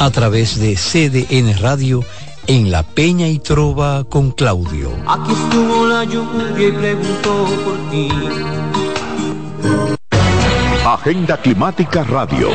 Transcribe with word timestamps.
a 0.00 0.10
través 0.10 0.58
de 0.58 0.76
CDN 0.76 1.60
Radio 1.60 2.02
en 2.46 2.70
La 2.70 2.82
Peña 2.82 3.28
y 3.28 3.38
Trova 3.38 4.04
con 4.04 4.30
Claudio. 4.30 4.90
Aquí 5.06 5.30
estuvo 5.30 5.86
la 5.86 6.04
lluvia 6.04 6.68
y 6.68 6.72
preguntó 6.72 7.46
por 7.62 7.90
ti. 7.90 8.08
Agenda 10.86 11.36
Climática 11.36 12.02
Radio. 12.04 12.48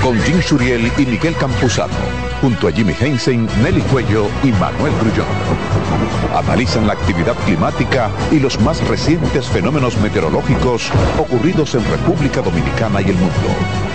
Con 0.00 0.22
Jim 0.22 0.40
Suriel 0.40 0.92
y 0.96 1.04
Miguel 1.04 1.34
Campuzano. 1.34 1.92
Junto 2.40 2.68
a 2.68 2.72
Jimmy 2.72 2.94
Hensen, 2.98 3.48
Nelly 3.60 3.82
Cuello 3.82 4.28
y 4.44 4.52
Manuel 4.52 4.92
Grullón. 5.00 5.26
Analizan 6.32 6.86
la 6.86 6.92
actividad 6.92 7.34
climática 7.44 8.08
y 8.30 8.38
los 8.38 8.60
más 8.60 8.86
recientes 8.86 9.48
fenómenos 9.48 9.98
meteorológicos 9.98 10.92
ocurridos 11.18 11.74
en 11.74 11.84
República 11.90 12.40
Dominicana 12.40 13.02
y 13.02 13.06
el 13.06 13.16
mundo. 13.16 13.89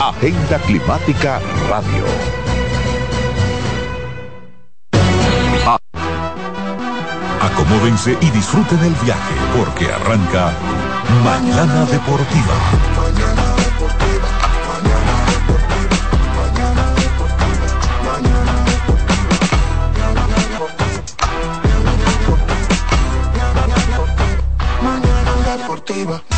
Agenda 0.00 0.58
Climática 0.60 1.40
Radio. 1.68 2.04
Acomódense 7.40 8.16
y 8.20 8.30
disfruten 8.30 8.78
el 8.78 8.94
viaje 9.04 9.34
porque 9.56 9.92
arranca 9.92 10.52
Mañana 11.24 11.84
Deportiva. 11.86 12.54
Mañana 12.96 13.52
Deportiva. 13.56 14.28
Arrancó 25.58 26.37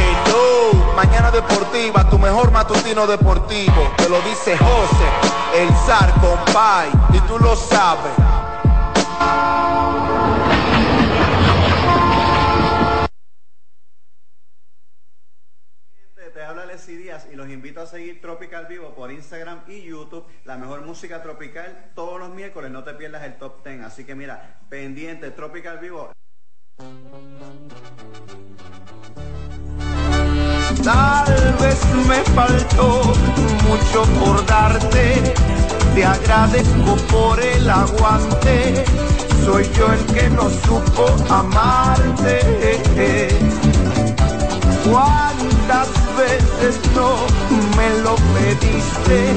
Mañana 1.03 1.31
deportiva, 1.31 2.07
tu 2.07 2.19
mejor 2.19 2.51
matutino 2.51 3.07
deportivo. 3.07 3.91
Te 3.97 4.07
lo 4.07 4.21
dice 4.21 4.55
José, 4.55 5.07
el 5.55 5.67
zar 5.77 6.13
compay, 6.21 6.91
y 7.11 7.19
tú 7.21 7.39
lo 7.39 7.55
sabes. 7.55 8.13
Te 16.33 16.43
habla 16.43 16.67
Leslie 16.67 16.97
Díaz 16.97 17.27
y 17.31 17.35
los 17.35 17.49
invito 17.49 17.81
a 17.81 17.87
seguir 17.87 18.21
Tropical 18.21 18.67
Vivo 18.67 18.93
por 18.93 19.11
Instagram 19.11 19.63
y 19.67 19.81
YouTube. 19.81 20.27
La 20.45 20.55
mejor 20.57 20.81
música 20.81 21.23
tropical 21.23 21.93
todos 21.95 22.19
los 22.19 22.29
miércoles. 22.29 22.69
No 22.69 22.83
te 22.83 22.93
pierdas 22.93 23.23
el 23.23 23.39
top 23.39 23.65
10. 23.65 23.81
Así 23.81 24.05
que 24.05 24.13
mira, 24.13 24.59
pendiente, 24.69 25.31
Tropical 25.31 25.79
Vivo. 25.79 26.11
Tal 30.83 31.55
vez 31.59 31.79
me 32.07 32.23
faltó 32.33 33.13
mucho 33.67 34.03
por 34.19 34.45
darte, 34.45 35.33
te 35.93 36.05
agradezco 36.05 36.95
por 37.11 37.39
el 37.39 37.69
aguante, 37.69 38.83
soy 39.45 39.69
yo 39.77 39.93
el 39.93 40.05
que 40.13 40.29
no 40.29 40.49
supo 40.49 41.05
amarte. 41.29 42.41
¿Cuántas 44.83 45.89
veces 46.17 46.79
no 46.95 47.15
me 47.77 47.89
lo 47.99 48.15
pediste? 48.15 49.33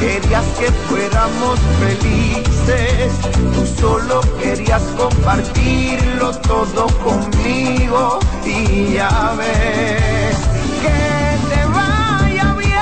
Querías 0.00 0.44
que 0.58 0.72
fuéramos 0.88 1.58
felices, 1.78 3.12
tú 3.54 3.66
solo 3.80 4.20
querías 4.42 4.82
compartirlo 4.96 6.32
todo 6.40 6.86
conmigo 7.04 8.18
y 8.44 8.94
ya 8.94 9.34
ves 9.36 10.36
que 10.82 11.54
te 11.54 11.64
vaya 11.66 12.54
bien. 12.54 12.76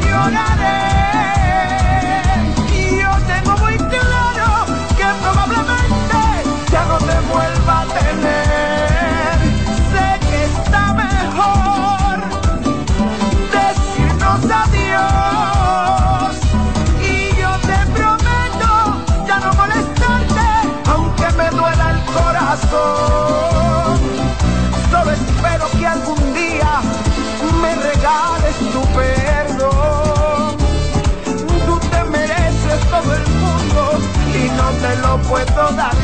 tu 0.00 0.83
lo 35.64 35.70
puedo 35.70 36.03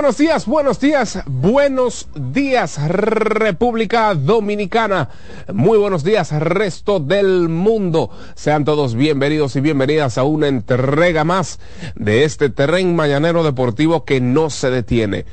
buenos 0.00 0.16
días, 0.16 0.46
buenos 0.46 0.80
días, 0.80 1.22
buenos 1.26 2.08
días 2.14 2.80
República 2.88 4.14
Dominicana, 4.14 5.10
muy 5.52 5.76
buenos 5.76 6.04
días 6.04 6.32
resto 6.32 7.00
del 7.00 7.50
mundo. 7.50 8.08
Sean 8.34 8.64
todos 8.64 8.94
bienvenidos 8.94 9.56
y 9.56 9.60
bienvenidas 9.60 10.16
a 10.16 10.22
una 10.22 10.48
entrega 10.48 11.24
más 11.24 11.60
de 11.96 12.24
este 12.24 12.48
terreno 12.48 12.94
mañanero 12.94 13.44
deportivo 13.44 14.06
que 14.06 14.22
no 14.22 14.48
se 14.48 14.70
detiene. 14.70 15.26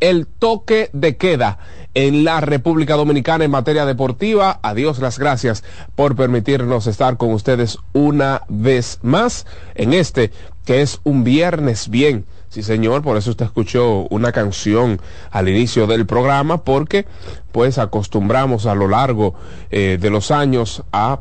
El 0.00 0.26
toque 0.26 0.90
de 0.92 1.16
queda 1.16 1.58
en 1.94 2.24
la 2.24 2.40
República 2.40 2.96
Dominicana 2.96 3.44
en 3.44 3.52
materia 3.52 3.86
deportiva. 3.86 4.58
Adiós 4.64 4.98
las 4.98 5.20
gracias 5.20 5.62
por 5.94 6.16
permitirnos 6.16 6.88
estar 6.88 7.18
con 7.18 7.32
ustedes 7.32 7.78
una 7.92 8.42
vez 8.48 8.98
más 9.02 9.46
en 9.76 9.92
este 9.92 10.32
que 10.64 10.82
es 10.82 11.00
un 11.04 11.22
viernes 11.22 11.88
bien. 11.88 12.26
Sí, 12.58 12.64
señor, 12.64 13.02
por 13.02 13.16
eso 13.16 13.30
usted 13.30 13.44
escuchó 13.44 14.08
una 14.10 14.32
canción 14.32 15.00
al 15.30 15.48
inicio 15.48 15.86
del 15.86 16.06
programa, 16.06 16.64
porque 16.64 17.06
pues 17.52 17.78
acostumbramos 17.78 18.66
a 18.66 18.74
lo 18.74 18.88
largo 18.88 19.34
eh, 19.70 19.96
de 20.00 20.10
los 20.10 20.32
años 20.32 20.82
a 20.90 21.20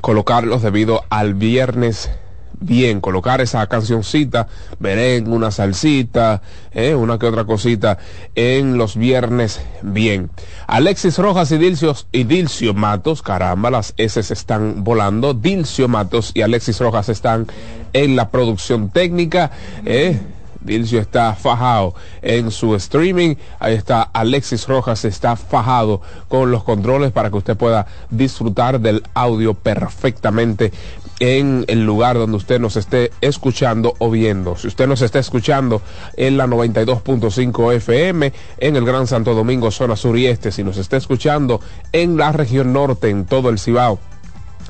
colocarlos 0.00 0.62
debido 0.62 1.04
al 1.08 1.34
viernes 1.34 2.10
bien, 2.58 3.00
colocar 3.00 3.40
esa 3.40 3.64
cancioncita, 3.68 4.48
merengue, 4.80 5.30
una 5.30 5.52
salsita, 5.52 6.42
eh, 6.72 6.96
una 6.96 7.16
que 7.16 7.26
otra 7.26 7.44
cosita 7.44 7.98
en 8.34 8.76
los 8.76 8.96
viernes 8.96 9.60
bien. 9.82 10.30
Alexis 10.66 11.16
Rojas 11.18 11.52
y 11.52 11.58
Dilcio, 11.58 11.94
y 12.10 12.24
Dilcio 12.24 12.74
Matos, 12.74 13.22
caramba, 13.22 13.70
las 13.70 13.94
S 13.98 14.18
están 14.18 14.82
volando, 14.82 15.32
Dilcio 15.32 15.86
Matos 15.86 16.32
y 16.34 16.42
Alexis 16.42 16.80
Rojas 16.80 17.08
están 17.08 17.46
en 17.92 18.16
la 18.16 18.30
producción 18.30 18.90
técnica, 18.90 19.52
eh, 19.84 20.18
Dilcio 20.66 21.00
está 21.00 21.34
fajado 21.34 21.94
en 22.22 22.50
su 22.50 22.74
streaming. 22.74 23.36
Ahí 23.58 23.74
está 23.74 24.02
Alexis 24.02 24.66
Rojas, 24.66 25.04
está 25.04 25.36
fajado 25.36 26.02
con 26.28 26.50
los 26.50 26.64
controles 26.64 27.12
para 27.12 27.30
que 27.30 27.36
usted 27.36 27.56
pueda 27.56 27.86
disfrutar 28.10 28.80
del 28.80 29.02
audio 29.14 29.54
perfectamente 29.54 30.72
en 31.18 31.64
el 31.68 31.84
lugar 31.84 32.16
donde 32.18 32.36
usted 32.36 32.60
nos 32.60 32.76
esté 32.76 33.10
escuchando 33.20 33.94
o 33.98 34.10
viendo. 34.10 34.56
Si 34.56 34.68
usted 34.68 34.86
nos 34.86 35.02
está 35.02 35.18
escuchando 35.18 35.80
en 36.16 36.36
la 36.36 36.46
92.5 36.46 37.74
FM, 37.74 38.32
en 38.58 38.76
el 38.76 38.84
Gran 38.84 39.06
Santo 39.06 39.34
Domingo, 39.34 39.70
zona 39.70 39.96
sur 39.96 40.18
y 40.18 40.26
este, 40.26 40.52
si 40.52 40.62
nos 40.62 40.76
está 40.76 40.96
escuchando 40.96 41.60
en 41.92 42.16
la 42.16 42.32
región 42.32 42.72
norte, 42.72 43.08
en 43.08 43.24
todo 43.24 43.48
el 43.48 43.58
Cibao, 43.58 43.98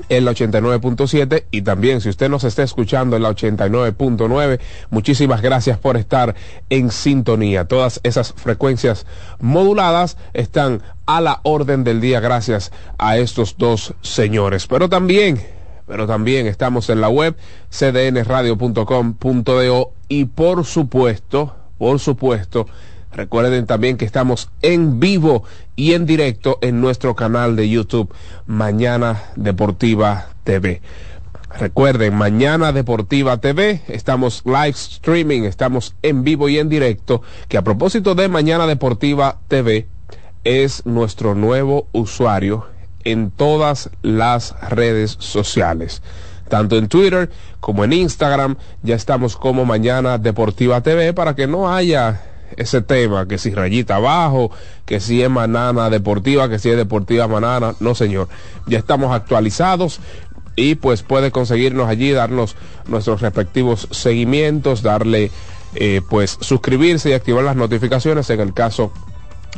en 0.08 0.24
la 0.24 0.32
89.7 0.32 1.44
y 1.50 1.62
también 1.62 2.00
si 2.00 2.08
usted 2.08 2.28
nos 2.28 2.44
está 2.44 2.62
escuchando 2.62 3.16
en 3.16 3.22
la 3.22 3.30
89.9, 3.30 4.60
muchísimas 4.90 5.42
gracias 5.42 5.78
por 5.78 5.96
estar 5.96 6.34
en 6.70 6.90
sintonía. 6.90 7.66
Todas 7.66 8.00
esas 8.02 8.32
frecuencias 8.32 9.06
moduladas 9.40 10.16
están 10.32 10.82
a 11.06 11.20
la 11.20 11.40
orden 11.42 11.84
del 11.84 12.00
día 12.00 12.20
gracias 12.20 12.72
a 12.98 13.16
estos 13.16 13.56
dos 13.58 13.94
señores. 14.02 14.66
Pero 14.66 14.88
también, 14.88 15.40
pero 15.86 16.06
también 16.06 16.46
estamos 16.46 16.88
en 16.90 17.00
la 17.00 17.08
web 17.08 17.36
cdnradio.com.do 17.70 19.92
y 20.08 20.24
por 20.26 20.64
supuesto, 20.64 21.56
por 21.78 21.98
supuesto, 22.00 22.66
Recuerden 23.16 23.64
también 23.64 23.96
que 23.96 24.04
estamos 24.04 24.50
en 24.60 25.00
vivo 25.00 25.42
y 25.74 25.94
en 25.94 26.04
directo 26.04 26.58
en 26.60 26.82
nuestro 26.82 27.16
canal 27.16 27.56
de 27.56 27.66
YouTube 27.66 28.12
Mañana 28.44 29.22
Deportiva 29.36 30.26
TV. 30.44 30.82
Recuerden, 31.58 32.14
Mañana 32.14 32.72
Deportiva 32.72 33.38
TV, 33.38 33.80
estamos 33.88 34.42
live 34.44 34.68
streaming, 34.68 35.44
estamos 35.44 35.94
en 36.02 36.24
vivo 36.24 36.50
y 36.50 36.58
en 36.58 36.68
directo, 36.68 37.22
que 37.48 37.56
a 37.56 37.64
propósito 37.64 38.14
de 38.14 38.28
Mañana 38.28 38.66
Deportiva 38.66 39.38
TV, 39.48 39.86
es 40.44 40.84
nuestro 40.84 41.34
nuevo 41.34 41.88
usuario 41.92 42.66
en 43.04 43.30
todas 43.30 43.88
las 44.02 44.54
redes 44.68 45.16
sociales. 45.20 46.02
Tanto 46.50 46.76
en 46.76 46.88
Twitter 46.88 47.30
como 47.60 47.82
en 47.82 47.94
Instagram, 47.94 48.56
ya 48.82 48.94
estamos 48.94 49.38
como 49.38 49.64
Mañana 49.64 50.18
Deportiva 50.18 50.82
TV 50.82 51.14
para 51.14 51.34
que 51.34 51.46
no 51.46 51.72
haya 51.72 52.35
ese 52.56 52.82
tema, 52.82 53.26
que 53.26 53.38
si 53.38 53.50
rayita 53.50 53.96
abajo, 53.96 54.50
que 54.84 55.00
si 55.00 55.22
es 55.22 55.30
manana 55.30 55.90
deportiva, 55.90 56.48
que 56.48 56.58
si 56.58 56.70
es 56.70 56.76
deportiva 56.76 57.28
manana, 57.28 57.74
no 57.80 57.94
señor, 57.94 58.28
ya 58.66 58.78
estamos 58.78 59.14
actualizados 59.14 60.00
y 60.56 60.76
pues 60.76 61.02
puede 61.02 61.30
conseguirnos 61.30 61.88
allí, 61.88 62.12
darnos 62.12 62.56
nuestros 62.86 63.20
respectivos 63.20 63.88
seguimientos, 63.90 64.82
darle 64.82 65.30
eh, 65.74 66.00
pues 66.08 66.38
suscribirse 66.40 67.10
y 67.10 67.12
activar 67.12 67.44
las 67.44 67.56
notificaciones 67.56 68.30
en 68.30 68.40
el 68.40 68.54
caso 68.54 68.92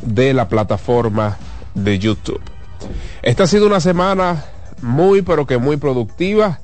de 0.02 0.34
la 0.34 0.48
plataforma 0.48 1.38
de 1.74 1.98
YouTube. 1.98 2.40
Esta 3.22 3.44
ha 3.44 3.46
sido 3.46 3.66
una 3.66 3.80
semana 3.80 4.44
muy 4.82 5.22
pero 5.22 5.46
que 5.46 5.58
muy 5.58 5.76
productiva. 5.76 6.60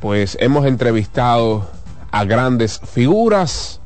Pues 0.00 0.36
hemos 0.40 0.66
entrevistado 0.66 1.68
a 2.14 2.24
grandes 2.24 2.78
figuras, 2.78 3.80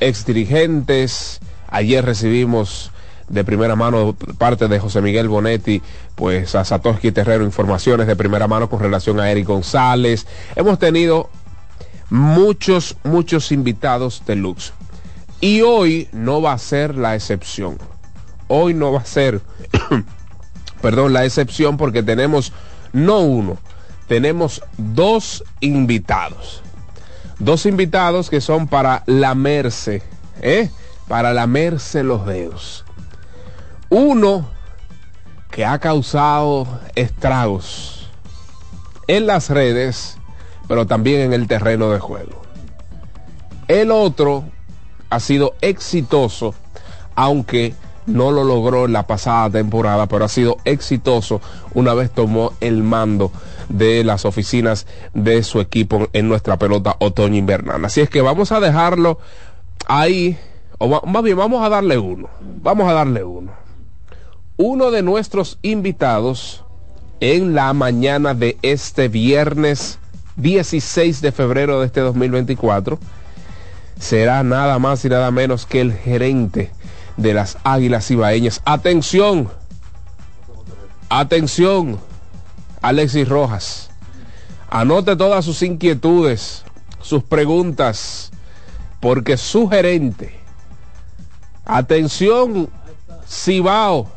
ex 0.00 0.24
dirigentes. 0.24 1.38
Ayer 1.68 2.02
recibimos 2.02 2.90
de 3.28 3.44
primera 3.44 3.76
mano 3.76 4.16
parte 4.38 4.68
de 4.68 4.80
José 4.80 5.02
Miguel 5.02 5.28
Bonetti, 5.28 5.82
pues 6.14 6.54
a 6.54 6.64
Satoshi 6.64 7.12
Terrero 7.12 7.44
informaciones 7.44 8.06
de 8.06 8.16
primera 8.16 8.48
mano 8.48 8.70
con 8.70 8.80
relación 8.80 9.20
a 9.20 9.30
Eric 9.30 9.46
González. 9.46 10.26
Hemos 10.56 10.78
tenido 10.78 11.28
muchos, 12.08 12.96
muchos 13.04 13.52
invitados 13.52 14.22
de 14.24 14.36
lux. 14.36 14.72
Y 15.42 15.60
hoy 15.60 16.08
no 16.10 16.40
va 16.40 16.54
a 16.54 16.58
ser 16.58 16.96
la 16.96 17.14
excepción. 17.14 17.76
Hoy 18.48 18.72
no 18.72 18.92
va 18.92 19.00
a 19.00 19.04
ser, 19.04 19.42
perdón, 20.80 21.12
la 21.12 21.26
excepción 21.26 21.76
porque 21.76 22.02
tenemos 22.02 22.50
no 22.94 23.20
uno, 23.20 23.58
tenemos 24.08 24.62
dos 24.78 25.44
invitados. 25.60 26.62
Dos 27.38 27.66
invitados 27.66 28.30
que 28.30 28.40
son 28.40 28.68
para 28.68 29.02
lamerse, 29.06 30.02
¿eh? 30.40 30.70
Para 31.08 31.32
lamerse 31.32 32.02
los 32.02 32.26
dedos. 32.26 32.84
Uno 33.90 34.48
que 35.50 35.64
ha 35.64 35.78
causado 35.78 36.66
estragos 36.94 38.08
en 39.06 39.26
las 39.26 39.50
redes, 39.50 40.16
pero 40.68 40.86
también 40.86 41.20
en 41.20 41.32
el 41.32 41.46
terreno 41.46 41.90
de 41.90 41.98
juego. 41.98 42.42
El 43.68 43.90
otro 43.90 44.44
ha 45.10 45.20
sido 45.20 45.54
exitoso, 45.60 46.54
aunque 47.14 47.74
no 48.06 48.30
lo 48.30 48.44
logró 48.44 48.84
en 48.86 48.92
la 48.92 49.06
pasada 49.06 49.50
temporada, 49.50 50.06
pero 50.06 50.24
ha 50.24 50.28
sido 50.28 50.58
exitoso 50.64 51.40
una 51.72 51.94
vez 51.94 52.10
tomó 52.10 52.52
el 52.60 52.82
mando 52.82 53.30
de 53.68 54.04
las 54.04 54.24
oficinas 54.24 54.86
de 55.12 55.42
su 55.42 55.60
equipo 55.60 56.08
en 56.12 56.28
nuestra 56.28 56.58
pelota 56.58 56.96
otoño 56.98 57.36
invernal. 57.36 57.84
Así 57.84 58.00
es 58.00 58.10
que 58.10 58.20
vamos 58.20 58.52
a 58.52 58.60
dejarlo 58.60 59.18
ahí, 59.86 60.38
o 60.78 61.06
más 61.06 61.22
bien 61.22 61.36
vamos 61.36 61.64
a 61.64 61.68
darle 61.68 61.98
uno, 61.98 62.28
vamos 62.40 62.88
a 62.88 62.92
darle 62.92 63.24
uno. 63.24 63.52
Uno 64.56 64.90
de 64.90 65.02
nuestros 65.02 65.58
invitados 65.62 66.64
en 67.20 67.54
la 67.54 67.72
mañana 67.72 68.34
de 68.34 68.58
este 68.62 69.08
viernes 69.08 69.98
16 70.36 71.20
de 71.20 71.32
febrero 71.32 71.80
de 71.80 71.86
este 71.86 72.00
2024 72.00 72.98
será 73.98 74.42
nada 74.42 74.78
más 74.78 75.04
y 75.04 75.08
nada 75.08 75.30
menos 75.30 75.66
que 75.66 75.80
el 75.80 75.92
gerente 75.92 76.72
de 77.16 77.34
las 77.34 77.58
Águilas 77.64 78.10
Ibaeñas. 78.10 78.60
Atención, 78.64 79.48
atención, 81.08 81.98
Alexis 82.84 83.28
Rojas. 83.28 83.90
Anote 84.68 85.16
todas 85.16 85.44
sus 85.44 85.62
inquietudes, 85.62 86.64
sus 87.00 87.22
preguntas, 87.22 88.30
porque 89.00 89.36
su 89.36 89.68
gerente, 89.68 90.34
atención, 91.64 92.68
Cibao, 93.26 94.08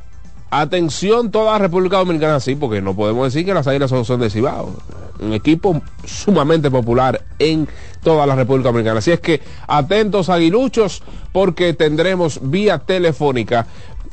atención 0.50 1.31
toda 1.31 1.53
la 1.53 1.59
República 1.59 1.97
Dominicana, 1.97 2.39
sí, 2.39 2.55
porque 2.55 2.81
no 2.81 2.93
podemos 2.93 3.31
decir 3.31 3.45
que 3.45 3.53
las 3.53 3.67
Águilas 3.67 3.89
son, 3.89 4.03
son 4.03 4.19
de 4.19 4.29
Cibao 4.29 4.75
un 5.19 5.33
equipo 5.33 5.81
sumamente 6.05 6.69
popular 6.69 7.21
en 7.39 7.67
toda 8.03 8.25
la 8.25 8.36
República 8.36 8.69
Dominicana. 8.69 9.00
Así 9.00 9.12
es 9.12 9.19
que 9.19 9.41
atentos 9.67 10.29
aguiluchos 10.29 11.01
porque 11.31 11.74
tendremos 11.74 12.39
vía 12.43 12.79
telefónica 12.79 13.65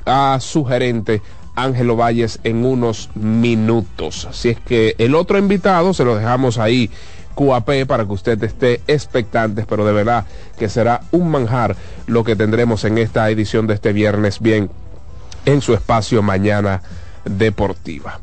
a 0.07 0.39
su 0.41 0.65
gerente 0.65 1.23
Ángelo 1.57 1.97
Valles 1.97 2.41
en 2.45 2.65
unos 2.65 3.11
minutos. 3.15 4.27
Así 4.27 4.51
es 4.51 4.61
que 4.61 4.95
el 4.99 5.15
otro 5.15 5.39
invitado 5.39 5.95
se 5.95 6.05
lo 6.05 6.17
dejamos 6.17 6.59
ahí. 6.59 6.91
QAP 7.35 7.87
para 7.87 8.05
que 8.05 8.13
usted 8.13 8.43
esté 8.45 8.81
expectante, 8.87 9.67
pero 9.69 9.85
de 9.85 9.93
verdad 9.93 10.25
que 10.57 10.69
será 10.69 11.01
un 11.11 11.31
manjar 11.31 11.75
lo 12.07 12.23
que 12.23 12.37
tendremos 12.37 12.85
en 12.85 12.99
esta 12.99 13.29
edición 13.29 13.67
de 13.67 13.75
este 13.75 13.93
viernes 13.93 14.39
bien 14.39 14.71
en 15.45 15.61
su 15.61 15.75
espacio 15.75 16.23
Mañana 16.23 16.83
Deportiva. 17.25 18.21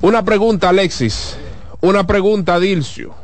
Una 0.00 0.24
pregunta, 0.24 0.68
Alexis. 0.68 1.36
Una 1.80 2.06
pregunta, 2.06 2.58
Dilcio. 2.58 3.14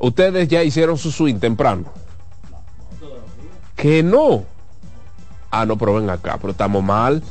Ustedes 0.00 0.48
ya 0.48 0.62
hicieron 0.62 0.98
su 0.98 1.10
swing 1.10 1.38
temprano. 1.38 1.86
Que 3.76 4.02
no. 4.02 4.44
Ah, 5.50 5.64
no, 5.66 5.76
pero 5.78 5.94
ven 5.94 6.10
acá, 6.10 6.36
pero 6.40 6.50
estamos 6.52 6.82
mal. 6.82 7.22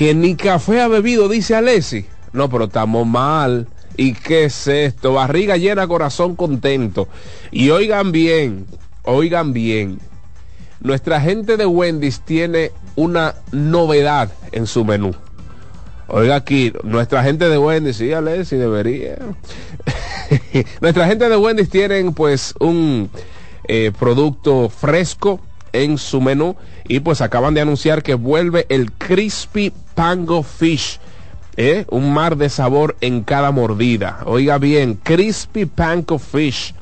Que 0.00 0.14
ni 0.14 0.34
café 0.34 0.80
ha 0.80 0.88
bebido, 0.88 1.28
dice 1.28 1.54
Alessi. 1.54 2.06
No, 2.32 2.48
pero 2.48 2.64
estamos 2.64 3.06
mal. 3.06 3.68
¿Y 3.98 4.14
qué 4.14 4.44
es 4.44 4.66
esto? 4.66 5.12
Barriga 5.12 5.58
llena, 5.58 5.86
corazón 5.86 6.36
contento. 6.36 7.06
Y 7.50 7.68
oigan 7.68 8.10
bien, 8.10 8.64
oigan 9.02 9.52
bien. 9.52 9.98
Nuestra 10.80 11.20
gente 11.20 11.58
de 11.58 11.66
Wendy's 11.66 12.20
tiene 12.20 12.72
una 12.96 13.34
novedad 13.52 14.32
en 14.52 14.66
su 14.66 14.86
menú. 14.86 15.14
Oiga 16.06 16.34
aquí, 16.36 16.72
nuestra 16.82 17.22
gente 17.22 17.50
de 17.50 17.58
Wendy's, 17.58 17.96
sí, 17.96 18.10
si 18.46 18.56
debería. 18.56 19.18
nuestra 20.80 21.08
gente 21.08 21.28
de 21.28 21.36
Wendy's 21.36 21.68
tienen 21.68 22.14
pues 22.14 22.54
un 22.58 23.10
eh, 23.64 23.92
producto 23.98 24.70
fresco 24.70 25.40
en 25.72 25.98
su 25.98 26.20
menú 26.20 26.56
y 26.86 27.00
pues 27.00 27.20
acaban 27.20 27.54
de 27.54 27.60
anunciar 27.60 28.02
que 28.02 28.14
vuelve 28.14 28.66
el 28.68 28.92
Crispy 28.92 29.72
Pango 29.94 30.42
Fish. 30.42 31.00
¿eh? 31.56 31.84
Un 31.90 32.12
mar 32.12 32.36
de 32.36 32.48
sabor 32.48 32.96
en 33.00 33.22
cada 33.22 33.50
mordida. 33.50 34.20
Oiga 34.26 34.58
bien, 34.58 34.94
Crispy 34.94 35.66
Pango 35.66 36.18
Fish. 36.18 36.74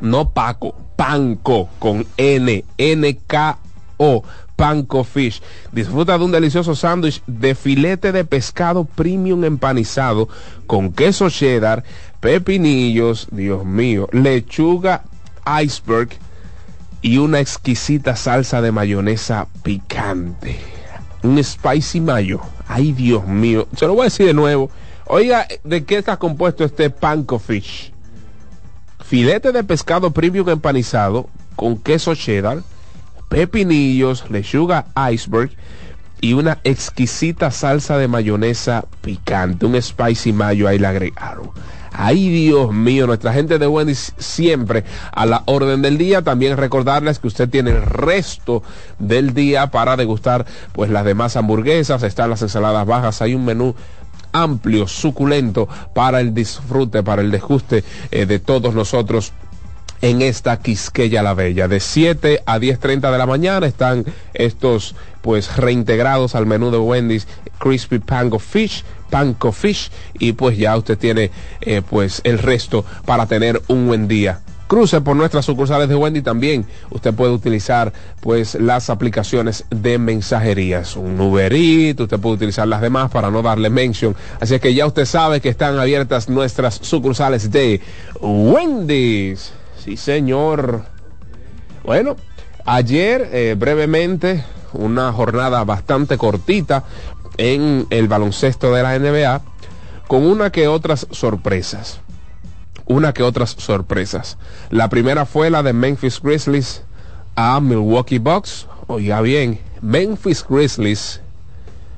No 0.00 0.30
Paco, 0.30 0.74
Panco 0.96 1.68
con 1.78 2.06
N, 2.16 2.64
N-K-O. 2.78 4.24
Panko 4.60 5.04
Fish. 5.04 5.40
Disfruta 5.72 6.18
de 6.18 6.24
un 6.24 6.32
delicioso 6.32 6.74
sándwich 6.74 7.22
de 7.26 7.54
filete 7.54 8.12
de 8.12 8.26
pescado 8.26 8.84
premium 8.84 9.42
empanizado 9.44 10.28
con 10.66 10.92
queso 10.92 11.30
cheddar, 11.30 11.82
pepinillos, 12.20 13.28
Dios 13.30 13.64
mío, 13.64 14.06
lechuga 14.12 15.04
iceberg 15.62 16.10
y 17.02 17.18
una 17.18 17.40
exquisita 17.40 18.16
salsa 18.16 18.60
de 18.60 18.72
mayonesa 18.72 19.46
picante. 19.62 20.58
Un 21.22 21.42
spicy 21.42 22.00
mayo. 22.00 22.40
Ay, 22.68 22.92
Dios 22.92 23.26
mío. 23.26 23.68
Se 23.76 23.86
lo 23.86 23.94
voy 23.94 24.02
a 24.02 24.04
decir 24.04 24.26
de 24.26 24.34
nuevo. 24.34 24.70
Oiga, 25.06 25.46
¿de 25.64 25.84
qué 25.84 25.98
está 25.98 26.16
compuesto 26.18 26.64
este 26.64 26.90
Panko 26.90 27.38
Fish? 27.38 27.92
Filete 29.04 29.52
de 29.52 29.64
pescado 29.64 30.12
premium 30.12 30.48
empanizado 30.48 31.28
con 31.56 31.76
queso 31.78 32.14
cheddar, 32.14 32.62
pepinillos, 33.28 34.30
lechuga 34.30 34.86
iceberg 35.12 35.50
y 36.20 36.34
una 36.34 36.58
exquisita 36.64 37.50
salsa 37.50 37.98
de 37.98 38.08
mayonesa 38.08 38.84
picante, 39.00 39.66
un 39.66 39.80
spicy 39.80 40.32
mayo 40.32 40.68
ahí 40.68 40.78
le 40.78 40.86
agregaron. 40.86 41.50
Ay 41.92 42.28
Dios 42.28 42.72
mío, 42.72 43.06
nuestra 43.06 43.32
gente 43.32 43.58
de 43.58 43.66
Wendy's 43.66 44.12
siempre 44.18 44.84
a 45.12 45.26
la 45.26 45.42
orden 45.46 45.82
del 45.82 45.98
día. 45.98 46.22
También 46.22 46.56
recordarles 46.56 47.18
que 47.18 47.26
usted 47.26 47.48
tiene 47.48 47.70
el 47.70 47.82
resto 47.82 48.62
del 48.98 49.34
día 49.34 49.70
para 49.70 49.96
degustar 49.96 50.46
pues 50.72 50.90
las 50.90 51.04
demás 51.04 51.36
hamburguesas, 51.36 52.02
están 52.02 52.30
las 52.30 52.42
ensaladas 52.42 52.86
bajas, 52.86 53.22
hay 53.22 53.34
un 53.34 53.44
menú 53.44 53.74
amplio, 54.32 54.86
suculento 54.86 55.68
para 55.94 56.20
el 56.20 56.34
disfrute, 56.34 57.02
para 57.02 57.22
el 57.22 57.30
deguste 57.30 57.84
eh, 58.10 58.26
de 58.26 58.38
todos 58.38 58.74
nosotros 58.74 59.32
en 60.02 60.22
esta 60.22 60.58
Quisqueya 60.58 61.22
la 61.22 61.34
Bella. 61.34 61.68
De 61.68 61.80
7 61.80 62.42
a 62.46 62.58
10.30 62.58 63.10
de 63.10 63.18
la 63.18 63.26
mañana 63.26 63.66
están 63.66 64.04
estos 64.34 64.94
pues 65.22 65.56
reintegrados 65.56 66.34
al 66.34 66.46
menú 66.46 66.70
de 66.70 66.78
Wendy's 66.78 67.26
Crispy 67.58 67.98
Pango 67.98 68.38
Fish, 68.38 68.84
Panko 69.10 69.52
Fish 69.52 69.90
y 70.18 70.32
pues 70.32 70.56
ya 70.56 70.76
usted 70.76 70.98
tiene 70.98 71.30
eh, 71.60 71.82
pues 71.88 72.20
el 72.24 72.38
resto 72.38 72.84
para 73.04 73.26
tener 73.26 73.60
un 73.68 73.86
buen 73.86 74.08
día 74.08 74.40
cruce 74.70 75.00
por 75.00 75.16
nuestras 75.16 75.46
sucursales 75.46 75.88
de 75.88 75.96
Wendy 75.96 76.22
también. 76.22 76.64
Usted 76.90 77.12
puede 77.12 77.32
utilizar 77.32 77.92
pues 78.20 78.54
las 78.54 78.88
aplicaciones 78.88 79.64
de 79.68 79.98
mensajerías, 79.98 80.94
un 80.94 81.20
Uber 81.20 81.52
usted 81.52 82.20
puede 82.20 82.36
utilizar 82.36 82.68
las 82.68 82.80
demás 82.80 83.10
para 83.10 83.32
no 83.32 83.42
darle 83.42 83.68
mention. 83.68 84.14
Así 84.38 84.60
que 84.60 84.72
ya 84.72 84.86
usted 84.86 85.06
sabe 85.06 85.40
que 85.40 85.48
están 85.48 85.76
abiertas 85.76 86.28
nuestras 86.28 86.76
sucursales 86.76 87.50
de 87.50 87.80
Wendy's. 88.20 89.52
Señor. 89.96 90.84
Bueno, 91.84 92.16
ayer 92.64 93.28
eh, 93.32 93.54
brevemente, 93.58 94.44
una 94.72 95.12
jornada 95.12 95.64
bastante 95.64 96.18
cortita 96.18 96.84
en 97.36 97.86
el 97.90 98.08
baloncesto 98.08 98.72
de 98.74 98.82
la 98.82 98.98
NBA, 98.98 99.40
con 100.06 100.26
una 100.26 100.50
que 100.50 100.68
otras 100.68 101.06
sorpresas. 101.10 102.00
Una 102.86 103.12
que 103.12 103.22
otras 103.22 103.54
sorpresas. 103.58 104.36
La 104.70 104.88
primera 104.88 105.24
fue 105.24 105.48
la 105.48 105.62
de 105.62 105.72
Memphis 105.72 106.20
Grizzlies 106.20 106.82
a 107.36 107.60
Milwaukee 107.60 108.18
Bucks. 108.18 108.66
Oiga 108.88 109.20
bien, 109.20 109.60
Memphis 109.80 110.44
Grizzlies 110.48 111.20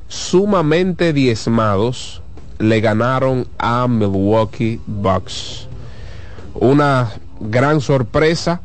sumamente 0.08 1.12
diezmados 1.14 2.22
le 2.58 2.80
ganaron 2.80 3.46
a 3.58 3.88
Milwaukee 3.88 4.80
Bucks. 4.86 5.66
Una 6.54 7.10
gran 7.50 7.80
sorpresa. 7.80 8.60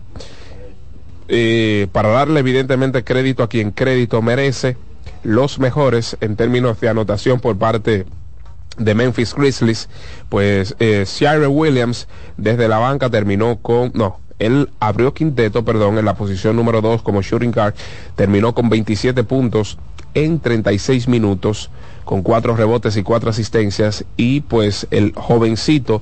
Eh, 1.29 1.87
para 1.91 2.09
darle 2.09 2.39
evidentemente 2.39 3.03
crédito 3.03 3.43
a 3.43 3.49
quien 3.49 3.71
crédito 3.71 4.21
merece, 4.21 4.77
los 5.23 5.59
mejores 5.59 6.15
en 6.21 6.37
términos 6.37 6.79
de 6.79 6.87
anotación 6.87 7.41
por 7.41 7.57
parte 7.57 8.05
de 8.77 8.95
Memphis 8.95 9.33
Grizzlies, 9.33 9.89
pues 10.29 10.75
eh, 10.79 11.05
Williams 11.49 12.07
desde 12.37 12.67
la 12.67 12.77
banca 12.77 13.09
terminó 13.09 13.57
con, 13.57 13.91
no, 13.93 14.19
él 14.39 14.69
abrió 14.79 15.13
quinteto, 15.13 15.65
perdón, 15.65 15.97
en 15.97 16.05
la 16.05 16.13
posición 16.13 16.55
número 16.55 16.81
2 16.81 17.01
como 17.01 17.21
shooting 17.21 17.51
guard, 17.51 17.73
terminó 18.15 18.53
con 18.53 18.69
27 18.69 19.23
puntos 19.23 19.77
en 20.13 20.39
36 20.39 21.07
minutos, 21.07 21.69
con 22.05 22.21
cuatro 22.21 22.55
rebotes 22.55 22.95
y 22.97 23.03
cuatro 23.03 23.29
asistencias, 23.29 24.05
y 24.15 24.41
pues 24.41 24.87
el 24.91 25.13
jovencito 25.15 26.01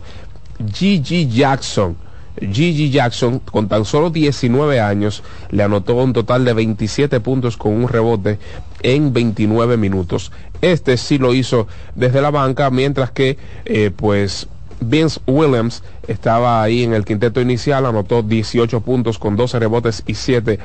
Gigi 0.73 1.27
Jackson, 1.27 1.97
Gigi 2.39 2.89
Jackson, 2.89 3.39
con 3.39 3.67
tan 3.67 3.85
solo 3.85 4.09
19 4.09 4.79
años, 4.79 5.23
le 5.51 5.63
anotó 5.63 5.95
un 5.95 6.13
total 6.13 6.45
de 6.45 6.53
27 6.53 7.19
puntos 7.19 7.57
con 7.57 7.73
un 7.73 7.87
rebote 7.87 8.39
en 8.81 9.13
29 9.13 9.77
minutos. 9.77 10.31
Este 10.61 10.97
sí 10.97 11.17
lo 11.17 11.33
hizo 11.33 11.67
desde 11.95 12.21
la 12.21 12.31
banca, 12.31 12.69
mientras 12.69 13.11
que, 13.11 13.37
eh, 13.65 13.91
pues, 13.95 14.47
Vince 14.81 15.19
Williams 15.25 15.83
estaba 16.07 16.61
ahí 16.61 16.83
en 16.83 16.93
el 16.93 17.05
quinteto 17.05 17.41
inicial, 17.41 17.85
anotó 17.85 18.21
18 18.21 18.81
puntos 18.81 19.17
con 19.17 19.35
12 19.35 19.59
rebotes 19.59 20.03
y 20.05 20.15
7 20.15 20.59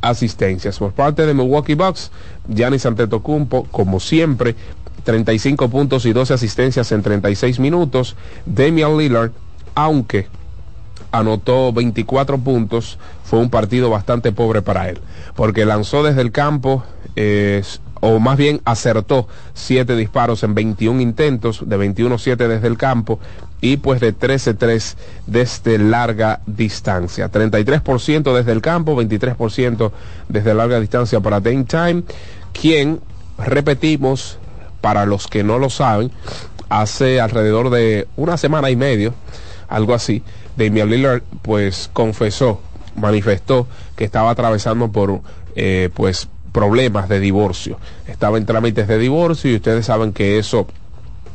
asistencias. 0.00 0.78
Por 0.78 0.92
parte 0.92 1.26
de 1.26 1.34
Milwaukee 1.34 1.74
Bucks, 1.74 2.10
Giannis 2.48 2.86
Antetokounmpo, 2.86 3.64
como 3.70 4.00
siempre, 4.00 4.54
35 5.04 5.68
puntos 5.68 6.06
y 6.06 6.12
12 6.12 6.34
asistencias 6.34 6.92
en 6.92 7.02
36 7.02 7.58
minutos. 7.58 8.16
Damian 8.46 8.96
Lillard, 8.98 9.32
aunque 9.74 10.28
anotó 11.14 11.72
24 11.72 12.38
puntos, 12.38 12.98
fue 13.22 13.38
un 13.38 13.50
partido 13.50 13.88
bastante 13.88 14.32
pobre 14.32 14.62
para 14.62 14.88
él, 14.88 14.98
porque 15.36 15.64
lanzó 15.64 16.02
desde 16.02 16.20
el 16.20 16.32
campo, 16.32 16.82
o 18.00 18.18
más 18.18 18.36
bien 18.36 18.60
acertó 18.64 19.28
7 19.54 19.96
disparos 19.96 20.42
en 20.42 20.54
21 20.54 21.00
intentos, 21.00 21.62
de 21.66 21.78
21-7 21.78 22.36
desde 22.48 22.66
el 22.66 22.76
campo, 22.76 23.20
y 23.60 23.78
pues 23.78 24.00
de 24.00 24.14
13-3 24.14 24.96
desde 25.26 25.78
larga 25.78 26.40
distancia. 26.46 27.30
33% 27.30 28.34
desde 28.34 28.52
el 28.52 28.60
campo, 28.60 29.00
23% 29.00 29.90
desde 30.28 30.52
larga 30.52 30.80
distancia 30.80 31.20
para 31.20 31.40
Dame 31.40 31.64
Time, 31.64 32.02
quien, 32.52 33.00
repetimos, 33.38 34.38
para 34.80 35.06
los 35.06 35.28
que 35.28 35.44
no 35.44 35.58
lo 35.58 35.70
saben, 35.70 36.10
hace 36.68 37.20
alrededor 37.20 37.70
de 37.70 38.06
una 38.16 38.36
semana 38.36 38.68
y 38.70 38.76
medio, 38.76 39.14
algo 39.68 39.94
así, 39.94 40.22
Damian 40.56 40.90
Lillard 40.90 41.22
pues 41.42 41.90
confesó, 41.92 42.60
manifestó 42.96 43.66
que 43.96 44.04
estaba 44.04 44.30
atravesando 44.30 44.90
por 44.90 45.20
eh, 45.56 45.90
pues 45.94 46.28
problemas 46.52 47.08
de 47.08 47.20
divorcio. 47.20 47.78
Estaba 48.06 48.38
en 48.38 48.46
trámites 48.46 48.86
de 48.86 48.98
divorcio 48.98 49.50
y 49.50 49.56
ustedes 49.56 49.86
saben 49.86 50.12
que 50.12 50.38
eso, 50.38 50.66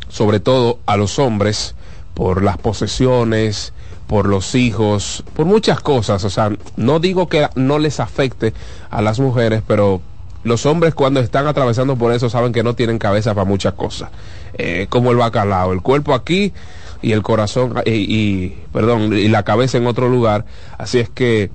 sobre 0.07 0.39
todo 0.39 0.79
a 0.85 0.95
los 0.97 1.19
hombres, 1.19 1.75
por 2.13 2.43
las 2.43 2.57
posesiones, 2.57 3.73
por 4.07 4.27
los 4.27 4.55
hijos, 4.55 5.23
por 5.35 5.45
muchas 5.45 5.81
cosas. 5.81 6.23
O 6.23 6.29
sea, 6.29 6.51
no 6.77 6.99
digo 6.99 7.27
que 7.27 7.47
no 7.55 7.79
les 7.79 7.99
afecte 7.99 8.53
a 8.89 9.01
las 9.01 9.19
mujeres, 9.19 9.61
pero 9.67 10.01
los 10.43 10.65
hombres 10.65 10.93
cuando 10.95 11.19
están 11.19 11.47
atravesando 11.47 11.97
por 11.97 12.13
eso 12.13 12.29
saben 12.29 12.53
que 12.53 12.63
no 12.63 12.73
tienen 12.73 12.97
cabeza 12.97 13.33
para 13.35 13.45
muchas 13.45 13.73
cosas. 13.73 14.09
Eh, 14.53 14.87
como 14.89 15.11
el 15.11 15.17
bacalao, 15.17 15.73
el 15.73 15.81
cuerpo 15.81 16.13
aquí 16.13 16.53
y 17.01 17.11
el 17.11 17.21
corazón 17.21 17.75
y, 17.85 18.49
perdón 18.73 19.13
y 19.13 19.27
la 19.27 19.43
cabeza 19.43 19.77
en 19.77 19.87
otro 19.87 20.09
lugar. 20.09 20.45
Así 20.77 20.99
es 20.99 21.09
que 21.09 21.51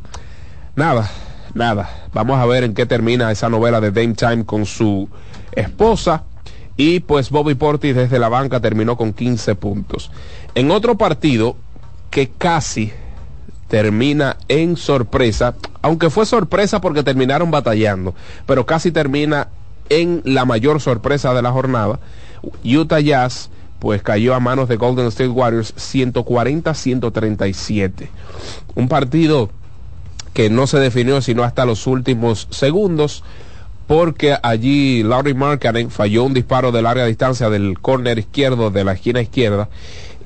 nada, 0.77 1.11
nada. 1.55 2.09
Vamos 2.13 2.39
a 2.39 2.47
ver 2.47 2.65
en 2.65 2.75
qué 2.75 2.87
termina 2.87 3.31
esa 3.31 3.49
novela 3.49 3.81
de 3.81 3.91
Dame 3.91 4.15
Time 4.15 4.45
con 4.45 4.67
su 4.67 5.09
esposa. 5.53 6.25
Y 6.77 7.01
pues 7.01 7.31
Bobby 7.31 7.55
Portis 7.55 7.95
desde 7.95 8.19
la 8.19 8.29
banca 8.29 8.61
terminó 8.61 8.97
con 8.97 9.13
15 9.13 9.55
puntos. 9.55 10.11
En 10.55 10.71
otro 10.71 10.97
partido 10.97 11.57
que 12.11 12.29
casi 12.31 12.93
termina 13.69 14.37
en 14.49 14.77
sorpresa, 14.77 15.55
aunque 15.83 16.11
fue 16.11 16.27
sorpresa 16.27 16.81
porque 16.81 17.03
terminaron 17.03 17.51
batallando, 17.51 18.15
pero 18.47 18.67
casi 18.67 18.91
termina 18.91 19.49
en 19.89 20.23
la 20.25 20.45
mayor 20.45 20.81
sorpresa 20.81 21.35
de 21.35 21.43
la 21.43 21.53
jornada. 21.53 22.01
Utah 22.65 23.01
Jazz 23.01 23.51
pues 23.79 24.03
cayó 24.03 24.35
a 24.35 24.41
manos 24.41 24.69
de 24.69 24.77
Golden 24.77 25.07
State 25.07 25.31
Warriors 25.31 25.75
140-137. 25.77 28.09
Un 28.75 28.89
partido 28.89 29.49
que 30.33 30.51
no 30.51 30.67
se 30.67 30.79
definió 30.79 31.23
sino 31.23 31.45
hasta 31.45 31.65
los 31.65 31.87
últimos 31.87 32.49
segundos 32.51 33.23
porque 33.87 34.37
allí 34.43 35.03
Larry 35.03 35.35
Markkanen 35.35 35.91
falló 35.91 36.25
un 36.25 36.35
disparo 36.35 36.73
de 36.73 36.83
larga 36.83 37.07
distancia 37.07 37.51
del 37.51 37.79
córner 37.79 38.19
izquierdo 38.19 38.71
de 38.71 38.85
la 38.85 38.93
esquina 38.93 39.21
izquierda, 39.21 39.69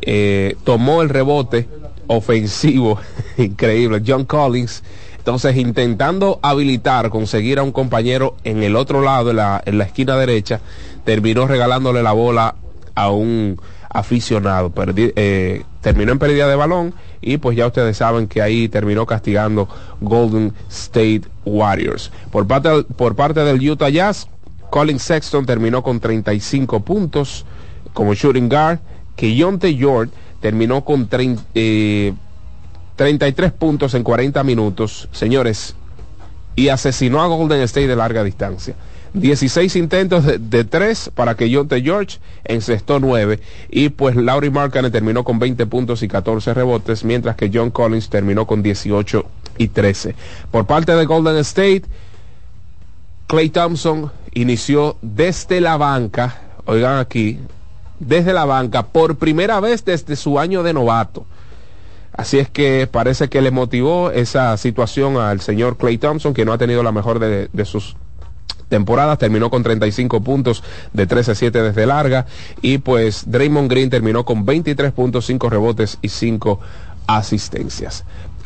eh, 0.01 0.57
tomó 0.65 1.03
el 1.03 1.09
rebote 1.09 1.69
ofensivo, 2.07 2.99
increíble, 3.37 4.03
John 4.07 4.25
Collins, 4.25 4.83
entonces 5.19 5.57
intentando 5.57 6.39
habilitar, 6.43 7.11
conseguir 7.11 7.59
a 7.59 7.63
un 7.63 7.73
compañero 7.73 8.37
en 8.45 8.63
el 8.63 8.77
otro 8.77 9.03
lado, 9.03 9.31
en 9.31 9.37
la, 9.37 9.61
en 9.65 9.77
la 9.77 9.85
esquina 9.85 10.17
derecha, 10.17 10.61
terminó 11.05 11.47
regalándole 11.47 12.03
la 12.03 12.13
bola 12.13 12.55
a 12.99 13.11
un 13.11 13.61
aficionado. 13.89 14.73
Eh, 14.97 15.63
terminó 15.81 16.11
en 16.13 16.19
pérdida 16.19 16.49
de 16.49 16.57
balón 16.57 16.95
y 17.21 17.39
pues 17.39 17.57
ya 17.57 17.69
ustedes 17.69 17.97
saben 17.97 18.27
que 18.27 18.43
ahí 18.43 18.69
terminó 18.69 19.07
castigando 19.07 19.69
Golden 20.01 20.53
State 20.69 21.23
Warriors. 21.45 22.11
Por 22.33 22.47
parte, 22.49 23.41
del, 23.41 23.71
Utah 23.71 23.89
Jazz, 23.89 24.29
Colin 24.71 24.99
Sexton 24.99 25.47
terminó 25.47 25.83
con 25.85 26.01
35 26.01 26.81
puntos 26.81 27.47
como 27.93 28.15
shooting 28.15 28.49
guard, 28.49 28.81
que 29.15 29.35
Yonte 29.35 29.75
York 29.77 30.11
terminó 30.41 30.85
con 30.85 31.07
30, 31.07 31.43
eh, 31.55 32.15
33 32.97 33.53
puntos 33.53 33.95
en 33.95 34.03
40 34.03 34.43
minutos, 34.43 35.09
señores, 35.13 35.77
y 36.57 36.69
asesinó 36.69 37.23
a 37.23 37.29
Golden 37.29 37.61
State 37.63 37.87
de 37.87 37.97
larga 37.97 38.25
distancia. 38.25 38.75
16 39.15 39.77
intentos 39.77 40.25
de, 40.25 40.39
de 40.39 40.65
3 40.65 41.13
para 41.15 41.35
que 41.35 41.53
Jonte 41.53 41.81
George 41.83 42.19
encestó 42.45 43.01
9 43.01 43.41
y 43.71 43.89
pues 43.91 44.17
Laurie 44.17 44.51
Markkanen 44.51 44.93
terminó 44.93 45.25
con 45.25 45.39
20 45.39 45.67
puntos 45.67 46.03
y 46.03 46.09
14 46.09 46.55
rebotes 46.55 47.05
mientras 47.05 47.37
que 47.37 47.51
John 47.53 47.71
Collins 47.71 48.11
terminó 48.11 48.47
con 48.47 48.63
18 48.63 49.25
y 49.59 49.69
13. 49.69 50.15
Por 50.51 50.67
parte 50.67 50.95
de 50.95 51.05
Golden 51.05 51.37
State, 51.39 51.83
Clay 53.27 53.51
Thompson 53.51 54.11
inició 54.33 54.97
desde 55.03 55.61
la 55.61 55.77
banca, 55.77 56.41
oigan 56.65 56.99
aquí, 56.99 57.39
desde 57.99 58.33
la 58.33 58.45
banca 58.45 58.87
por 58.87 59.17
primera 59.17 59.61
vez 59.61 59.85
desde 59.85 60.17
su 60.17 60.39
año 60.39 60.63
de 60.63 60.73
novato. 60.73 61.27
Así 62.13 62.39
es 62.39 62.49
que 62.49 62.89
parece 62.91 63.29
que 63.29 63.43
le 63.43 63.51
motivó 63.51 64.11
esa 64.11 64.57
situación 64.57 65.19
al 65.19 65.41
señor 65.41 65.77
Clay 65.77 65.99
Thompson, 65.99 66.35
que 66.35 66.45
no 66.45 66.53
ha 66.53 66.59
tenido 66.59 66.83
la 66.83 66.91
mejor 66.91 67.21
de 67.21 67.65
sus 67.65 67.97
temporadas, 68.69 69.19
terminó 69.19 69.51
con 69.51 69.63
35 69.63 70.21
puntos 70.21 70.63
de 70.93 71.09
13-7 71.09 71.51
desde 71.51 71.87
larga 71.87 72.27
y 72.63 72.79
pues 72.79 73.25
Draymond 73.31 73.71
Green 73.71 73.91
terminó 73.91 74.25
con 74.25 74.45
23 74.45 74.93
puntos, 74.93 75.27
5 75.27 75.51
rebotes 75.51 75.99
y 76.03 76.09
5 76.09 76.61
asistencias. 77.07 78.05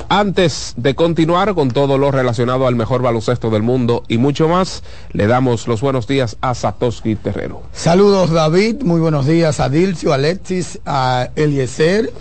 Antes 0.09 0.75
de 0.77 0.95
continuar 0.95 1.55
con 1.55 1.71
todo 1.71 1.99
lo 1.99 2.11
relacionado 2.11 2.67
al 2.67 2.75
mejor 2.75 3.03
baloncesto 3.03 3.51
del 3.51 3.63
mundo 3.63 4.05
y 4.09 4.19
mucho 4.19 4.49
más, 4.49 4.83
le 5.13 5.27
damos 5.27 5.69
los 5.69 5.81
buenos 5.81 6.07
días 6.07 6.37
a 6.41 6.55
Satoshi 6.55 7.17
Terrero. 7.17 7.63
Saludos 7.73 8.31
David, 8.31 8.83
muy 8.83 9.01
buenos 9.01 9.27
días 9.27 9.61
a 9.61 9.69
Dilcio, 9.69 10.13
a 10.13 10.17
Alexis, 10.17 10.81
a 10.87 11.29
Eliezer, 11.37 12.13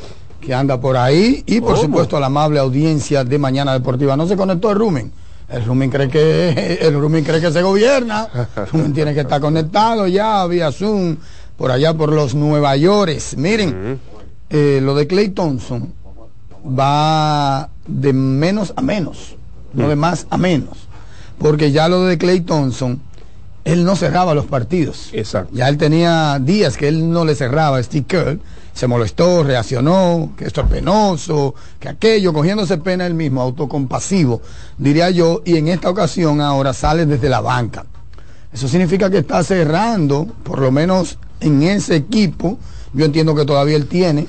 que 0.42 0.54
anda 0.54 0.82
por 0.82 0.98
ahí, 0.98 1.44
y 1.46 1.62
por 1.62 1.76
¿Cómo? 1.76 1.84
supuesto 1.84 2.18
a 2.18 2.20
la 2.20 2.28
amable 2.28 2.60
audiencia 2.60 3.24
de 3.24 3.38
Mañana 3.38 3.74
Deportiva. 3.74 4.18
No 4.18 4.28
se 4.28 4.36
conectó 4.36 4.72
el 4.72 4.78
Rumen. 4.78 5.12
El 5.52 5.66
Rumen 5.66 5.90
cree 5.90 6.08
que 6.08 6.80
el 6.82 7.24
cree 7.24 7.42
que 7.42 7.52
se 7.52 7.62
gobierna. 7.62 8.28
El 8.56 8.68
Rumen 8.68 8.94
tiene 8.94 9.14
que 9.14 9.22
estar 9.22 9.42
conectado 9.42 10.08
ya 10.08 10.46
vía 10.48 10.72
Zoom 10.72 11.18
por 11.58 11.72
allá 11.72 11.94
por 11.94 12.14
los 12.14 12.34
Nueva 12.34 12.76
York. 12.78 13.20
Miren, 13.36 14.00
eh, 14.50 14.80
lo 14.82 14.96
de 14.96 15.08
Clay 15.08 15.30
Thompson 15.30 15.94
va 16.66 17.70
de 17.86 18.14
menos 18.14 18.74
a 18.76 18.82
menos, 18.82 19.36
no 19.74 19.90
de 19.90 19.96
más 19.96 20.26
a 20.30 20.38
menos. 20.38 20.88
Porque 21.38 21.72
ya 21.72 21.90
lo 21.90 22.04
de 22.06 22.18
Clay 22.18 22.42
Thompson, 22.42 23.02
él 23.66 23.84
no 23.84 23.96
cerraba 23.96 24.34
los 24.34 24.46
partidos. 24.46 25.10
Exacto. 25.12 25.54
Ya 25.54 25.68
él 25.68 25.78
tenía 25.78 26.40
días 26.40 26.78
que 26.78 26.88
él 26.88 27.12
no 27.12 27.26
le 27.26 27.36
cerraba 27.36 27.78
a 27.78 27.84
Steve 27.84 28.06
Kerr, 28.08 28.40
se 28.82 28.88
molestó, 28.88 29.44
reaccionó, 29.44 30.32
que 30.36 30.46
esto 30.46 30.62
es 30.62 30.68
penoso, 30.68 31.54
que 31.80 31.88
aquello, 31.88 32.34
cogiéndose 32.34 32.80
pena 32.80 33.06
él 33.06 33.14
mismo, 33.14 33.40
autocompasivo, 33.40 34.42
diría 34.76 35.12
yo, 35.12 35.44
y 35.46 35.58
en 35.58 35.68
esta 35.68 35.88
ocasión 35.88 36.42
ahora 36.42 36.74
sale 36.74 37.06
desde 37.06 37.30
la 37.30 37.42
banca. 37.42 37.86
Eso 38.52 38.68
significa 38.68 39.12
que 39.12 39.20
está 39.20 39.44
cerrando, 39.44 40.26
por 40.42 40.58
lo 40.58 40.72
menos 40.72 41.20
en 41.42 41.62
ese 41.62 41.96
equipo, 41.96 42.58
yo 42.92 43.06
entiendo 43.06 43.36
que 43.36 43.46
todavía 43.46 43.76
él 43.76 43.86
tiene, 43.86 44.22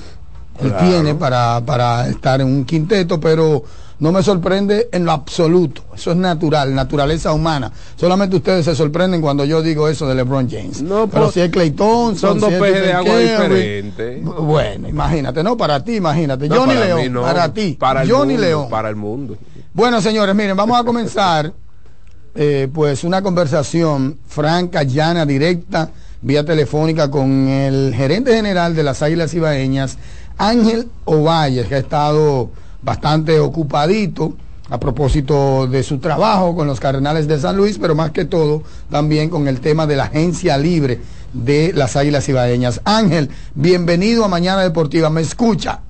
él 0.59 0.69
claro. 0.69 0.87
tiene 0.87 1.15
para, 1.15 1.59
para 1.65 2.07
estar 2.07 2.39
en 2.39 2.45
un 2.45 2.63
quinteto, 2.63 3.19
pero 3.19 3.63
no 3.99 4.11
me 4.11 4.23
sorprende 4.23 4.89
en 4.91 5.05
lo 5.05 5.11
absoluto. 5.11 5.83
Eso 5.95 6.11
es 6.11 6.17
natural, 6.17 6.73
naturaleza 6.73 7.31
humana. 7.31 7.71
Solamente 7.95 8.35
ustedes 8.35 8.65
se 8.65 8.75
sorprenden 8.75 9.21
cuando 9.21 9.45
yo 9.45 9.61
digo 9.61 9.87
eso 9.87 10.07
de 10.07 10.15
LeBron 10.15 10.49
James. 10.49 10.81
No, 10.81 11.07
pero 11.07 11.31
si 11.31 11.41
es 11.41 11.49
Clayton, 11.49 12.17
son 12.17 12.39
dos 12.39 12.51
si 12.51 12.59
peces 12.59 12.81
de 12.81 12.93
agua 12.93 13.17
diferentes. 13.17 14.23
Bueno, 14.23 14.89
imagínate, 14.89 15.43
no 15.43 15.55
para 15.55 15.83
ti, 15.83 15.95
imagínate. 15.95 16.49
No, 16.49 16.57
Johnny 16.57 16.73
para 16.73 16.85
León, 16.85 17.13
no, 17.13 17.21
para 17.21 17.53
ti. 17.53 17.77
Para 17.79 18.05
Johnny 18.05 18.33
mundo, 18.33 18.47
León. 18.47 18.69
Para 18.69 18.89
el 18.89 18.95
mundo. 18.95 19.37
Bueno, 19.73 20.01
señores, 20.01 20.35
miren, 20.35 20.57
vamos 20.57 20.79
a 20.79 20.83
comenzar 20.83 21.53
eh, 22.35 22.67
pues 22.73 23.03
una 23.03 23.21
conversación 23.21 24.17
franca, 24.27 24.83
llana, 24.83 25.25
directa, 25.25 25.89
vía 26.21 26.45
telefónica 26.45 27.11
con 27.11 27.47
el 27.47 27.93
gerente 27.95 28.33
general 28.33 28.75
de 28.75 28.83
las 28.83 29.01
Águilas 29.01 29.33
Ibaeñas, 29.33 29.97
Ángel 30.37 30.87
Ovalle, 31.05 31.65
que 31.65 31.75
ha 31.75 31.79
estado 31.79 32.49
bastante 32.83 33.39
ocupadito 33.39 34.33
a 34.69 34.79
propósito 34.79 35.67
de 35.67 35.83
su 35.83 35.99
trabajo 35.99 36.55
con 36.55 36.67
los 36.67 36.79
Cardenales 36.79 37.27
de 37.27 37.39
San 37.39 37.57
Luis, 37.57 37.77
pero 37.77 37.95
más 37.95 38.11
que 38.11 38.25
todo 38.25 38.63
también 38.89 39.29
con 39.29 39.47
el 39.47 39.59
tema 39.59 39.85
de 39.87 39.95
la 39.95 40.05
agencia 40.05 40.57
libre 40.57 41.01
de 41.33 41.73
las 41.73 41.95
Águilas 41.95 42.27
Ibaeñas. 42.29 42.81
Ángel, 42.85 43.29
bienvenido 43.55 44.23
a 44.23 44.27
Mañana 44.27 44.61
Deportiva, 44.61 45.09
¿me 45.09 45.21
escucha? 45.21 45.81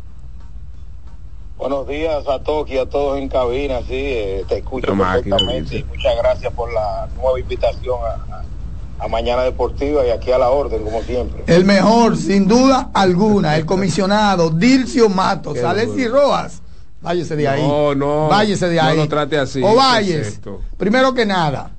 Buenos 1.57 1.87
días 1.87 2.27
a 2.27 2.39
todos 2.39 2.69
y 2.71 2.77
a 2.77 2.85
todos 2.85 3.19
en 3.19 3.29
cabina, 3.29 3.79
sí, 3.87 3.93
eh, 3.93 4.43
te 4.49 4.57
escucho 4.57 4.87
Pero 4.87 4.97
perfectamente 4.97 5.77
y 5.77 5.83
muchas 5.83 6.17
gracias 6.17 6.51
por 6.51 6.73
la 6.73 7.07
nueva 7.15 7.39
invitación 7.39 7.99
a, 8.03 8.35
a, 8.35 9.05
a, 9.05 9.07
Mañana 9.07 9.43
Deportiva 9.43 10.05
y 10.05 10.09
aquí 10.09 10.31
a 10.31 10.39
la 10.39 10.49
orden, 10.49 10.83
como 10.83 11.01
siempre. 11.03 11.43
El 11.47 11.63
mejor, 11.63 12.17
sin 12.17 12.49
duda 12.49 12.89
alguna, 12.93 13.55
el 13.55 13.65
comisionado 13.65 14.49
Dilcio 14.49 15.07
Matos, 15.07 15.59
Alexis 15.59 16.11
Rojas. 16.11 16.62
Váyese 17.03 17.35
de 17.35 17.47
ahí. 17.47 17.61
No, 17.61 17.93
no. 17.93 18.27
Váyese 18.29 18.69
de 18.69 18.79
ahí. 18.79 18.97
No 18.97 19.03
lo 19.03 19.09
trate 19.09 19.37
así. 19.37 19.61
O 19.61 19.75
váyese. 19.75 20.39
Primero 20.77 21.13
que 21.13 21.25
nada, 21.25 21.71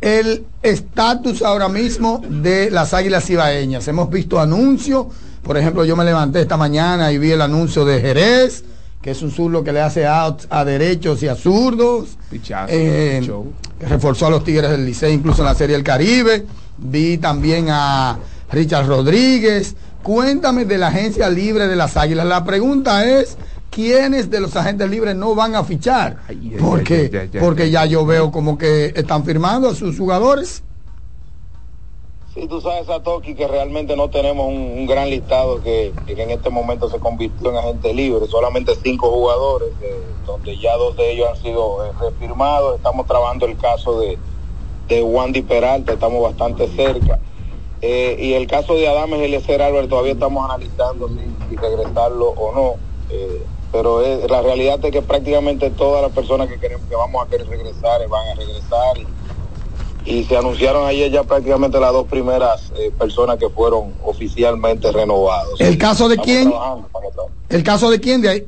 el 0.00 0.44
estatus 0.62 1.42
ahora 1.42 1.68
mismo 1.68 2.22
de 2.28 2.70
las 2.70 2.94
águilas 2.94 3.28
ibaeñas. 3.28 3.88
Hemos 3.88 4.08
visto 4.10 4.38
anuncios 4.38 5.06
Por 5.42 5.56
ejemplo, 5.56 5.84
yo 5.84 5.96
me 5.96 6.04
levanté 6.04 6.42
esta 6.42 6.56
mañana 6.56 7.10
y 7.12 7.18
vi 7.18 7.32
el 7.32 7.40
anuncio 7.40 7.84
de 7.84 8.00
Jerez, 8.00 8.62
que 9.00 9.12
es 9.12 9.22
un 9.22 9.30
zurdo 9.30 9.64
que 9.64 9.72
le 9.72 9.80
hace 9.80 10.06
out 10.06 10.42
a 10.50 10.64
derechos 10.64 11.22
y 11.22 11.28
a 11.28 11.34
zurdos. 11.34 12.18
Eh, 12.68 13.26
que 13.78 13.86
reforzó 13.86 14.26
a 14.26 14.30
los 14.30 14.44
Tigres 14.44 14.70
del 14.70 14.84
Liceo 14.84 15.10
incluso 15.10 15.40
en 15.40 15.46
la 15.46 15.54
Serie 15.54 15.76
del 15.76 15.84
Caribe. 15.84 16.46
Vi 16.76 17.18
también 17.18 17.68
a 17.70 18.18
Richard 18.52 18.86
Rodríguez. 18.86 19.74
Cuéntame 20.02 20.66
de 20.66 20.78
la 20.78 20.88
agencia 20.88 21.28
libre 21.30 21.66
de 21.66 21.76
las 21.76 21.96
Águilas. 21.96 22.26
La 22.26 22.44
pregunta 22.44 23.06
es, 23.08 23.36
¿quiénes 23.70 24.30
de 24.30 24.40
los 24.40 24.54
agentes 24.56 24.90
libres 24.90 25.16
no 25.16 25.34
van 25.34 25.54
a 25.54 25.64
fichar? 25.64 26.18
Porque, 26.60 27.28
porque 27.40 27.70
ya 27.70 27.86
yo 27.86 28.04
veo 28.04 28.30
como 28.30 28.58
que 28.58 28.92
están 28.94 29.24
firmando 29.24 29.68
a 29.68 29.74
sus 29.74 29.96
jugadores. 29.96 30.62
Sí, 32.34 32.46
tú 32.46 32.60
sabes, 32.60 32.86
Satoki, 32.86 33.34
que 33.34 33.48
realmente 33.48 33.96
no 33.96 34.08
tenemos 34.08 34.46
un, 34.46 34.86
gran 34.86 35.10
listado 35.10 35.60
que, 35.62 35.92
en 36.06 36.30
este 36.30 36.48
momento 36.48 36.88
se 36.88 37.00
convirtió 37.00 37.50
en 37.50 37.56
agente 37.56 37.92
libre. 37.92 38.26
Solamente 38.28 38.72
cinco 38.80 39.10
jugadores, 39.10 39.70
eh, 39.82 40.00
donde 40.26 40.56
ya 40.56 40.76
dos 40.76 40.96
de 40.96 41.12
ellos 41.12 41.28
han 41.28 41.42
sido 41.42 41.84
eh, 41.84 41.90
refirmados. 42.00 42.76
Estamos 42.76 43.06
trabajando 43.08 43.46
el 43.46 43.56
caso 43.56 44.00
de, 44.00 44.16
de 44.86 45.02
Wandy 45.02 45.42
Peralta, 45.42 45.92
estamos 45.92 46.22
bastante 46.22 46.68
cerca. 46.68 47.18
Eh, 47.82 48.16
y 48.20 48.34
el 48.34 48.46
caso 48.46 48.74
de 48.74 48.86
Adames 48.86 49.22
Eliezer 49.22 49.60
Álvarez 49.60 49.88
todavía 49.88 50.12
estamos 50.12 50.44
analizando 50.44 51.08
si, 51.08 51.56
regresarlo 51.56 52.28
o 52.28 52.54
no. 52.54 52.74
Pero 53.72 54.02
la 54.28 54.42
realidad 54.42 54.84
es 54.84 54.90
que 54.90 55.02
prácticamente 55.02 55.70
todas 55.70 56.02
las 56.02 56.12
personas 56.12 56.48
que 56.48 56.58
queremos 56.58 56.88
que 56.88 56.96
vamos 56.96 57.24
a 57.24 57.30
querer 57.30 57.48
regresar 57.48 58.06
van 58.08 58.28
a 58.28 58.34
regresar 58.34 58.96
y 60.04 60.24
se 60.24 60.36
anunciaron 60.36 60.86
ayer 60.86 61.10
ya 61.10 61.24
prácticamente 61.24 61.78
las 61.78 61.92
dos 61.92 62.06
primeras 62.08 62.72
eh, 62.76 62.90
personas 62.98 63.38
que 63.38 63.48
fueron 63.50 63.94
oficialmente 64.02 64.90
renovados. 64.90 65.60
¿El 65.60 65.78
caso 65.78 66.08
de 66.08 66.16
quién? 66.16 66.52
¿El 67.48 67.62
caso 67.62 67.90
de 67.90 68.00
quién 68.00 68.22
de 68.22 68.28
ahí? 68.28 68.46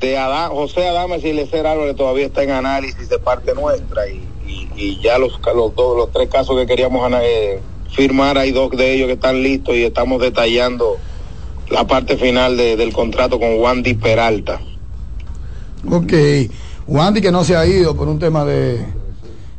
De 0.00 0.16
Adán, 0.16 0.50
José 0.50 0.88
Adames 0.88 1.24
y 1.24 1.32
Lecer 1.32 1.66
Álvarez 1.66 1.96
todavía 1.96 2.26
está 2.26 2.42
en 2.42 2.50
análisis 2.50 3.08
de 3.08 3.18
parte 3.18 3.54
nuestra 3.54 4.02
y, 4.08 5.00
ya 5.02 5.18
los, 5.18 5.40
los, 5.54 5.74
dos, 5.74 5.96
los 5.96 6.12
tres 6.12 6.28
casos 6.28 6.56
que 6.56 6.66
queríamos 6.66 7.10
eh, 7.20 7.60
firmar, 7.90 8.38
hay 8.38 8.52
dos 8.52 8.70
de 8.70 8.94
ellos 8.94 9.08
que 9.08 9.14
están 9.14 9.42
listos 9.42 9.74
y 9.74 9.82
estamos 9.82 10.20
detallando 10.22 10.98
la 11.70 11.86
parte 11.86 12.16
final 12.16 12.56
del 12.56 12.92
contrato 12.92 13.38
con 13.38 13.58
Wandy 13.58 13.94
Peralta. 13.94 14.60
Ok, 15.90 16.12
Wandy 16.86 17.20
que 17.20 17.30
no 17.30 17.44
se 17.44 17.56
ha 17.56 17.66
ido 17.66 17.94
por 17.94 18.08
un 18.08 18.18
tema 18.18 18.44
de 18.44 18.98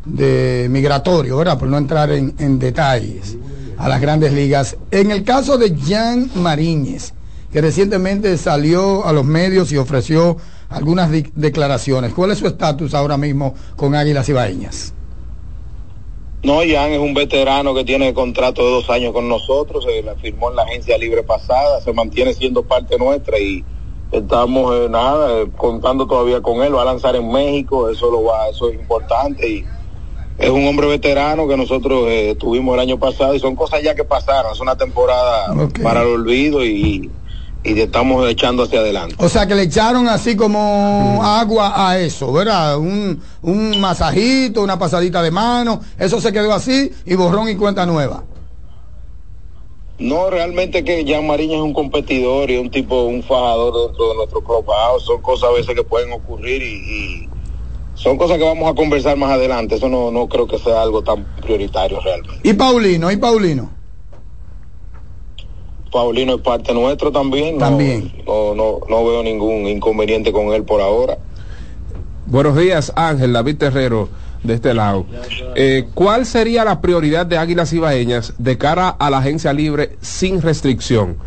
de 0.06 0.68
migratorio, 0.70 1.38
¿verdad? 1.38 1.58
Por 1.58 1.68
no 1.68 1.78
entrar 1.78 2.12
en, 2.12 2.60
detalles 2.60 3.38
a 3.78 3.88
las 3.88 4.02
grandes 4.02 4.34
ligas. 4.34 4.78
En 4.92 5.12
el 5.12 5.24
caso 5.24 5.58
de 5.58 5.76
Jan 5.78 6.30
Mariñez, 6.36 7.14
que 7.52 7.62
recientemente 7.62 8.38
salió 8.38 9.06
a 9.06 9.14
los 9.14 9.26
medios 9.26 9.72
y 9.72 9.78
ofreció 9.78 10.38
algunas 10.70 11.10
declaraciones, 11.36 12.14
¿cuál 12.14 12.32
es 12.32 12.40
su 12.40 12.48
estatus 12.48 12.94
ahora 12.94 13.18
mismo 13.18 13.56
con 13.76 13.96
Águilas 13.96 14.30
Ibaeñas? 14.30 14.94
No, 16.42 16.60
Jan 16.60 16.92
es 16.92 17.00
un 17.00 17.14
veterano 17.14 17.74
que 17.76 17.84
tiene 17.84 18.14
contrato 18.14 18.64
de 18.64 18.72
dos 18.72 18.90
años 18.90 19.12
con 19.12 19.28
nosotros, 19.28 19.84
se 19.84 20.02
la 20.02 20.16
firmó 20.16 20.50
en 20.50 20.56
la 20.56 20.64
agencia 20.64 20.98
libre 20.98 21.22
pasada, 21.22 21.82
se 21.82 21.92
mantiene 21.92 22.34
siendo 22.34 22.64
parte 22.64 22.98
nuestra 22.98 23.38
y 23.38 23.66
estamos 24.10 24.74
eh, 24.74 24.88
nada 24.90 25.42
eh, 25.42 25.48
contando 25.58 26.08
todavía 26.08 26.40
con 26.42 26.64
él, 26.64 26.74
va 26.74 26.84
a 26.84 26.86
lanzar 26.86 27.18
en 27.18 27.30
México, 27.30 27.90
eso 27.90 28.10
lo 28.10 28.24
va, 28.24 28.48
eso 28.48 28.70
es 28.70 28.76
importante 28.80 29.50
y 29.50 29.66
es 30.38 30.50
un 30.50 30.66
hombre 30.66 30.88
veterano 30.88 31.46
que 31.46 31.58
nosotros 31.58 32.06
eh, 32.08 32.38
tuvimos 32.40 32.74
el 32.76 32.80
año 32.80 32.98
pasado 32.98 33.36
y 33.36 33.40
son 33.40 33.58
cosas 33.58 33.84
ya 33.84 33.94
que 33.94 34.06
pasaron, 34.06 34.54
es 34.54 34.62
una 34.62 34.78
temporada 34.78 35.54
para 35.84 36.04
el 36.04 36.08
olvido 36.08 36.64
y, 36.64 37.12
y 37.64 37.80
estamos 37.80 38.28
echando 38.30 38.64
hacia 38.64 38.80
adelante. 38.80 39.16
O 39.18 39.28
sea 39.28 39.46
que 39.46 39.56
le 39.56 39.64
echaron 39.64 40.08
así 40.08 40.36
como 40.36 41.22
agua 41.24 41.90
a 41.90 42.00
eso, 42.00 42.32
¿verdad? 42.32 42.78
Un, 42.78 43.22
un 43.42 43.80
masajito, 43.80 44.64
una 44.64 44.80
pasadita 44.80 45.22
de 45.22 45.32
mano, 45.32 45.82
eso 45.98 46.22
se 46.22 46.32
quedó 46.32 46.54
así 46.54 46.92
y 47.06 47.16
borrón 47.16 47.50
y 47.50 47.56
cuenta 47.56 47.86
nueva. 47.86 48.24
No, 50.00 50.30
realmente 50.30 50.86
que 50.86 51.06
Jan 51.06 51.28
Mariña 51.28 51.58
es 51.58 51.62
un 51.62 51.74
competidor 51.74 52.50
y 52.50 52.58
un 52.58 52.72
tipo, 52.72 53.04
un 53.04 53.22
fajador 53.22 53.88
dentro 53.88 54.10
de 54.10 54.16
nuestro 54.16 54.42
club. 54.42 54.66
Son 55.06 55.22
cosas 55.22 55.50
a 55.50 55.54
veces 55.54 55.76
que 55.76 55.84
pueden 55.84 56.14
ocurrir 56.14 56.62
y 56.64 57.28
son 57.96 58.18
cosas 58.18 58.38
que 58.38 58.46
vamos 58.46 58.72
a 58.72 58.76
conversar 58.76 59.18
más 59.18 59.32
adelante. 59.32 59.76
Eso 59.76 59.90
no, 59.90 60.10
no 60.10 60.30
creo 60.30 60.48
que 60.48 60.58
sea 60.58 60.82
algo 60.82 61.02
tan 61.02 61.26
prioritario 61.42 62.00
realmente. 62.00 62.40
¿Y 62.50 62.54
Paulino? 62.54 63.12
¿Y 63.12 63.18
Paulino? 63.18 63.79
Paulino 65.92 66.36
es 66.36 66.42
parte 66.42 66.74
nuestro 66.74 67.12
también. 67.12 67.58
También. 67.58 68.12
No, 68.26 68.54
no, 68.56 68.80
no 68.88 69.06
veo 69.06 69.24
ningún 69.24 69.68
inconveniente 69.68 70.32
con 70.32 70.54
él 70.54 70.64
por 70.64 70.82
ahora. 70.82 71.18
Buenos 72.26 72.56
días, 72.56 72.94
Ángel 72.96 73.34
David 73.34 73.58
Terrero, 73.58 74.08
de 74.44 74.54
este 74.54 74.76
lado. 74.76 75.06
Eh, 75.56 75.88
¿Cuál 75.96 76.28
sería 76.28 76.64
la 76.64 76.80
prioridad 76.80 77.26
de 77.26 77.38
Águilas 77.38 77.74
Ibaeñas 77.74 78.34
de 78.38 78.58
cara 78.58 78.90
a 78.90 79.10
la 79.10 79.18
agencia 79.18 79.52
libre 79.52 79.98
sin 80.02 80.42
restricción? 80.42 81.18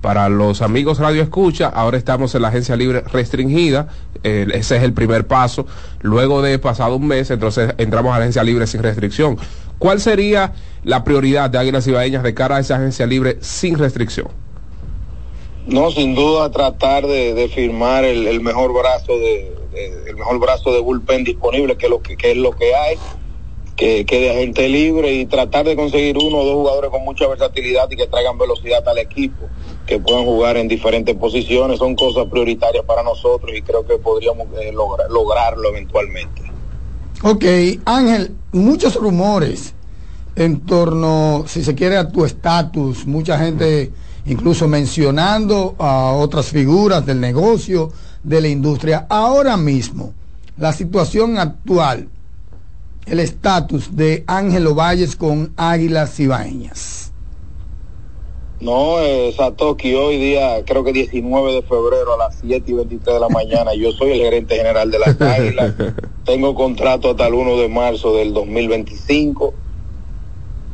Para 0.00 0.28
los 0.28 0.62
amigos 0.62 0.98
Radio 0.98 1.20
Escucha, 1.20 1.68
ahora 1.68 1.98
estamos 1.98 2.34
en 2.34 2.42
la 2.42 2.48
agencia 2.48 2.76
libre 2.76 3.02
restringida, 3.02 3.88
ese 4.22 4.76
es 4.76 4.82
el 4.82 4.92
primer 4.92 5.26
paso. 5.26 5.66
Luego 6.00 6.42
de 6.42 6.58
pasado 6.58 6.96
un 6.96 7.06
mes, 7.06 7.30
entonces 7.30 7.74
entramos 7.78 8.14
a 8.14 8.18
la 8.18 8.24
agencia 8.24 8.44
libre 8.44 8.66
sin 8.66 8.82
restricción. 8.82 9.36
¿Cuál 9.78 10.00
sería 10.00 10.54
la 10.84 11.04
prioridad 11.04 11.50
de 11.50 11.58
Águilas 11.58 11.86
Ibaeñas 11.86 12.22
de 12.22 12.34
cara 12.34 12.56
a 12.56 12.60
esa 12.60 12.76
agencia 12.76 13.06
libre 13.06 13.38
sin 13.40 13.78
restricción? 13.78 14.28
No, 15.66 15.90
sin 15.90 16.14
duda 16.14 16.50
tratar 16.50 17.06
de, 17.06 17.50
firmar 17.52 18.04
el, 18.04 18.40
mejor 18.40 18.72
brazo 18.72 19.18
de, 19.18 19.52
mejor 20.16 20.38
brazo 20.38 20.72
de 20.72 20.80
bullpen 20.80 21.24
disponible, 21.24 21.76
que, 21.76 21.88
lo 21.88 22.00
que, 22.00 22.16
es 22.22 22.36
lo 22.36 22.52
que 22.52 22.74
hay 22.74 22.96
que 23.76 24.06
quede 24.06 24.30
agente 24.30 24.68
libre 24.68 25.12
y 25.12 25.26
tratar 25.26 25.66
de 25.66 25.76
conseguir 25.76 26.16
uno 26.16 26.38
o 26.38 26.44
dos 26.44 26.54
jugadores 26.54 26.90
con 26.90 27.04
mucha 27.04 27.26
versatilidad 27.26 27.90
y 27.90 27.96
que 27.96 28.06
traigan 28.06 28.38
velocidad 28.38 28.88
al 28.88 28.98
equipo, 28.98 29.48
que 29.86 29.98
puedan 29.98 30.24
jugar 30.24 30.56
en 30.56 30.66
diferentes 30.66 31.14
posiciones, 31.14 31.78
son 31.78 31.94
cosas 31.94 32.26
prioritarias 32.30 32.84
para 32.84 33.02
nosotros 33.02 33.54
y 33.54 33.60
creo 33.60 33.86
que 33.86 33.98
podríamos 33.98 34.46
eh, 34.58 34.72
lograrlo 34.72 35.68
eventualmente. 35.68 36.55
Ok, 37.22 37.44
Ángel, 37.84 38.36
muchos 38.52 38.94
rumores 38.94 39.72
en 40.34 40.60
torno, 40.60 41.44
si 41.46 41.64
se 41.64 41.74
quiere, 41.74 41.96
a 41.96 42.08
tu 42.08 42.24
estatus, 42.24 43.06
mucha 43.06 43.38
gente 43.38 43.92
incluso 44.26 44.68
mencionando 44.68 45.76
a 45.78 46.12
otras 46.12 46.46
figuras 46.46 47.06
del 47.06 47.20
negocio, 47.20 47.90
de 48.22 48.40
la 48.40 48.48
industria. 48.48 49.06
Ahora 49.08 49.56
mismo, 49.56 50.12
la 50.58 50.72
situación 50.72 51.38
actual, 51.38 52.08
el 53.06 53.20
estatus 53.20 53.96
de 53.96 54.24
Ángelo 54.26 54.74
Valles 54.74 55.16
con 55.16 55.52
Águilas 55.56 56.14
Cibaeñas? 56.14 57.05
No, 58.58 59.00
eh, 59.00 59.34
Satoki, 59.36 59.94
hoy 59.94 60.16
día, 60.16 60.64
creo 60.64 60.82
que 60.82 60.92
19 60.92 61.52
de 61.52 61.62
febrero 61.62 62.14
a 62.14 62.16
las 62.16 62.38
7 62.40 62.64
y 62.70 62.74
23 62.74 63.14
de 63.14 63.20
la 63.20 63.28
mañana, 63.28 63.74
yo 63.74 63.92
soy 63.92 64.12
el 64.12 64.20
gerente 64.20 64.56
general 64.56 64.90
de 64.90 64.98
las 64.98 65.20
Águilas, 65.20 65.74
tengo 66.24 66.54
contrato 66.54 67.10
hasta 67.10 67.26
el 67.26 67.34
1 67.34 67.58
de 67.58 67.68
marzo 67.68 68.14
del 68.14 68.32
2025, 68.32 69.52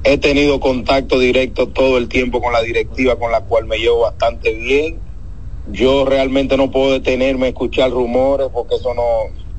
he 0.04 0.18
tenido 0.18 0.60
contacto 0.60 1.18
directo 1.18 1.68
todo 1.68 1.98
el 1.98 2.08
tiempo 2.08 2.40
con 2.40 2.52
la 2.52 2.62
directiva 2.62 3.16
con 3.16 3.32
la 3.32 3.40
cual 3.40 3.66
me 3.66 3.78
llevo 3.78 4.00
bastante 4.00 4.54
bien, 4.54 5.00
yo 5.72 6.04
realmente 6.04 6.56
no 6.56 6.70
puedo 6.70 6.92
detenerme 6.92 7.46
a 7.46 7.48
escuchar 7.48 7.90
rumores 7.90 8.48
porque 8.52 8.76
eso 8.76 8.94
no, 8.94 9.06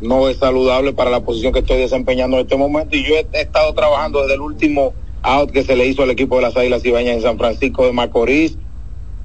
no 0.02 0.30
es 0.30 0.38
saludable 0.38 0.94
para 0.94 1.10
la 1.10 1.22
posición 1.22 1.54
que 1.54 1.60
estoy 1.60 1.80
desempeñando 1.80 2.38
en 2.38 2.44
este 2.44 2.58
momento 2.58 2.96
y 2.96 3.04
yo 3.04 3.16
he, 3.16 3.28
estado 3.34 3.74
trabajando 3.74 4.22
desde 4.22 4.36
el 4.36 4.42
último 4.42 4.94
out 5.24 5.52
que 5.52 5.64
se 5.64 5.76
le 5.76 5.88
hizo 5.88 6.04
al 6.04 6.12
equipo 6.12 6.36
de 6.36 6.44
las 6.44 6.56
Águilas 6.56 6.86
Ibañas 6.86 7.16
en 7.16 7.22
San 7.22 7.38
Francisco 7.38 7.86
de 7.86 7.94
Macorís. 7.94 8.58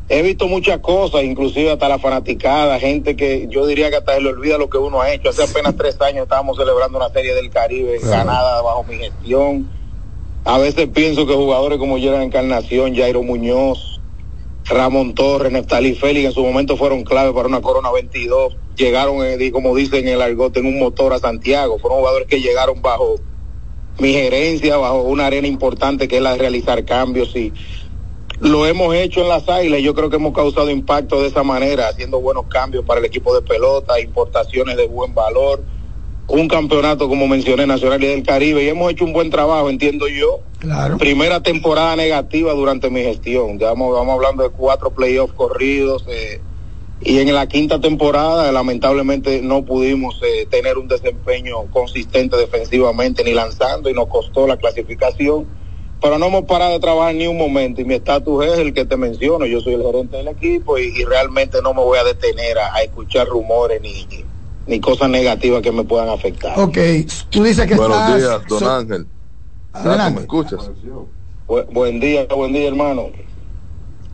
He 0.08 0.22
visto 0.22 0.48
muchas 0.48 0.78
cosas, 0.78 1.24
inclusive 1.24 1.70
hasta 1.70 1.88
la 1.88 1.98
fanaticada, 1.98 2.78
gente 2.80 3.14
que 3.14 3.46
yo 3.50 3.66
diría 3.66 3.90
que 3.90 3.96
hasta 3.96 4.14
se 4.14 4.22
le 4.22 4.30
olvida 4.30 4.56
lo 4.56 4.70
que 4.70 4.78
uno 4.78 5.02
ha 5.02 5.12
hecho. 5.12 5.28
Hace 5.28 5.42
apenas 5.42 5.76
tres 5.76 6.00
años 6.00 6.22
estábamos 6.22 6.56
celebrando 6.56 6.96
una 6.96 7.10
serie 7.10 7.34
del 7.34 7.50
Caribe 7.50 7.98
ganada 8.02 8.62
bajo 8.62 8.84
mi 8.84 8.96
gestión. 8.96 9.68
A 10.44 10.56
veces 10.56 10.88
pienso 10.88 11.26
que 11.26 11.34
jugadores 11.34 11.78
como 11.78 11.98
Gerard 11.98 12.22
Encarnación, 12.22 12.96
Jairo 12.96 13.22
Muñoz, 13.22 14.00
Ramón 14.64 15.14
Torres, 15.14 15.52
Neftali 15.52 15.94
Félix 15.94 16.26
en 16.26 16.32
su 16.32 16.42
momento 16.42 16.78
fueron 16.78 17.04
clave 17.04 17.34
para 17.34 17.48
una 17.48 17.60
Corona 17.60 17.90
22. 17.90 18.56
Llegaron, 18.76 19.24
eh, 19.24 19.50
como 19.50 19.74
dicen 19.74 20.08
en 20.08 20.14
el 20.14 20.22
argot, 20.22 20.56
en 20.56 20.66
un 20.66 20.78
motor 20.78 21.12
a 21.12 21.18
Santiago. 21.18 21.78
Fueron 21.78 21.98
jugadores 21.98 22.28
que 22.28 22.40
llegaron 22.40 22.80
bajo 22.80 23.16
mi 23.98 24.12
gerencia, 24.12 24.76
bajo 24.76 25.02
una 25.02 25.26
arena 25.26 25.48
importante 25.48 26.08
que 26.08 26.16
es 26.16 26.22
la 26.22 26.32
de 26.32 26.38
realizar 26.38 26.84
cambios 26.84 27.34
y 27.34 27.52
lo 28.40 28.66
hemos 28.66 28.94
hecho 28.94 29.20
en 29.22 29.28
las 29.28 29.48
águilas. 29.48 29.80
Yo 29.80 29.94
creo 29.94 30.10
que 30.10 30.16
hemos 30.16 30.32
causado 30.32 30.70
impacto 30.70 31.20
de 31.20 31.28
esa 31.28 31.42
manera, 31.42 31.88
haciendo 31.88 32.20
buenos 32.20 32.46
cambios 32.46 32.84
para 32.84 33.00
el 33.00 33.06
equipo 33.06 33.34
de 33.34 33.42
pelota, 33.42 34.00
importaciones 34.00 34.76
de 34.76 34.86
buen 34.86 35.14
valor. 35.14 35.62
un 36.28 36.46
campeonato, 36.46 37.08
como 37.08 37.26
mencioné, 37.26 37.66
Nacional 37.66 38.04
y 38.04 38.06
del 38.06 38.22
Caribe, 38.22 38.62
y 38.62 38.68
hemos 38.68 38.92
hecho 38.92 39.06
un 39.06 39.14
buen 39.14 39.30
trabajo, 39.30 39.70
entiendo 39.70 40.08
yo. 40.08 40.40
Claro. 40.58 40.98
Primera 40.98 41.42
temporada 41.42 41.96
negativa 41.96 42.52
durante 42.52 42.90
mi 42.90 43.00
gestión. 43.00 43.58
Ya 43.58 43.68
vamos, 43.68 43.94
vamos 43.94 44.14
hablando 44.14 44.42
de 44.42 44.50
cuatro 44.50 44.90
playoffs 44.90 45.32
corridos. 45.32 46.04
Eh, 46.06 46.40
y 47.00 47.18
en 47.18 47.32
la 47.32 47.46
quinta 47.46 47.80
temporada, 47.80 48.50
lamentablemente, 48.52 49.40
no 49.42 49.64
pudimos 49.64 50.20
eh, 50.22 50.46
tener 50.50 50.78
un 50.78 50.88
desempeño 50.88 51.66
consistente 51.70 52.36
defensivamente 52.36 53.22
ni 53.24 53.32
lanzando, 53.32 53.88
y 53.88 53.94
nos 53.94 54.08
costó 54.08 54.46
la 54.46 54.56
clasificación. 54.56 55.46
Pero 56.00 56.18
no 56.18 56.26
hemos 56.26 56.44
parado 56.44 56.72
de 56.74 56.80
trabajar 56.80 57.14
ni 57.14 57.26
un 57.26 57.36
momento, 57.36 57.80
y 57.80 57.84
mi 57.84 57.94
estatus 57.94 58.44
es 58.46 58.58
el 58.58 58.72
que 58.72 58.84
te 58.84 58.96
menciono. 58.96 59.46
Yo 59.46 59.60
soy 59.60 59.74
el 59.74 59.82
gerente 59.82 60.16
del 60.16 60.28
equipo, 60.28 60.78
y, 60.78 60.92
y 60.96 61.04
realmente 61.04 61.60
no 61.62 61.74
me 61.74 61.82
voy 61.82 61.98
a 61.98 62.04
detener 62.04 62.58
a, 62.58 62.74
a 62.74 62.82
escuchar 62.82 63.26
rumores 63.28 63.80
ni 63.82 64.06
ni 64.66 64.80
cosas 64.80 65.08
negativas 65.08 65.62
que 65.62 65.72
me 65.72 65.82
puedan 65.82 66.10
afectar. 66.10 66.58
Ok, 66.60 66.76
tú 67.30 67.42
dices 67.42 67.66
que 67.66 67.74
Buenos 67.74 67.96
estás... 68.00 68.16
días, 68.18 68.46
don 68.48 68.58
so- 68.58 68.70
Ángel. 68.70 69.06
Adelante. 69.72 70.14
¿Me 70.14 70.20
escuchas? 70.20 70.70
Bu- 71.48 71.64
buen 71.72 71.98
día, 72.00 72.26
buen 72.26 72.52
día, 72.52 72.68
hermano. 72.68 73.08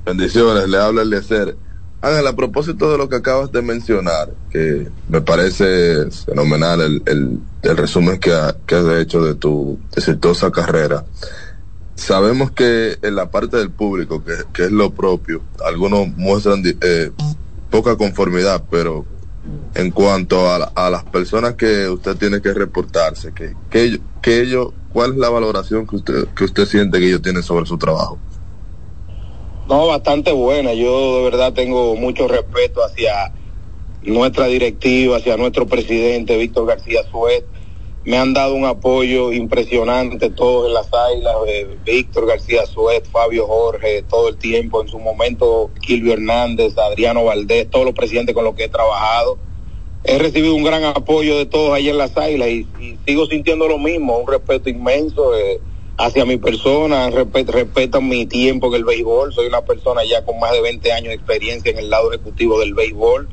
Bendiciones, 0.06 0.68
le 0.68 0.78
habla 0.78 1.02
Eliezer. 1.02 1.56
Ángel, 2.04 2.28
a 2.28 2.36
propósito 2.36 2.92
de 2.92 2.98
lo 2.98 3.08
que 3.10 3.16
acabas 3.16 3.52
de 3.52 3.62
mencionar, 3.62 4.30
que 4.50 4.90
me 5.08 5.22
parece 5.22 6.10
fenomenal 6.26 6.82
el, 6.82 7.04
el, 7.06 7.40
el 7.62 7.78
resumen 7.78 8.20
que, 8.20 8.32
ha- 8.32 8.56
que 8.66 8.76
has 8.76 8.86
hecho 9.00 9.24
de 9.24 9.36
tu 9.36 9.80
exitosa 9.96 10.52
carrera. 10.52 11.06
Sabemos 11.96 12.52
que 12.52 12.98
en 13.02 13.16
la 13.16 13.30
parte 13.30 13.58
del 13.58 13.72
público, 13.72 14.24
que, 14.24 14.34
que 14.52 14.64
es 14.66 14.72
lo 14.72 14.94
propio, 14.94 15.44
algunos 15.64 16.08
muestran 16.16 16.62
eh, 16.66 17.12
poca 17.70 17.96
conformidad, 17.96 18.66
pero 18.70 19.06
en 19.74 19.92
cuanto 19.92 20.48
a, 20.50 20.56
a 20.74 20.90
las 20.90 21.04
personas 21.06 21.56
que 21.56 21.88
usted 21.88 22.16
tiene 22.16 22.42
que 22.42 22.54
reportarse, 22.54 23.34
que, 23.34 23.56
que, 23.70 23.84
ello- 23.84 24.00
que 24.22 24.40
ello, 24.42 24.74
¿cuál 24.88 25.12
es 25.12 25.18
la 25.18 25.30
valoración 25.30 25.86
que 25.86 25.96
usted, 25.96 26.28
que 26.36 26.44
usted 26.44 26.66
siente 26.66 27.00
que 27.00 27.08
ellos 27.08 27.22
tienen 27.22 27.42
sobre 27.44 27.66
su 27.66 27.78
trabajo? 27.78 28.20
No, 29.66 29.86
bastante 29.86 30.32
buena. 30.32 30.74
Yo 30.74 31.18
de 31.18 31.24
verdad 31.24 31.52
tengo 31.54 31.96
mucho 31.96 32.28
respeto 32.28 32.84
hacia 32.84 33.32
nuestra 34.02 34.46
directiva, 34.46 35.16
hacia 35.16 35.36
nuestro 35.36 35.66
presidente 35.66 36.36
Víctor 36.36 36.66
García 36.66 37.02
Suet. 37.10 37.46
Me 38.04 38.18
han 38.18 38.34
dado 38.34 38.54
un 38.54 38.66
apoyo 38.66 39.32
impresionante 39.32 40.28
todos 40.28 40.66
en 40.68 40.74
las 40.74 40.92
águilas, 40.92 41.34
eh, 41.46 41.78
Víctor 41.82 42.26
García 42.26 42.66
Suet, 42.66 43.08
Fabio 43.10 43.46
Jorge, 43.46 44.02
todo 44.02 44.28
el 44.28 44.36
tiempo, 44.36 44.82
en 44.82 44.88
su 44.88 44.98
momento 44.98 45.72
Kilvio 45.80 46.12
Hernández, 46.12 46.76
Adriano 46.76 47.24
Valdés, 47.24 47.70
todos 47.70 47.86
los 47.86 47.94
presidentes 47.94 48.34
con 48.34 48.44
los 48.44 48.54
que 48.54 48.64
he 48.64 48.68
trabajado. 48.68 49.38
He 50.02 50.18
recibido 50.18 50.54
un 50.54 50.64
gran 50.64 50.84
apoyo 50.84 51.38
de 51.38 51.46
todos 51.46 51.72
ahí 51.72 51.88
en 51.88 51.96
las 51.96 52.14
águilas 52.18 52.48
y, 52.50 52.68
y 52.78 52.98
sigo 53.06 53.24
sintiendo 53.24 53.66
lo 53.66 53.78
mismo, 53.78 54.18
un 54.18 54.28
respeto 54.28 54.68
inmenso 54.68 55.34
eh, 55.34 55.62
hacia 55.98 56.24
mi 56.26 56.38
persona, 56.38 57.10
respet- 57.10 57.50
respetan 57.50 58.08
mi 58.08 58.26
tiempo 58.26 58.68
en 58.68 58.74
el 58.74 58.84
béisbol, 58.84 59.32
soy 59.34 59.46
una 59.46 59.62
persona 59.62 60.04
ya 60.04 60.24
con 60.24 60.38
más 60.40 60.52
de 60.52 60.62
20 60.62 60.92
años 60.92 61.08
de 61.10 61.14
experiencia 61.16 61.70
en 61.72 61.78
el 61.78 61.90
lado 61.90 62.12
ejecutivo 62.12 62.60
del 62.60 62.74
béisbol, 62.74 63.30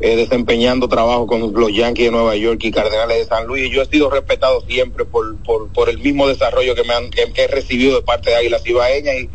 eh, 0.00 0.16
desempeñando 0.16 0.88
trabajo 0.88 1.26
con 1.26 1.52
los 1.54 1.72
Yankees 1.74 2.06
de 2.06 2.12
Nueva 2.12 2.36
York 2.36 2.60
y 2.64 2.72
Cardenales 2.72 3.18
de 3.18 3.26
San 3.26 3.46
Luis, 3.46 3.66
y 3.66 3.70
yo 3.70 3.82
he 3.82 3.86
sido 3.86 4.10
respetado 4.10 4.62
siempre 4.62 5.06
por, 5.06 5.42
por, 5.42 5.72
por 5.72 5.90
el 5.90 5.98
mismo 5.98 6.28
desarrollo 6.28 6.74
que 6.74 6.84
me 6.84 6.94
han 6.94 7.10
que, 7.10 7.32
he 7.44 7.48
recibido 7.48 7.96
de 7.96 8.02
parte 8.02 8.30
de 8.30 8.36
Águilas 8.36 8.66
Ibaeñas 8.66 9.16
y 9.16 9.30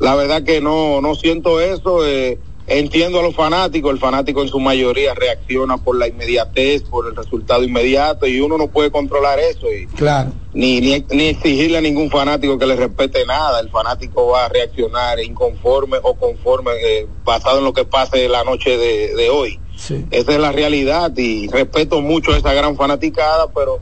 la 0.00 0.16
verdad 0.16 0.44
que 0.44 0.60
no, 0.60 1.00
no 1.02 1.14
siento 1.16 1.60
eso. 1.60 2.06
Eh, 2.06 2.40
entiendo 2.68 3.20
a 3.20 3.22
los 3.22 3.34
fanáticos, 3.34 3.90
el 3.92 3.98
fanático 3.98 4.42
en 4.42 4.48
su 4.48 4.60
mayoría 4.60 5.14
reacciona 5.14 5.78
por 5.78 5.96
la 5.98 6.06
inmediatez, 6.06 6.82
por 6.82 7.06
el 7.06 7.16
resultado 7.16 7.62
inmediato 7.64 8.26
y 8.26 8.40
uno 8.40 8.58
no 8.58 8.68
puede 8.68 8.90
controlar 8.90 9.38
eso 9.38 9.66
y 9.72 9.86
Claro. 9.96 10.32
ni, 10.52 10.80
ni, 10.80 11.04
ni 11.10 11.26
exigirle 11.28 11.78
a 11.78 11.80
ningún 11.80 12.10
fanático 12.10 12.58
que 12.58 12.66
le 12.66 12.76
respete 12.76 13.24
nada. 13.26 13.60
El 13.60 13.70
fanático 13.70 14.28
va 14.28 14.44
a 14.44 14.48
reaccionar 14.48 15.18
inconforme 15.20 15.98
o 16.02 16.14
conforme 16.14 16.72
eh, 16.82 17.06
basado 17.24 17.58
en 17.58 17.64
lo 17.64 17.72
que 17.72 17.84
pase 17.84 18.28
la 18.28 18.44
noche 18.44 18.76
de, 18.76 19.14
de 19.14 19.30
hoy. 19.30 19.58
Sí. 19.76 20.04
Esa 20.10 20.32
es 20.32 20.38
la 20.38 20.52
realidad 20.52 21.12
y 21.16 21.48
respeto 21.48 22.00
mucho 22.00 22.32
a 22.32 22.36
esa 22.38 22.52
gran 22.52 22.76
fanaticada, 22.76 23.46
pero 23.54 23.78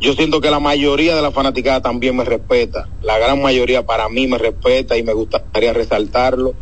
yo 0.00 0.12
siento 0.14 0.40
que 0.40 0.50
la 0.50 0.58
mayoría 0.58 1.14
de 1.14 1.22
la 1.22 1.30
fanaticada 1.30 1.80
también 1.82 2.16
me 2.16 2.24
respeta. 2.24 2.88
La 3.02 3.18
gran 3.18 3.40
mayoría 3.40 3.86
para 3.86 4.08
mí 4.08 4.26
me 4.26 4.38
respeta 4.38 4.96
y 4.96 5.02
me 5.02 5.12
gustaría 5.12 5.72
resaltarlo. 5.72 6.54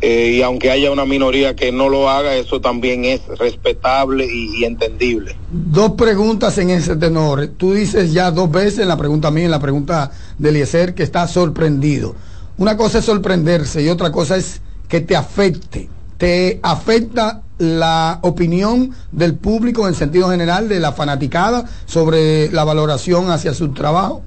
Eh, 0.00 0.36
y 0.36 0.42
aunque 0.42 0.70
haya 0.70 0.92
una 0.92 1.04
minoría 1.04 1.56
que 1.56 1.72
no 1.72 1.88
lo 1.88 2.08
haga, 2.08 2.34
eso 2.36 2.60
también 2.60 3.04
es 3.04 3.26
respetable 3.38 4.26
y, 4.32 4.64
entendible. 4.64 5.36
Dos 5.50 5.92
preguntas 5.92 6.56
en 6.58 6.70
ese 6.70 6.94
tenor. 6.96 7.48
Tú 7.56 7.72
dices 7.72 8.12
ya 8.12 8.30
dos 8.30 8.50
veces 8.50 8.78
en 8.80 8.88
la 8.88 8.96
pregunta 8.96 9.30
mía, 9.30 9.46
en 9.46 9.50
la 9.50 9.60
pregunta 9.60 10.12
de 10.38 10.50
Eliezer, 10.50 10.94
que 10.94 11.02
está 11.02 11.26
sorprendido. 11.26 12.14
Una 12.58 12.76
cosa 12.76 12.98
es 12.98 13.04
sorprenderse 13.04 13.82
y 13.82 13.88
otra 13.88 14.12
cosa 14.12 14.36
es 14.36 14.60
que 14.88 15.00
te 15.00 15.16
afecte. 15.16 15.88
¿Te 16.16 16.60
afecta 16.62 17.42
la 17.58 18.18
opinión 18.22 18.92
del 19.12 19.34
público 19.34 19.88
en 19.88 19.94
sentido 19.94 20.30
general, 20.30 20.68
de 20.68 20.80
la 20.80 20.92
fanaticada, 20.92 21.64
sobre 21.86 22.50
la 22.50 22.64
valoración 22.64 23.30
hacia 23.30 23.54
su 23.54 23.72
trabajo? 23.72 24.22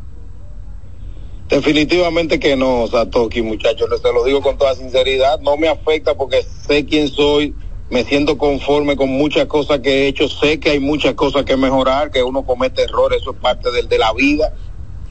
Definitivamente 1.51 2.39
que 2.39 2.55
no, 2.55 2.87
Satoki, 2.87 3.41
muchachos, 3.41 3.89
les 3.89 4.01
se 4.01 4.13
lo 4.13 4.23
digo 4.23 4.41
con 4.41 4.57
toda 4.57 4.73
sinceridad, 4.73 5.41
no 5.41 5.57
me 5.57 5.67
afecta 5.67 6.15
porque 6.15 6.43
sé 6.43 6.85
quién 6.85 7.09
soy, 7.09 7.53
me 7.89 8.05
siento 8.05 8.37
conforme 8.37 8.95
con 8.95 9.09
muchas 9.09 9.47
cosas 9.47 9.81
que 9.81 9.89
he 9.91 10.07
hecho, 10.07 10.29
sé 10.29 10.61
que 10.61 10.69
hay 10.69 10.79
muchas 10.79 11.13
cosas 11.15 11.43
que 11.43 11.57
mejorar, 11.57 12.09
que 12.09 12.23
uno 12.23 12.45
comete 12.45 12.83
errores, 12.83 13.21
eso 13.21 13.31
es 13.31 13.37
parte 13.37 13.69
del, 13.69 13.89
de 13.89 13.97
la 13.97 14.13
vida, 14.13 14.53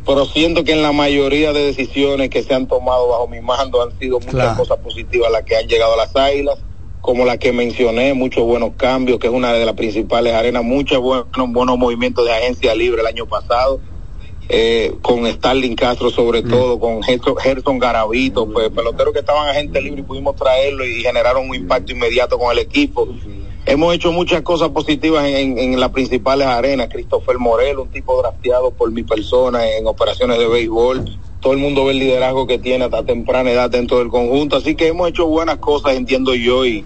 pero 0.06 0.24
siento 0.24 0.64
que 0.64 0.72
en 0.72 0.80
la 0.80 0.92
mayoría 0.92 1.52
de 1.52 1.62
decisiones 1.66 2.30
que 2.30 2.42
se 2.42 2.54
han 2.54 2.66
tomado 2.66 3.08
bajo 3.08 3.28
mi 3.28 3.42
mando 3.42 3.82
han 3.82 3.96
sido 3.98 4.18
muchas 4.18 4.32
Claro. 4.32 4.56
cosas 4.56 4.78
positivas 4.78 5.30
las 5.30 5.42
que 5.42 5.56
han 5.56 5.68
llegado 5.68 5.92
a 5.92 5.98
las 5.98 6.16
águilas, 6.16 6.56
como 7.02 7.26
la 7.26 7.36
que 7.36 7.52
mencioné, 7.52 8.14
muchos 8.14 8.44
buenos 8.44 8.76
cambios, 8.78 9.18
que 9.18 9.26
es 9.26 9.32
una 9.32 9.52
de 9.52 9.66
las 9.66 9.74
principales 9.74 10.32
arenas, 10.32 10.64
muchos 10.64 11.00
buenos, 11.00 11.28
buenos 11.48 11.76
movimientos 11.76 12.24
de 12.24 12.32
agencia 12.32 12.74
libre 12.74 13.02
el 13.02 13.06
año 13.06 13.26
pasado 13.26 13.82
eh, 14.52 14.96
con 15.00 15.26
Starling 15.26 15.76
Castro 15.76 16.10
sobre 16.10 16.42
todo, 16.42 16.80
con 16.80 17.02
Gerson, 17.04 17.36
Gerson 17.36 17.78
Garavito, 17.78 18.50
pues 18.50 18.68
peloteros 18.70 19.12
que 19.12 19.20
estaban 19.20 19.48
a 19.48 19.54
gente 19.54 19.80
libre 19.80 20.00
y 20.00 20.02
pudimos 20.02 20.34
traerlo 20.34 20.84
y 20.84 21.02
generaron 21.02 21.48
un 21.48 21.54
impacto 21.54 21.92
inmediato 21.92 22.36
con 22.36 22.50
el 22.50 22.58
equipo. 22.58 23.06
Hemos 23.64 23.94
hecho 23.94 24.10
muchas 24.10 24.42
cosas 24.42 24.70
positivas 24.70 25.24
en, 25.26 25.56
en 25.56 25.78
las 25.78 25.90
principales 25.90 26.48
arenas. 26.48 26.88
Christopher 26.90 27.38
Morel, 27.38 27.78
un 27.78 27.90
tipo 27.90 28.20
drafteado 28.20 28.72
por 28.72 28.90
mi 28.90 29.04
persona 29.04 29.70
en 29.70 29.86
operaciones 29.86 30.38
de 30.38 30.48
béisbol. 30.48 31.04
Todo 31.40 31.52
el 31.52 31.60
mundo 31.60 31.84
ve 31.84 31.92
el 31.92 32.00
liderazgo 32.00 32.48
que 32.48 32.58
tiene 32.58 32.86
hasta 32.86 33.04
temprana 33.04 33.52
edad 33.52 33.70
dentro 33.70 33.98
del 33.98 34.08
conjunto. 34.08 34.56
Así 34.56 34.74
que 34.74 34.88
hemos 34.88 35.08
hecho 35.10 35.26
buenas 35.26 35.58
cosas, 35.58 35.94
entiendo 35.94 36.34
yo, 36.34 36.66
y, 36.66 36.84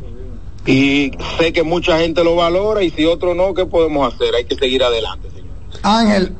y 0.66 1.12
sé 1.38 1.54
que 1.54 1.62
mucha 1.62 1.98
gente 1.98 2.22
lo 2.24 2.36
valora 2.36 2.82
y 2.82 2.90
si 2.90 3.06
otro 3.06 3.34
no, 3.34 3.54
¿qué 3.54 3.64
podemos 3.64 4.12
hacer? 4.12 4.34
Hay 4.34 4.44
que 4.44 4.56
seguir 4.56 4.82
adelante. 4.84 5.28
Ángel, 5.82 6.34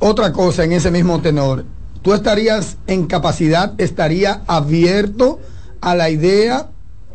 otra 0.00 0.32
cosa 0.32 0.64
en 0.64 0.72
ese 0.72 0.90
mismo 0.90 1.20
tenor. 1.20 1.64
¿Tú 2.02 2.14
estarías 2.14 2.78
en 2.86 3.06
capacidad, 3.06 3.74
estaría 3.78 4.42
abierto 4.46 5.38
a 5.80 5.94
la 5.94 6.10
idea 6.10 6.70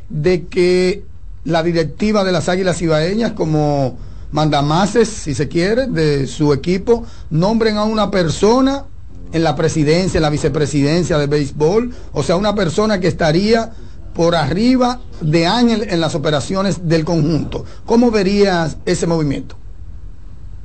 de 0.09 0.45
que 0.45 1.03
la 1.43 1.63
directiva 1.63 2.23
de 2.23 2.31
las 2.31 2.47
Águilas 2.47 2.81
Ibaeñas, 2.81 3.33
como 3.33 3.97
mandamases, 4.31 5.09
si 5.09 5.33
se 5.33 5.47
quiere, 5.47 5.87
de 5.87 6.27
su 6.27 6.53
equipo, 6.53 7.05
nombren 7.29 7.77
a 7.77 7.83
una 7.83 8.11
persona 8.11 8.85
en 9.33 9.43
la 9.43 9.55
presidencia, 9.55 10.19
en 10.19 10.23
la 10.23 10.29
vicepresidencia 10.29 11.17
de 11.17 11.27
béisbol, 11.27 11.93
o 12.13 12.23
sea, 12.23 12.35
una 12.35 12.53
persona 12.53 12.99
que 12.99 13.07
estaría 13.07 13.71
por 14.13 14.35
arriba 14.35 15.01
de 15.19 15.45
Ángel 15.47 15.87
en 15.89 15.99
las 15.99 16.15
operaciones 16.15 16.87
del 16.87 17.03
conjunto. 17.03 17.65
¿Cómo 17.85 18.11
verías 18.11 18.77
ese 18.85 19.07
movimiento? 19.07 19.57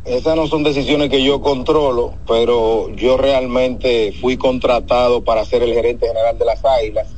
Esas 0.04 0.34
no 0.34 0.46
son 0.46 0.62
decisiones 0.62 1.10
que 1.10 1.22
yo 1.22 1.42
controlo, 1.42 2.14
pero 2.26 2.88
yo 2.94 3.18
realmente 3.18 4.12
fui 4.12 4.38
contratado 4.38 5.22
para 5.24 5.44
ser 5.44 5.62
el 5.62 5.74
gerente 5.74 6.06
general 6.06 6.38
de 6.38 6.44
las 6.46 6.64
Águilas. 6.64 7.16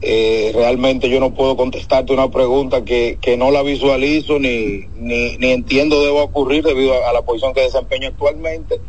Eh, 0.00 0.50
realmente 0.52 1.08
yo 1.08 1.20
no 1.20 1.32
puedo 1.32 1.56
contestarte 1.56 2.12
una 2.12 2.28
pregunta 2.28 2.84
que, 2.84 3.18
que 3.22 3.36
no 3.36 3.52
la 3.52 3.62
visualizo 3.62 4.40
ni, 4.40 4.88
ni, 4.96 5.36
ni 5.36 5.52
entiendo 5.52 6.02
deba 6.02 6.24
ocurrir 6.24 6.64
debido 6.64 6.92
a, 7.06 7.12
la 7.12 7.22
posición 7.22 7.54
que 7.54 7.60
desempeño 7.60 8.08
actualmente. 8.08 8.80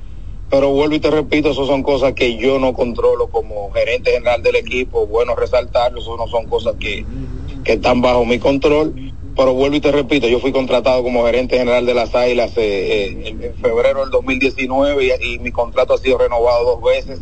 Pero 0.50 0.72
vuelvo 0.72 0.96
y 0.96 1.00
te 1.00 1.12
repito, 1.12 1.52
eso 1.52 1.68
son 1.68 1.84
cosas 1.84 2.14
que 2.14 2.36
yo 2.38 2.58
no 2.58 2.74
controlo 2.74 3.30
como 3.30 3.72
gerente 3.72 4.12
general 4.12 4.42
del 4.42 4.56
equipo. 4.56 5.06
Bueno 5.06 5.36
resaltarlo, 5.36 6.02
eso 6.02 6.18
no 6.18 6.28
son 6.28 6.48
cosas 6.48 6.76
que, 6.80 7.06
que 7.64 7.74
están 7.74 8.02
bajo 8.02 8.26
mi 8.26 8.40
control. 8.40 9.14
Pero 9.36 9.54
vuelvo 9.54 9.76
y 9.76 9.82
te 9.82 9.92
repito, 9.92 10.28
yo 10.28 10.40
fui 10.40 10.52
contratado 10.52 11.02
como 11.02 11.26
gerente 11.26 11.58
general 11.58 11.86
de 11.86 11.94
las 11.96 12.14
Águilas 12.14 12.52
eh, 12.58 12.62
eh, 13.26 13.28
en, 13.42 13.56
febrero 13.56 14.02
del 14.02 14.12
2019 14.12 15.06
y, 15.06 15.34
y 15.36 15.40
mi 15.40 15.52
contrato 15.52 15.94
ha 15.96 15.98
sido 15.98 16.20
renovado 16.20 16.64
dos 16.66 16.84
veces, 16.84 17.20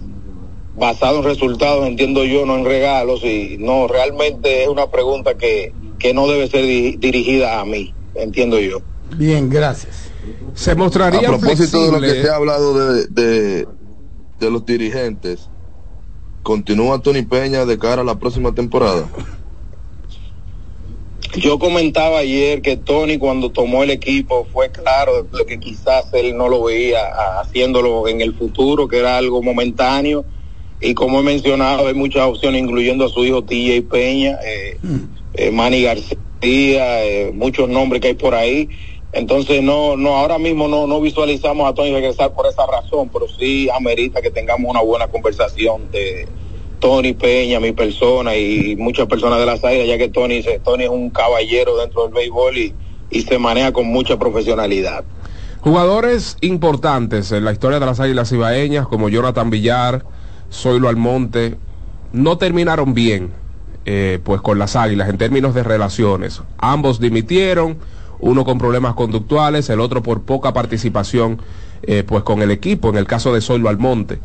basado 0.76 1.20
en 1.20 1.24
resultados, 1.24 1.88
entiendo 1.88 2.26
yo, 2.26 2.46
no 2.46 2.56
en 2.58 2.66
regalos. 2.66 3.24
Y 3.24 3.58
no, 3.60 3.88
realmente 3.88 4.64
es 4.64 4.68
una 4.68 4.88
pregunta 4.92 5.36
que, 5.36 5.74
que 6.00 6.14
no 6.14 6.28
debe 6.28 6.48
ser 6.50 6.66
di- 6.66 6.98
dirigida 6.98 7.62
a 7.62 7.66
mí, 7.66 7.94
entiendo 8.16 8.60
yo. 8.60 8.82
Bien, 9.16 9.50
gracias. 9.50 10.12
Se 10.54 10.76
mostraría 10.76 11.30
A 11.30 11.38
propósito 11.38 11.86
de 11.86 11.92
lo 11.94 12.02
que 12.02 12.22
se 12.22 12.30
ha 12.30 12.36
hablado 12.36 12.74
de, 12.94 13.08
de, 13.08 13.68
de 14.40 14.52
los 14.52 14.66
dirigentes, 14.66 15.50
¿continúa 16.44 17.02
Tony 17.02 17.22
Peña 17.24 17.66
de 17.66 17.78
cara 17.78 18.02
a 18.02 18.06
la 18.06 18.20
próxima 18.20 18.54
temporada? 18.54 19.08
Yo 21.38 21.60
comentaba 21.60 22.20
ayer 22.20 22.62
que 22.62 22.76
Tony 22.76 23.18
cuando 23.18 23.52
tomó 23.52 23.84
el 23.84 23.90
equipo 23.90 24.46
fue 24.52 24.70
claro 24.70 25.24
de 25.24 25.46
que 25.46 25.60
quizás 25.62 26.14
él 26.14 26.36
no 26.36 26.50
lo 26.50 26.64
veía 26.64 27.00
haciéndolo 27.40 28.10
en 28.10 28.20
el 28.20 28.34
futuro, 28.34 28.88
que 28.88 28.98
era 28.98 29.18
algo 29.18 29.42
momentáneo. 29.42 30.26
Y 30.82 30.94
como 30.94 31.22
he 31.22 31.24
mencionado, 31.24 31.88
hay 31.88 31.94
muchas 31.94 32.24
opciones, 32.28 32.62
incluyendo 32.62 33.06
a 33.06 33.10
su 33.10 33.24
hijo 33.24 33.46
TJ 33.46 33.84
Peña, 33.90 34.40
eh, 34.44 34.78
eh, 35.34 35.52
Manny 35.52 35.84
García, 35.84 36.18
eh, 37.06 37.32
muchos 37.34 37.70
nombres 37.70 38.02
que 38.02 38.10
hay 38.10 38.16
por 38.16 38.36
ahí. 38.36 38.70
Entonces 39.14 39.62
no, 39.62 39.96
no, 39.96 40.18
ahora 40.18 40.38
mismo 40.38 40.68
no, 40.68 40.86
no 40.86 41.00
visualizamos 41.00 41.70
a 41.70 41.74
Tony 41.74 41.92
regresar 41.92 42.34
por 42.34 42.46
esa 42.48 42.66
razón, 42.66 43.10
pero 43.10 43.28
sí 43.30 43.70
amerita 43.70 44.22
que 44.22 44.32
tengamos 44.32 44.70
una 44.70 44.82
buena 44.82 45.08
conversación 45.08 45.90
de 45.92 46.28
Tony 46.82 47.14
Peña, 47.14 47.62
mi 47.62 47.72
persona 47.72 48.36
y 48.36 48.76
muchas 48.76 49.08
personas 49.08 49.40
de 49.40 49.46
la 49.46 49.56
salida, 49.56 49.86
ya 49.86 49.98
que 49.98 50.10
Tony, 50.10 50.44
Tony 50.66 50.84
es 50.84 50.90
un 50.90 51.10
caballero 51.12 51.78
dentro 51.78 52.04
del 52.04 52.14
béisbol 52.14 52.58
y, 52.58 52.74
y 53.10 53.22
se 53.22 53.38
maneja 53.38 53.72
con 53.72 53.88
mucha 53.88 54.20
profesionalidad. 54.20 55.06
Jugadores 55.62 56.38
importantes 56.42 57.32
en 57.32 57.46
la 57.46 57.54
historia 57.54 57.80
de 57.80 57.86
las 57.86 58.00
Águilas 58.00 58.32
Ibaeñas, 58.32 58.88
como 58.88 59.10
Jonathan 59.10 59.52
Villar, 59.52 60.04
Zoilo 60.52 60.90
Almonte, 60.90 61.56
no 62.14 62.38
terminaron 62.38 62.94
bien 62.94 63.32
eh, 63.86 64.20
pues 64.24 64.42
con 64.42 64.60
las 64.60 64.76
Águilas 64.76 65.08
en 65.10 65.18
términos 65.18 65.54
de 65.54 65.64
relaciones. 65.64 66.42
Ambos 66.58 67.00
dimitieron, 67.00 67.78
uno 68.20 68.44
con 68.44 68.58
problemas 68.58 68.96
conductuales, 68.96 69.70
el 69.70 69.80
otro 69.80 70.02
por 70.04 70.24
poca 70.24 70.52
participación 70.52 71.40
eh, 71.84 72.04
pues 72.06 72.24
con 72.24 72.42
el 72.42 72.52
equipo, 72.52 72.90
en 72.90 72.98
el 72.98 73.06
caso 73.06 73.34
de 73.34 73.42
Zoilo 73.42 73.70
Almonte. 73.70 74.20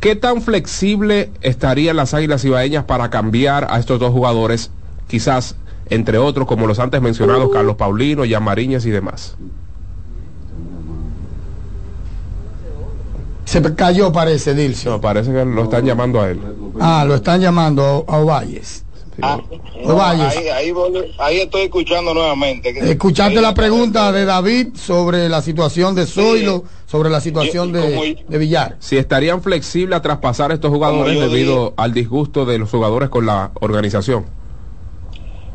¿Qué 0.00 0.14
tan 0.14 0.42
flexible 0.42 1.30
estarían 1.40 1.96
las 1.96 2.14
Águilas 2.14 2.44
Ibaeñas 2.44 2.84
para 2.84 3.10
cambiar 3.10 3.66
a 3.70 3.78
estos 3.80 3.98
dos 3.98 4.12
jugadores, 4.12 4.70
quizás 5.08 5.56
entre 5.90 6.18
otros 6.18 6.46
como 6.46 6.66
los 6.66 6.78
antes 6.78 7.02
mencionados 7.02 7.50
Carlos 7.52 7.76
Paulino, 7.76 8.24
Yamariñas 8.24 8.86
y 8.86 8.90
demás? 8.90 9.36
Se 13.44 13.62
cayó, 13.74 14.12
parece, 14.12 14.54
Dilcio. 14.54 14.90
No, 14.90 15.00
parece 15.00 15.32
que 15.32 15.44
lo 15.44 15.64
están 15.64 15.84
llamando 15.84 16.20
a 16.20 16.30
él. 16.30 16.38
Ah, 16.78 17.04
lo 17.08 17.14
están 17.14 17.40
llamando 17.40 18.04
a, 18.06 18.12
a 18.12 18.18
Ovalles. 18.18 18.84
Ah, 19.20 19.40
no, 19.84 19.94
Ovalles. 19.94 20.36
ahí, 20.36 20.48
ahí, 20.48 20.70
voy- 20.70 21.12
ahí 21.18 21.38
estoy 21.40 21.62
escuchando 21.62 22.14
nuevamente. 22.14 22.72
que- 22.72 22.80
Escuchaste 22.90 23.40
la 23.40 23.52
pregunta 23.52 24.12
de 24.12 24.24
David 24.24 24.68
sobre 24.76 25.28
la 25.28 25.42
situación 25.42 25.94
de 25.96 26.06
Zoilo, 26.06 26.64
sobre 26.86 27.10
la 27.10 27.20
situación 27.20 27.72
de, 27.72 28.16
de 28.28 28.38
Villar. 28.38 28.76
Si 28.78 28.96
estarían 28.96 29.42
flexibles 29.42 29.96
a 29.98 30.02
traspasar 30.02 30.52
a 30.52 30.54
estos 30.54 30.70
jugadores 30.70 31.18
debido 31.18 31.74
al 31.76 31.92
disgusto 31.94 32.44
de 32.46 32.58
los 32.58 32.70
jugadores 32.70 33.08
con 33.08 33.26
la 33.26 33.50
organización. 33.60 34.26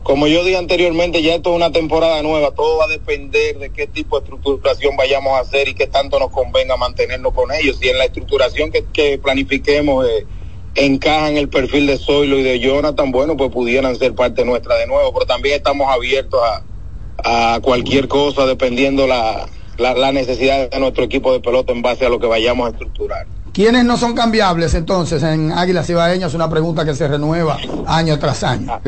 Como 0.04 0.28
yo 0.28 0.44
dije 0.44 0.58
anteriormente, 0.58 1.22
ya 1.24 1.36
esto 1.36 1.52
es 1.52 1.56
una 1.56 1.72
temporada 1.72 2.22
nueva, 2.22 2.52
todo 2.52 2.80
va 2.80 2.86
a 2.86 2.90
depender 2.90 3.58
de 3.58 3.70
qué 3.70 3.88
tipo 3.88 4.20
de 4.20 4.26
estructuración 4.26 4.98
vayamos 4.98 5.32
a 5.38 5.40
hacer 5.40 5.70
y 5.70 5.74
qué 5.74 5.88
tanto 5.88 6.20
nos 6.20 6.30
convenga 6.30 6.76
mantenernos 6.76 7.34
con 7.34 7.50
ellos. 7.54 7.78
Si 7.80 7.88
en 7.88 7.98
la 7.98 8.04
estructuración 8.04 8.70
que, 8.70 8.84
que 8.92 9.18
planifiquemos 9.18 10.06
eh, 10.06 10.26
encaja 10.76 11.30
en 11.30 11.38
el 11.38 11.50
perfil 11.50 11.88
de 11.88 11.98
Zoilo 11.98 12.38
y 12.38 12.44
de 12.44 12.60
Jonathan, 12.60 13.12
bueno, 13.12 13.38
pues 13.38 13.52
pudieran 13.52 13.96
ser 13.96 14.16
parte 14.16 14.46
nuestra 14.46 14.76
de 14.76 14.88
nuevo, 14.88 15.14
pero 15.14 15.26
también 15.26 15.56
estamos 15.56 15.88
abiertos 15.90 16.40
a, 16.44 17.56
a 17.56 17.60
cualquier 17.62 18.08
cosa 18.08 18.46
dependiendo 18.46 19.08
la, 19.08 19.48
la, 19.78 19.94
la 19.94 20.12
necesidad 20.12 20.70
de 20.70 20.80
nuestro 20.80 21.04
equipo 21.04 21.32
de 21.34 21.40
pelota 21.40 21.72
en 21.74 21.82
base 21.82 22.06
a 22.06 22.10
lo 22.10 22.20
que 22.20 22.28
vayamos 22.28 22.68
a 22.68 22.72
estructurar. 22.72 23.26
¿Quiénes 23.54 23.86
no 23.86 23.98
son 23.98 24.16
cambiables 24.16 24.74
entonces 24.74 25.22
en 25.22 25.52
Águilas 25.52 25.88
Ibaeñas? 25.88 26.34
Una 26.34 26.50
pregunta 26.50 26.86
que 26.86 26.96
se 26.96 27.08
renueva 27.08 27.60
año 27.86 28.18
tras 28.18 28.44
año. 28.44 28.80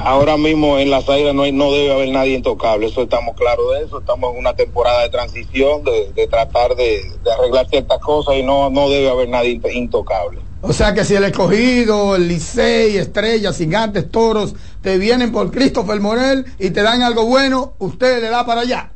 Ahora 0.00 0.36
mismo 0.36 0.78
en 0.78 0.90
las 0.90 1.08
águilas 1.08 1.34
no, 1.34 1.42
hay- 1.44 1.52
no 1.52 1.72
debe 1.72 1.92
haber 1.94 2.10
nadie 2.10 2.34
intocable, 2.34 2.86
eso 2.88 3.02
estamos 3.02 3.34
claros 3.36 3.64
de 3.72 3.86
eso, 3.86 4.00
estamos 4.00 4.32
en 4.34 4.38
una 4.40 4.52
temporada 4.54 5.02
de 5.02 5.08
transición, 5.08 5.82
de, 5.84 6.12
de 6.14 6.26
tratar 6.28 6.74
de, 6.76 7.00
de 7.24 7.32
arreglar 7.32 7.66
ciertas 7.70 7.98
cosas 8.00 8.34
y 8.36 8.42
no, 8.42 8.68
no 8.68 8.90
debe 8.90 9.08
haber 9.08 9.28
nadie 9.30 9.58
int- 9.60 9.72
intocable. 9.74 10.40
O 10.60 10.72
sea 10.72 10.92
que 10.92 11.04
si 11.04 11.14
el 11.14 11.24
escogido, 11.24 12.16
el 12.16 12.28
Licey, 12.28 12.96
Estrellas, 12.98 13.56
Gigantes, 13.56 14.10
Toros, 14.10 14.54
te 14.82 14.98
vienen 14.98 15.32
por 15.32 15.50
Christopher 15.50 16.00
Morel 16.00 16.44
y 16.58 16.70
te 16.70 16.82
dan 16.82 17.02
algo 17.02 17.24
bueno, 17.24 17.74
usted 17.78 18.20
le 18.20 18.28
da 18.28 18.44
para 18.44 18.62
allá. 18.62 18.90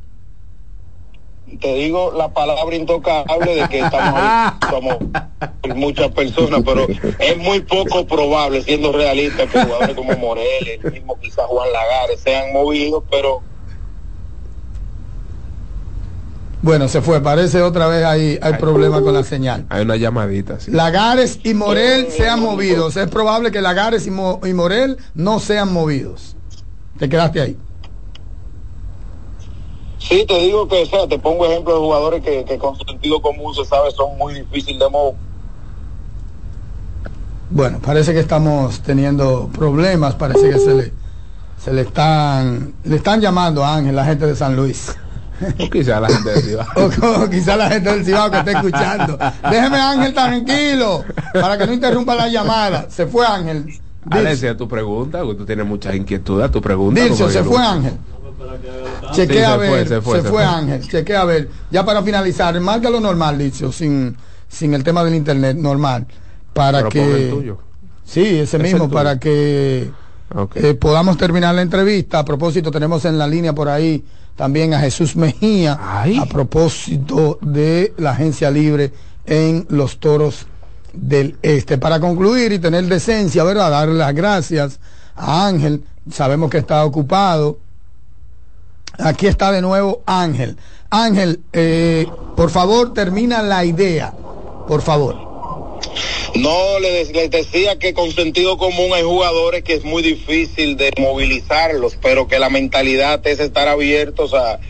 Te 1.59 1.75
digo 1.75 2.13
la 2.17 2.33
palabra 2.33 2.75
intocable 2.77 3.55
de 3.55 3.69
que 3.69 3.81
estamos 3.81 4.15
ahí, 4.21 4.53
somos 4.71 4.97
muchas 5.75 6.11
personas, 6.13 6.63
pero 6.65 6.87
es 7.19 7.37
muy 7.39 7.61
poco 7.61 8.07
probable, 8.07 8.63
siendo 8.63 8.93
realista, 8.93 9.47
que 9.47 9.63
jugadores 9.63 9.95
como 9.97 10.17
Morel, 10.17 10.69
el 10.85 10.93
mismo 10.93 11.19
quizás 11.21 11.47
Juan 11.47 11.69
Lagares 11.73 12.21
sean 12.21 12.53
movidos, 12.53 13.05
pero 13.11 13.43
Bueno, 16.63 16.89
se 16.89 17.01
fue, 17.01 17.23
parece 17.23 17.63
otra 17.63 17.87
vez 17.89 18.05
hay, 18.05 18.39
hay 18.43 18.53
problema 18.55 19.01
con 19.01 19.15
la 19.15 19.23
señal. 19.23 19.65
Hay 19.71 19.83
una 19.83 19.97
llamadita. 19.97 20.61
sí. 20.61 20.71
Lagares 20.71 21.41
y 21.43 21.55
Morel 21.55 22.09
sean 22.11 22.41
movidos. 22.41 22.97
Es 22.99 23.09
probable 23.09 23.51
que 23.51 23.63
Lagares 23.63 24.07
y, 24.07 24.11
Mo- 24.11 24.41
y 24.45 24.53
Morel 24.53 24.99
no 25.15 25.41
sean 25.41 25.73
movidos. 25.73 26.37
Te 26.99 27.09
quedaste 27.09 27.41
ahí. 27.41 27.57
Sí, 30.01 30.25
te 30.27 30.39
digo 30.41 30.67
que, 30.67 30.83
o 30.83 30.87
sea, 30.87 31.07
te 31.07 31.19
pongo 31.19 31.47
ejemplos 31.47 31.77
de 31.77 31.81
jugadores 31.81 32.25
que, 32.25 32.45
que 32.45 32.59
con 32.59 32.77
sentido 32.77 33.23
común 33.23 33.55
se 33.55 33.65
sabe 33.65 33.91
son 33.93 34.19
muy 34.19 34.35
difíciles 34.35 34.81
de 34.81 34.89
mover. 34.89 35.15
Bueno, 37.51 37.81
parece 37.85 38.13
que 38.13 38.21
estamos 38.21 38.81
teniendo 38.81 39.49
problemas, 39.53 40.15
parece 40.15 40.51
que 40.51 40.59
se 40.59 40.75
le, 40.75 40.93
se 41.59 41.73
le 41.73 41.83
están, 41.83 42.75
le 42.85 42.97
están 42.97 43.21
llamando 43.21 43.65
a 43.65 43.77
Ángel, 43.77 43.97
la 43.97 44.05
gente 44.05 44.27
de 44.27 44.37
San 44.37 44.55
Luis. 44.55 44.97
Quizá 45.73 46.01
la 46.01 46.09
gente 46.09 46.31
decía. 46.31 46.67
O, 46.77 47.25
o 47.25 47.31
quizá 47.31 47.57
la 47.57 47.71
gente 47.71 47.91
del 47.91 48.05
Cibao 48.05 48.31
que 48.31 48.39
está 48.39 48.53
escuchando. 48.53 49.19
Déjeme 49.51 49.79
Ángel 49.79 50.15
tranquilo, 50.15 51.05
para 51.33 51.59
que 51.59 51.67
no 51.67 51.73
interrumpa 51.73 52.15
la 52.15 52.29
llamada. 52.29 52.87
Se 52.89 53.07
fue 53.07 53.27
Ángel. 53.27 53.67
Alexia, 54.09 54.57
tu 54.57 54.69
pregunta, 54.69 55.21
porque 55.23 55.39
tú 55.39 55.45
tienes 55.45 55.67
muchas 55.67 55.95
inquietudes, 55.95 56.51
tu 56.51 56.61
pregunta. 56.61 57.03
Dilcio, 57.03 57.29
se 57.31 57.43
fue. 57.43 57.63
Ángel. 57.63 57.95
Sí, 58.41 59.17
Chequea 59.23 59.47
se 59.49 59.53
a 59.53 59.57
fue, 59.57 59.71
ver, 59.71 59.89
se 59.89 60.01
fue, 60.01 60.23
se 60.23 60.29
fue. 60.29 60.45
Ángel, 60.45 60.89
chequea 60.89 61.23
a 61.23 61.25
ver. 61.25 61.49
Ya 61.71 61.85
para 61.85 62.03
finalizar, 62.03 62.59
marca 62.61 62.89
lo 62.91 63.01
normal, 63.01 63.39
Dilcio, 63.39 63.73
sin, 63.73 64.17
sin 64.49 64.75
el 64.75 64.83
tema 64.85 65.05
del 65.05 65.15
internet, 65.15 65.57
normal. 65.57 66.07
Para 66.53 66.89
Pero 66.89 66.91
pon 66.91 67.01
el 67.01 67.17
que. 67.17 67.31
tuyo. 67.31 67.59
Sí, 68.05 68.41
ese 68.41 68.57
Es 68.57 68.63
mismo, 68.63 68.91
para 68.91 69.19
que 69.19 69.91
eh, 70.55 70.75
podamos 70.75 71.17
terminar 71.17 71.55
la 71.55 71.63
entrevista. 71.63 72.21
A 72.21 72.25
propósito, 72.25 72.71
tenemos 72.71 73.05
en 73.05 73.19
la 73.19 73.27
línea 73.27 73.53
por 73.53 73.69
ahí 73.69 74.05
también 74.37 74.75
a 74.75 74.81
Jesús 74.81 75.17
Mejía, 75.17 75.79
a 75.83 76.27
propósito 76.27 77.39
de 77.43 77.93
la 77.99 78.13
agencia 78.13 78.51
libre 78.51 78.93
en 79.27 79.67
los 79.69 79.99
toros 79.99 80.47
del 80.93 81.37
este. 81.43 81.79
Para 81.79 82.01
concluir 82.01 82.53
y 82.53 82.59
tener 82.59 82.85
decencia, 82.87 83.45
¿verdad? 83.45 83.71
Darle 83.71 83.95
las 83.95 84.15
gracias 84.15 84.81
a 85.15 85.47
Ángel. 85.47 85.85
Sabemos 86.11 86.51
que 86.51 86.59
está 86.59 86.85
ocupado. 86.85 87.59
Aquí 89.03 89.27
está 89.27 89.53
de 89.53 89.63
nuevo 89.63 90.03
Ángel. 90.07 90.57
Ángel, 90.91 91.41
eh, 91.53 92.07
por 92.37 92.51
favor, 92.51 92.93
termina 92.95 93.43
la 93.43 93.65
idea. 93.65 94.13
Por 94.69 94.83
favor. 94.83 95.17
No, 96.37 96.79
le 96.81 97.05
les 97.05 97.31
decía 97.31 97.79
que 97.79 97.93
con 97.95 98.13
sentido 98.13 98.57
común 98.57 98.93
hay 98.95 99.03
jugadores 99.03 99.63
que 99.65 99.75
es 99.75 99.85
muy 99.85 100.03
difícil 100.03 100.77
de 100.77 100.93
movilizarlos, 100.99 101.97
pero 102.01 102.29
que 102.29 102.39
la 102.39 102.51
mentalidad 102.51 103.27
es 103.27 103.41
estar 103.41 103.67
abiertos 103.69 104.33
a, 104.35 104.61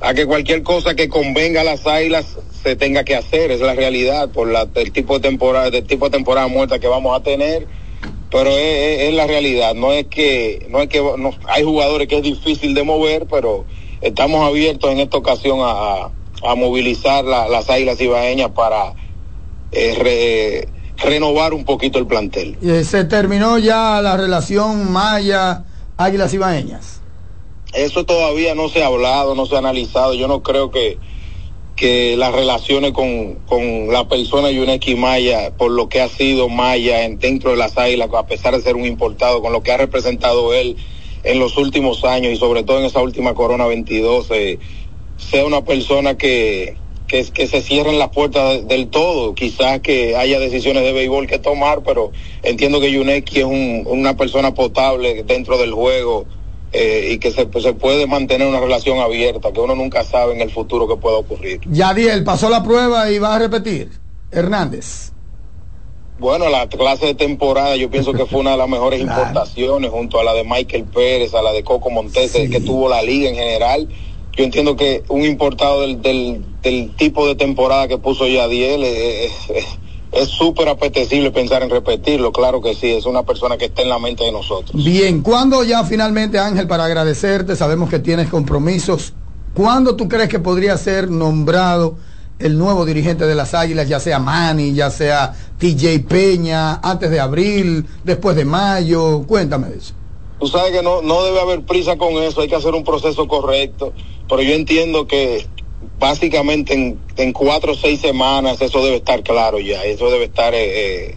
a 0.00 0.14
que 0.14 0.26
cualquier 0.26 0.62
cosa 0.62 0.94
que 0.94 1.08
convenga 1.08 1.62
a 1.62 1.64
las 1.64 1.86
águilas 1.86 2.26
se 2.62 2.76
tenga 2.76 3.04
que 3.04 3.16
hacer, 3.16 3.50
es 3.50 3.60
la 3.60 3.74
realidad 3.74 4.28
por 4.30 4.48
la, 4.48 4.68
el 4.74 4.92
tipo 4.92 5.14
de 5.18 5.20
temporada, 5.28 5.70
del 5.70 5.86
tipo 5.86 6.04
de 6.06 6.10
temporada 6.12 6.46
muerta 6.46 6.78
que 6.78 6.86
vamos 6.86 7.18
a 7.18 7.22
tener, 7.22 7.66
pero 8.30 8.50
es, 8.50 8.58
es- 8.58 9.08
es 9.08 9.14
la 9.14 9.26
realidad, 9.26 9.74
no 9.74 9.92
es 9.92 10.06
que, 10.06 10.66
no 10.70 10.82
es 10.82 10.88
que 10.88 10.98
no- 11.00 11.32
hay 11.48 11.64
jugadores 11.64 12.06
que 12.08 12.16
es 12.18 12.22
difícil 12.22 12.74
de 12.74 12.82
mover, 12.84 13.26
pero 13.28 13.64
estamos 14.00 14.46
abiertos 14.46 14.90
en 14.90 15.00
esta 15.00 15.18
ocasión 15.18 15.58
a, 15.62 16.10
a- 16.42 16.54
movilizar 16.54 17.24
la- 17.24 17.48
las 17.48 17.68
águilas 17.70 18.00
ibaeñas 18.00 18.50
para 18.52 18.94
eh, 19.72 19.94
re- 19.98 20.72
renovar 21.08 21.52
un 21.54 21.64
poquito 21.64 21.98
el 21.98 22.06
plantel. 22.06 22.58
Eh, 22.62 22.84
se 22.84 23.04
terminó 23.04 23.58
ya 23.58 24.00
la 24.02 24.16
relación 24.16 24.90
Maya 24.90 25.64
Águilas 25.96 26.32
Ibaeñas. 26.34 27.02
Eso 27.74 28.04
todavía 28.04 28.54
no 28.54 28.68
se 28.68 28.82
ha 28.82 28.86
hablado, 28.86 29.34
no 29.34 29.44
se 29.46 29.54
ha 29.56 29.58
analizado. 29.58 30.14
Yo 30.14 30.26
no 30.26 30.42
creo 30.42 30.70
que, 30.70 31.00
que 31.76 32.16
las 32.16 32.32
relaciones 32.32 32.92
con, 32.92 33.34
con 33.46 33.92
la 33.92 34.08
persona 34.08 34.50
Yuneki 34.50 34.94
Maya, 34.94 35.52
por 35.56 35.70
lo 35.70 35.88
que 35.88 36.00
ha 36.00 36.08
sido 36.08 36.48
Maya 36.48 37.04
en, 37.04 37.18
dentro 37.18 37.50
de 37.50 37.58
las 37.58 37.76
águilas, 37.76 38.08
a 38.16 38.26
pesar 38.26 38.56
de 38.56 38.62
ser 38.62 38.74
un 38.74 38.86
importado, 38.86 39.42
con 39.42 39.52
lo 39.52 39.62
que 39.62 39.72
ha 39.72 39.76
representado 39.76 40.54
él 40.54 40.78
en 41.24 41.38
los 41.38 41.56
últimos 41.56 42.04
años 42.04 42.32
y 42.32 42.36
sobre 42.36 42.62
todo 42.62 42.78
en 42.78 42.84
esa 42.84 43.00
última 43.00 43.34
Corona 43.34 43.66
22, 43.66 44.28
eh, 44.30 44.58
sea 45.16 45.44
una 45.44 45.64
persona 45.64 46.16
que, 46.16 46.76
que, 47.06 47.24
que 47.24 47.46
se 47.46 47.62
cierren 47.62 47.98
las 47.98 48.10
puertas 48.10 48.66
del 48.68 48.88
todo. 48.88 49.34
Quizás 49.34 49.80
que 49.80 50.16
haya 50.16 50.38
decisiones 50.38 50.84
de 50.84 50.92
béisbol 50.92 51.26
que 51.26 51.38
tomar, 51.38 51.82
pero 51.82 52.12
entiendo 52.42 52.80
que 52.80 52.92
Yuneki 52.92 53.40
es 53.40 53.44
un, 53.44 53.82
una 53.86 54.16
persona 54.16 54.54
potable 54.54 55.24
dentro 55.24 55.58
del 55.58 55.72
juego 55.72 56.26
eh, 56.72 57.10
y 57.12 57.18
que 57.18 57.30
se, 57.30 57.48
se, 57.60 57.72
puede 57.72 58.06
mantener 58.06 58.46
una 58.46 58.60
relación 58.60 59.00
abierta, 59.00 59.52
que 59.52 59.60
uno 59.60 59.74
nunca 59.74 60.04
sabe 60.04 60.34
en 60.34 60.42
el 60.42 60.50
futuro 60.50 60.86
qué 60.86 60.96
pueda 60.96 61.16
ocurrir. 61.16 61.60
Yadiel 61.66 62.24
pasó 62.24 62.50
la 62.50 62.62
prueba 62.62 63.10
y 63.10 63.18
va 63.18 63.34
a 63.34 63.38
repetir. 63.38 63.90
Hernández. 64.30 65.12
Bueno, 66.18 66.48
la 66.48 66.68
clase 66.68 67.06
de 67.06 67.14
temporada 67.14 67.76
yo 67.76 67.90
pienso 67.90 68.12
que 68.12 68.26
fue 68.26 68.40
una 68.40 68.52
de 68.52 68.56
las 68.56 68.68
mejores 68.68 69.02
claro. 69.02 69.20
importaciones 69.20 69.90
junto 69.90 70.18
a 70.18 70.24
la 70.24 70.34
de 70.34 70.44
Michael 70.44 70.84
Pérez, 70.84 71.34
a 71.34 71.42
la 71.42 71.52
de 71.52 71.62
Coco 71.62 71.90
Montes, 71.90 72.32
sí. 72.32 72.50
que 72.50 72.60
tuvo 72.60 72.88
la 72.88 73.02
liga 73.02 73.28
en 73.28 73.36
general. 73.36 73.88
Yo 74.36 74.44
entiendo 74.44 74.76
que 74.76 75.04
un 75.08 75.24
importado 75.24 75.80
del, 75.82 76.02
del, 76.02 76.44
del 76.62 76.94
tipo 76.96 77.26
de 77.26 77.34
temporada 77.34 77.88
que 77.88 77.98
puso 77.98 78.26
Yadiel 78.26 78.84
es, 78.84 79.32
es 80.12 80.28
súper 80.28 80.68
apetecible 80.68 81.30
pensar 81.30 81.62
en 81.62 81.70
repetirlo, 81.70 82.32
claro 82.32 82.60
que 82.62 82.74
sí, 82.74 82.90
es 82.90 83.04
una 83.04 83.22
persona 83.24 83.56
que 83.58 83.66
está 83.66 83.82
en 83.82 83.90
la 83.90 83.98
mente 83.98 84.24
de 84.24 84.32
nosotros. 84.32 84.82
Bien, 84.82 85.22
¿cuándo 85.22 85.62
ya 85.64 85.84
finalmente 85.84 86.38
Ángel, 86.38 86.66
para 86.66 86.84
agradecerte, 86.84 87.56
sabemos 87.56 87.90
que 87.90 87.98
tienes 87.98 88.28
compromisos, 88.28 89.12
¿cuándo 89.54 89.96
tú 89.96 90.08
crees 90.08 90.28
que 90.28 90.38
podría 90.38 90.76
ser 90.76 91.10
nombrado 91.10 91.96
el 92.38 92.56
nuevo 92.56 92.84
dirigente 92.84 93.26
de 93.26 93.34
las 93.34 93.54
Águilas, 93.54 93.88
ya 93.88 94.00
sea 94.00 94.18
Manny, 94.18 94.74
ya 94.74 94.90
sea 94.90 95.34
TJ 95.58 96.00
Peña, 96.08 96.76
antes 96.76 97.10
de 97.10 97.20
abril, 97.20 97.86
después 98.04 98.36
de 98.36 98.44
mayo? 98.44 99.24
Cuéntame 99.26 99.68
de 99.68 99.78
eso. 99.78 99.94
Tú 100.38 100.46
sabes 100.46 100.70
que 100.70 100.82
no, 100.82 101.02
no 101.02 101.24
debe 101.24 101.40
haber 101.40 101.62
prisa 101.62 101.96
con 101.96 102.14
eso, 102.22 102.40
hay 102.40 102.48
que 102.48 102.54
hacer 102.54 102.74
un 102.74 102.84
proceso 102.84 103.26
correcto, 103.26 103.92
pero 104.28 104.40
yo 104.42 104.54
entiendo 104.54 105.06
que 105.08 105.44
básicamente 105.98 106.74
en, 106.74 106.98
en, 107.16 107.32
cuatro 107.32 107.72
o 107.72 107.74
seis 107.74 108.00
semanas 108.00 108.60
eso 108.60 108.84
debe 108.84 108.96
estar 108.96 109.22
claro 109.24 109.58
ya, 109.58 109.82
eso 109.84 110.10
debe 110.10 110.26
estar 110.26 110.54
eh, 110.54 111.08
eh, 111.10 111.14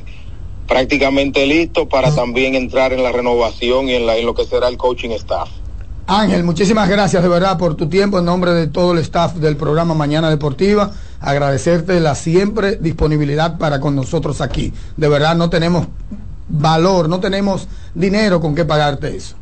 prácticamente 0.68 1.46
listo 1.46 1.88
para 1.88 2.14
también 2.16 2.56
entrar 2.56 2.94
en 2.94 3.04
la 3.04 3.12
renovación 3.12 3.90
y 3.90 3.94
en, 3.94 4.08
la, 4.08 4.18
en 4.18 4.26
lo 4.26 4.34
que 4.34 4.46
será 4.46 4.68
el 4.70 4.78
coaching 4.78 5.12
staff. 5.12 5.50
Ángel, 6.08 6.44
muchísimas 6.44 6.90
gracias 6.90 7.24
de 7.24 7.30
verdad 7.30 7.58
por 7.58 7.76
tu 7.76 7.88
tiempo 7.88 8.20
en 8.20 8.26
nombre 8.26 8.52
de 8.52 8.68
todo 8.68 8.94
el 8.94 9.00
staff 9.00 9.36
del 9.36 9.56
programa 9.56 9.94
Mañana 9.94 10.30
Deportiva. 10.30 10.92
Agradecerte 11.20 12.00
la 12.00 12.16
siempre 12.16 12.76
disponibilidad 12.76 13.58
para 13.58 13.80
con 13.80 13.96
nosotros 13.96 14.42
aquí. 14.42 14.74
De 14.98 15.08
verdad 15.08 15.36
no 15.36 15.50
tenemos 15.50 15.88
valor, 16.50 17.08
no 17.08 17.20
tenemos 17.20 17.68
dinero 17.94 18.42
con 18.42 18.56
qué 18.56 18.66
pagarte 18.66 19.16
eso. 19.16 19.36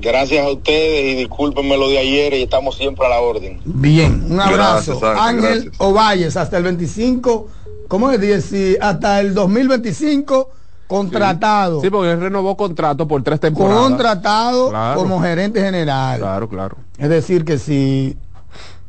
Gracias 0.00 0.44
a 0.44 0.50
ustedes 0.50 1.12
y 1.12 1.14
discúlpenme 1.14 1.76
lo 1.76 1.88
de 1.88 1.98
ayer 1.98 2.34
y 2.34 2.42
estamos 2.42 2.76
siempre 2.76 3.06
a 3.06 3.10
la 3.10 3.20
orden. 3.20 3.60
Bien, 3.64 4.26
un 4.28 4.40
abrazo. 4.40 4.98
Gracias, 4.98 5.28
Ángel, 5.28 5.52
Ángel 5.52 5.72
Ovalles, 5.78 6.36
hasta 6.36 6.56
el 6.56 6.64
25, 6.64 7.48
¿cómo 7.86 8.10
es? 8.10 8.52
Hasta 8.80 9.20
el 9.20 9.34
2025 9.34 10.50
contratado. 10.86 11.80
Sí, 11.80 11.86
sí, 11.86 11.90
porque 11.90 12.12
él 12.12 12.20
renovó 12.20 12.56
contrato 12.56 13.06
por 13.08 13.22
tres 13.22 13.40
temporadas. 13.40 13.82
Contratado 13.82 14.70
claro. 14.70 15.00
como 15.00 15.20
gerente 15.20 15.60
general. 15.60 16.18
Claro, 16.20 16.48
claro. 16.48 16.76
Es 16.98 17.08
decir, 17.08 17.44
que 17.44 17.58
si 17.58 18.16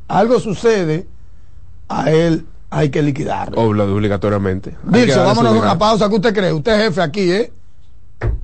algo 0.08 0.39
sucede, 0.39 1.08
a 1.88 2.12
él 2.12 2.46
hay 2.70 2.89
que 2.89 3.02
liquidarlo. 3.02 3.62
Obligatoriamente. 3.62 4.76
Dilso, 4.84 5.24
vámonos 5.24 5.56
a 5.56 5.60
una 5.60 5.78
pausa. 5.78 6.10
¿Qué 6.10 6.16
usted 6.16 6.34
cree? 6.34 6.54
Usted 6.54 6.74
es 6.74 6.84
jefe 6.86 7.02
aquí, 7.02 7.32
¿eh? 7.32 7.54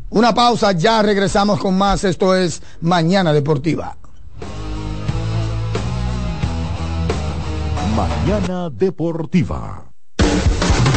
Una 0.09 0.33
pausa, 0.33 0.73
ya 0.73 1.01
regresamos 1.01 1.59
con 1.59 1.77
más. 1.77 2.03
Esto 2.03 2.35
es 2.35 2.61
Mañana 2.81 3.33
Deportiva. 3.33 3.95
Mañana 7.95 8.69
Deportiva. 8.69 9.90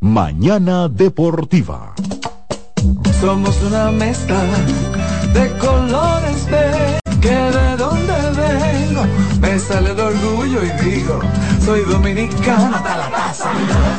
Mañana 0.00 0.88
Deportiva. 0.88 1.92
Somos 3.20 3.60
una 3.62 3.90
mezcla 3.90 4.40
de 5.34 5.50
colores 5.58 6.46
de 6.46 7.00
que 7.20 7.34
de 7.34 7.76
donde 7.76 8.12
vengo 8.38 9.02
me 9.40 9.58
sale 9.58 9.90
el 9.90 9.98
orgullo 9.98 10.60
y 10.62 10.84
digo 10.84 11.18
soy 11.64 11.80
dominicano 11.80 12.76
hasta 12.76 12.96
la 12.96 13.10
taza. 13.10 13.50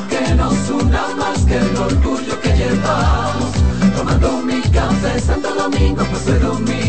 Que 0.09 0.35
nos 0.35 0.69
una 0.69 1.15
más 1.17 1.43
que 1.43 1.57
el 1.57 1.75
orgullo 1.75 2.41
que 2.41 2.49
llevamos. 2.49 3.51
Tomando 3.97 4.41
mi 4.41 4.61
café 4.61 5.19
Santo 5.19 5.53
Domingo, 5.53 6.05
pues 6.09 6.23
soy 6.23 6.39
dominicano. 6.39 6.88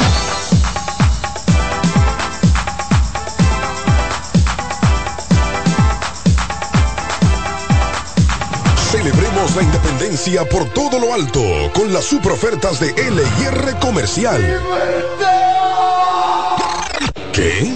La 9.55 9.63
independencia 9.63 10.45
por 10.45 10.69
todo 10.69 10.97
lo 10.97 11.13
alto 11.13 11.41
con 11.73 11.91
las 11.91 12.05
super 12.05 12.31
ofertas 12.31 12.79
de 12.79 12.93
LIR 12.93 13.75
Comercial. 13.81 14.61
¿Qué? 17.33 17.75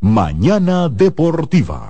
Mañana 0.00 0.88
Deportiva. 0.88 1.88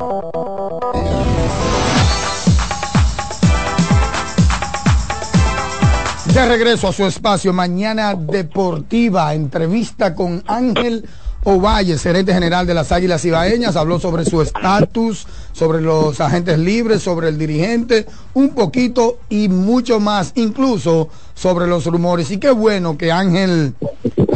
De 6.33 6.49
regreso 6.49 6.89
a 6.89 6.93
su 6.95 7.05
espacio 7.05 7.53
Mañana 7.53 8.15
Deportiva, 8.15 9.35
entrevista 9.35 10.15
con 10.15 10.43
Ángel 10.47 11.07
Ovalle, 11.45 11.99
gerente 11.99 12.33
general 12.33 12.67
de 12.67 12.73
las 12.73 12.93
Águilas 12.93 13.23
Ibaeñas, 13.27 13.77
habló 13.77 14.01
sobre 14.01 14.25
su 14.25 14.41
estatus, 14.41 15.27
sobre 15.53 15.83
los 15.83 16.19
agentes 16.23 16.59
libres, 16.59 17.03
sobre 17.03 17.29
el 17.29 17.37
dirigente, 17.37 18.07
un 18.33 18.55
poquito 18.55 19.19
y 19.29 19.51
mucho 19.51 20.01
más, 20.01 20.33
incluso 20.37 21.11
sobre 21.35 21.67
los 21.67 21.85
rumores. 21.85 22.31
Y 22.31 22.39
qué 22.39 22.53
bueno 22.53 22.97
que 22.97 23.13
Ángel 23.13 23.75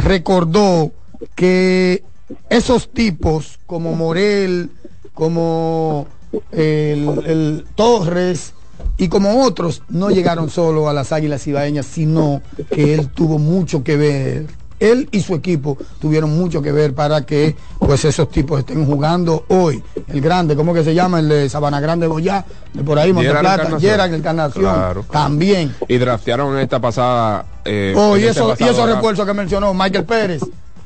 recordó 0.03 0.91
que 1.33 2.03
esos 2.49 2.91
tipos 2.91 3.59
como 3.65 3.95
Morel, 3.95 4.69
como 5.13 6.07
el, 6.51 7.09
el 7.25 7.65
Torres 7.75 8.53
y 8.97 9.07
como 9.07 9.43
otros 9.43 9.81
no 9.89 10.09
llegaron 10.09 10.49
solo 10.49 10.89
a 10.89 10.93
las 10.93 11.11
Águilas 11.11 11.45
Ibaeñas, 11.47 11.85
sino 11.85 12.41
que 12.71 12.93
él 12.93 13.09
tuvo 13.09 13.37
mucho 13.39 13.83
que 13.83 13.97
ver. 13.97 14.47
Él 14.79 15.07
y 15.11 15.21
su 15.21 15.33
equipo 15.33 15.77
tuvieron 16.01 16.35
mucho 16.37 16.61
que 16.61 16.73
ver 16.73 16.93
para 16.93 17.25
que 17.25 17.55
pues 17.79 18.03
esos 18.03 18.29
tipos 18.29 18.59
estén 18.59 18.85
jugando 18.85 19.45
hoy. 19.47 19.81
El 20.07 20.19
grande, 20.19 20.57
¿cómo 20.57 20.73
que 20.73 20.83
se 20.83 20.93
llama? 20.93 21.19
El 21.19 21.29
de 21.29 21.47
Sabana 21.47 21.79
Grande 21.79 22.05
Goya, 22.05 22.43
de 22.73 22.83
por 22.83 22.99
ahí 22.99 23.13
Monteplata, 23.13 23.79
Gerard 23.79 24.13
Encarnación, 24.13 24.63
Claro. 24.63 25.05
también. 25.09 25.73
Y 25.87 25.97
draftearon 25.97 26.57
esta 26.59 26.81
pasada. 26.81 27.45
Eh, 27.63 27.93
Oh, 27.95 28.17
y, 28.17 28.21
este 28.25 28.31
eso, 28.31 28.47
y 28.47 28.51
pasado 28.51 28.71
esos 28.71 28.89
refuerzos 28.95 29.25
que 29.25 29.33
mencionó 29.33 29.73
Michael 29.73 30.03
Pérez. 30.03 30.41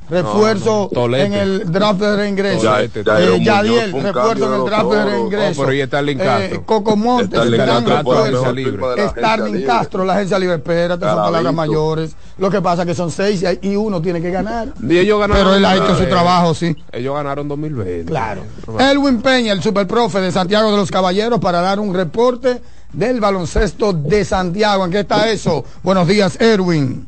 Refuerzo 0.10 0.66
No, 0.66 0.82
no, 0.84 0.88
Tolete. 0.90 1.26
en 1.26 1.34
el 1.34 1.72
draft 1.72 2.00
de 2.00 2.16
reingreso. 2.16 2.62
Tolete, 2.62 3.00
Eh, 3.02 3.04
Tolete. 3.04 3.44
Yadiel, 3.44 3.92
refuerzo 3.92 4.46
en 4.56 4.62
el 4.62 4.66
draft 4.66 4.90
de 4.92 5.06
reingreso. 5.06 5.62
Oh, 5.62 5.72
Eh, 5.72 6.18
Castro. 6.18 6.66
Coco 6.66 6.96
Montes, 6.96 7.28
Starling 7.40 7.58
Castro 7.60 8.14
la 8.14 8.22
agencia 8.22 8.52
libre. 8.52 9.66
Castro, 9.66 10.06
la 10.06 10.14
agencia 10.14 10.40
libre. 10.40 10.56
Espérate, 10.56 11.06
son 11.06 11.16
palabras 11.16 11.54
mayores. 11.54 12.16
Lo 12.38 12.50
que 12.50 12.62
pasa 12.62 12.84
es 12.84 12.88
que 12.88 12.94
son 12.96 13.12
seis 13.12 13.42
y 13.42 13.46
hay- 13.48 13.60
y 13.62 13.76
uno 13.76 14.02
tiene 14.02 14.22
que 14.22 14.32
ganar. 14.32 14.70
Y 14.82 14.98
ellos 14.98 15.20
ganaron. 15.20 15.44
Pero 15.44 15.56
él 15.56 15.66
ha 15.66 15.76
hecho 15.76 15.96
su 15.96 16.04
Eh, 16.04 16.08
trabajo, 16.08 16.54
sí. 16.54 16.76
Ellos 16.92 17.14
ganaron 17.16 17.48
2020. 17.48 18.06
Claro. 18.06 18.42
Elwin 18.80 19.22
Peña, 19.22 19.52
el 19.54 19.62
superprofe 19.62 20.22
de 20.22 20.32
Santiago 20.32 20.72
de 20.72 20.78
los 20.78 20.90
Caballeros, 20.92 21.40
para 21.40 21.62
dar 21.62 21.80
un 21.80 21.94
reporte 21.94 22.62
del 22.94 23.20
baloncesto 23.20 23.92
de 23.94 24.24
Santiago. 24.24 24.86
¿En 24.86 24.92
qué 24.92 25.00
está 25.02 25.30
eso? 25.30 25.66
Buenos 25.84 26.08
días, 26.08 26.40
Erwin. 26.40 27.06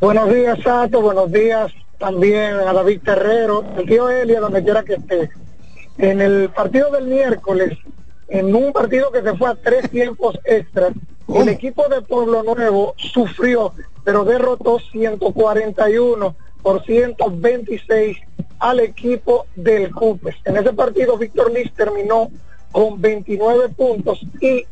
Buenos 0.00 0.28
días, 0.32 0.58
Sato. 0.64 1.00
Buenos 1.00 1.30
días 1.30 1.70
también 2.04 2.56
a 2.56 2.70
David 2.74 3.00
Terrero, 3.02 3.64
el 3.78 3.86
tío 3.86 4.10
Elia, 4.10 4.38
donde 4.38 4.62
quiera 4.62 4.82
que 4.82 4.96
esté. 4.96 5.30
En 5.96 6.20
el 6.20 6.50
partido 6.50 6.90
del 6.90 7.06
miércoles, 7.06 7.78
en 8.28 8.54
un 8.54 8.74
partido 8.74 9.10
que 9.10 9.22
se 9.22 9.34
fue 9.38 9.48
a 9.48 9.54
tres 9.54 9.88
tiempos 9.88 10.38
extras, 10.44 10.92
el 11.34 11.48
equipo 11.48 11.88
de 11.88 12.02
Pueblo 12.02 12.42
Nuevo 12.42 12.92
sufrió, 12.98 13.72
pero 14.04 14.26
derrotó 14.26 14.80
141 14.80 16.36
por 16.62 16.84
126 16.84 18.18
al 18.58 18.80
equipo 18.80 19.46
del 19.56 19.90
Cupes. 19.90 20.36
En 20.44 20.58
ese 20.58 20.74
partido, 20.74 21.16
Víctor 21.16 21.50
Liz 21.52 21.72
terminó 21.72 22.30
con 22.70 23.00
29 23.00 23.70
puntos 23.70 24.20
y 24.42 24.66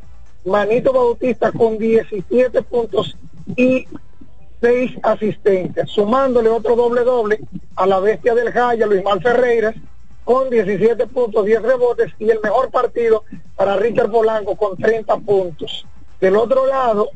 Manito 0.45 0.93
Bautista 0.93 1.51
con 1.51 1.79
17 1.79 2.61
puntos 2.61 3.17
y 3.57 3.87
seis 4.63 4.93
asistentes, 5.03 5.91
sumándole 5.91 6.49
otro 6.49 6.77
doble 6.77 7.03
doble 7.03 7.41
a 7.77 7.87
la 7.87 7.99
bestia 7.99 8.35
del 8.35 8.53
Jaya, 8.53 8.87
Luis 8.87 9.03
Mal 9.05 9.21
Ferreiras, 9.21 9.75
con 10.25 10.49
17 10.51 11.09
puntos, 11.09 11.45
10 11.45 11.63
rebotes 11.63 12.13
y 12.21 12.31
el 12.31 12.39
mejor 12.41 12.71
partido 12.71 13.25
para 13.57 13.77
Richard 13.77 14.11
Polanco 14.11 14.55
con 14.57 14.77
30 14.77 15.17
puntos. 15.19 15.85
Del 16.21 16.37
otro 16.37 16.67
lado, 16.67 17.11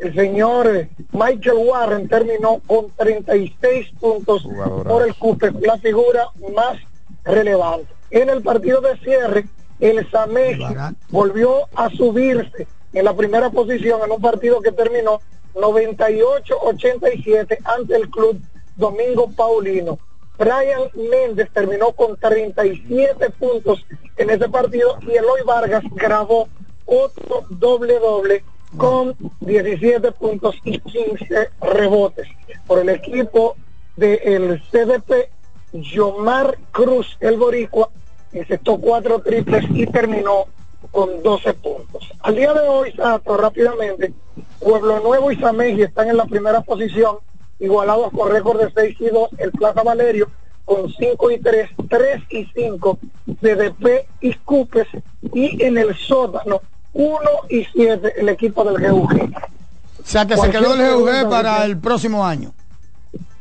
el 0.00 0.14
señor 0.14 0.68
eh, 0.68 0.90
Michael 1.12 1.56
Warren 1.56 2.06
terminó 2.06 2.60
con 2.66 2.90
36 2.96 3.92
puntos 3.98 4.46
por 4.86 5.06
el 5.06 5.14
Cooper, 5.14 5.54
la 5.62 5.78
figura 5.78 6.28
más 6.54 6.76
relevante. 7.24 7.88
En 8.10 8.28
el 8.28 8.42
partido 8.42 8.82
de 8.82 8.98
cierre, 8.98 9.46
el 9.78 10.10
Sameji 10.10 10.64
volvió 11.08 11.66
a 11.74 11.88
subirse 11.88 12.66
en 12.92 13.04
la 13.06 13.14
primera 13.14 13.48
posición 13.48 14.00
en 14.04 14.10
un 14.12 14.20
partido 14.20 14.60
que 14.60 14.72
terminó 14.72 15.20
98-87 15.54 17.58
ante 17.64 17.96
el 17.96 18.10
club 18.10 18.38
Domingo 18.76 19.30
Paulino. 19.30 19.98
Brian 20.38 20.90
Méndez 20.94 21.48
terminó 21.52 21.92
con 21.92 22.16
37 22.16 23.30
puntos 23.30 23.84
en 24.16 24.30
ese 24.30 24.48
partido 24.48 24.98
y 25.02 25.10
Eloy 25.12 25.42
Vargas 25.44 25.84
grabó 25.92 26.48
otro 26.86 27.44
doble 27.50 27.98
doble 27.98 28.42
con 28.76 29.16
17 29.40 30.12
puntos 30.12 30.54
y 30.64 30.78
15 30.78 31.50
rebotes. 31.60 32.28
Por 32.66 32.78
el 32.78 32.88
equipo 32.88 33.56
del 33.96 34.62
CDP, 34.70 35.28
Yomar 35.72 36.56
Cruz, 36.70 37.18
el 37.20 37.36
boricua, 37.36 37.90
encestó 38.32 38.78
cuatro 38.78 39.20
triples 39.20 39.64
y 39.70 39.86
terminó 39.86 40.46
con 40.90 41.22
12 41.22 41.54
puntos. 41.54 42.10
Al 42.20 42.36
día 42.36 42.52
de 42.52 42.60
hoy, 42.60 42.92
Sato, 42.92 43.36
rápidamente, 43.36 44.12
Pueblo 44.58 45.00
Nuevo 45.00 45.30
y 45.30 45.36
Sameji 45.36 45.82
están 45.82 46.08
en 46.08 46.16
la 46.16 46.26
primera 46.26 46.60
posición, 46.62 47.16
igualados 47.58 48.10
con 48.12 48.30
récord 48.30 48.60
de 48.60 48.72
6 48.72 48.96
y 49.00 49.08
2, 49.08 49.30
el 49.38 49.52
Plaza 49.52 49.82
Valerio 49.82 50.30
con 50.64 50.88
5 50.88 51.30
y 51.32 51.38
3, 51.38 51.70
3 51.88 52.22
y 52.30 52.44
5, 52.54 52.98
CDP 53.40 54.06
y 54.20 54.34
Cupes, 54.34 54.86
y 55.32 55.62
en 55.64 55.78
el 55.78 55.96
sótano 55.96 56.60
1 56.92 57.20
y 57.48 57.64
7 57.64 58.14
el 58.16 58.28
equipo 58.28 58.64
del 58.64 58.90
GUG. 58.90 59.12
O 59.12 60.06
sea 60.06 60.26
que 60.26 60.36
se 60.36 60.50
quedó 60.50 60.74
el 60.74 60.94
GUG 60.94 61.28
para 61.28 61.64
el 61.64 61.78
próximo 61.78 62.24
año. 62.24 62.52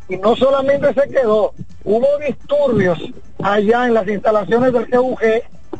Y 0.10 0.18
no 0.18 0.36
solamente 0.36 0.94
se 0.94 1.08
quedó, 1.10 1.54
hubo 1.84 2.08
disturbios 2.26 2.98
allá 3.42 3.88
en 3.88 3.94
las 3.94 4.08
instalaciones 4.08 4.74
del 4.74 4.88
GUG. 4.88 5.20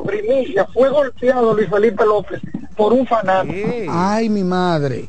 Primicia, 0.06 0.64
fue 0.72 0.88
golpeado 0.88 1.52
Luis 1.52 1.68
Felipe 1.68 2.04
López 2.06 2.40
por 2.76 2.92
un 2.92 3.06
fanático. 3.06 3.68
Ay, 3.90 4.28
mi 4.30 4.44
madre. 4.44 5.08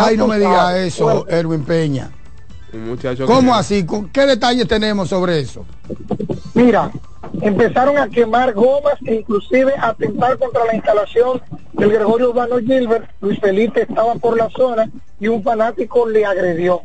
Ay, 0.00 0.16
no 0.16 0.26
me 0.28 0.38
diga 0.38 0.78
eso, 0.78 1.26
Erwin 1.28 1.64
Peña. 1.64 2.10
Un 2.72 2.88
muchacho 2.88 3.26
¿Cómo 3.26 3.52
que- 3.52 3.58
así? 3.58 3.84
¿Con- 3.84 4.08
¿Qué 4.10 4.24
detalles 4.26 4.66
tenemos 4.68 5.08
sobre 5.08 5.40
eso? 5.40 5.66
Mira, 6.54 6.90
empezaron 7.40 7.98
a 7.98 8.08
quemar 8.08 8.52
gomas 8.52 8.98
e 9.04 9.14
inclusive 9.14 9.72
a 9.76 9.88
atentar 9.88 10.38
contra 10.38 10.64
la 10.64 10.74
instalación 10.74 11.40
del 11.72 11.90
Gregorio 11.90 12.30
Urbano 12.30 12.58
Gilbert. 12.58 13.08
Luis 13.20 13.40
Felipe 13.40 13.82
estaba 13.82 14.14
por 14.16 14.36
la 14.36 14.48
zona 14.50 14.90
y 15.18 15.28
un 15.28 15.42
fanático 15.42 16.08
le 16.08 16.24
agredió. 16.24 16.82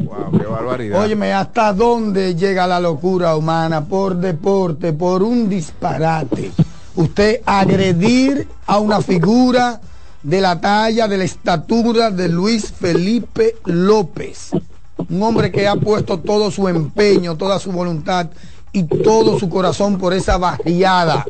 Wow, 0.00 0.38
qué 0.38 0.46
barbaridad. 0.46 1.02
Óyeme, 1.02 1.32
¿hasta 1.32 1.72
dónde 1.72 2.34
llega 2.34 2.66
la 2.66 2.80
locura 2.80 3.36
humana 3.36 3.84
por 3.84 4.16
deporte, 4.16 4.92
por 4.92 5.22
un 5.22 5.48
disparate? 5.48 6.52
Usted 6.94 7.40
agredir 7.46 8.46
a 8.66 8.78
una 8.78 9.00
figura 9.00 9.80
de 10.22 10.40
la 10.40 10.60
talla, 10.60 11.08
de 11.08 11.18
la 11.18 11.24
estatura 11.24 12.10
de 12.10 12.28
Luis 12.28 12.70
Felipe 12.70 13.56
López. 13.64 14.50
Un 15.08 15.22
hombre 15.22 15.50
que 15.50 15.66
ha 15.66 15.76
puesto 15.76 16.20
todo 16.20 16.50
su 16.50 16.68
empeño, 16.68 17.36
toda 17.36 17.58
su 17.58 17.72
voluntad 17.72 18.28
y 18.72 18.84
todo 18.84 19.38
su 19.38 19.48
corazón 19.48 19.98
por 19.98 20.12
esa 20.14 20.38
barriada. 20.38 21.24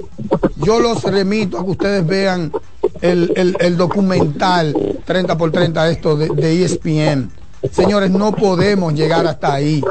Yo 0.57 0.79
los 0.81 1.03
remito 1.03 1.59
a 1.59 1.65
que 1.65 1.71
ustedes 1.71 2.07
vean 2.07 2.53
el, 3.01 3.57
el- 3.61 3.77
documental 3.77 4.75
30 5.05 5.37
por 5.37 5.51
30 5.51 5.89
esto 5.91 6.17
de, 6.17 6.29
de 6.29 6.65
ESPN. 6.65 7.31
Señores, 7.73 8.11
no 8.11 8.33
podemos 8.33 8.95
llegar 8.95 9.27
hasta 9.27 9.55
ahí. 9.55 9.83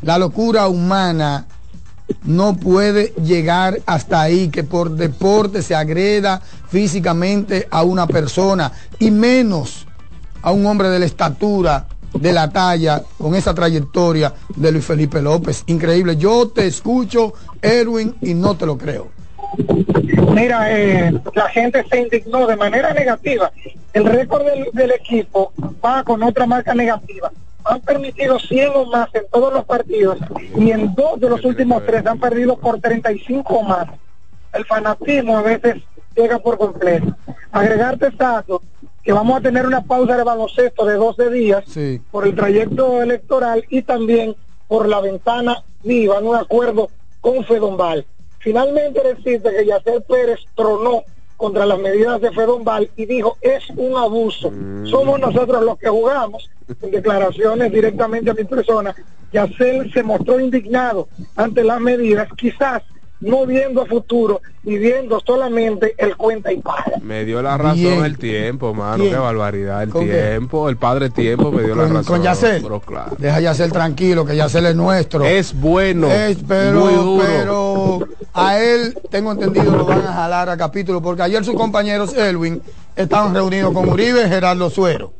La 0.00 0.18
locura 0.18 0.68
humana 0.68 1.46
no 2.24 2.56
puede 2.56 3.12
llegar 3.22 3.80
hasta 3.86 4.20
ahí, 4.20 4.48
que 4.48 4.64
por 4.64 4.90
deporte 4.90 5.62
se 5.62 5.74
agreda 5.74 6.40
físicamente 6.68 7.68
a 7.70 7.82
una 7.82 8.06
persona 8.06 8.72
y 8.98 9.10
menos 9.10 9.86
a 10.42 10.50
un 10.52 10.66
hombre 10.66 10.88
de 10.88 10.98
la 10.98 11.06
estatura, 11.06 11.86
de 12.14 12.32
la 12.32 12.50
talla, 12.50 13.02
con 13.18 13.34
esa 13.34 13.54
trayectoria 13.54 14.32
de 14.54 14.72
Luis 14.72 14.84
Felipe 14.84 15.20
López. 15.22 15.64
Increíble. 15.66 16.16
Yo 16.16 16.48
te 16.48 16.66
escucho, 16.66 17.32
Erwin, 17.60 18.14
y 18.20 18.34
no 18.34 18.56
te 18.56 18.66
lo 18.66 18.78
creo. 18.78 19.08
Mira, 20.32 20.66
eh, 20.70 21.12
la 21.34 21.48
gente 21.48 21.84
se 21.90 22.00
indignó 22.00 22.46
de 22.46 22.56
manera 22.56 22.94
negativa. 22.94 23.52
El 23.92 24.06
récord 24.06 24.44
del, 24.72 24.90
equipo 24.92 25.52
va 25.84 26.02
con 26.02 26.22
otra 26.22 26.46
marca 26.46 26.74
negativa. 26.74 27.30
Han 27.64 27.80
permitido 27.80 28.38
100 28.38 28.70
o 28.74 28.86
más 28.86 29.14
en 29.14 29.24
todos 29.30 29.52
los 29.52 29.64
partidos 29.64 30.18
y 30.56 30.70
en 30.70 30.94
dos 30.94 31.20
de 31.20 31.28
los 31.28 31.44
últimos 31.44 31.84
tres 31.86 32.04
han 32.06 32.18
perdido 32.18 32.56
por 32.56 32.80
35 32.80 33.54
o 33.54 33.62
más. 33.62 33.88
El 34.52 34.64
fanatismo 34.64 35.38
a 35.38 35.42
veces 35.42 35.82
llega 36.16 36.38
por 36.38 36.58
completo. 36.58 37.14
Agregarte 37.52 38.10
dato 38.10 38.62
que 39.02 39.12
vamos 39.12 39.38
a 39.38 39.40
tener 39.40 39.66
una 39.66 39.82
pausa 39.82 40.16
de 40.16 40.24
baloncesto 40.24 40.84
de 40.84 40.94
12 40.94 41.30
días 41.30 41.64
por 42.10 42.26
el 42.26 42.34
trayecto 42.34 43.02
electoral 43.02 43.64
y 43.68 43.82
también 43.82 44.36
por 44.68 44.88
la 44.88 45.00
ventana 45.00 45.62
viva 45.82 46.18
en 46.18 46.26
un 46.26 46.36
acuerdo 46.36 46.88
con 47.20 47.44
Fedombal. 47.44 48.06
Finalmente 48.38 49.02
decirte 49.02 49.50
que 49.50 49.66
Yacer 49.66 50.02
Pérez 50.02 50.40
tronó 50.54 51.02
contra 51.36 51.66
las 51.66 51.78
medidas 51.78 52.20
de 52.20 52.30
Fedombal 52.30 52.90
y 52.96 53.06
dijo 53.06 53.36
es 53.40 53.68
un 53.70 53.96
abuso. 53.96 54.52
Somos 54.84 55.18
nosotros 55.18 55.64
los 55.64 55.78
que 55.78 55.88
jugamos. 55.88 56.48
En 56.80 56.90
declaraciones 56.90 57.72
directamente 57.72 58.30
a 58.30 58.34
mi 58.34 58.44
persona, 58.44 58.94
Yacer 59.32 59.92
se 59.92 60.02
mostró 60.02 60.38
indignado 60.38 61.08
ante 61.34 61.64
las 61.64 61.80
medidas, 61.80 62.28
quizás 62.36 62.82
no 63.22 63.46
viendo 63.46 63.82
a 63.82 63.86
futuro 63.86 64.40
y 64.64 64.76
viendo 64.78 65.20
solamente 65.26 65.94
el 65.98 66.16
cuenta 66.16 66.52
y 66.52 66.58
paga. 66.58 66.92
Me 67.02 67.24
dio 67.24 67.40
la 67.42 67.56
razón 67.56 67.74
Bien. 67.76 68.04
el 68.04 68.18
tiempo, 68.18 68.74
mano. 68.74 68.98
¿Quién? 68.98 69.10
Qué 69.14 69.18
barbaridad. 69.18 69.82
El 69.82 69.92
tiempo, 69.92 70.68
el 70.68 70.76
padre 70.76 71.10
tiempo 71.10 71.50
me 71.50 71.62
dio 71.62 71.74
la 71.74 71.84
Con, 71.84 71.94
razón. 71.94 72.14
con 72.16 72.22
Yacel. 72.22 72.62
Pero 72.62 72.80
claro. 72.80 73.12
Deja 73.18 73.40
Yacel 73.40 73.72
tranquilo, 73.72 74.24
que 74.26 74.36
Yacel 74.36 74.66
es 74.66 74.76
nuestro. 74.76 75.24
Es 75.24 75.52
bueno. 75.58 76.08
Es, 76.08 76.38
pero, 76.46 76.80
muy 76.80 76.94
duro. 76.94 77.24
pero 77.26 78.08
a 78.34 78.58
él, 78.60 78.94
tengo 79.10 79.32
entendido, 79.32 79.76
lo 79.76 79.84
van 79.84 80.00
a 80.06 80.12
jalar 80.12 80.48
a 80.50 80.56
capítulo, 80.56 81.00
porque 81.00 81.22
ayer 81.22 81.44
sus 81.44 81.54
compañeros 81.54 82.14
Elwin 82.14 82.60
estaban 82.96 83.34
reunidos 83.34 83.72
con 83.72 83.88
Uribe 83.88 84.22
y 84.26 84.28
Gerardo 84.28 84.68
Suero. 84.70 85.12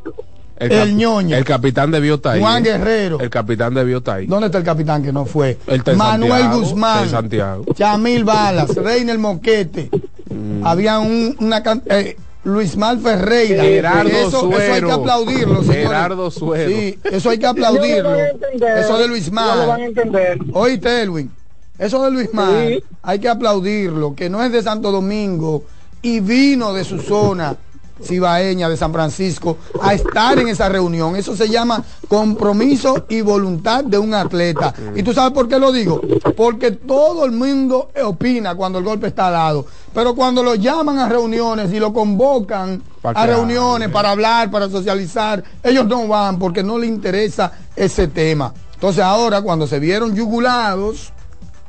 El, 0.64 0.70
cap- 0.70 0.88
ñoño. 0.88 1.36
El 1.36 1.44
capitán 1.44 1.90
debió 1.90 2.14
estar 2.14 2.34
ahí. 2.34 2.40
Juan 2.40 2.64
¿eh? 2.66 2.70
Guerrero. 2.70 3.20
El 3.20 3.30
capitán 3.30 3.74
debió 3.74 3.98
estar 3.98 4.18
ahí. 4.18 4.26
¿Dónde 4.26 4.46
está 4.46 4.58
el 4.58 4.64
capitán 4.64 5.02
que 5.02 5.12
no 5.12 5.24
fue? 5.24 5.58
En 5.66 5.82
Manuel 5.96 6.30
Santiago, 6.32 6.60
Guzmán. 6.60 7.04
en 7.04 7.10
Santiago. 7.10 7.64
Chamil 7.74 8.24
Balas, 8.24 8.74
Reiner 8.76 9.18
Moquete. 9.18 9.90
Mm. 10.30 10.66
Había 10.66 10.98
un, 10.98 11.36
una 11.40 11.62
eh, 11.86 12.16
Luis 12.44 12.76
Mal 12.76 12.98
Ferreira. 13.00 13.62
Gerardo 13.62 14.08
eso, 14.08 14.28
eso 14.28 14.46
hay 14.56 14.68
Suero. 14.68 14.86
que 14.88 14.92
aplaudirlo, 14.94 15.62
señores. 15.62 15.86
Gerardo 15.88 16.30
Suero. 16.30 16.70
Sí, 16.70 16.98
eso 17.04 17.30
hay 17.30 17.38
que 17.38 17.46
aplaudirlo. 17.46 18.14
entender, 18.16 18.78
Eso 18.78 18.98
de 18.98 19.08
Luis 19.08 19.28
ellos 19.28 19.34
lo 19.34 19.46
van 19.58 19.60
a 19.60 19.66
Mal. 19.66 19.82
entender. 19.82 20.38
Oíste, 20.52 21.02
Elwin. 21.02 21.30
Eso 21.78 22.02
de 22.04 22.10
Luis 22.10 22.32
Mal, 22.32 22.68
Sí. 22.68 22.84
hay 23.02 23.18
que 23.18 23.28
aplaudirlo, 23.28 24.14
que 24.14 24.28
no 24.30 24.42
es 24.42 24.52
de 24.52 24.62
Santo 24.62 24.92
Domingo 24.92 25.64
y 26.00 26.20
vino 26.20 26.72
de 26.72 26.84
su 26.84 26.98
zona 27.00 27.56
cibaeña 28.02 28.68
de 28.68 28.76
San 28.76 28.92
Francisco 28.92 29.58
a 29.80 29.94
estar 29.94 30.38
en 30.38 30.48
esa 30.48 30.68
reunión. 30.68 31.16
Eso 31.16 31.36
se 31.36 31.48
llama 31.48 31.82
compromiso 32.08 33.06
y 33.08 33.20
voluntad 33.20 33.84
de 33.84 33.98
un 33.98 34.14
atleta. 34.14 34.74
¿Y 34.94 35.02
tú 35.02 35.12
sabes 35.12 35.32
por 35.32 35.48
qué 35.48 35.58
lo 35.58 35.72
digo? 35.72 36.00
Porque 36.36 36.72
todo 36.72 37.24
el 37.24 37.32
mundo 37.32 37.90
opina 38.02 38.54
cuando 38.54 38.78
el 38.78 38.84
golpe 38.84 39.08
está 39.08 39.30
dado. 39.30 39.66
Pero 39.94 40.14
cuando 40.14 40.42
lo 40.42 40.54
llaman 40.54 40.98
a 40.98 41.08
reuniones 41.08 41.72
y 41.72 41.78
lo 41.78 41.92
convocan 41.92 42.82
a 43.02 43.26
reuniones 43.26 43.88
para 43.90 44.10
hablar, 44.10 44.50
para 44.50 44.68
socializar, 44.68 45.42
ellos 45.62 45.86
no 45.86 46.06
van 46.06 46.38
porque 46.38 46.62
no 46.62 46.78
les 46.78 46.88
interesa 46.88 47.52
ese 47.76 48.08
tema. 48.08 48.52
Entonces 48.74 49.04
ahora 49.04 49.42
cuando 49.42 49.66
se 49.66 49.78
vieron 49.78 50.14
yugulados, 50.14 51.12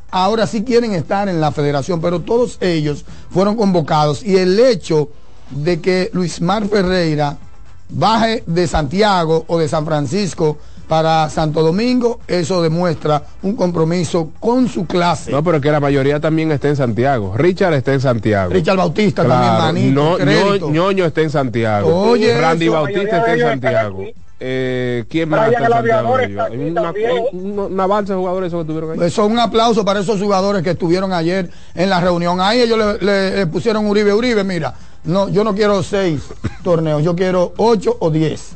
ahora 0.09 0.47
sí 0.47 0.63
quieren 0.63 0.93
estar 0.93 1.27
en 1.27 1.41
la 1.41 1.51
federación, 1.51 1.99
pero 1.99 2.21
todos 2.21 2.57
ellos 2.61 3.03
fueron 3.31 3.55
convocados 3.55 4.23
y 4.23 4.37
el 4.37 4.59
hecho 4.59 5.09
de 5.55 5.79
que 5.81 6.09
Luis 6.13 6.41
Mar 6.41 6.65
Ferreira 6.67 7.37
baje 7.89 8.43
de 8.47 8.67
Santiago 8.67 9.45
o 9.47 9.57
de 9.59 9.67
San 9.67 9.85
Francisco 9.85 10.57
para 10.87 11.29
Santo 11.29 11.61
Domingo, 11.63 12.19
eso 12.27 12.61
demuestra 12.61 13.23
un 13.41 13.55
compromiso 13.55 14.31
con 14.39 14.67
su 14.67 14.85
clase. 14.85 15.31
No, 15.31 15.43
pero 15.43 15.61
que 15.61 15.71
la 15.71 15.79
mayoría 15.79 16.19
también 16.19 16.51
está 16.51 16.67
en 16.67 16.75
Santiago. 16.75 17.33
Richard 17.37 17.73
está 17.73 17.93
en 17.93 18.01
Santiago. 18.01 18.51
Richard 18.53 18.77
Bautista 18.77 19.25
también, 19.25 19.93
manito, 19.93 20.01
No, 20.01 20.17
crédito. 20.17 20.67
Ño- 20.69 20.71
Ñoño 20.71 21.05
está 21.05 21.21
en 21.21 21.29
Santiago. 21.29 22.01
Oye, 22.09 22.37
Randy 22.39 22.65
eso, 22.65 22.73
Bautista 22.73 23.17
mayoría 23.17 23.17
está 23.17 23.33
en 23.33 23.39
Santiago. 23.39 24.03
Eh, 24.45 25.05
¿Quién 25.09 25.29
más 25.29 25.51
está 25.53 25.65
en 25.67 25.71
Santiago? 25.71 27.29
una, 27.31 27.83
avance 27.83 28.11
de 28.11 28.19
jugadores 28.19 28.47
esos 28.47 28.61
que 28.65 28.67
tuvieron 28.67 28.91
ahí. 28.91 29.07
Eso 29.07 29.25
es 29.25 29.31
un 29.31 29.39
aplauso 29.39 29.85
para 29.85 30.01
esos 30.01 30.19
jugadores 30.21 30.63
que 30.63 30.71
estuvieron 30.71 31.13
ayer 31.13 31.49
en 31.75 31.89
la 31.89 32.01
reunión. 32.01 32.41
Ahí 32.41 32.59
ellos 32.61 32.77
le, 32.77 33.05
le- 33.05 33.35
le 33.37 33.47
pusieron 33.47 33.87
Uribe, 33.87 34.13
Uribe, 34.13 34.43
mira, 34.43 34.73
no, 35.03 35.29
yo 35.29 35.43
no 35.43 35.53
quiero 35.53 35.83
seis 35.83 36.23
torneos, 36.63 37.03
yo 37.03 37.15
quiero 37.15 37.53
ocho 37.57 37.97
o 37.99 38.09
diez. 38.09 38.55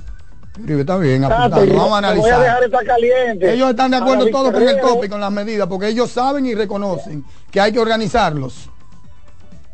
Está 0.68 0.98
bien, 0.98 1.24
apuntado. 1.24 1.66
Vamos 1.68 2.04
a 2.04 2.14
te 2.14 2.20
voy 2.20 2.30
a 2.30 2.40
dejar 2.40 2.58
analizar. 2.58 2.64
estar 2.64 2.86
caliente. 2.86 3.54
Ellos 3.54 3.70
están 3.70 3.92
de 3.92 3.98
acuerdo 3.98 4.28
todos 4.28 4.52
con 4.52 4.64
el 4.64 4.80
y 5.04 5.10
con 5.10 5.22
las 5.22 5.32
medidas, 5.32 5.68
porque 5.68 5.88
ellos 5.90 6.10
saben 6.10 6.46
y 6.46 6.56
reconocen 6.56 7.24
que 7.52 7.62
hay 7.62 7.72
que 7.72 7.80
organizarlos. 7.80 8.70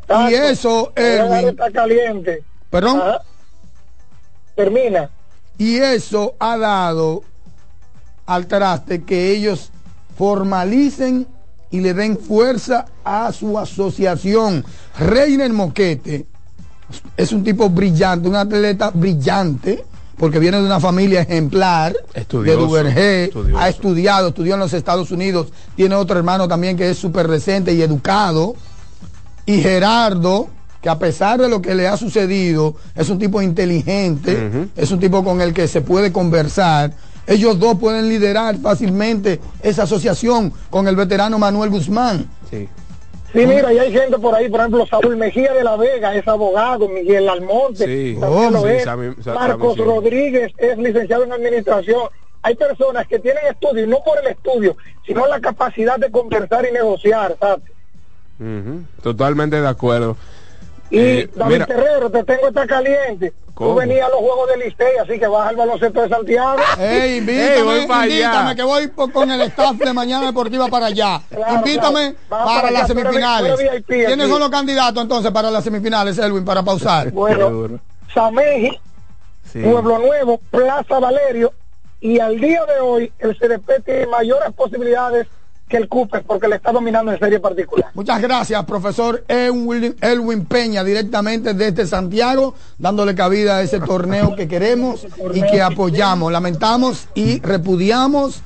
Tato, 0.06 0.30
y 0.30 0.34
eso, 0.34 0.92
Erwin, 0.94 1.48
estar 1.48 1.72
caliente. 1.72 2.44
perdón. 2.68 3.00
Ajá. 3.00 3.22
Termina. 4.54 5.10
Y 5.56 5.78
eso 5.78 6.34
ha 6.38 6.58
dado 6.58 7.22
al 8.26 8.46
traste 8.46 9.04
que 9.04 9.30
ellos 9.32 9.70
formalicen 10.16 11.26
y 11.70 11.80
le 11.80 11.94
den 11.94 12.18
fuerza 12.18 12.86
a 13.04 13.32
su 13.32 13.58
asociación. 13.58 14.64
Reiner 14.98 15.52
Moquete 15.52 16.26
es 17.16 17.32
un 17.32 17.44
tipo 17.44 17.68
brillante, 17.70 18.28
un 18.28 18.36
atleta 18.36 18.90
brillante, 18.92 19.84
porque 20.16 20.38
viene 20.38 20.58
de 20.58 20.64
una 20.64 20.80
familia 20.80 21.22
ejemplar 21.22 21.94
Estudioso, 22.12 22.60
de 22.60 22.66
Duvergé, 22.66 23.24
estudioso. 23.24 23.58
ha 23.58 23.68
estudiado, 23.68 24.28
estudió 24.28 24.54
en 24.54 24.60
los 24.60 24.72
Estados 24.72 25.10
Unidos, 25.10 25.48
tiene 25.74 25.94
otro 25.94 26.16
hermano 26.16 26.46
también 26.46 26.76
que 26.76 26.90
es 26.90 26.98
súper 26.98 27.28
decente 27.28 27.74
y 27.74 27.82
educado, 27.82 28.54
y 29.46 29.60
Gerardo, 29.60 30.48
que 30.80 30.88
a 30.88 30.98
pesar 30.98 31.40
de 31.40 31.48
lo 31.48 31.60
que 31.62 31.74
le 31.74 31.88
ha 31.88 31.96
sucedido, 31.96 32.76
es 32.94 33.08
un 33.08 33.18
tipo 33.18 33.42
inteligente, 33.42 34.68
es 34.76 34.90
un 34.90 35.00
tipo 35.00 35.24
con 35.24 35.40
el 35.40 35.52
que 35.52 35.66
se 35.66 35.80
puede 35.80 36.12
conversar. 36.12 36.92
Ellos 37.26 37.58
dos 37.58 37.78
pueden 37.78 38.08
liderar 38.08 38.58
fácilmente 38.58 39.40
esa 39.62 39.84
asociación 39.84 40.52
con 40.68 40.86
el 40.86 40.94
veterano 40.94 41.38
Manuel 41.38 41.70
Guzmán. 41.70 42.28
Sí. 42.50 42.68
Sí, 43.34 43.46
mira, 43.46 43.72
y 43.72 43.78
hay 43.78 43.92
gente 43.92 44.16
por 44.18 44.34
ahí, 44.34 44.48
por 44.48 44.60
ejemplo, 44.60 44.86
Saúl 44.86 45.16
Mejía 45.16 45.52
de 45.52 45.64
la 45.64 45.76
Vega 45.76 46.14
es 46.14 46.26
abogado, 46.28 46.88
Miguel 46.88 47.28
Almonte, 47.28 47.84
Sí. 47.84 48.18
Oh, 48.22 48.48
lo 48.50 48.60
sí, 48.62 48.68
es. 48.68 48.84
Sammy- 48.86 49.14
Sa- 49.22 49.34
Marcos. 49.34 49.76
Rodríguez 49.76 50.52
es 50.56 50.78
licenciado 50.78 51.24
en 51.24 51.32
administración. 51.32 52.02
Hay 52.42 52.54
personas 52.54 53.06
que 53.08 53.18
tienen 53.18 53.42
estudios, 53.50 53.88
no 53.88 53.98
por 54.04 54.18
el 54.20 54.28
estudio, 54.28 54.76
sino 55.04 55.26
la 55.26 55.40
capacidad 55.40 55.96
de 55.98 56.10
conversar 56.10 56.64
y 56.68 56.72
negociar, 56.72 57.36
¿sabes? 57.40 57.64
Totalmente 59.02 59.60
de 59.60 59.66
acuerdo. 59.68 60.16
Y 60.90 60.98
Eh, 60.98 61.30
David 61.34 61.52
mira, 61.54 61.66
Terrero, 61.66 62.10
te 62.10 62.22
tengo 62.24 62.48
esta 62.48 62.66
caliente. 62.66 63.32
¿Cómo? 63.54 63.70
Tú 63.70 63.76
venías 63.76 64.06
a 64.06 64.08
los 64.08 64.18
juegos 64.18 64.48
del 64.48 64.60
Licey, 64.60 64.96
así 65.00 65.18
que 65.18 65.26
vas 65.28 65.48
al 65.48 65.54
baloncesto 65.56 66.02
de 66.02 66.08
Santiago. 66.08 66.58
Ey, 66.78 67.18
invítame, 67.18 67.82
invítame, 68.08 68.56
que 68.56 68.62
voy 68.64 68.88
por- 68.88 69.12
con 69.12 69.30
el 69.30 69.40
staff 69.42 69.76
de 69.76 69.92
Mañana 69.92 70.26
Deportiva 70.26 70.66
para 70.68 70.86
allá. 70.86 71.20
Claro, 71.30 71.54
invítame 71.54 72.14
claro. 72.14 72.16
Para, 72.28 72.44
para 72.44 72.70
las 72.72 72.90
allá, 72.90 72.92
eres- 73.00 73.04
semifinales. 73.04 73.58
VIP 73.58 73.86
¿Quiénes 73.86 74.20
aquí. 74.20 74.28
son 74.30 74.40
los 74.40 74.50
candidatos 74.50 75.02
entonces 75.02 75.30
para 75.30 75.50
las 75.52 75.62
semifinales, 75.62 76.18
Elwin, 76.18 76.44
para 76.44 76.62
pausar? 76.64 77.10
Bueno, 77.12 77.78
Sameji, 78.12 78.80
Sí. 79.52 79.60
Pueblo 79.60 79.98
Nuevo, 80.00 80.40
Plaza 80.50 80.98
Valerio, 80.98 81.52
y 82.00 82.18
al 82.18 82.40
día 82.40 82.64
de 82.66 82.80
hoy 82.80 83.12
el 83.20 83.38
CDP 83.38 83.84
tiene 83.84 84.06
mayores 84.08 84.52
posibilidades 84.54 85.28
que 85.68 85.76
el 85.78 85.88
Cooper 85.88 86.22
porque 86.24 86.46
le 86.46 86.56
está 86.56 86.72
dominando 86.72 87.10
en 87.12 87.18
serie 87.18 87.40
particular. 87.40 87.90
Muchas 87.94 88.20
gracias, 88.20 88.62
profesor 88.64 89.24
Elwin, 89.28 89.96
Elwin 90.00 90.44
Peña, 90.44 90.84
directamente 90.84 91.54
desde 91.54 91.86
Santiago, 91.86 92.54
dándole 92.78 93.14
cabida 93.14 93.56
a 93.56 93.62
ese 93.62 93.80
torneo 93.80 94.36
que 94.36 94.46
queremos 94.46 95.06
y 95.32 95.40
que 95.42 95.62
apoyamos. 95.62 96.30
Lamentamos 96.32 97.08
y 97.14 97.40
repudiamos 97.40 98.42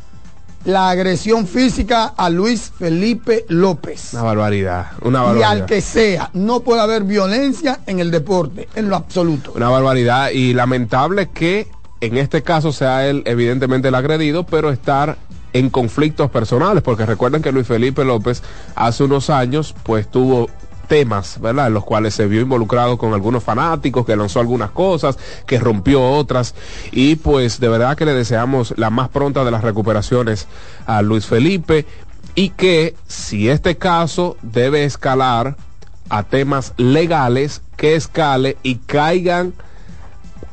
la 0.65 0.91
agresión 0.91 1.47
física 1.47 2.13
a 2.17 2.31
Luis 2.31 2.73
Felipe 2.79 3.45
López. 3.49 4.13
Una 4.13 4.23
barbaridad, 4.23 4.87
una 5.03 5.19
Y 5.21 5.23
barbaridad. 5.23 5.51
al 5.51 5.67
que 5.67 5.81
sea, 5.81 6.31
no 6.35 6.61
puede 6.61 6.81
haber 6.83 7.05
violencia 7.05 7.81
en 7.87 8.01
el 8.01 8.11
deporte, 8.11 8.69
en 8.75 8.89
lo 8.89 8.97
absoluto. 8.97 9.53
Una 9.55 9.71
barbaridad 9.71 10.31
y 10.31 10.53
lamentable 10.55 11.31
que 11.31 11.69
en 12.01 12.17
este 12.17 12.43
caso 12.43 12.73
sea 12.73 13.07
él 13.09 13.23
evidentemente 13.27 13.89
el 13.89 13.95
agredido, 13.95 14.45
pero 14.45 14.71
estar 14.71 15.17
en 15.53 15.71
conflictos 15.71 16.31
personales, 16.31 16.83
porque 16.83 17.07
recuerden 17.07 17.43
que 17.43 17.53
Luis 17.53 17.67
Felipe 17.67 18.05
López 18.05 18.43
hace 18.75 19.05
unos 19.05 19.31
años 19.31 19.75
pues 19.83 20.11
tuvo 20.11 20.49
temas, 20.89 21.41
¿verdad? 21.41 21.69
En 21.69 21.75
los 21.75 21.85
cuales 21.85 22.15
se 22.15 22.27
vio 22.27 22.41
involucrado 22.41 22.99
con 22.99 23.13
algunos 23.13 23.45
fanáticos, 23.45 24.05
que 24.05 24.17
lanzó 24.17 24.41
algunas 24.41 24.71
cosas, 24.71 25.19
que 25.47 25.59
rompió 25.59 26.03
otras, 26.03 26.55
y 26.91 27.17
pues 27.17 27.61
de 27.61 27.69
verdad 27.69 27.97
que 27.97 28.07
le 28.07 28.15
deseamos 28.15 28.75
la 28.77 28.91
más 28.91 29.11
pronta 29.11 29.45
de 29.45 29.51
las 29.51 29.63
recuperaciones 29.63 30.49
a 30.87 31.03
Luis 31.03 31.27
Felipe, 31.27 31.87
y 32.35 32.51
que 32.51 32.97
si 33.07 33.49
este 33.49 33.77
caso 33.77 34.37
debe 34.43 34.85
escalar 34.85 35.57
a 36.09 36.23
temas 36.23 36.73
legales, 36.79 37.61
que 37.77 37.95
escale 37.95 38.57
y 38.63 38.77
caigan 38.77 39.53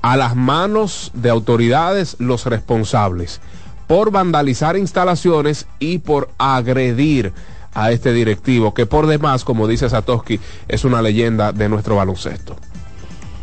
a 0.02 0.18
las 0.18 0.36
manos 0.36 1.12
de 1.14 1.30
autoridades 1.30 2.18
los 2.20 2.46
responsables 2.46 3.39
por 3.88 4.11
vandalizar 4.11 4.77
instalaciones 4.77 5.67
y 5.79 5.99
por 5.99 6.29
agredir 6.38 7.33
a 7.73 7.91
este 7.91 8.13
directivo, 8.13 8.73
que 8.73 8.86
por 8.86 9.05
demás, 9.05 9.43
como 9.43 9.67
dice 9.67 9.89
Satoshi, 9.89 10.39
es 10.67 10.86
una 10.86 11.01
leyenda 11.01 11.51
de 11.51 11.67
nuestro 11.69 11.97
baloncesto. 11.97 12.55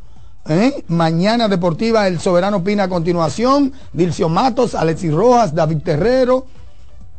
¿Eh? 0.47 0.85
Mañana 0.89 1.49
Deportiva, 1.49 2.07
el 2.07 2.21
Soberano 2.21 2.63
Pina 2.63 2.83
a 2.85 2.89
continuación. 2.89 3.73
Dilcio 3.93 4.29
Matos, 4.29 4.75
Alexis 4.75 5.11
Rojas, 5.13 5.55
David 5.55 5.79
Terrero 5.83 6.45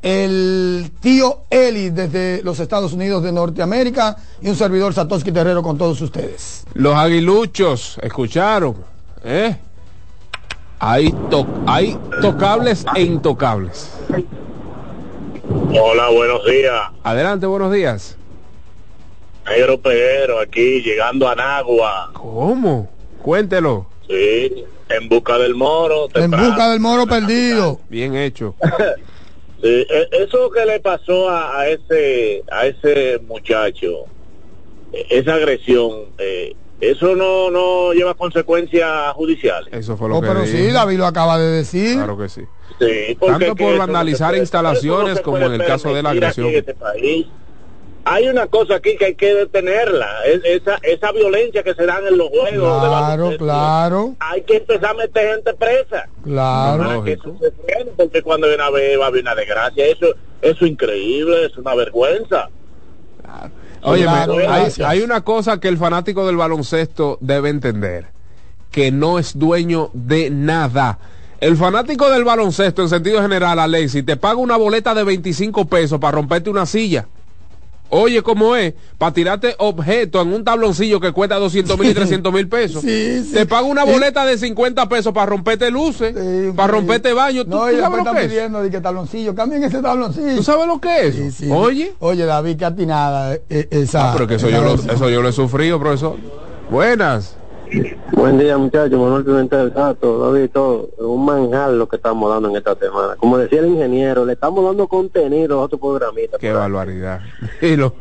el 0.06 0.92
tío 1.00 1.46
Eli 1.50 1.90
desde 1.90 2.44
los 2.44 2.60
Estados 2.60 2.94
Unidos 2.94 3.24
de 3.24 3.32
Norteamérica 3.32 4.16
y 4.40 4.50
un 4.50 4.56
servidor 4.56 4.94
Satoshi 4.94 5.32
Terrero 5.32 5.64
con 5.64 5.80
todos 5.80 6.00
ustedes. 6.00 6.64
Los 6.76 6.94
aguiluchos, 6.94 7.98
¿escucharon? 8.04 8.76
¿Eh? 9.24 9.58
Hay, 10.80 11.12
to- 11.30 11.48
hay 11.68 11.98
tocables 12.22 12.86
e 12.96 13.02
intocables. 13.02 13.92
Hola, 15.80 16.10
buenos 16.10 16.46
días. 16.46 16.82
Adelante, 17.04 17.46
buenos 17.46 17.72
días. 17.72 18.18
Negro 19.48 19.80
Peguero, 19.80 20.40
aquí 20.40 20.82
llegando 20.82 21.28
a 21.30 21.36
Nagua. 21.36 22.10
¿Cómo? 22.14 22.90
Cuéntelo. 23.22 23.88
Sí, 24.08 24.66
en 24.90 25.10
busca 25.10 25.38
del 25.38 25.56
moro. 25.56 26.08
En 26.14 26.32
busca 26.32 26.70
del 26.72 26.80
moro 26.80 27.06
perdido. 27.08 27.80
Bien 27.90 28.16
hecho. 28.16 28.56
Sí, 29.62 29.70
e- 29.90 30.10
eso 30.12 30.52
que 30.52 30.64
le 30.66 30.80
pasó 30.82 31.30
a, 31.30 31.58
a 31.62 31.68
ese 31.70 32.44
a 32.52 32.68
ese 32.68 33.20
muchacho, 33.26 34.04
e- 34.92 35.08
esa 35.10 35.36
agresión, 35.36 35.92
eh, 36.20 36.56
eso 36.82 37.16
no 37.16 37.50
no 37.52 37.94
lleva 37.94 38.14
consecuencias 38.14 39.14
judiciales. 39.14 39.74
Eso 39.74 39.96
fue 39.98 40.10
lo 40.10 40.18
Oh, 40.18 40.22
que 40.22 40.28
pero 40.28 40.42
dijo. 40.42 40.58
sí, 40.58 40.72
David 40.72 40.98
lo 40.98 41.06
acaba 41.06 41.38
de 41.38 41.48
decir. 41.52 41.96
Claro 41.96 42.18
que 42.18 42.30
sí. 42.30 42.42
Tanto 43.26 43.56
por 43.56 43.78
vandalizar 43.78 44.34
no 44.34 44.40
instalaciones 44.40 45.16
no 45.18 45.22
como 45.24 45.38
en 45.38 45.54
el 45.54 45.66
caso 45.66 45.94
de 45.94 46.04
la 46.04 46.10
agresión. 46.12 46.48
este 46.50 46.74
país. 46.74 47.28
Hay 48.08 48.28
una 48.28 48.46
cosa 48.46 48.76
aquí 48.76 48.98
que 48.98 49.06
hay 49.06 49.16
que 49.16 49.34
detenerla, 49.34 50.08
es- 50.28 50.42
esa 50.44 50.78
esa 50.84 51.12
violencia 51.12 51.64
que 51.64 51.74
se 51.74 51.88
dan 51.88 52.06
en 52.06 52.20
los 52.20 52.30
juegos. 52.30 52.84
Claro, 52.84 53.32
claro, 53.38 54.16
Hay 54.20 54.42
que 54.44 54.58
empezar 54.58 54.92
a 54.92 54.94
meter 54.94 55.34
gente 55.36 55.54
presa. 55.56 56.08
claro. 56.24 56.84
Para 56.84 57.04
que 57.04 57.14
eso 57.14 57.36
se 57.40 57.52
porque 57.98 58.22
cuando 58.22 58.48
viene 58.48 58.62
a 58.62 58.70
ver 58.70 59.00
va 59.00 59.06
a 59.06 59.08
haber 59.08 59.22
una 59.22 59.34
desgracia. 59.34 59.86
Eso 59.88 60.14
eso 60.44 60.66
es 60.66 60.72
increíble, 60.72 61.46
es 61.46 61.58
una 61.58 61.74
vergüenza. 61.74 62.50
Oye, 63.86 64.08
hay 64.08 65.02
una 65.02 65.22
cosa 65.22 65.60
que 65.60 65.68
el 65.68 65.78
fanático 65.78 66.26
del 66.26 66.38
baloncesto 66.38 67.18
debe 67.22 67.50
entender, 67.50 68.08
que 68.72 68.92
no 68.92 69.20
es 69.20 69.38
dueño 69.38 69.90
de 69.94 70.30
nada. 70.30 71.00
El 71.40 71.58
fanático 71.58 72.10
del 72.10 72.24
baloncesto, 72.24 72.82
en 72.82 72.90
sentido 72.90 73.22
general, 73.22 73.60
Alexi, 73.60 74.04
te 74.04 74.18
paga 74.18 74.38
una 74.38 74.58
boleta 74.58 74.96
de 74.96 75.04
25 75.04 75.66
pesos 75.66 76.00
para 76.00 76.14
romperte 76.14 76.50
una 76.50 76.66
silla. 76.66 77.08
Oye, 77.90 78.22
¿cómo 78.24 78.56
es? 78.56 78.74
Para 78.98 79.14
tirarte 79.14 79.56
objetos 79.60 80.26
en 80.26 80.34
un 80.34 80.44
tabloncillo 80.44 81.00
que 81.00 81.12
cuesta 81.12 81.36
200 81.36 81.78
mil 81.78 81.90
y 81.92 81.94
300 81.94 82.34
mil 82.34 82.48
pesos. 82.48 82.84
Te 83.34 83.46
paga 83.46 83.64
una 83.68 83.84
boleta 83.84 84.26
de 84.26 84.38
50 84.38 84.90
pesos 84.90 85.14
para 85.14 85.28
romperte 85.28 85.70
luces, 85.70 86.16
para 86.56 86.68
romperte 86.74 87.14
baño. 87.14 87.44
¿Tú, 87.46 87.52
No, 87.52 87.68
tú 87.68 87.78
sabes 87.80 88.04
lo 88.04 88.12
que 88.14 88.22
es? 88.22 88.28
pidiendo 88.28 88.62
de 88.62 88.70
que 88.72 88.82
tabloncillo, 88.82 89.36
cambien 89.36 89.64
ese 89.64 89.82
tabloncillo. 89.82 90.36
¿Tú 90.36 90.44
sabes 90.44 90.68
lo 90.68 90.82
que 90.82 91.08
es? 91.08 91.44
Oye. 91.52 91.94
Oye, 92.00 92.26
David, 92.26 92.58
qué 92.58 92.66
atinada 92.66 93.36
eh, 93.50 93.68
esa. 93.70 94.10
Ah, 94.10 94.14
pero 94.14 94.28
que 94.28 94.36
eso 94.36 94.50
yo, 94.50 94.62
lo, 94.64 94.74
eso 94.74 95.10
yo 95.10 95.22
lo 95.22 95.30
he 95.30 95.34
sufrido, 95.34 95.80
profesor. 95.80 96.18
Buenas. 96.70 97.38
Buen 98.12 98.38
día, 98.38 98.58
muchachos. 98.58 99.00
Manuel 99.00 99.24
Pimentel, 99.26 99.74
Sato, 99.74 100.20
David, 100.32 100.50
todo. 100.52 100.90
Un 101.00 101.26
manjar 101.26 101.72
lo 101.72 101.88
que 101.88 101.96
estamos 101.98 102.30
dando 102.30 102.50
en 102.50 102.56
esta 102.58 102.76
semana. 102.76 103.16
Como 103.18 103.38
decía 103.38 103.60
el 103.62 103.68
ingeniero, 103.68 104.26
le 104.26 104.34
estamos 104.34 104.64
dando 104.64 104.88
contenido 104.88 105.60
a 105.60 105.64
otro 105.64 105.78
programita. 105.78 106.38
Qué 106.38 106.52
barbaridad. 106.52 107.22
Y 107.62 107.76
lo- 107.76 107.94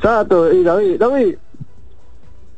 Sato 0.00 0.52
y 0.52 0.62
David, 0.62 0.98
David, 1.00 1.36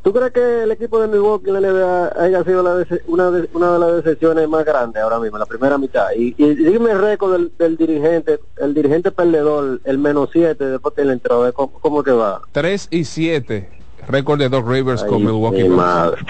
¿tú 0.02 0.12
crees 0.12 0.30
que 0.32 0.62
el 0.64 0.70
equipo 0.72 1.00
de 1.00 1.08
Milwaukee 1.08 1.48
en 1.48 1.54
la 1.54 1.60
NBA 1.60 2.12
haya 2.22 2.44
sido 2.44 2.62
la 2.62 2.84
una, 3.06 3.30
de, 3.30 3.48
una 3.54 3.72
de 3.72 3.78
las 3.78 4.04
decepciones 4.04 4.46
más 4.48 4.64
grandes 4.64 5.02
ahora 5.02 5.18
mismo, 5.18 5.38
la 5.38 5.46
primera 5.46 5.78
mitad? 5.78 6.08
Y, 6.16 6.34
y 6.36 6.54
dime 6.54 6.90
el 6.90 7.00
récord 7.00 7.32
del, 7.32 7.52
del 7.58 7.76
dirigente, 7.78 8.40
el 8.58 8.74
dirigente 8.74 9.10
perdedor, 9.10 9.80
el 9.84 9.98
menos 9.98 10.28
siete, 10.32 10.66
después 10.66 10.94
a 10.98 11.38
ver 11.38 11.52
¿cómo, 11.54 11.72
cómo 11.80 12.02
que 12.02 12.10
va? 12.12 12.42
3 12.52 12.88
y 12.90 13.04
7 13.04 13.81
récord 14.08 14.38
de 14.38 14.48
Doc 14.48 14.68
Rivers 14.68 15.04
con 15.04 15.24
Milwaukee 15.24 15.64
Bucks. 15.64 16.22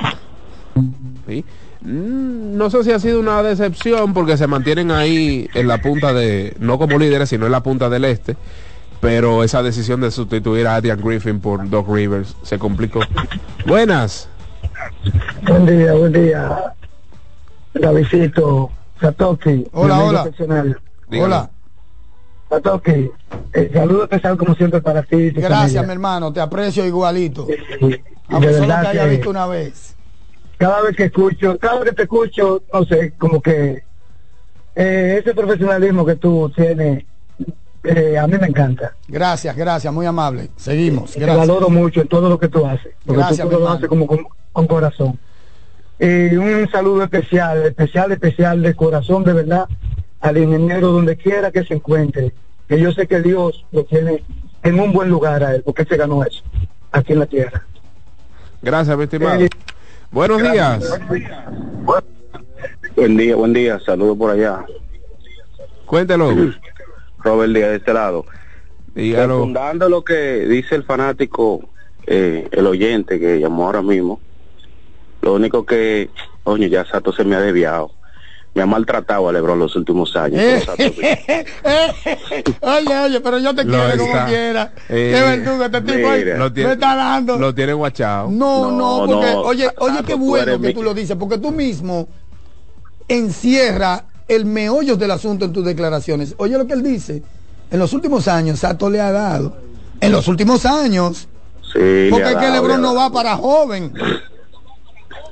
¿Sí? 1.26 1.44
Mm, 1.82 2.56
No 2.56 2.70
sé 2.70 2.84
si 2.84 2.92
ha 2.92 2.98
sido 2.98 3.20
una 3.20 3.42
decepción 3.42 4.14
porque 4.14 4.36
se 4.36 4.46
mantienen 4.46 4.90
ahí 4.90 5.48
en 5.54 5.68
la 5.68 5.78
punta 5.78 6.12
de, 6.12 6.54
no 6.60 6.78
como 6.78 6.98
líderes, 6.98 7.28
sino 7.28 7.46
en 7.46 7.52
la 7.52 7.62
punta 7.62 7.88
del 7.88 8.04
este. 8.04 8.36
Pero 9.00 9.42
esa 9.42 9.62
decisión 9.64 10.00
de 10.00 10.12
sustituir 10.12 10.66
a 10.68 10.76
Adrian 10.76 11.00
Griffin 11.00 11.40
por 11.40 11.68
Doc 11.68 11.88
Rivers 11.88 12.36
se 12.42 12.58
complicó. 12.58 13.00
Buenas. 13.66 14.28
Buen 15.42 15.66
día, 15.66 15.92
buen 15.94 16.12
día. 16.12 16.74
Davidito, 17.74 18.70
Satoki. 19.00 19.66
Hola, 19.72 19.98
hola. 20.04 20.30
Hola. 21.10 21.50
Satoki, 22.52 23.10
eh, 23.54 23.70
saludo 23.72 24.02
especial 24.02 24.36
como 24.36 24.54
siempre 24.54 24.82
para 24.82 25.02
ti. 25.02 25.30
Gracias, 25.30 25.50
familia. 25.50 25.82
mi 25.84 25.92
hermano, 25.92 26.32
te 26.34 26.40
aprecio 26.40 26.84
igualito. 26.84 27.46
De 27.46 27.58
Aunque 28.28 28.52
solo 28.52 28.60
verdad 28.60 28.82
te 28.82 28.88
haya 28.88 29.06
visto 29.06 29.30
una 29.30 29.46
vez. 29.46 29.96
Cada 30.58 30.82
vez 30.82 30.94
que 30.94 31.04
escucho, 31.04 31.58
cada 31.58 31.78
vez 31.78 31.90
que 31.90 31.96
te 31.96 32.02
escucho, 32.02 32.62
no 32.70 32.84
sé, 32.84 33.14
como 33.16 33.40
que 33.40 33.84
eh, 34.76 35.16
ese 35.18 35.34
profesionalismo 35.34 36.04
que 36.04 36.16
tú 36.16 36.52
tienes, 36.54 37.04
eh, 37.84 38.18
a 38.18 38.26
mí 38.26 38.36
me 38.38 38.48
encanta. 38.48 38.96
Gracias, 39.08 39.56
gracias, 39.56 39.90
muy 39.90 40.04
amable. 40.04 40.50
Seguimos. 40.56 41.12
Te 41.12 41.24
valoro 41.24 41.70
mucho 41.70 42.02
en 42.02 42.08
todo 42.08 42.28
lo 42.28 42.38
que 42.38 42.48
tú 42.48 42.66
haces, 42.66 42.92
porque 43.06 43.18
Gracias, 43.18 43.48
tú 43.48 43.54
todo 43.54 43.60
lo 43.60 43.70
haces 43.70 43.88
como 43.88 44.06
con, 44.06 44.26
con 44.52 44.66
corazón. 44.66 45.18
Y 45.98 46.36
un 46.36 46.68
saludo 46.70 47.04
especial, 47.04 47.64
especial, 47.64 48.12
especial 48.12 48.60
de 48.60 48.74
corazón, 48.74 49.24
de 49.24 49.32
verdad, 49.32 49.68
al 50.22 50.38
ingeniero 50.38 50.92
donde 50.92 51.16
quiera 51.16 51.50
que 51.50 51.64
se 51.64 51.74
encuentre, 51.74 52.32
que 52.68 52.80
yo 52.80 52.92
sé 52.92 53.06
que 53.06 53.20
Dios 53.20 53.66
lo 53.72 53.84
tiene 53.84 54.22
en 54.62 54.80
un 54.80 54.92
buen 54.92 55.10
lugar 55.10 55.42
a 55.42 55.54
él, 55.54 55.62
porque 55.62 55.84
se 55.84 55.96
ganó 55.96 56.24
eso, 56.24 56.42
aquí 56.92 57.12
en 57.12 57.18
la 57.18 57.26
tierra. 57.26 57.66
Gracias, 58.62 58.96
mi 58.96 59.04
estimado. 59.04 59.44
Buenos 60.12 60.40
días. 60.42 61.00
Buen 62.94 63.16
día, 63.16 63.34
buen 63.34 63.52
día. 63.52 63.80
Saludos 63.80 64.16
por 64.16 64.30
allá. 64.30 64.64
Cuéntelo. 65.86 66.30
Robert 67.18 67.52
Díaz 67.52 67.70
de 67.70 67.76
este 67.76 67.92
lado. 67.92 68.24
Dígalo. 68.94 69.38
Secundando 69.38 69.88
lo 69.88 70.04
que 70.04 70.46
dice 70.46 70.76
el 70.76 70.84
fanático, 70.84 71.68
eh, 72.06 72.48
el 72.52 72.66
oyente 72.66 73.18
que 73.18 73.40
llamó 73.40 73.66
ahora 73.66 73.82
mismo, 73.82 74.20
lo 75.22 75.34
único 75.34 75.64
que, 75.64 76.10
coño, 76.44 76.68
ya 76.68 76.84
Sato 76.84 77.12
se 77.12 77.24
me 77.24 77.34
ha 77.34 77.40
desviado. 77.40 77.90
Me 78.54 78.60
ha 78.62 78.66
maltratado 78.66 79.28
a 79.28 79.32
Lebron 79.32 79.58
los 79.58 79.74
últimos 79.76 80.14
años. 80.14 80.38
Eh, 80.38 80.62
pero 80.62 80.76
Sato- 80.76 82.66
oye, 82.66 82.98
oye, 82.98 83.20
pero 83.20 83.38
yo 83.38 83.54
te 83.54 83.64
Lo 83.64 83.70
quiero 83.72 83.90
como 83.98 84.04
está. 84.12 84.26
quiera. 84.26 84.72
Eh, 84.90 85.12
Qué 85.14 85.22
verdugo 85.22 85.64
este 85.64 85.80
tipo 85.80 86.10
ahí. 86.10 86.24
Me 86.54 86.72
está 86.72 86.94
dando. 86.96 87.38
lo 87.38 87.54
tiene 87.54 87.72
guachado. 87.72 88.28
No, 88.30 88.70
no, 88.70 89.06
No, 89.06 89.06
porque, 89.06 89.32
no, 89.32 89.40
oye, 89.40 89.70
oye, 89.78 89.94
Tato, 89.94 90.06
qué 90.06 90.14
bueno 90.14 90.60
que 90.60 90.68
mi- 90.68 90.74
tú 90.74 90.82
lo 90.82 90.92
dices, 90.92 91.16
porque 91.18 91.38
tú 91.38 91.50
mismo 91.50 92.08
encierra 93.08 94.04
el 94.28 94.44
meollo 94.44 94.96
del 94.96 95.10
asunto 95.12 95.44
en 95.44 95.52
tus 95.52 95.64
declaraciones. 95.64 96.34
Oye 96.38 96.56
lo 96.58 96.66
que 96.66 96.74
él 96.74 96.82
dice. 96.82 97.22
En 97.70 97.78
los 97.78 97.92
últimos 97.94 98.28
años, 98.28 98.58
Sato 98.60 98.90
le 98.90 99.00
ha 99.00 99.10
dado. 99.12 99.56
En 100.00 100.12
los 100.12 100.28
últimos 100.28 100.66
años. 100.66 101.26
Sí, 101.72 101.78
le 101.78 102.10
Porque 102.10 102.26
ha 102.26 102.30
es 102.32 102.36
que 102.36 102.50
Lebron 102.50 102.68
le 102.68 102.74
ha 102.74 102.90
no 102.90 102.94
va 102.94 103.10
para 103.10 103.36
joven. 103.36 103.94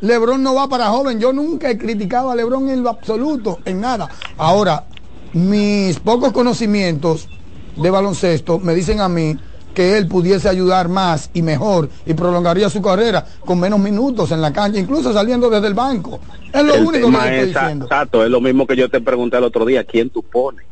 Lebron 0.01 0.43
no 0.43 0.55
va 0.55 0.69
para 0.69 0.89
joven. 0.89 1.21
Yo 1.21 1.33
nunca 1.33 1.71
he 1.71 1.79
criticado 1.79 2.31
a 2.31 2.35
Lebron 2.35 2.69
en 2.69 2.83
lo 2.83 2.91
absoluto, 2.91 3.61
en 3.65 3.81
nada. 3.81 4.09
Ahora, 4.39 4.85
mis 5.33 5.99
pocos 5.99 6.33
conocimientos 6.33 7.29
de 7.77 7.91
baloncesto 7.91 8.59
me 8.59 8.75
dicen 8.75 9.01
a 9.01 9.09
mí 9.09 9.37
que 9.75 9.97
él 9.97 10.09
pudiese 10.09 10.49
ayudar 10.49 10.89
más 10.89 11.31
y 11.33 11.43
mejor 11.43 11.89
y 12.05 12.15
prolongaría 12.15 12.69
su 12.69 12.83
carrera 12.83 13.25
con 13.45 13.61
menos 13.61 13.79
minutos 13.79 14.33
en 14.33 14.41
la 14.41 14.53
cancha, 14.53 14.81
incluso 14.81 15.13
saliendo 15.13 15.49
desde 15.49 15.69
el 15.69 15.75
banco. 15.75 16.19
Es 16.53 16.65
lo 16.65 16.75
El 16.75 16.85
único 16.85 17.11
que 17.11 17.17
estoy 17.17 17.47
diciendo. 17.47 17.87
Sato, 17.89 18.25
es 18.25 18.31
lo 18.31 18.41
mismo 18.41 18.67
que 18.67 18.77
yo 18.77 18.89
te 18.89 19.01
pregunté 19.01 19.37
el 19.37 19.45
otro 19.45 19.65
día, 19.65 19.85
¿quién 19.85 20.11
tú 20.11 20.23
pones? 20.23 20.67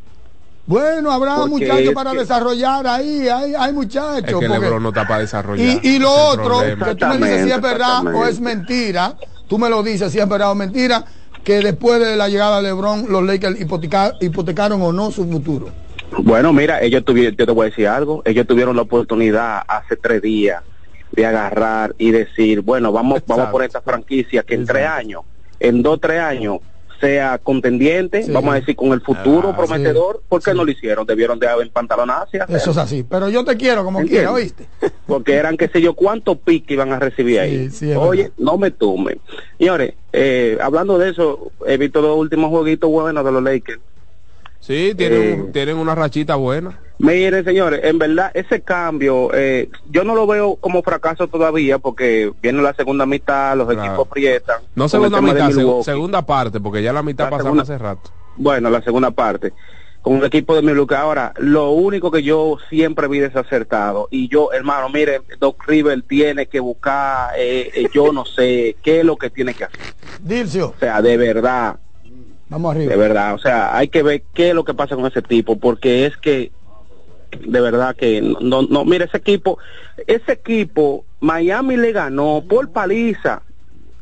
Bueno, 0.68 1.10
habrá 1.10 1.36
Porque 1.36 1.50
muchachos 1.50 1.80
es 1.80 1.92
para 1.92 2.10
que- 2.12 2.18
desarrollar 2.18 2.86
ahí, 2.86 3.26
hay, 3.26 3.54
hay 3.54 3.68
Es 3.70 3.74
muchachos. 3.74 4.22
que 4.26 4.32
porque- 4.34 4.48
Lebron 4.48 4.82
no 4.82 4.90
está 4.90 5.08
para 5.08 5.20
desarrollar. 5.20 5.80
Y, 5.82 5.88
y 5.88 5.98
lo 5.98 6.08
es 6.08 6.34
el 6.34 6.40
otro, 6.40 6.58
que 6.60 6.94
tú 6.94 7.06
me 7.06 7.16
dices 7.16 7.44
si 7.44 7.50
es 7.50 7.60
verdad 7.62 8.06
o 8.14 8.26
es 8.26 8.38
mentira, 8.38 9.16
tú 9.48 9.58
me 9.58 9.70
lo 9.70 9.82
dices 9.82 10.12
si 10.12 10.18
es 10.18 10.28
verdad 10.28 10.50
o 10.50 10.54
mentira, 10.54 11.06
que 11.42 11.60
después 11.60 11.98
de 12.00 12.16
la 12.16 12.28
llegada 12.28 12.58
de 12.58 12.64
LeBron, 12.64 13.06
los 13.10 13.22
Lakers 13.24 13.58
hipoteca- 13.58 14.14
hipotecaron 14.20 14.82
o 14.82 14.92
no 14.92 15.10
su 15.10 15.26
futuro. 15.26 15.70
Bueno, 16.18 16.52
mira, 16.52 16.82
ellos 16.82 17.02
tuvieron, 17.02 17.34
yo 17.34 17.46
te 17.46 17.52
voy 17.52 17.66
a 17.66 17.70
decir 17.70 17.88
algo, 17.88 18.20
ellos 18.26 18.46
tuvieron 18.46 18.76
la 18.76 18.82
oportunidad 18.82 19.62
hace 19.66 19.96
tres 19.96 20.20
días 20.20 20.62
de 21.12 21.24
agarrar 21.24 21.94
y 21.96 22.10
decir, 22.10 22.60
bueno, 22.60 22.92
vamos, 22.92 23.22
vamos 23.26 23.46
por 23.48 23.62
esta 23.64 23.80
franquicia 23.80 24.42
que 24.42 24.54
en 24.54 24.66
tres 24.66 24.86
años, 24.86 25.22
en 25.60 25.82
dos, 25.82 25.98
tres 25.98 26.20
años, 26.20 26.58
sea 27.00 27.38
contendiente, 27.38 28.22
Sí. 28.24 28.32
vamos 28.32 28.52
a 28.52 28.60
decir, 28.60 28.74
con 28.76 28.92
el 28.92 29.00
futuro 29.00 29.50
Ah, 29.50 29.56
prometedor, 29.56 30.22
¿por 30.28 30.42
qué 30.42 30.50
sí. 30.52 30.56
no 30.56 30.64
lo 30.64 30.70
hicieron? 30.70 31.06
Debieron 31.06 31.38
de 31.38 31.46
haber 31.48 31.70
hacerlo. 32.40 32.56
Eso 32.56 32.70
es 32.72 32.76
así. 32.76 33.04
Pero 33.08 33.28
yo 33.28 33.44
te 33.44 33.56
quiero 33.56 33.84
como 33.84 34.00
¿Entiendes? 34.00 34.28
quiera, 34.28 34.32
¿oíste? 34.32 34.66
porque 35.06 35.34
eran 35.34 35.56
qué 35.56 35.68
sé 35.68 35.80
yo 35.80 35.94
cuántos 35.94 36.38
piques 36.38 36.70
iban 36.72 36.92
a 36.92 36.98
recibir 36.98 37.40
ahí. 37.40 37.68
Oye, 37.96 38.22
verdad. 38.24 38.34
no 38.38 38.58
me 38.58 38.70
tumben. 38.70 39.20
Señores, 39.58 39.94
eh, 40.12 40.58
hablando 40.60 40.98
de 40.98 41.10
eso, 41.10 41.52
he 41.66 41.76
visto 41.76 42.00
los 42.00 42.16
últimos 42.16 42.50
jueguitos 42.50 42.90
buenos 42.90 43.24
de 43.24 43.32
los 43.32 43.42
Lakers. 43.42 43.80
Sí, 44.60 44.92
tienen, 44.96 45.22
Eh. 45.22 45.34
un- 45.42 45.52
tienen 45.52 45.76
una 45.76 45.94
rachita 45.94 46.34
buena. 46.36 46.78
Miren, 46.98 47.44
señores, 47.44 47.80
en 47.84 47.96
verdad 47.98 48.32
ese 48.34 48.60
cambio, 48.60 49.30
eh, 49.32 49.70
yo 49.88 50.02
no 50.02 50.16
lo 50.16 50.26
veo 50.26 50.56
como 50.56 50.82
fracaso 50.82 51.28
todavía 51.28 51.78
porque 51.78 52.32
viene 52.42 52.60
la 52.60 52.74
segunda 52.74 53.06
mitad, 53.06 53.56
los 53.56 53.68
Claro. 53.68 53.84
equipos 53.84 54.08
aprietan. 54.08 54.56
No 54.74 54.88
segunda 54.88 55.20
mitad, 55.20 55.50
seg- 55.50 55.84
segunda 55.84 56.22
parte, 56.26 56.58
porque 56.58 56.82
ya 56.82 56.92
la 56.92 57.04
mitad 57.04 57.26
La 57.26 57.30
pasamos 57.30 57.44
segunda- 57.44 57.62
hace 57.62 57.78
rato. 57.78 58.10
Bueno, 58.36 58.68
la 58.68 58.82
segunda 58.82 59.12
parte. 59.12 59.52
Con 60.02 60.16
el 60.18 60.24
equipo 60.24 60.54
de 60.54 60.62
Milwaukee. 60.62 60.94
Ahora, 60.94 61.32
lo 61.38 61.70
único 61.70 62.10
que 62.10 62.22
yo 62.22 62.56
siempre 62.70 63.08
vi 63.08 63.18
desacertado, 63.18 64.08
y 64.10 64.28
yo, 64.28 64.52
hermano, 64.52 64.88
mire, 64.88 65.20
Doc 65.38 65.64
River 65.66 66.02
tiene 66.02 66.46
que 66.46 66.60
buscar, 66.60 67.30
eh, 67.36 67.70
eh, 67.74 67.86
yo 67.92 68.12
no 68.12 68.24
sé, 68.24 68.76
qué 68.82 69.00
es 69.00 69.04
lo 69.04 69.16
que 69.16 69.28
tiene 69.30 69.54
que 69.54 69.64
hacer. 69.64 69.78
Dilcio, 70.20 70.68
O 70.76 70.78
sea, 70.80 71.00
de 71.02 71.16
verdad, 71.16 71.76
vamos 72.48 72.74
arriba. 72.74 72.92
de 72.92 72.98
verdad. 72.98 73.34
O 73.34 73.38
sea, 73.38 73.76
hay 73.76 73.88
que 73.88 74.02
ver 74.02 74.22
qué 74.34 74.50
es 74.50 74.54
lo 74.54 74.64
que 74.64 74.74
pasa 74.74 74.96
con 74.96 75.06
ese 75.06 75.22
tipo, 75.22 75.58
porque 75.58 76.06
es 76.06 76.16
que, 76.16 76.50
de 77.46 77.60
verdad 77.60 77.94
que, 77.96 78.20
no, 78.22 78.62
no, 78.62 78.84
mire, 78.84 79.04
ese 79.04 79.18
equipo, 79.18 79.58
ese 80.06 80.32
equipo, 80.32 81.04
Miami 81.20 81.76
le 81.76 81.92
ganó 81.92 82.42
por 82.48 82.70
paliza, 82.70 83.42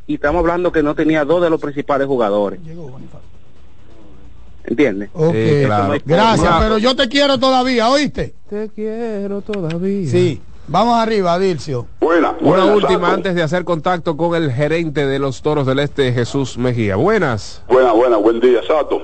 y 0.06 0.14
estamos 0.14 0.40
hablando 0.40 0.70
que 0.70 0.82
no 0.82 0.94
tenía 0.94 1.24
dos 1.24 1.42
de 1.42 1.50
los 1.50 1.60
principales 1.60 2.06
jugadores. 2.06 2.60
¿Entiendes? 4.64 5.10
Ok. 5.12 5.34
Sí, 5.34 5.62
claro. 5.64 5.94
Gracias, 6.04 6.54
pero 6.60 6.78
yo 6.78 6.96
te 6.96 7.08
quiero 7.08 7.38
todavía, 7.38 7.88
¿oíste? 7.88 8.34
Te 8.48 8.68
quiero 8.68 9.40
todavía. 9.40 10.10
Sí. 10.10 10.40
Vamos 10.68 10.98
arriba, 10.98 11.38
Dilcio. 11.38 11.86
Buena, 12.00 12.30
Una 12.40 12.64
buena, 12.64 12.64
última 12.66 13.00
Sato. 13.02 13.14
antes 13.14 13.34
de 13.36 13.42
hacer 13.42 13.64
contacto 13.64 14.16
con 14.16 14.34
el 14.34 14.50
gerente 14.52 15.06
de 15.06 15.18
los 15.18 15.42
Toros 15.42 15.66
del 15.66 15.78
Este, 15.78 16.12
Jesús 16.12 16.58
Mejía. 16.58 16.96
Buenas. 16.96 17.62
Buena, 17.68 17.92
buena, 17.92 18.16
buen 18.16 18.40
día, 18.40 18.60
Sato. 18.66 19.00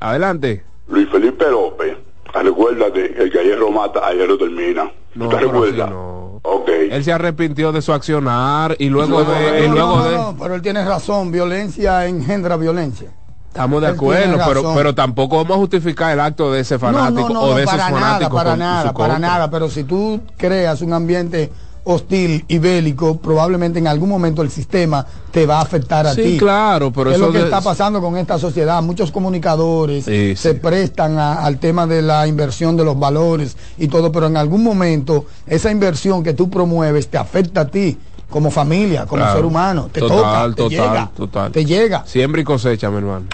Adelante. 0.00 0.64
Luis 0.88 1.08
Felipe 1.10 1.44
López, 1.50 1.96
recuérdate, 2.32 3.20
el 3.22 3.30
que 3.30 3.38
ayer 3.40 3.58
lo 3.58 3.70
mata, 3.70 4.06
ayer 4.06 4.28
lo 4.28 4.38
termina. 4.38 4.90
No, 5.14 5.28
¿Te 5.28 5.38
recuerdas? 5.40 5.90
no. 5.90 6.20
Ok. 6.42 6.68
Él 6.90 7.04
se 7.04 7.12
arrepintió 7.12 7.70
de 7.70 7.82
su 7.82 7.92
accionar 7.92 8.74
y 8.78 8.88
luego 8.88 9.20
No, 9.20 9.30
de... 9.30 9.64
y 9.64 9.68
no, 9.68 9.74
luego 9.74 9.96
no, 9.96 10.04
de 10.08 10.16
no, 10.16 10.36
pero 10.40 10.54
él 10.54 10.62
tiene 10.62 10.82
razón, 10.84 11.30
violencia 11.30 12.06
engendra 12.06 12.56
violencia. 12.56 13.10
Estamos 13.50 13.82
de 13.82 13.88
Él 13.88 13.94
acuerdo, 13.94 14.38
pero, 14.46 14.74
pero 14.74 14.94
tampoco 14.94 15.36
vamos 15.38 15.56
a 15.56 15.58
justificar 15.58 16.12
el 16.12 16.20
acto 16.20 16.52
de 16.52 16.60
ese 16.60 16.78
fanático 16.78 17.28
no, 17.30 17.34
no, 17.34 17.34
no, 17.34 17.40
o 17.52 17.54
de 17.56 17.64
esos 17.64 17.74
para 17.74 17.90
nada, 17.90 18.00
fanáticos. 18.00 18.34
para 18.34 18.50
con 18.50 18.58
nada, 18.60 18.92
para 18.92 19.18
nada, 19.18 19.50
pero 19.50 19.68
si 19.68 19.82
tú 19.84 20.20
creas 20.36 20.82
un 20.82 20.92
ambiente 20.92 21.50
hostil 21.82 22.44
y 22.46 22.58
bélico, 22.58 23.16
probablemente 23.16 23.80
en 23.80 23.88
algún 23.88 24.08
momento 24.08 24.42
el 24.42 24.50
sistema 24.50 25.04
te 25.32 25.46
va 25.46 25.58
a 25.58 25.62
afectar 25.62 26.06
a 26.06 26.14
Sí, 26.14 26.22
ti. 26.22 26.38
claro, 26.38 26.92
pero 26.92 27.10
es 27.10 27.16
eso 27.16 27.26
lo 27.26 27.32
que 27.32 27.38
de- 27.38 27.44
está 27.44 27.60
pasando 27.60 28.00
con 28.00 28.16
esta 28.16 28.38
sociedad. 28.38 28.80
Muchos 28.82 29.10
comunicadores 29.10 30.04
Sí, 30.04 30.36
se 30.36 30.52
sí. 30.52 30.58
prestan 30.60 31.18
a- 31.18 31.42
al 31.44 31.58
tema 31.58 31.88
de 31.88 32.02
la 32.02 32.28
inversión 32.28 32.76
de 32.76 32.84
los 32.84 32.96
valores 33.00 33.56
y 33.78 33.88
todo, 33.88 34.12
pero 34.12 34.26
en 34.28 34.36
algún 34.36 34.62
momento 34.62 35.24
esa 35.46 35.72
inversión 35.72 36.22
que 36.22 36.34
tú 36.34 36.48
promueves 36.48 37.08
te 37.08 37.18
afecta 37.18 37.62
a 37.62 37.66
ti 37.66 37.98
como 38.28 38.52
familia, 38.52 39.06
como 39.06 39.22
Claro. 39.22 39.36
ser 39.38 39.44
humano. 39.44 39.88
Te 39.90 39.98
Total, 40.00 40.16
toca, 40.16 40.48
te 40.50 40.54
total, 40.54 40.68
llega, 40.70 41.10
total. 41.16 41.50
te 41.52 41.64
llega. 41.64 42.04
Siembra 42.06 42.40
y 42.42 42.44
cosecha, 42.44 42.88
mi 42.90 42.98
hermano. 42.98 43.24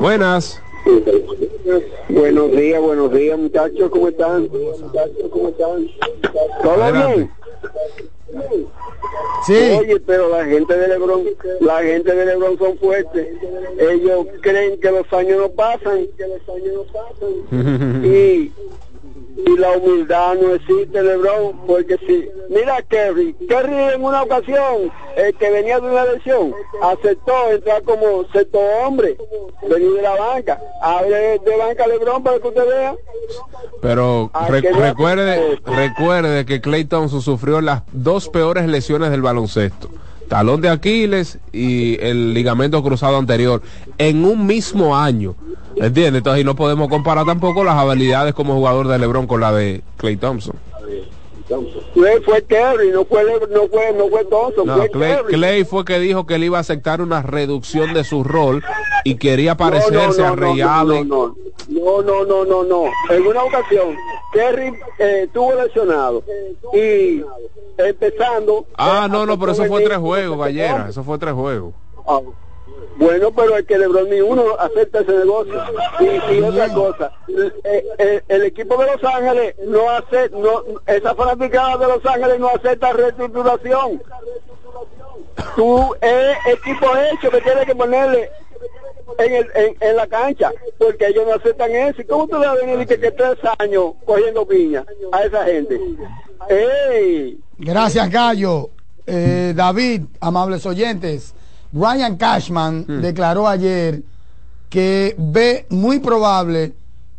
Buenas. 0.00 0.60
Buenos 2.08 2.52
días, 2.52 2.80
buenos 2.80 3.12
días, 3.12 3.38
muchachos, 3.38 3.90
¿cómo 3.90 4.08
están? 4.08 4.48
Muchachos, 4.48 5.28
¿cómo 5.30 5.48
están? 5.48 5.88
¿Todo 6.62 6.82
Adelante. 6.82 7.16
bien? 7.16 8.66
Sí. 9.46 9.76
Oye, 9.78 10.00
pero 10.00 10.28
la 10.28 10.44
gente 10.44 10.76
de 10.76 10.88
Lebron, 10.88 11.24
la 11.60 11.82
gente 11.82 12.14
de 12.14 12.26
Lebron 12.26 12.58
son 12.58 12.78
fuertes. 12.78 13.28
Ellos 13.78 14.26
creen 14.40 14.80
que 14.80 14.90
los 14.90 15.12
años 15.12 15.38
no 15.38 15.48
pasan, 15.50 16.06
que 16.16 16.26
los 16.28 16.48
años 16.48 16.74
no 16.74 16.84
pasan. 16.92 18.04
Y, 18.04 18.52
y 19.36 19.56
la 19.56 19.72
humildad 19.72 20.34
no 20.40 20.54
existe, 20.54 21.02
Lebron, 21.02 21.66
porque 21.66 21.96
si, 22.06 22.28
mira 22.50 22.82
Kerry, 22.82 23.34
Kerry 23.48 23.94
en 23.94 24.04
una 24.04 24.22
ocasión, 24.22 24.92
eh, 25.16 25.32
que 25.38 25.50
venía 25.50 25.80
de 25.80 25.90
una 25.90 26.04
lesión, 26.04 26.52
aceptó 26.82 27.50
entrar 27.50 27.82
como 27.82 28.24
sexto 28.32 28.58
hombre, 28.58 29.16
venir 29.68 29.94
de 29.94 30.02
la 30.02 30.14
banca, 30.14 30.60
hable 30.82 31.38
de 31.38 31.56
banca 31.56 31.86
Lebron 31.86 32.22
para 32.22 32.38
que 32.38 32.48
usted 32.48 32.66
vea. 32.66 32.94
Pero 33.80 34.30
recuerde, 34.48 35.58
recuerde 35.64 36.44
que 36.44 36.60
Clay 36.60 36.84
Thompson 36.84 37.22
sufrió 37.22 37.60
las 37.60 37.82
dos 37.92 38.28
peores 38.28 38.66
lesiones 38.66 39.10
del 39.10 39.22
baloncesto. 39.22 39.88
Talón 40.28 40.60
de 40.62 40.70
Aquiles 40.70 41.38
y 41.52 42.00
el 42.00 42.32
ligamento 42.32 42.82
cruzado 42.82 43.18
anterior 43.18 43.60
en 43.98 44.24
un 44.24 44.46
mismo 44.46 44.96
año. 44.96 45.34
¿Entiendes? 45.76 46.18
Entonces 46.18 46.38
ahí 46.38 46.44
no 46.44 46.54
podemos 46.54 46.88
comparar 46.88 47.24
tampoco 47.24 47.64
las 47.64 47.76
habilidades 47.76 48.34
como 48.34 48.54
jugador 48.54 48.88
de 48.88 48.98
LeBron 48.98 49.26
con 49.26 49.40
la 49.40 49.52
de 49.52 49.82
Clay 49.96 50.16
Thompson. 50.16 50.56
Fue, 51.94 52.20
fue 52.22 52.42
Kerry, 52.44 52.90
no 52.90 53.04
fue, 53.04 53.24
no 53.24 53.68
fue, 53.68 53.92
no 53.92 54.08
fue 54.08 54.24
Thompson, 54.24 54.66
No, 54.66 54.76
fue 54.76 54.90
Clay. 54.90 55.16
Clay 55.28 55.64
fue 55.64 55.84
que 55.84 55.98
dijo 55.98 56.24
que 56.24 56.36
él 56.36 56.44
iba 56.44 56.58
a 56.58 56.62
aceptar 56.62 57.02
una 57.02 57.20
reducción 57.20 57.92
de 57.92 58.04
su 58.04 58.24
rol 58.24 58.62
y 59.04 59.16
quería 59.16 59.56
parecerse 59.56 60.24
a 60.24 60.34
Ray 60.34 60.62
Allen. 60.62 61.08
no, 61.08 61.34
no, 61.68 62.02
no, 62.02 62.24
no, 62.24 62.44
no, 62.44 62.64
no. 62.64 62.84
En 63.10 63.26
una 63.26 63.42
ocasión, 63.44 63.94
Kerry 64.32 64.72
eh, 64.98 65.22
estuvo 65.24 65.54
lesionado 65.54 66.22
y 66.72 67.22
empezando. 67.76 68.66
Ah, 68.76 69.08
no, 69.10 69.26
no, 69.26 69.38
pero 69.38 69.52
eso 69.52 69.64
fue 69.66 69.82
tres 69.82 69.98
juegos 69.98 70.36
juegos, 70.36 70.46
Gallera. 70.46 70.86
Eso 70.88 71.04
fue 71.04 71.18
tres 71.18 71.34
juegos. 71.34 71.74
Ah, 72.06 72.20
Bueno, 72.96 73.32
pero 73.32 73.56
es 73.56 73.66
que 73.66 73.78
LeBron 73.78 74.10
ni 74.10 74.20
uno 74.20 74.56
acepta 74.58 75.00
ese 75.00 75.12
negocio. 75.12 75.54
Y, 76.00 76.40
otra 76.40 76.72
cosa, 76.72 77.12
eh, 77.28 77.84
eh, 77.98 78.22
el 78.28 78.42
equipo 78.44 78.76
de 78.76 78.86
Los 78.92 79.04
Ángeles 79.04 79.54
no 79.66 79.90
hace, 79.90 80.28
no, 80.30 80.62
esa 80.86 81.14
fanaticada 81.14 81.78
de 81.78 81.86
Los 81.86 82.06
Ángeles 82.06 82.38
no 82.38 82.48
acepta 82.48 82.92
reestructuración. 82.92 84.02
Tú 85.56 85.94
es 86.00 86.36
equipo 86.46 86.86
hecho 86.96 87.30
que 87.30 87.40
tiene 87.40 87.66
que 87.66 87.74
ponerle 87.74 88.30
en, 89.18 89.34
el, 89.34 89.76
en, 89.80 89.96
la 89.96 90.06
cancha, 90.06 90.52
porque 90.78 91.08
ellos 91.08 91.26
no 91.26 91.34
aceptan 91.34 91.70
eso. 91.70 92.02
¿Y 92.02 92.04
cómo 92.04 92.28
tú 92.28 92.38
le 92.38 92.46
vas 92.46 92.58
a 92.58 92.66
venir 92.66 92.86
que, 92.86 92.98
tres 92.98 93.38
años 93.58 93.92
cogiendo 94.04 94.46
piña 94.46 94.84
a 95.12 95.24
esa 95.24 95.44
gente? 95.44 95.80
Gracias, 97.58 98.10
Gallo. 98.10 98.70
Eh, 99.06 99.52
David, 99.54 100.02
amables 100.20 100.64
oyentes, 100.64 101.34
Ryan 101.72 102.16
Cashman 102.16 102.84
declaró 103.00 103.48
ayer 103.48 104.02
que 104.68 105.14
ve 105.18 105.66
muy 105.70 105.98
probable 106.00 106.74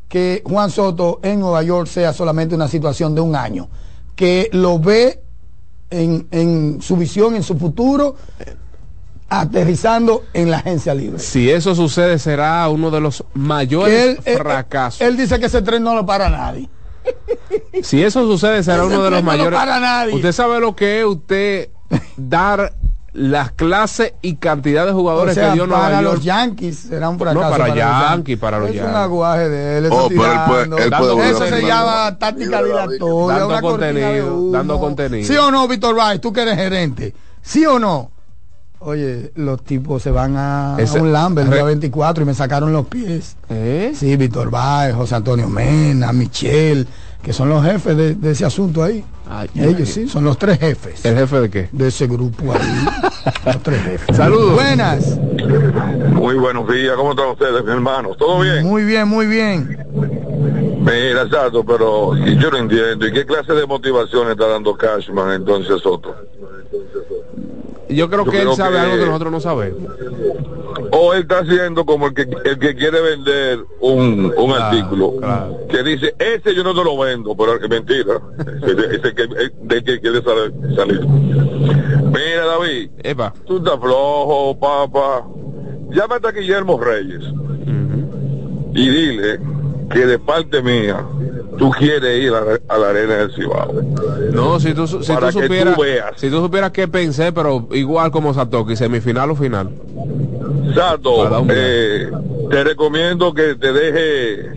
que 0.07 0.43
Juan 0.45 0.69
Soto 0.69 1.19
en 1.23 1.39
Nueva 1.39 1.63
York 1.63 1.87
sea 1.87 2.13
solamente 2.13 2.53
una 2.55 2.67
situación 2.67 3.15
de 3.15 3.21
un 3.21 3.35
año, 3.35 3.67
que 4.15 4.49
lo 4.53 4.77
ve 4.79 5.21
en, 5.89 6.27
en 6.31 6.81
su 6.81 6.97
visión, 6.97 7.35
en 7.35 7.41
su 7.43 7.57
futuro, 7.57 8.15
aterrizando 9.29 10.23
en 10.33 10.51
la 10.51 10.57
agencia 10.57 10.93
libre. 10.93 11.17
Si 11.19 11.49
eso 11.49 11.73
sucede, 11.73 12.19
será 12.19 12.69
uno 12.69 12.91
de 12.91 13.01
los 13.01 13.23
mayores 13.33 14.17
él, 14.17 14.19
eh, 14.25 14.37
fracasos. 14.37 15.01
él 15.01 15.17
dice 15.17 15.39
que 15.39 15.47
ese 15.47 15.61
tren 15.63 15.83
no 15.83 15.95
lo 15.95 16.05
para 16.05 16.29
nadie. 16.29 16.69
Si 17.81 18.01
eso 18.03 18.25
sucede, 18.25 18.63
será 18.63 18.77
Ese 18.83 18.85
uno 18.85 19.03
de 19.03 19.09
los 19.09 19.19
tren 19.21 19.25
no 19.25 19.31
lo 19.31 19.37
mayores. 19.37 19.59
para 19.59 19.79
nadie. 19.79 20.15
Usted 20.15 20.31
sabe 20.31 20.59
lo 20.59 20.75
que 20.75 20.99
es 20.99 21.05
usted 21.05 21.69
dar 22.15 22.73
las 23.13 23.51
clases 23.51 24.13
y 24.23 24.35
cantidad 24.37 24.85
de 24.85 24.91
O 24.91 24.95
jugadores 24.95 25.35
sea, 25.35 25.49
que 25.49 25.53
dio 25.53 25.67
Nueva 25.67 25.83
para 25.83 26.01
York. 26.01 26.15
los 26.15 26.23
Yankees 26.23 26.77
será 26.89 27.09
un 27.09 27.19
fracaso. 27.19 27.43
No, 27.43 27.49
para 27.51 27.67
los 27.67 27.77
Yankees, 27.77 28.39
para 28.39 28.57
los 28.59 28.69
Es 28.69 28.75
un 28.75 28.81
Yankees. 28.81 28.95
aguaje 28.97 29.49
de 29.49 29.77
él. 29.77 29.89
Oh, 29.91 30.07
él 30.09 30.15
puede- 30.15 30.29
tirando. 30.31 30.77
él 30.79 30.89
puede 30.97 31.13
volver 31.13 31.31
Eso 31.31 31.45
se 31.47 31.61
llama 31.61 32.17
táctica 32.17 32.63
dilatoria. 32.63 33.37
Dando 33.37 33.61
contenido, 33.61 34.51
dando 34.51 34.79
contenido. 34.79 35.27
¿Sí 35.27 35.37
o 35.37 35.51
no, 35.51 35.67
Víctor 35.67 35.95
Rice? 35.95 36.19
Tú 36.19 36.33
que 36.33 36.41
eres 36.41 36.55
gerente. 36.55 37.13
¿Sí 37.41 37.65
o 37.65 37.77
no? 37.77 38.09
Oye, 38.79 39.31
los 39.35 39.63
tipos 39.63 40.01
se 40.03 40.11
van 40.11 40.35
a, 40.35 40.75
a 40.75 40.81
Ese- 40.81 40.99
un 40.99 41.13
Lambert 41.13 41.47
el 41.47 41.53
día 41.53 41.61
re- 41.63 41.67
24 41.69 42.23
y 42.23 42.25
me 42.25 42.33
sacaron 42.33 42.73
los 42.73 42.85
pies. 42.87 43.37
¿Eh? 43.49 43.93
Sí, 43.95 44.17
Víctor 44.17 44.49
Baez, 44.49 44.93
José 44.93 45.15
Antonio 45.15 45.47
Mena, 45.47 46.11
Michel, 46.11 46.85
que 47.23 47.31
son 47.33 47.49
los 47.49 47.63
jefes 47.63 47.95
de, 47.97 48.15
de 48.15 48.31
ese 48.31 48.45
asunto 48.45 48.83
ahí. 48.83 49.03
Ellos 49.55 49.89
sí, 49.89 50.07
son 50.07 50.25
los 50.25 50.37
tres 50.37 50.59
jefes 50.59 51.03
¿El 51.05 51.15
jefe 51.17 51.39
de 51.41 51.49
qué? 51.49 51.69
de 51.71 51.87
ese 51.87 52.05
grupo 52.07 52.51
ahí. 52.53 52.85
los 53.45 53.63
tres 53.63 53.81
jefes. 53.81 54.15
Saludos. 54.15 54.53
Buenas. 54.53 55.17
Muy 56.11 56.35
buenos 56.35 56.67
días, 56.71 56.95
¿cómo 56.95 57.11
están 57.11 57.29
ustedes, 57.29 57.63
mis 57.63 57.73
hermanos? 57.73 58.17
¿Todo 58.17 58.41
bien? 58.41 58.63
Muy 58.65 58.83
bien, 58.83 59.07
muy 59.07 59.25
bien. 59.25 59.77
Mira, 60.81 61.27
Sato, 61.29 61.63
pero 61.63 62.13
yo 62.15 62.51
no 62.51 62.57
entiendo. 62.57 63.07
¿Y 63.07 63.13
qué 63.13 63.25
clase 63.25 63.53
de 63.53 63.65
motivación 63.65 64.29
está 64.29 64.47
dando 64.47 64.75
Cashman 64.75 65.31
entonces 65.33 65.81
Soto? 65.81 66.13
Yo 67.89 68.09
creo 68.09 68.25
Yo 68.25 68.31
que 68.31 68.41
él 68.41 68.49
sabe 68.55 68.75
que- 68.75 68.79
algo 68.81 68.97
que 68.97 69.05
nosotros 69.05 69.31
no 69.31 69.39
sabemos. 69.39 69.79
O 70.95 71.13
él 71.13 71.21
está 71.23 71.39
haciendo 71.39 71.85
como 71.85 72.07
el 72.07 72.13
que, 72.13 72.21
el 72.45 72.59
que 72.59 72.75
quiere 72.75 73.01
vender 73.01 73.65
un, 73.81 74.31
un 74.37 74.51
artículo 74.51 75.13
que 75.69 75.81
dice, 75.81 76.13
ese 76.19 76.53
yo 76.53 76.63
no 76.63 76.75
te 76.75 76.83
lo 76.83 76.95
vendo, 76.99 77.35
pero 77.35 77.55
es 77.55 77.67
mentira. 77.67 78.19
Ese, 78.61 78.95
ese 78.95 79.15
que, 79.15 79.23
es 79.23 79.51
de 79.61 79.83
que 79.83 79.99
quiere 79.99 80.21
sal- 80.21 80.53
salir. 80.75 81.01
Mira, 81.07 82.45
David, 82.45 82.91
Epa. 83.03 83.33
tú 83.45 83.57
estás 83.57 83.79
flojo, 83.79 84.57
papá. 84.59 85.25
Llámate 85.89 86.27
a 86.27 86.31
Guillermo 86.31 86.79
Reyes 86.79 87.23
y 88.75 88.89
dile 88.89 89.39
que 89.91 90.05
de 90.05 90.19
parte 90.19 90.61
mía 90.61 91.05
tú 91.57 91.71
quieres 91.71 92.23
ir 92.23 92.33
a, 92.33 92.41
la- 92.41 92.59
a 92.67 92.77
la 92.77 92.89
arena 92.89 93.15
del 93.15 93.33
Cibao. 93.35 93.73
No, 94.31 94.59
si 94.59 94.73
tú, 94.73 94.87
si 94.87 95.11
Para 95.13 95.31
tú 95.31 95.41
supieras, 95.41 95.77
si 96.17 96.29
tú 96.29 96.41
supieras 96.41 96.71
qué 96.71 96.87
pensé, 96.87 97.31
pero 97.31 97.67
igual 97.71 98.11
como 98.11 98.33
Satoki, 98.33 98.75
semifinal 98.75 99.31
o 99.31 99.35
final. 99.35 99.69
Sato, 100.75 101.45
eh, 101.49 102.09
te 102.49 102.63
recomiendo 102.63 103.33
que 103.33 103.55
te 103.55 103.71
deje 103.73 104.51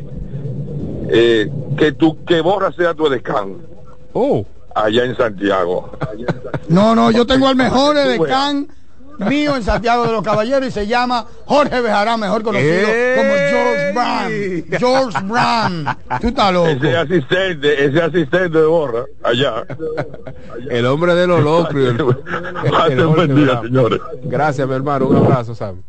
eh, 1.08 1.50
que 1.76 1.92
tu 1.92 2.24
que 2.24 2.40
Borra 2.40 2.72
sea 2.72 2.94
tu 2.94 3.08
descanso. 3.08 3.60
Oh. 4.12 4.44
Allá 4.74 5.04
en 5.04 5.16
Santiago. 5.16 5.90
No, 6.68 6.94
no, 6.94 7.10
yo 7.10 7.26
tengo 7.26 7.48
al 7.48 7.56
mejor 7.56 7.96
Para 7.96 8.68
mío 9.18 9.56
en 9.56 9.62
Santiago 9.62 10.04
de 10.06 10.12
los 10.12 10.22
Caballeros 10.22 10.68
y 10.68 10.70
se 10.72 10.86
llama 10.86 11.26
Jorge 11.44 11.80
Bejarán, 11.80 12.20
mejor 12.20 12.42
conocido 12.42 12.88
¡Ey! 12.88 13.16
como 13.16 13.30
George 13.50 13.92
Brown. 13.92 14.78
George 14.78 15.18
Brown. 15.24 15.96
Tú 16.20 16.28
estás 16.28 16.52
loco. 16.52 16.68
Ese 16.68 16.96
asistente, 16.96 17.84
ese 17.84 18.02
asistente 18.02 18.58
de 18.58 18.64
Borra, 18.66 19.04
allá. 19.22 19.64
El 20.70 20.86
hombre 20.86 21.14
de 21.14 21.26
los 21.26 21.42
locos. 21.42 21.74
señores. 23.62 24.00
Gracias, 24.24 24.68
mi 24.68 24.74
hermano. 24.74 25.06
Un 25.08 25.16
abrazo, 25.16 25.54
Sam. 25.54 25.82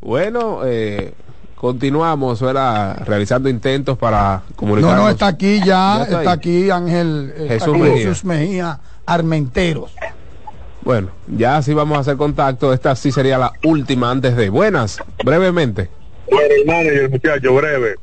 Bueno, 0.00 0.60
eh, 0.64 1.12
continuamos 1.56 2.40
¿verdad? 2.40 3.02
realizando 3.04 3.48
intentos 3.48 3.98
para 3.98 4.42
No, 4.48 4.56
comunicarnos. 4.56 5.04
no, 5.04 5.10
está 5.10 5.26
aquí 5.26 5.58
ya, 5.58 5.64
Ya 5.66 6.02
está, 6.04 6.18
está 6.20 6.32
aquí 6.32 6.70
Ángel 6.70 7.32
está 7.36 7.54
Jesús 7.54 7.68
aquí 7.74 7.82
Mejía. 7.82 7.96
Jesús 8.08 8.24
Mejía 8.24 8.80
Armenteros. 9.06 9.90
Bueno, 10.88 11.10
ya 11.26 11.60
sí 11.60 11.74
vamos 11.74 11.98
a 11.98 12.00
hacer 12.00 12.16
contacto. 12.16 12.72
Esta 12.72 12.96
sí 12.96 13.12
sería 13.12 13.36
la 13.36 13.52
última 13.62 14.10
antes 14.10 14.34
de. 14.34 14.48
Buenas, 14.48 14.98
brevemente. 15.22 15.90
Bueno, 16.30 16.48
el 16.48 16.64
manager, 16.64 17.10
muchacho, 17.10 17.54
breve. 17.54 17.96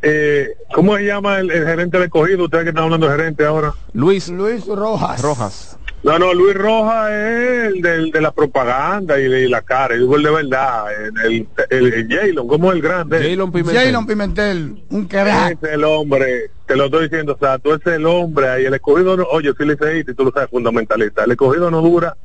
Eh, 0.00 0.48
¿Cómo 0.74 0.96
se 0.96 1.04
llama 1.04 1.40
el, 1.40 1.50
el 1.50 1.66
gerente 1.66 1.98
del 1.98 2.06
escogido? 2.06 2.44
Ustedes 2.44 2.64
que 2.64 2.70
están 2.70 2.84
hablando 2.84 3.06
de 3.06 3.16
gerente 3.18 3.44
ahora. 3.44 3.74
Luis. 3.92 4.30
Luis 4.30 4.64
Rojas. 4.66 5.20
Rojas. 5.20 5.78
No, 6.02 6.18
no, 6.20 6.32
Luis 6.34 6.54
Rojas 6.54 7.10
es 7.10 7.64
el 7.74 7.80
del- 7.82 8.10
de 8.12 8.20
la 8.20 8.30
propaganda 8.30 9.18
y, 9.18 9.24
de, 9.28 9.42
y 9.44 9.48
la 9.48 9.62
cara, 9.62 9.94
el 9.96 10.08
de 10.08 10.30
verdad, 10.30 10.84
el, 11.24 11.48
el, 11.70 11.92
el 11.94 12.08
Jalen, 12.08 12.46
como 12.46 12.70
el 12.70 12.80
grande. 12.80 13.18
Jalen 13.18 13.50
Pimentel. 13.50 13.76
Jalen 13.84 14.06
Pimentel, 14.06 14.84
un 14.90 15.06
crack. 15.06 15.58
Es 15.64 15.70
el 15.72 15.82
hombre, 15.82 16.50
te 16.66 16.76
lo 16.76 16.84
estoy 16.84 17.04
diciendo, 17.08 17.32
o 17.32 17.38
sea, 17.38 17.58
tú 17.58 17.72
es 17.74 17.84
el 17.86 18.06
hombre 18.06 18.48
ahí, 18.48 18.64
el 18.66 18.74
escogido, 18.74 19.16
no, 19.16 19.24
oye, 19.24 19.50
si 19.58 19.64
le 19.64 19.74
dice 19.74 20.04
y 20.12 20.14
tú 20.14 20.24
lo 20.24 20.30
sabes, 20.30 20.48
fundamentalista, 20.50 21.24
el 21.24 21.32
escogido 21.32 21.72
no 21.72 21.80
dura, 21.82 22.16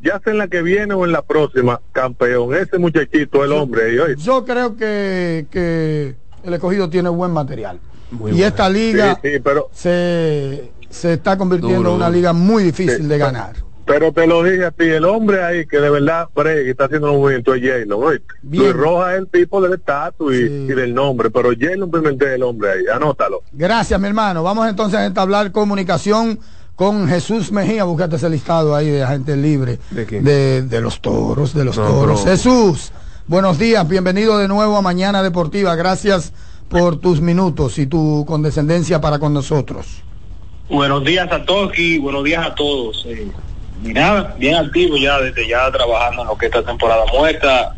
ya 0.00 0.20
sea 0.22 0.32
en 0.32 0.38
la 0.38 0.46
que 0.46 0.62
viene 0.62 0.94
o 0.94 1.04
en 1.04 1.10
la 1.10 1.22
próxima, 1.22 1.80
campeón, 1.90 2.54
ese 2.54 2.78
muchachito, 2.78 3.44
el 3.44 3.50
hombre 3.52 3.86
ahí, 3.90 3.98
oye. 3.98 4.14
Yo 4.18 4.44
creo 4.44 4.76
que, 4.76 5.46
que 5.50 6.14
el 6.44 6.54
escogido 6.54 6.88
tiene 6.88 7.08
buen 7.08 7.32
material. 7.32 7.80
Muy 8.12 8.30
y 8.38 8.44
esta 8.44 8.68
liga 8.70 9.18
Sí, 9.20 9.30
sí, 9.32 9.40
pero- 9.42 9.68
se, 9.72 10.70
se 10.90 11.14
está 11.14 11.36
convirtiendo 11.36 11.78
Duro, 11.78 11.90
en 11.90 11.96
una 11.96 12.10
liga 12.10 12.32
muy 12.32 12.62
difícil 12.64 12.96
Sí, 12.96 13.02
de 13.06 13.18
ganar. 13.18 13.56
Pero 13.86 14.12
te 14.12 14.26
lo 14.26 14.42
dije 14.42 14.64
a 14.64 14.72
ti, 14.72 14.84
el 14.84 15.04
hombre 15.04 15.44
ahí 15.44 15.64
que 15.64 15.78
de 15.78 15.88
verdad 15.90 16.28
brega 16.34 16.60
y 16.62 16.70
está 16.70 16.86
haciendo 16.86 17.12
un 17.12 17.20
movimiento 17.20 17.54
es 17.54 17.62
Jalen. 17.62 17.88
Bien. 18.42 18.64
Luis 18.64 18.72
Rojas 18.74 19.12
es 19.12 19.18
el 19.20 19.28
tipo 19.28 19.60
del 19.60 19.74
estatus 19.74 20.34
y, 20.34 20.38
y 20.38 20.66
del 20.66 20.92
nombre, 20.92 21.30
pero 21.30 21.50
Jalen 21.56 21.88
Pimentel 21.88 22.28
es 22.28 22.34
el 22.34 22.42
hombre 22.42 22.70
ahí, 22.72 22.82
anótalo. 22.92 23.42
Gracias, 23.52 24.00
mi 24.00 24.08
hermano. 24.08 24.42
Vamos 24.42 24.68
entonces 24.68 24.98
a 24.98 25.06
entablar 25.06 25.52
comunicación 25.52 26.40
con 26.74 27.06
Jesús 27.06 27.52
Mejía. 27.52 27.84
Búscate 27.84 28.16
ese 28.16 28.28
listado 28.28 28.74
ahí 28.74 28.90
de 28.90 29.04
agente 29.04 29.36
libre. 29.36 29.78
¿De 29.90 30.04
quién? 30.04 30.24
De, 30.24 30.62
de 30.62 30.80
los 30.80 31.00
toros, 31.00 31.54
de 31.54 31.64
los 31.64 31.78
No, 31.78 31.86
toros. 31.86 32.24
Jesús, 32.24 32.90
buenos 33.28 33.56
días. 33.56 33.86
Bienvenido 33.86 34.36
de 34.38 34.48
nuevo 34.48 34.76
a 34.76 34.82
Mañana 34.82 35.22
Deportiva. 35.22 35.76
Gracias 35.76 36.32
por 36.68 36.96
tus 36.98 37.20
minutos 37.20 37.78
y 37.78 37.86
tu 37.86 38.24
condescendencia 38.26 39.00
para 39.00 39.20
con 39.20 39.32
nosotros. 39.32 40.02
Buenos 40.68 41.04
días 41.04 41.30
a 41.30 41.44
todos 41.44 41.78
y 41.78 41.98
buenos 41.98 42.24
días 42.24 42.44
a 42.44 42.54
todos. 42.54 43.04
Eh, 43.06 43.28
nada, 43.82 44.34
bien 44.36 44.56
activo 44.56 44.96
ya 44.96 45.20
desde 45.20 45.46
ya 45.46 45.70
trabajando 45.70 46.22
en 46.22 46.28
lo 46.28 46.36
que 46.36 46.46
esta 46.46 46.62
temporada 46.64 47.04
muerta 47.12 47.72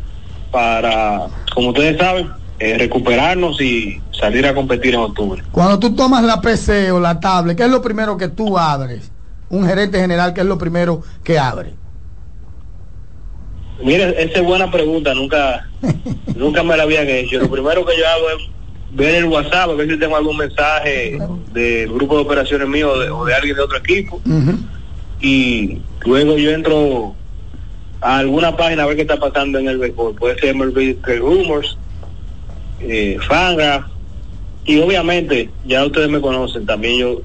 para, 0.51 1.27
como 1.53 1.69
ustedes 1.69 1.99
saben, 1.99 2.31
eh, 2.57 2.77
recuperarnos 2.79 3.61
y 3.61 4.01
salir 4.11 4.47
a 4.47 4.55
competir 4.55 4.95
en 4.95 5.01
octubre. 5.01 5.43
Cuando 5.51 5.77
tú 5.77 5.95
tomas 5.95 6.23
la 6.23 6.41
PC 6.41 6.91
o 6.91 6.99
la 6.99 7.19
tablet, 7.19 7.55
¿qué 7.55 7.63
es 7.63 7.69
lo 7.69 7.81
primero 7.81 8.17
que 8.17 8.27
tú 8.27 8.57
abres? 8.57 9.11
Un 9.49 9.67
gerente 9.67 9.99
general, 9.99 10.33
¿qué 10.33 10.41
es 10.41 10.47
lo 10.47 10.57
primero 10.57 11.03
que 11.23 11.37
abre? 11.37 11.73
Mire, 13.83 14.21
esa 14.21 14.39
es 14.39 14.43
buena 14.43 14.69
pregunta, 14.71 15.13
nunca, 15.13 15.69
nunca 16.35 16.63
me 16.63 16.75
la 16.75 16.83
habían 16.83 17.07
hecho. 17.07 17.37
Lo 17.39 17.51
primero 17.51 17.85
que 17.85 17.97
yo 17.97 18.07
hago 18.07 18.29
es 18.31 18.49
ver 18.91 19.15
el 19.15 19.25
WhatsApp, 19.25 19.69
a 19.69 19.73
ver 19.73 19.89
si 19.89 19.97
tengo 19.97 20.15
algún 20.15 20.37
mensaje 20.37 21.17
del 21.53 21.93
grupo 21.93 22.15
de 22.15 22.21
operaciones 22.21 22.67
mío 22.67 22.91
o 22.91 22.99
de, 22.99 23.09
o 23.09 23.25
de 23.25 23.33
alguien 23.33 23.55
de 23.55 23.61
otro 23.61 23.77
equipo. 23.77 24.21
Y 25.21 25.79
luego 26.05 26.37
yo 26.37 26.51
entro 26.51 27.15
a 28.01 28.19
alguna 28.19 28.55
página 28.55 28.83
a 28.83 28.85
ver 28.85 28.95
qué 28.95 29.01
está 29.03 29.17
pasando 29.17 29.59
en 29.59 29.67
el 29.67 29.77
béisbol. 29.77 30.15
Puede 30.15 30.39
ser 30.39 30.55
MLB 30.55 30.97
Rumors, 31.19 31.77
eh, 32.79 33.17
Fangraph, 33.27 33.85
y 34.65 34.79
obviamente, 34.79 35.49
ya 35.65 35.83
ustedes 35.85 36.09
me 36.09 36.21
conocen, 36.21 36.65
también 36.65 36.99
yo 36.99 37.21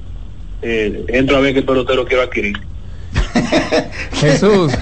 eh, 0.61 1.05
entro 1.09 1.37
a 1.37 1.41
ver 1.41 1.53
qué 1.53 1.61
pelotero 1.61 2.05
quiero 2.05 2.23
adquirir. 2.23 2.57
Jesús, 4.13 4.73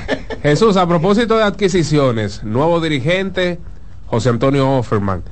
Jesús, 0.42 0.78
a 0.78 0.88
propósito 0.88 1.38
de 1.38 1.44
adquisiciones, 1.44 2.44
nuevo 2.44 2.80
dirigente, 2.80 3.60
José 4.08 4.30
Antonio 4.30 4.70
Offerman. 4.78 5.24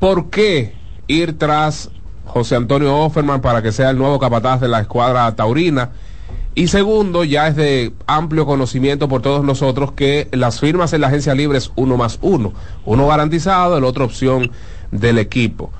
¿Por 0.00 0.30
qué 0.30 0.72
ir 1.08 1.38
tras 1.38 1.90
José 2.24 2.56
Antonio 2.56 2.96
Offerman 2.96 3.42
para 3.42 3.60
que 3.60 3.70
sea 3.70 3.90
el 3.90 3.98
nuevo 3.98 4.18
capataz 4.18 4.58
de 4.58 4.66
la 4.66 4.80
escuadra 4.80 5.36
taurina? 5.36 5.90
Y 6.54 6.68
segundo, 6.68 7.22
ya 7.22 7.48
es 7.48 7.56
de 7.56 7.92
amplio 8.06 8.46
conocimiento 8.46 9.10
por 9.10 9.20
todos 9.20 9.44
nosotros 9.44 9.92
que 9.92 10.28
las 10.32 10.58
firmas 10.58 10.94
en 10.94 11.02
la 11.02 11.08
agencia 11.08 11.34
libre 11.34 11.58
es 11.58 11.70
uno 11.76 11.98
más 11.98 12.18
uno. 12.22 12.54
Uno 12.86 13.06
garantizado, 13.08 13.76
el 13.76 13.84
otro 13.84 14.06
opción 14.06 14.50
del 14.90 15.18
equipo. 15.18 15.70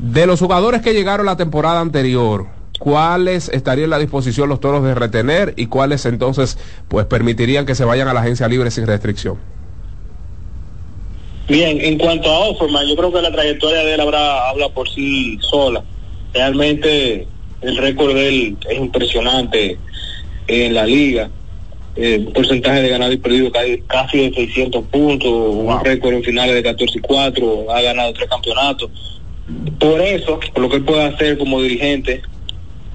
De 0.00 0.26
los 0.26 0.40
jugadores 0.40 0.82
que 0.82 0.92
llegaron 0.92 1.24
la 1.24 1.36
temporada 1.36 1.80
anterior, 1.80 2.48
¿cuáles 2.80 3.48
estarían 3.50 3.90
a 3.90 3.96
la 3.96 3.98
disposición 4.00 4.48
los 4.48 4.58
toros 4.58 4.82
de 4.82 4.96
retener 4.96 5.54
y 5.56 5.68
cuáles 5.68 6.04
entonces 6.04 6.58
pues 6.88 7.06
permitirían 7.06 7.64
que 7.64 7.76
se 7.76 7.84
vayan 7.84 8.08
a 8.08 8.12
la 8.12 8.22
agencia 8.22 8.48
libre 8.48 8.72
sin 8.72 8.88
restricción? 8.88 9.38
Bien, 11.48 11.80
en 11.80 11.98
cuanto 11.98 12.30
a 12.30 12.48
Offerman, 12.48 12.86
yo 12.86 12.96
creo 12.96 13.12
que 13.12 13.22
la 13.22 13.32
trayectoria 13.32 13.84
de 13.84 13.94
él 13.94 14.00
habrá, 14.00 14.48
habla 14.48 14.68
por 14.68 14.88
sí 14.88 15.36
sola. 15.40 15.82
Realmente 16.32 17.26
el 17.60 17.76
récord 17.76 18.14
de 18.14 18.28
él 18.28 18.56
es 18.68 18.78
impresionante 18.78 19.78
en 20.46 20.74
la 20.74 20.86
liga. 20.86 21.30
Eh, 21.96 22.22
un 22.24 22.32
porcentaje 22.32 22.82
de 22.82 22.88
ganado 22.88 23.12
y 23.12 23.16
perdido 23.16 23.50
casi, 23.50 24.18
de 24.18 24.32
600 24.32 24.84
puntos, 24.86 25.28
un 25.28 25.84
récord 25.84 26.14
en 26.14 26.22
finales 26.22 26.54
de 26.54 26.62
14 26.62 26.98
y 26.98 27.00
4, 27.00 27.66
ha 27.72 27.82
ganado 27.82 28.12
tres 28.12 28.28
campeonatos. 28.28 28.90
Por 29.78 30.00
eso, 30.00 30.38
por 30.54 30.62
lo 30.62 30.68
que 30.68 30.76
él 30.76 30.84
puede 30.84 31.02
hacer 31.02 31.36
como 31.36 31.60
dirigente 31.60 32.22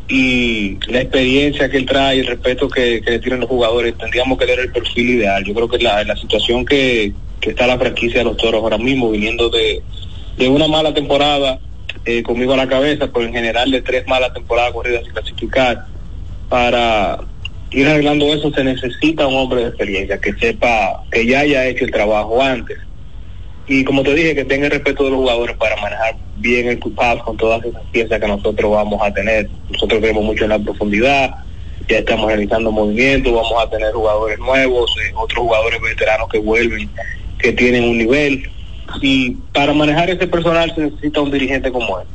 y 0.08 0.78
la 0.88 1.02
experiencia 1.02 1.70
que 1.70 1.78
él 1.78 1.86
trae, 1.86 2.20
el 2.20 2.28
respeto 2.28 2.70
que, 2.70 3.02
que 3.02 3.12
le 3.12 3.20
tienen 3.20 3.42
los 3.42 3.50
jugadores, 3.50 3.98
tendríamos 3.98 4.38
que 4.38 4.46
leer 4.46 4.60
el 4.60 4.72
perfil 4.72 5.10
ideal. 5.10 5.44
Yo 5.44 5.54
creo 5.54 5.68
que 5.68 5.80
la, 5.80 6.04
la 6.04 6.16
situación 6.16 6.66
que, 6.66 7.12
que 7.40 7.52
está 7.52 7.68
la 7.68 7.78
franquicia 7.78 8.20
de 8.20 8.26
los 8.26 8.38
toros 8.38 8.62
ahora 8.62 8.78
mismo, 8.78 9.12
viniendo 9.12 9.50
de, 9.50 9.82
de 10.38 10.50
una 10.50 10.68
mala 10.68 10.94
temporada 10.94 11.60
eh, 12.06 12.24
conmigo 12.24 12.54
a 12.54 12.58
la 12.58 12.68
cabeza, 12.68 13.10
pero 13.12 13.26
en 13.26 13.34
general 13.34 13.72
de 13.72 13.82
tres 13.82 14.08
malas 14.08 14.34
temporadas 14.34 14.74
corridas 14.74 15.04
sin 15.04 15.14
clasificar, 15.14 15.86
para 16.50 17.20
ir 17.72 17.88
arreglando 17.88 18.34
eso 18.34 18.52
se 18.52 18.64
necesita 18.64 19.28
un 19.28 19.36
hombre 19.36 19.62
de 19.62 19.68
experiencia 19.70 20.20
que 20.20 20.34
sepa 20.34 21.04
que 21.12 21.26
ya 21.26 21.40
haya 21.42 21.66
hecho 21.66 21.86
el 21.86 21.92
trabajo 21.92 22.42
antes. 22.42 22.78
Y 23.68 23.84
como 23.84 24.04
te 24.04 24.14
dije, 24.14 24.36
que 24.36 24.46
tenga 24.46 24.68
el 24.68 24.72
respeto 24.72 25.06
de 25.06 25.10
los 25.10 25.20
jugadores 25.20 25.58
para 25.58 25.76
manejar 25.82 26.16
bien 26.38 26.68
el 26.68 26.80
culpable 26.80 27.24
con 27.24 27.36
todas 27.36 27.66
esas 27.66 27.82
piezas 27.92 28.20
que 28.20 28.28
nosotros 28.28 28.72
vamos 28.72 29.02
a 29.02 29.12
tener. 29.12 29.50
Nosotros 29.72 30.00
creemos 30.00 30.24
mucho 30.24 30.44
en 30.44 30.52
la 30.52 30.60
profundidad, 30.60 31.36
ya 31.90 31.98
estamos 31.98 32.28
realizando 32.28 32.72
movimientos, 32.72 33.34
vamos 33.34 33.64
a 33.64 33.70
tener 33.70 33.92
jugadores 33.92 34.38
nuevos, 34.40 34.92
eh, 35.04 35.12
otros 35.16 35.40
jugadores 35.40 35.82
veteranos 35.82 36.30
que 36.30 36.40
vuelven, 36.40 36.90
que 37.46 37.54
tienen 37.54 37.84
un 37.84 37.98
nivel. 38.00 38.50
Y 39.02 39.32
para 39.54 39.74
manejar 39.74 40.10
ese 40.10 40.26
personal 40.26 40.74
se 40.74 40.82
necesita 40.82 41.22
un 41.22 41.30
dirigente 41.30 41.72
como 41.72 42.00
él. 42.00 42.08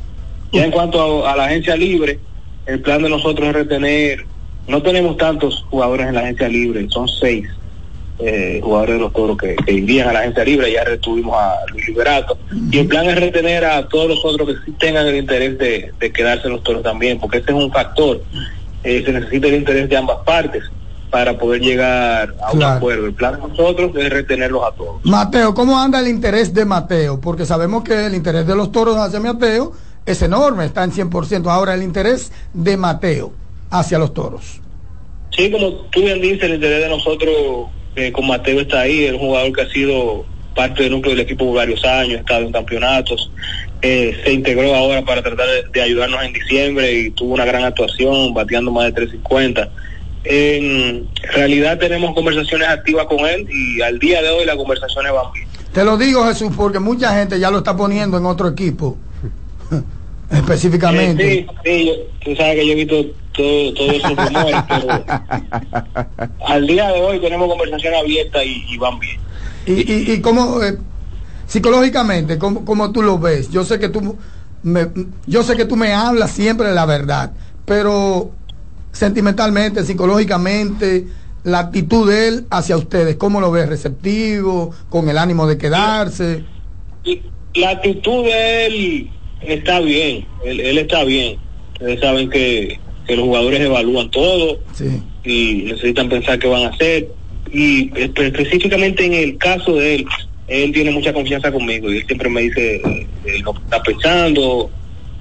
Ya 0.51 0.65
en 0.65 0.71
cuanto 0.71 1.25
a, 1.25 1.35
la 1.37 1.45
agencia 1.45 1.75
libre, 1.77 2.19
el 2.65 2.81
plan 2.81 3.01
de 3.01 3.09
nosotros 3.09 3.47
es 3.47 3.53
retener, 3.53 4.25
no 4.67 4.81
tenemos 4.81 5.15
tantos 5.15 5.65
jugadores 5.69 6.07
en 6.07 6.15
la 6.15 6.21
agencia 6.21 6.49
libre, 6.49 6.85
son 6.89 7.07
seis 7.07 7.47
eh, 8.19 8.59
jugadores 8.61 8.95
de 8.95 9.01
los 9.01 9.13
toros 9.13 9.37
que, 9.37 9.55
que, 9.55 10.01
a 10.01 10.11
la 10.11 10.19
agencia 10.19 10.43
libre, 10.43 10.71
ya 10.71 10.83
retuvimos 10.83 11.35
a 11.37 11.55
Luis 11.71 11.87
Liberato, 11.87 12.37
y 12.69 12.79
el 12.79 12.87
plan 12.87 13.05
es 13.05 13.15
retener 13.15 13.63
a 13.63 13.87
todos 13.87 14.09
los 14.09 14.25
otros 14.25 14.49
que 14.49 14.65
sí 14.65 14.71
tengan 14.77 15.07
el 15.07 15.15
interés 15.15 15.57
de, 15.57 16.11
quedarse 16.13 16.47
en 16.47 16.53
los 16.53 16.63
toros 16.63 16.83
también, 16.83 17.17
porque 17.19 17.37
ese 17.37 17.51
es 17.51 17.57
un 17.57 17.71
factor, 17.71 18.21
eh, 18.83 19.01
se 19.05 19.13
necesita 19.13 19.47
el 19.47 19.55
interés 19.55 19.87
de 19.87 19.95
ambas 19.95 20.17
partes 20.25 20.63
para 21.11 21.37
poder 21.37 21.61
llegar 21.61 22.33
a 22.41 22.53
un 22.53 22.63
acuerdo. 22.63 23.05
El 23.05 23.13
plan 23.13 23.35
de 23.35 23.47
nosotros 23.49 23.91
es 23.97 24.09
retenerlos 24.09 24.63
a 24.63 24.71
todos. 24.71 25.01
Mateo, 25.03 25.53
¿cómo 25.53 25.77
anda 25.77 25.99
el 25.99 26.07
interés 26.07 26.53
de 26.53 26.63
Mateo? 26.63 27.19
Porque 27.19 27.45
sabemos 27.45 27.83
que 27.83 28.05
el 28.05 28.15
interés 28.15 28.47
de 28.47 28.55
los 28.55 28.71
toros 28.71 28.95
hacia 28.97 29.19
Mateo 29.19 29.73
es 30.05 30.21
enorme, 30.21 30.65
está 30.65 30.83
en 30.85 30.91
100%. 30.91 31.47
Ahora, 31.51 31.73
el 31.73 31.83
interés 31.83 32.31
de 32.53 32.77
Mateo 32.77 33.33
hacia 33.69 33.99
los 33.99 34.13
toros. 34.13 34.61
Sí, 35.35 35.51
como 35.51 35.71
tú 35.91 36.01
bien 36.01 36.21
dices, 36.21 36.43
el 36.43 36.55
interés 36.55 36.83
de 36.83 36.89
nosotros 36.89 37.35
eh, 37.95 38.11
con 38.13 38.25
Mateo 38.25 38.61
está 38.61 38.81
ahí, 38.81 39.03
es 39.05 39.13
un 39.13 39.19
jugador 39.19 39.51
que 39.53 39.61
ha 39.61 39.69
sido 39.69 40.25
parte 40.55 40.83
del 40.83 40.93
núcleo 40.93 41.15
del 41.15 41.25
equipo 41.25 41.45
por 41.45 41.57
varios 41.57 41.83
años, 41.83 42.17
ha 42.17 42.19
estado 42.21 42.45
en 42.45 42.51
campeonatos, 42.51 43.31
eh, 43.81 44.17
se 44.23 44.33
integró 44.33 44.75
ahora 44.75 45.01
para 45.03 45.21
tratar 45.21 45.47
de, 45.47 45.63
de, 45.71 45.81
ayudarnos 45.81 46.23
en 46.23 46.33
diciembre 46.33 46.91
y 46.91 47.09
tuvo 47.11 47.33
una 47.33 47.45
gran 47.45 47.63
actuación, 47.63 48.33
bateando 48.33 48.71
más 48.71 48.85
de 48.85 48.91
350 48.91 49.71
en 50.23 51.07
realidad 51.33 51.77
tenemos 51.79 52.13
conversaciones 52.13 52.67
activas 52.67 53.05
con 53.07 53.19
él 53.21 53.47
y 53.49 53.81
al 53.81 53.97
día 53.99 54.21
de 54.21 54.29
hoy 54.29 54.45
las 54.45 54.55
conversaciones 54.55 55.11
van 55.11 55.31
bien. 55.33 55.47
Te 55.73 55.83
lo 55.83 55.97
digo 55.97 56.25
Jesús 56.25 56.51
porque 56.55 56.79
mucha 56.79 57.15
gente 57.15 57.39
ya 57.39 57.49
lo 57.49 57.59
está 57.59 57.75
poniendo 57.75 58.17
en 58.17 58.25
otro 58.25 58.47
equipo. 58.49 58.97
Específicamente. 60.31 61.39
Eh, 61.39 61.47
sí, 61.63 61.71
sí 61.71 61.91
tú 62.23 62.35
sabes 62.35 62.55
que 62.55 62.67
yo 62.67 62.73
he 62.73 62.75
visto 62.75 63.05
todo, 63.33 63.73
todo 63.73 64.15
rumores, 64.15 64.55
pero 64.67 65.03
al 66.45 66.67
día 66.67 66.87
de 66.87 67.01
hoy 67.01 67.19
tenemos 67.19 67.49
conversaciones 67.49 67.99
abiertas 67.99 68.43
y, 68.45 68.65
y 68.69 68.77
van 68.77 68.99
bien. 68.99 69.19
¿Y, 69.65 69.91
y, 69.91 70.11
y 70.13 70.21
cómo, 70.21 70.61
eh, 70.61 70.77
psicológicamente, 71.47 72.37
cómo, 72.37 72.65
cómo 72.65 72.91
tú 72.91 73.01
lo 73.01 73.17
ves? 73.19 73.49
Yo 73.49 73.63
sé 73.63 73.79
que 73.79 73.89
tú 73.89 74.17
me, 74.63 74.87
yo 75.25 75.43
sé 75.43 75.55
que 75.55 75.65
tú 75.65 75.75
me 75.75 75.93
hablas 75.93 76.31
siempre 76.31 76.67
de 76.67 76.75
la 76.75 76.85
verdad, 76.85 77.31
pero 77.65 78.31
sentimentalmente, 78.91 79.83
psicológicamente, 79.83 81.07
la 81.43 81.59
actitud 81.59 82.09
de 82.09 82.27
él 82.27 82.45
hacia 82.49 82.77
ustedes, 82.77 83.15
¿cómo 83.15 83.41
lo 83.41 83.51
ves? 83.51 83.67
¿Receptivo? 83.67 84.73
¿Con 84.89 85.09
el 85.09 85.17
ánimo 85.17 85.47
de 85.47 85.57
quedarse? 85.57 86.43
La 87.55 87.71
actitud 87.71 88.23
de 88.25 88.65
él 88.65 89.09
está 89.41 89.79
bien, 89.79 90.25
él, 90.45 90.59
él 90.59 90.77
está 90.77 91.03
bien. 91.03 91.37
Ustedes 91.73 91.99
saben 91.99 92.29
que, 92.29 92.79
que, 93.07 93.15
los 93.15 93.25
jugadores 93.25 93.59
evalúan 93.59 94.11
todo 94.11 94.59
sí. 94.73 95.01
y 95.23 95.63
necesitan 95.65 96.09
pensar 96.09 96.37
qué 96.37 96.47
van 96.47 96.63
a 96.63 96.69
hacer. 96.69 97.09
Y 97.51 97.91
específicamente 97.97 99.05
en 99.05 99.13
el 99.13 99.37
caso 99.37 99.75
de 99.75 99.95
él, 99.95 100.05
él 100.47 100.71
tiene 100.71 100.91
mucha 100.91 101.11
confianza 101.11 101.51
conmigo 101.51 101.91
y 101.91 101.97
él 101.97 102.05
siempre 102.05 102.29
me 102.29 102.41
dice 102.41 102.75
eh, 102.75 103.39
lo 103.43 103.53
que 103.53 103.59
está 103.61 103.81
pensando. 103.81 104.69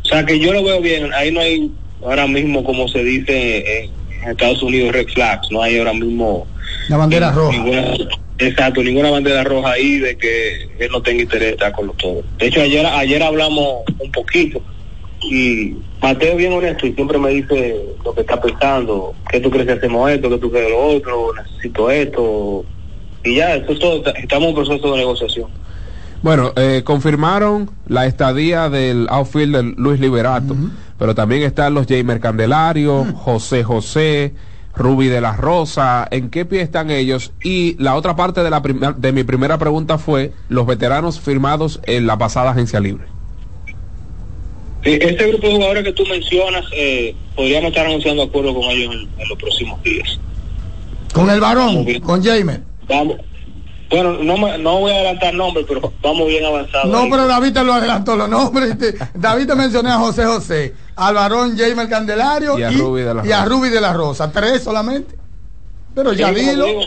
O 0.02 0.04
sea 0.04 0.24
que 0.24 0.38
yo 0.38 0.52
lo 0.52 0.62
veo 0.62 0.80
bien, 0.80 1.10
ahí 1.14 1.32
no 1.32 1.40
hay 1.40 1.70
ahora 2.02 2.26
mismo, 2.26 2.64
como 2.64 2.88
se 2.88 3.02
dice 3.04 3.84
en, 3.84 4.00
Estados 4.30 4.62
Unidos, 4.62 4.92
red 4.92 5.08
flags, 5.08 5.50
no 5.50 5.62
hay 5.62 5.78
ahora 5.78 5.94
mismo... 5.94 6.46
La 6.88 6.98
bandera 6.98 7.32
roja. 7.32 7.56
Ninguna, 7.56 7.94
exacto, 8.38 8.82
ninguna 8.82 9.10
bandera 9.10 9.44
roja 9.44 9.70
ahí 9.72 9.98
de 9.98 10.16
que 10.16 10.68
él 10.78 10.90
no 10.92 11.00
tenga 11.00 11.22
interés 11.22 11.48
de 11.48 11.52
estar 11.52 11.72
con 11.72 11.86
los 11.86 11.96
todos. 11.96 12.24
De 12.38 12.46
hecho, 12.46 12.60
ayer, 12.60 12.84
ayer 12.84 13.22
hablamos 13.22 13.82
un 13.98 14.12
poquito 14.12 14.60
y 15.22 15.74
Mateo 16.02 16.36
bien 16.36 16.52
honesto 16.52 16.86
y 16.86 16.92
siempre 16.94 17.18
me 17.18 17.30
dice 17.30 17.80
lo 18.04 18.14
que 18.14 18.22
está 18.22 18.40
pensando, 18.40 19.14
que 19.30 19.40
tú 19.40 19.50
crees 19.50 19.66
que 19.66 19.72
hacemos 19.74 20.10
esto, 20.10 20.30
que 20.30 20.38
tú 20.38 20.50
crees 20.50 20.70
lo 20.70 20.78
otro, 20.78 21.32
necesito 21.34 21.90
esto, 21.90 22.64
y 23.24 23.36
ya, 23.36 23.54
eso 23.54 23.72
es 23.72 23.78
todo, 23.78 24.02
estamos 24.14 24.48
en 24.48 24.48
un 24.48 24.54
proceso 24.54 24.92
de 24.92 24.98
negociación. 24.98 25.50
Bueno, 26.22 26.52
eh, 26.56 26.82
confirmaron 26.84 27.70
la 27.86 28.06
estadía 28.06 28.68
del 28.68 29.06
outfield 29.10 29.56
de 29.56 29.62
Luis 29.76 30.00
Liberato, 30.00 30.54
uh 30.54 30.56
-huh. 30.56 30.70
Pero 31.00 31.14
también 31.14 31.42
están 31.42 31.72
los 31.72 31.86
Jamer 31.86 32.20
Candelario, 32.20 33.04
-huh. 33.04 33.14
José 33.14 33.64
José, 33.64 34.34
Ruby 34.76 35.06
de 35.06 35.22
la 35.22 35.34
Rosa, 35.34 36.06
¿en 36.10 36.28
qué 36.28 36.44
pie 36.44 36.60
están 36.60 36.90
ellos? 36.90 37.32
Y 37.42 37.74
la 37.82 37.96
otra 37.96 38.16
parte 38.16 38.42
de, 38.42 38.50
la 38.50 38.60
de 38.60 39.12
mi 39.12 39.24
primera 39.24 39.56
pregunta 39.56 39.96
fue 39.96 40.32
los 40.50 40.66
veteranos 40.66 41.18
firmados 41.18 41.80
en 41.84 42.06
la 42.06 42.18
pasada 42.18 42.50
agencia 42.50 42.80
libre. 42.80 43.06
Sí, 44.84 44.98
este 45.00 45.26
grupo 45.28 45.46
de 45.48 45.54
jugadores 45.54 45.84
que 45.84 45.92
tú 45.92 46.04
mencionas, 46.04 46.66
eh, 46.76 47.14
podríamos 47.34 47.70
estar 47.70 47.86
anunciando 47.86 48.22
acuerdo 48.22 48.54
con 48.54 48.64
ellos 48.64 48.94
en, 48.94 49.22
en 49.22 49.28
los 49.28 49.38
próximos 49.38 49.82
días. 49.82 50.20
Con 51.14 51.30
el 51.30 51.40
varón, 51.40 51.86
con 52.00 52.22
Jamer. 52.22 52.60
Vamos. 52.86 53.16
Bueno, 53.90 54.12
no, 54.22 54.36
me- 54.36 54.56
no 54.58 54.78
voy 54.78 54.92
a 54.92 54.94
adelantar 54.96 55.34
nombres, 55.34 55.66
pero 55.68 55.92
vamos 56.00 56.28
bien 56.28 56.44
avanzados. 56.44 56.88
No, 56.88 56.98
ahí. 57.00 57.10
pero 57.10 57.26
David 57.26 57.52
te 57.52 57.64
lo 57.64 57.72
adelantó 57.72 58.14
los 58.16 58.28
nombres. 58.28 58.78
Te- 58.78 58.94
David 59.14 59.46
te 59.48 59.54
mencioné 59.56 59.90
a 59.90 59.98
José 59.98 60.24
José, 60.26 60.74
al 60.96 61.14
varón 61.14 61.56
Jamer 61.58 61.88
Candelario 61.88 62.56
Y 62.58 62.62
a 62.62 62.70
Ruby 62.70 63.02
de 63.02 63.14
la 63.14 63.26
y 63.26 63.32
a 63.32 63.38
Rosa. 63.44 63.48
Ruby 63.48 63.68
de 63.70 63.80
la 63.80 63.92
Rosa. 63.92 64.30
Tres 64.32 64.62
solamente. 64.62 65.16
Pero 65.94 66.12
ya 66.12 66.28
Sí, 66.28 66.34
dilo. 66.36 66.66
digo, 66.66 66.80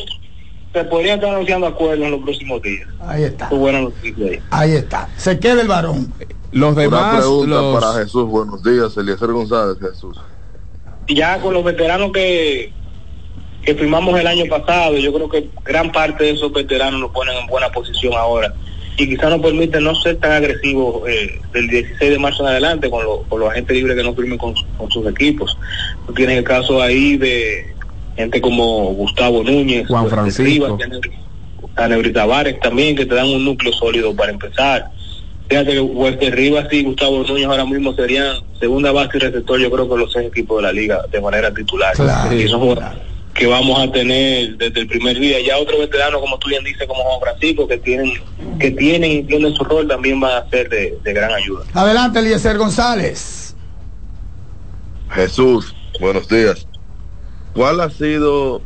Se 0.74 0.84
podría 0.86 1.16
estar 1.16 1.30
anunciando 1.30 1.68
acuerdos 1.68 2.06
en 2.06 2.12
los 2.12 2.22
próximos 2.24 2.62
días. 2.64 2.88
Ahí 3.02 3.24
está. 3.26 3.48
Buena 3.50 3.82
noticia 3.82 4.26
ahí. 4.26 4.40
Ahí 4.50 4.72
está. 4.72 5.08
Se 5.18 5.38
queda 5.40 5.62
el 5.62 5.68
varón. 5.68 6.12
Los 6.52 6.76
Una 6.76 7.12
pregunta 7.18 7.80
para 7.80 7.94
Jesús. 8.04 8.28
Buenos 8.30 8.64
días, 8.64 8.96
Eliezer 8.98 9.32
González, 9.32 9.78
Jesús. 9.80 10.18
ya 11.10 11.40
con 11.42 11.54
los 11.54 11.64
veteranos 11.64 12.12
que, 12.14 12.74
que 13.65 13.76
firmamos 13.76 14.19
el 14.19 14.27
año 14.27 14.45
pasado, 14.49 14.98
yo 14.98 15.14
creo 15.14 15.30
que 15.30 15.49
gran 15.64 15.91
parte 15.91 16.26
de 16.26 16.31
esos 16.31 16.52
veteranos 16.52 16.99
nos 16.99 17.11
ponen 17.11 17.35
en 17.38 17.48
buena 17.48 17.69
posición 17.69 18.14
ahora. 18.14 18.53
Y 18.98 19.07
quizás 19.07 19.30
nos 19.31 19.41
permiten 19.41 19.84
no 19.84 19.95
ser 19.95 20.18
tan 20.18 20.34
agresivos 20.34 21.07
eh, 21.10 21.41
del 21.52 21.68
16 21.68 22.11
de 22.11 22.19
marzo 22.19 22.44
en 22.44 22.49
adelante 22.49 22.90
con, 22.90 23.03
los- 23.03 23.22
con 23.27 23.40
los 23.40 23.49
agentes 23.49 23.76
libres 23.76 23.95
que 23.98 24.03
no 24.03 24.14
firmen 24.14 24.38
con, 24.38 24.53
con 24.77 24.91
sus 24.91 25.07
equipos. 25.07 25.57
Tienes 26.15 26.38
el 26.38 26.44
caso 26.44 26.81
ahí 26.81 27.18
de 27.18 27.73
gente 28.15 28.40
como 28.40 28.94
Gustavo 28.94 29.44
Núñez, 29.44 29.88
Juan 29.88 30.03
Wesley 30.03 30.60
Francisco. 30.60 30.77
Neuri 31.90 32.14
Tavares 32.14 32.60
también, 32.60 32.95
que 32.95 33.06
te 33.07 33.15
dan 33.15 33.27
un 33.30 33.44
núcleo 33.44 33.73
sólido 33.73 34.15
para 34.15 34.31
empezar. 34.31 34.85
Fíjate 35.49 35.72
que 35.72 35.81
Wesley 35.81 36.30
Rivas 36.30 36.68
y 36.72 36.84
Gustavo 36.84 37.23
Núñez 37.23 37.48
ahora 37.48 37.65
mismo 37.65 37.94
serían 37.95 38.38
segunda 38.60 38.91
base 38.91 39.18
y 39.18 39.19
receptor, 39.19 39.60
yo 39.60 39.72
creo 39.72 39.90
que 39.90 39.98
los 39.98 40.11
seis 40.14 40.27
equipos 40.27 40.57
de 40.57 40.64
la 40.64 40.72
liga 40.72 41.02
de 41.11 41.19
manera 41.19 41.52
titular. 41.52 41.94
Claro. 41.95 42.34
Y 42.35 42.48
son 42.48 42.60
jugadores 42.61 42.99
que 43.34 43.47
vamos 43.47 43.80
a 43.81 43.91
tener 43.91 44.57
desde 44.57 44.81
el 44.81 44.88
primer 44.88 45.19
día. 45.19 45.39
Ya 45.41 45.57
otros 45.57 45.80
veteranos, 45.80 46.22
como 46.22 46.38
tú 46.38 46.49
bien 46.49 46.64
dices, 46.64 46.88
como 46.88 47.03
Juan 47.03 47.19
Francisco, 47.22 47.68
que 47.68 47.77
tienen 47.77 48.14
que 48.60 48.72
tienen 48.72 49.11
y 49.11 49.23
tienen 49.23 49.53
su 49.55 49.64
rol, 49.64 49.88
también 49.88 50.19
van 50.19 50.43
a 50.43 50.49
ser 50.49 50.69
de, 50.69 50.97
de 51.03 51.14
gran 51.14 51.31
ayuda. 51.31 51.65
Adelante, 51.73 52.19
Eliezer 52.19 52.57
González. 52.57 53.55
Jesús, 55.10 55.76
buenos 55.99 56.27
días. 56.27 56.68
¿Cuál 57.53 57.81
ha 57.81 57.89
sido 57.89 58.61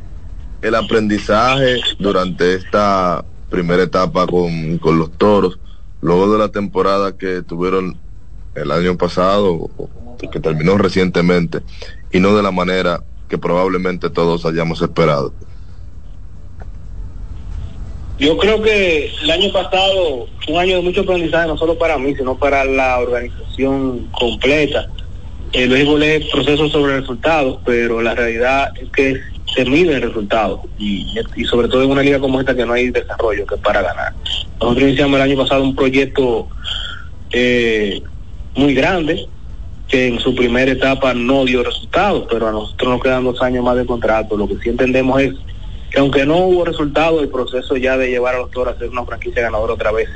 el 0.62 0.76
aprendizaje 0.76 1.80
durante 2.00 2.56
esta 2.56 3.24
primera 3.50 3.84
etapa 3.84 4.28
con, 4.28 4.78
con 4.80 4.98
los 4.98 5.12
toros, 5.18 5.60
luego 6.02 6.32
de 6.32 6.40
la 6.40 6.50
temporada 6.50 7.18
que 7.18 7.42
tuvieron 7.42 7.98
el 8.56 8.72
año 8.72 8.98
pasado, 8.98 9.54
o 9.54 10.18
que 10.32 10.40
terminó 10.40 10.78
recientemente, 10.78 11.60
y 12.12 12.20
no 12.20 12.36
de 12.36 12.44
la 12.44 12.52
manera 12.52 13.04
que 13.28 13.38
probablemente 13.38 14.10
todos 14.10 14.46
hayamos 14.46 14.82
esperado? 14.82 15.34
Yo 18.20 18.36
creo 18.38 18.62
que 18.62 19.12
el 19.22 19.30
año 19.32 19.52
pasado 19.52 20.28
fue 20.44 20.56
un 20.56 20.60
año 20.60 20.78
de 20.78 20.82
mucho 20.82 21.02
aprendizaje, 21.02 21.48
no 21.48 21.58
solo 21.58 21.78
para 21.78 22.00
mí, 22.00 22.16
sino 22.16 22.36
para 22.36 22.66
la 22.66 22.98
organización 23.00 24.08
completa. 24.12 24.88
El 25.54 25.70
béisbol 25.70 26.04
es 26.04 26.26
proceso 26.30 26.68
sobre 26.70 27.00
resultados, 27.00 27.60
pero 27.64 28.02
la 28.02 28.16
realidad 28.16 28.72
es 28.82 28.90
que 28.90 29.22
se 29.54 29.66
miden 29.66 30.02
resultados 30.02 30.62
y, 30.78 31.06
y 31.36 31.46
sobre 31.46 31.68
todo 31.68 31.84
en 31.84 31.92
una 31.92 32.02
liga 32.02 32.20
como 32.20 32.40
esta 32.40 32.56
que 32.56 32.66
no 32.66 32.74
hay 32.74 32.90
desarrollo 32.90 33.46
que 33.46 33.56
es 33.56 33.62
para 33.62 33.82
ganar. 33.82 34.14
Nosotros 34.60 34.84
iniciamos 34.84 35.18
el 35.18 35.32
año 35.32 35.38
pasado 35.38 35.64
un 35.64 35.76
proyecto 35.76 36.48
eh, 37.32 38.02
muy 38.56 38.74
grande 38.74 39.28
que 39.88 40.08
en 40.08 40.20
su 40.20 40.36
primera 40.36 40.72
etapa 40.72 41.14
no 41.14 41.46
dio 41.46 41.64
resultados, 41.64 42.28
pero 42.30 42.48
a 42.48 42.52
nosotros 42.52 42.90
nos 42.90 43.02
quedan 43.02 43.24
dos 43.24 43.42
años 43.42 43.64
más 43.64 43.78
de 43.78 43.86
contrato. 43.86 44.36
Lo 44.36 44.48
que 44.48 44.58
sí 44.58 44.70
entendemos 44.70 45.22
es 45.22 45.34
que 45.92 46.00
aunque 46.00 46.26
no 46.26 46.38
hubo 46.38 46.66
resultados, 46.66 47.22
el 47.22 47.30
proceso 47.30 47.78
ya 47.78 47.98
de 47.98 48.10
llevar 48.10 48.36
a 48.36 48.40
los 48.40 48.52
toros 48.52 48.76
a 48.76 48.80
ser 48.80 48.90
una 48.90 49.06
franquicia 49.06 49.44
ganadora 49.44 49.74
otra 49.74 49.92
vez 49.92 50.10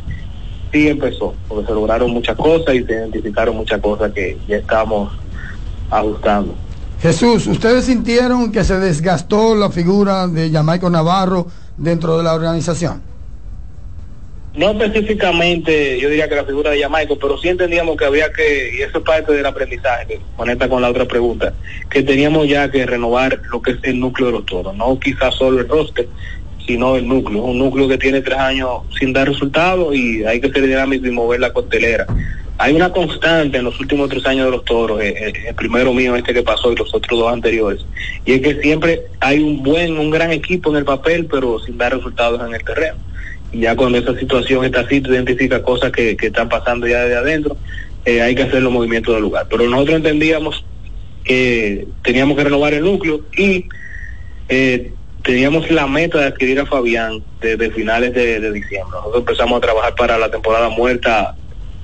sí 0.72 0.88
empezó, 0.88 1.34
porque 1.48 1.68
se 1.68 1.73
lograron 1.73 2.11
muchas 2.11 2.35
cosas 2.35 2.76
y 2.76 2.84
se 2.84 2.93
identificaron 2.93 3.56
muchas 3.56 3.81
cosas 3.81 4.11
que 4.14 4.38
ya 4.48 4.57
estamos 4.57 5.11
ajustando. 5.89 6.56
Jesús, 7.02 7.48
¿ustedes 7.48 7.85
sintieron 7.85 8.52
que 8.52 8.64
se 8.64 8.80
desgastó 8.80 9.56
la 9.56 9.69
figura 9.69 10.27
de 10.27 10.49
Jamaico 10.52 10.89
Navarro 10.89 11.48
dentro 11.77 12.18
de 12.18 12.23
la 12.23 12.34
organización? 12.34 13.10
No 14.53 14.71
específicamente, 14.71 15.97
yo 15.97 16.09
diría 16.09 16.27
que 16.27 16.35
la 16.35 16.43
figura 16.43 16.71
de 16.71 16.81
Jamaica, 16.81 17.13
pero 17.21 17.37
sí 17.37 17.47
entendíamos 17.47 17.95
que 17.95 18.03
había 18.03 18.33
que, 18.33 18.75
y 18.77 18.81
eso 18.81 18.97
es 18.97 19.03
parte 19.05 19.31
del 19.31 19.45
aprendizaje, 19.45 20.19
conecta 20.35 20.67
con 20.67 20.81
la 20.81 20.89
otra 20.89 21.05
pregunta, 21.05 21.53
que 21.89 22.03
teníamos 22.03 22.49
ya 22.49 22.69
que 22.69 22.85
renovar 22.85 23.39
lo 23.49 23.61
que 23.61 23.71
es 23.71 23.77
el 23.83 24.01
núcleo 24.01 24.27
de 24.27 24.33
los 24.33 24.45
toros, 24.45 24.75
no 24.75 24.99
quizás 24.99 25.35
solo 25.35 25.61
el 25.61 25.69
roster, 25.69 26.05
sino 26.67 26.97
el 26.97 27.07
núcleo, 27.07 27.43
un 27.43 27.59
núcleo 27.59 27.87
que 27.87 27.97
tiene 27.97 28.19
tres 28.19 28.39
años 28.39 28.81
sin 28.99 29.13
dar 29.13 29.29
resultados 29.29 29.95
y 29.95 30.25
hay 30.25 30.41
que 30.41 30.51
ser 30.51 30.67
dinámico 30.67 31.07
y 31.07 31.11
mover 31.11 31.39
la 31.39 31.53
costelera. 31.53 32.05
Hay 32.57 32.75
una 32.75 32.91
constante 32.91 33.57
en 33.57 33.63
los 33.63 33.79
últimos 33.79 34.09
tres 34.09 34.25
años 34.25 34.45
de 34.45 34.51
los 34.51 34.65
toros, 34.65 35.01
eh, 35.01 35.15
eh, 35.17 35.33
el 35.47 35.55
primero 35.55 35.93
mío, 35.93 36.13
este 36.17 36.33
que 36.33 36.43
pasó 36.43 36.73
y 36.73 36.75
los 36.75 36.93
otros 36.93 37.17
dos 37.17 37.31
anteriores, 37.31 37.85
y 38.25 38.33
es 38.33 38.41
que 38.41 38.61
siempre 38.61 39.03
hay 39.21 39.39
un 39.39 39.63
buen, 39.63 39.97
un 39.97 40.11
gran 40.11 40.31
equipo 40.31 40.71
en 40.71 40.75
el 40.75 40.85
papel, 40.85 41.25
pero 41.31 41.57
sin 41.59 41.77
dar 41.77 41.95
resultados 41.95 42.45
en 42.45 42.53
el 42.53 42.63
terreno 42.65 42.97
ya 43.53 43.75
cuando 43.75 43.97
esa 43.97 44.17
situación 44.17 44.65
está 44.65 44.81
así, 44.81 45.01
tú 45.01 45.13
identificas 45.13 45.61
cosas 45.61 45.91
que, 45.91 46.15
que 46.15 46.27
están 46.27 46.49
pasando 46.49 46.87
ya 46.87 47.03
de 47.05 47.15
adentro, 47.15 47.57
eh, 48.05 48.21
hay 48.21 48.35
que 48.35 48.43
hacer 48.43 48.61
los 48.61 48.71
movimientos 48.71 49.13
del 49.13 49.23
lugar. 49.23 49.47
Pero 49.49 49.67
nosotros 49.69 49.97
entendíamos 49.97 50.65
que 51.23 51.87
teníamos 52.03 52.37
que 52.37 52.43
renovar 52.43 52.73
el 52.73 52.83
núcleo 52.83 53.21
y 53.37 53.65
eh, 54.49 54.91
teníamos 55.23 55.69
la 55.69 55.87
meta 55.87 56.19
de 56.19 56.25
adquirir 56.25 56.59
a 56.59 56.65
Fabián 56.65 57.23
desde 57.39 57.71
finales 57.71 58.13
de, 58.13 58.39
de 58.39 58.51
diciembre. 58.51 58.91
Nosotros 58.91 59.21
empezamos 59.21 59.57
a 59.57 59.61
trabajar 59.61 59.95
para 59.95 60.17
la 60.17 60.31
temporada 60.31 60.69
muerta 60.69 61.35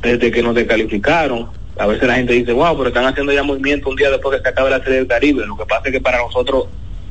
desde 0.02 0.32
que 0.32 0.42
nos 0.42 0.56
descalificaron. 0.56 1.50
A 1.78 1.86
veces 1.86 2.08
la 2.08 2.16
gente 2.16 2.34
dice, 2.34 2.54
wow, 2.54 2.76
pero 2.76 2.90
están 2.90 3.06
haciendo 3.06 3.32
ya 3.32 3.44
movimiento 3.44 3.90
un 3.90 3.96
día 3.96 4.10
después 4.10 4.38
que 4.38 4.44
se 4.44 4.50
acabe 4.50 4.72
la 4.72 4.80
serie 4.80 4.96
del 4.96 5.08
Caribe. 5.08 5.46
Lo 5.46 5.58
que 5.58 5.66
pasa 5.66 5.84
es 5.86 5.92
que 5.92 6.02
para 6.02 6.18
nosotros 6.18 6.66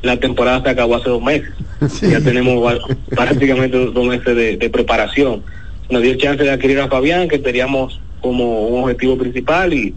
la 0.06 0.18
temporada 0.18 0.62
se 0.62 0.70
acabó 0.70 0.96
hace 0.96 1.10
dos 1.10 1.22
meses. 1.22 1.50
Ya 2.02 2.20
tenemos 2.20 2.80
prácticamente 3.10 3.76
dos 3.76 4.06
meses 4.06 4.36
de, 4.36 4.56
de 4.56 4.70
preparación. 4.70 5.42
Nos 5.90 6.02
dio 6.02 6.14
chance 6.16 6.42
de 6.42 6.50
adquirir 6.50 6.80
a 6.80 6.88
Fabián, 6.88 7.28
que 7.28 7.38
teníamos 7.38 8.00
como 8.20 8.68
un 8.68 8.82
objetivo 8.82 9.16
principal 9.18 9.72
y 9.72 9.94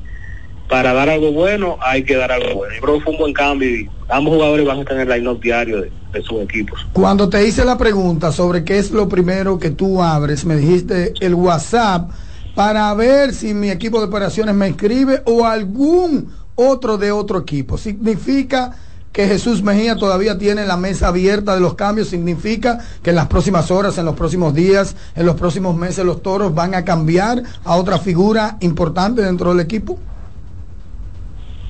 para 0.67 0.93
dar 0.93 1.09
algo 1.09 1.31
bueno 1.31 1.77
hay 1.81 2.03
que 2.03 2.15
dar 2.15 2.31
algo 2.31 2.55
bueno. 2.55 2.75
Yo 2.75 2.81
creo 2.81 2.97
que 2.97 3.03
fue 3.03 3.13
un 3.13 3.19
buen 3.19 3.33
cambio 3.33 3.69
y 3.69 3.89
ambos 4.07 4.35
jugadores 4.35 4.67
van 4.67 4.77
a 4.77 4.81
estar 4.81 4.99
en 4.99 5.09
el 5.09 5.17
line-up 5.17 5.41
diario 5.41 5.81
de, 5.81 5.91
de 6.13 6.21
sus 6.21 6.41
equipos. 6.41 6.85
Cuando 6.93 7.27
te 7.27 7.47
hice 7.47 7.65
la 7.65 7.77
pregunta 7.77 8.31
sobre 8.31 8.63
qué 8.63 8.77
es 8.77 8.91
lo 8.91 9.09
primero 9.09 9.57
que 9.57 9.71
tú 9.71 10.01
abres, 10.01 10.45
me 10.45 10.55
dijiste 10.55 11.13
el 11.21 11.33
WhatsApp 11.33 12.11
para 12.53 12.93
ver 12.93 13.33
si 13.33 13.53
mi 13.53 13.71
equipo 13.71 13.99
de 13.99 14.05
operaciones 14.05 14.53
me 14.53 14.67
escribe 14.67 15.21
o 15.25 15.45
algún 15.45 16.29
otro 16.55 16.97
de 16.97 17.11
otro 17.11 17.39
equipo. 17.39 17.77
Significa 17.77 18.75
que 19.11 19.27
Jesús 19.27 19.63
Mejía 19.63 19.95
todavía 19.95 20.37
tiene 20.37 20.65
la 20.65 20.77
mesa 20.77 21.07
abierta 21.07 21.55
de 21.55 21.61
los 21.61 21.73
cambios, 21.73 22.09
significa 22.09 22.79
que 23.01 23.09
en 23.09 23.15
las 23.15 23.27
próximas 23.27 23.71
horas, 23.71 23.97
en 23.97 24.05
los 24.05 24.15
próximos 24.15 24.53
días, 24.53 24.95
en 25.15 25.25
los 25.25 25.35
próximos 25.35 25.75
meses 25.75 26.05
los 26.05 26.21
toros 26.21 26.53
van 26.53 26.75
a 26.75 26.85
cambiar 26.85 27.43
a 27.63 27.75
otra 27.75 27.97
figura 27.97 28.57
importante 28.61 29.21
dentro 29.21 29.49
del 29.49 29.59
equipo. 29.59 29.97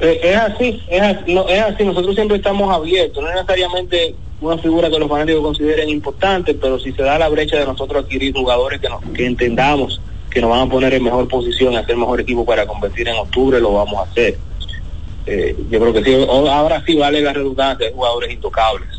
Eh, 0.01 0.19
es 0.23 0.37
así, 0.37 0.81
es 0.89 1.61
así, 1.61 1.83
nosotros 1.83 2.15
siempre 2.15 2.37
estamos 2.37 2.73
abiertos, 2.73 3.21
no 3.21 3.29
es 3.29 3.35
necesariamente 3.35 4.15
una 4.41 4.57
figura 4.57 4.89
que 4.89 4.97
los 4.97 5.09
fanáticos 5.09 5.41
consideren 5.41 5.89
importante, 5.89 6.53
pero 6.53 6.79
si 6.79 6.93
se 6.93 7.03
da 7.03 7.19
la 7.19 7.27
brecha 7.27 7.57
de 7.57 7.65
nosotros 7.65 8.03
adquirir 8.05 8.33
jugadores 8.33 8.79
que, 8.79 8.87
que 9.13 9.25
entendamos 9.25 9.99
que 10.29 10.41
nos 10.41 10.51
van 10.51 10.67
a 10.67 10.69
poner 10.69 10.93
en 10.93 11.03
mejor 11.03 11.27
posición, 11.27 11.75
hacer 11.75 11.97
mejor 11.97 12.21
equipo 12.21 12.45
para 12.45 12.65
competir 12.67 13.07
en 13.07 13.15
octubre, 13.15 13.59
lo 13.59 13.73
vamos 13.73 13.95
a 13.95 14.03
hacer. 14.03 14.37
Eh, 15.25 15.55
yo 15.69 15.79
creo 15.79 15.93
que 15.93 16.03
sí, 16.03 16.27
ahora 16.29 16.83
sí 16.85 16.95
vale 16.95 17.21
la 17.21 17.33
redundancia, 17.33 17.87
hay 17.87 17.93
jugadores 17.93 18.31
intocables, 18.31 18.89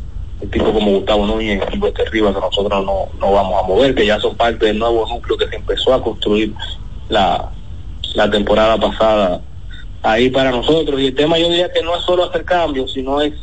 el 0.41 0.51
tipo 0.51 0.73
como 0.73 0.93
Gustavo 0.93 1.27
Núñez 1.27 1.63
y 1.67 1.73
Silvestre 1.73 2.05
Rivas 2.11 2.35
que 2.35 2.41
nosotros 2.41 2.85
no, 2.85 3.09
no 3.19 3.33
vamos 3.33 3.63
a 3.63 3.67
mover, 3.67 3.95
que 3.95 4.07
ya 4.07 4.19
son 4.21 4.37
parte 4.37 4.67
del 4.67 4.79
nuevo 4.79 5.07
núcleo 5.09 5.37
que 5.37 5.49
se 5.49 5.57
empezó 5.57 5.93
a 5.93 6.03
construir 6.03 6.55
la, 7.09 7.51
la 8.15 8.31
temporada 8.31 8.79
pasada 8.79 9.41
ahí 10.03 10.31
para 10.31 10.51
nosotros. 10.51 11.01
Y 11.01 11.07
el 11.07 11.15
tema 11.15 11.39
yo 11.39 11.49
diría 11.49 11.73
que 11.73 11.83
no 11.83 11.97
es 11.97 12.05
solo 12.05 12.25
hacer 12.25 12.45
cambios, 12.45 12.93
sino 12.93 13.21
es 13.21 13.35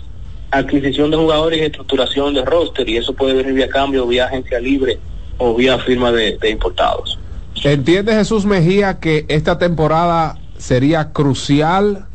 adquisición 0.50 1.12
de 1.12 1.18
jugadores 1.18 1.60
y 1.60 1.64
estructuración 1.64 2.34
de 2.34 2.46
roster, 2.46 2.88
y 2.88 2.98
eso 2.98 3.14
puede 3.14 3.34
venir 3.34 3.54
vía 3.54 3.70
cambio, 3.70 4.08
vía 4.08 4.26
agencia 4.26 4.60
libre 4.60 4.98
o 5.38 5.54
vía 5.54 5.78
firma 5.80 6.12
de, 6.12 6.38
de 6.38 6.50
importados. 6.50 7.20
¿Entiende 7.64 8.14
Jesús 8.14 8.46
Mejía 8.46 9.00
que 9.00 9.26
esta 9.28 9.58
temporada 9.58 10.38
sería 10.58 11.12
crucial 11.12 12.06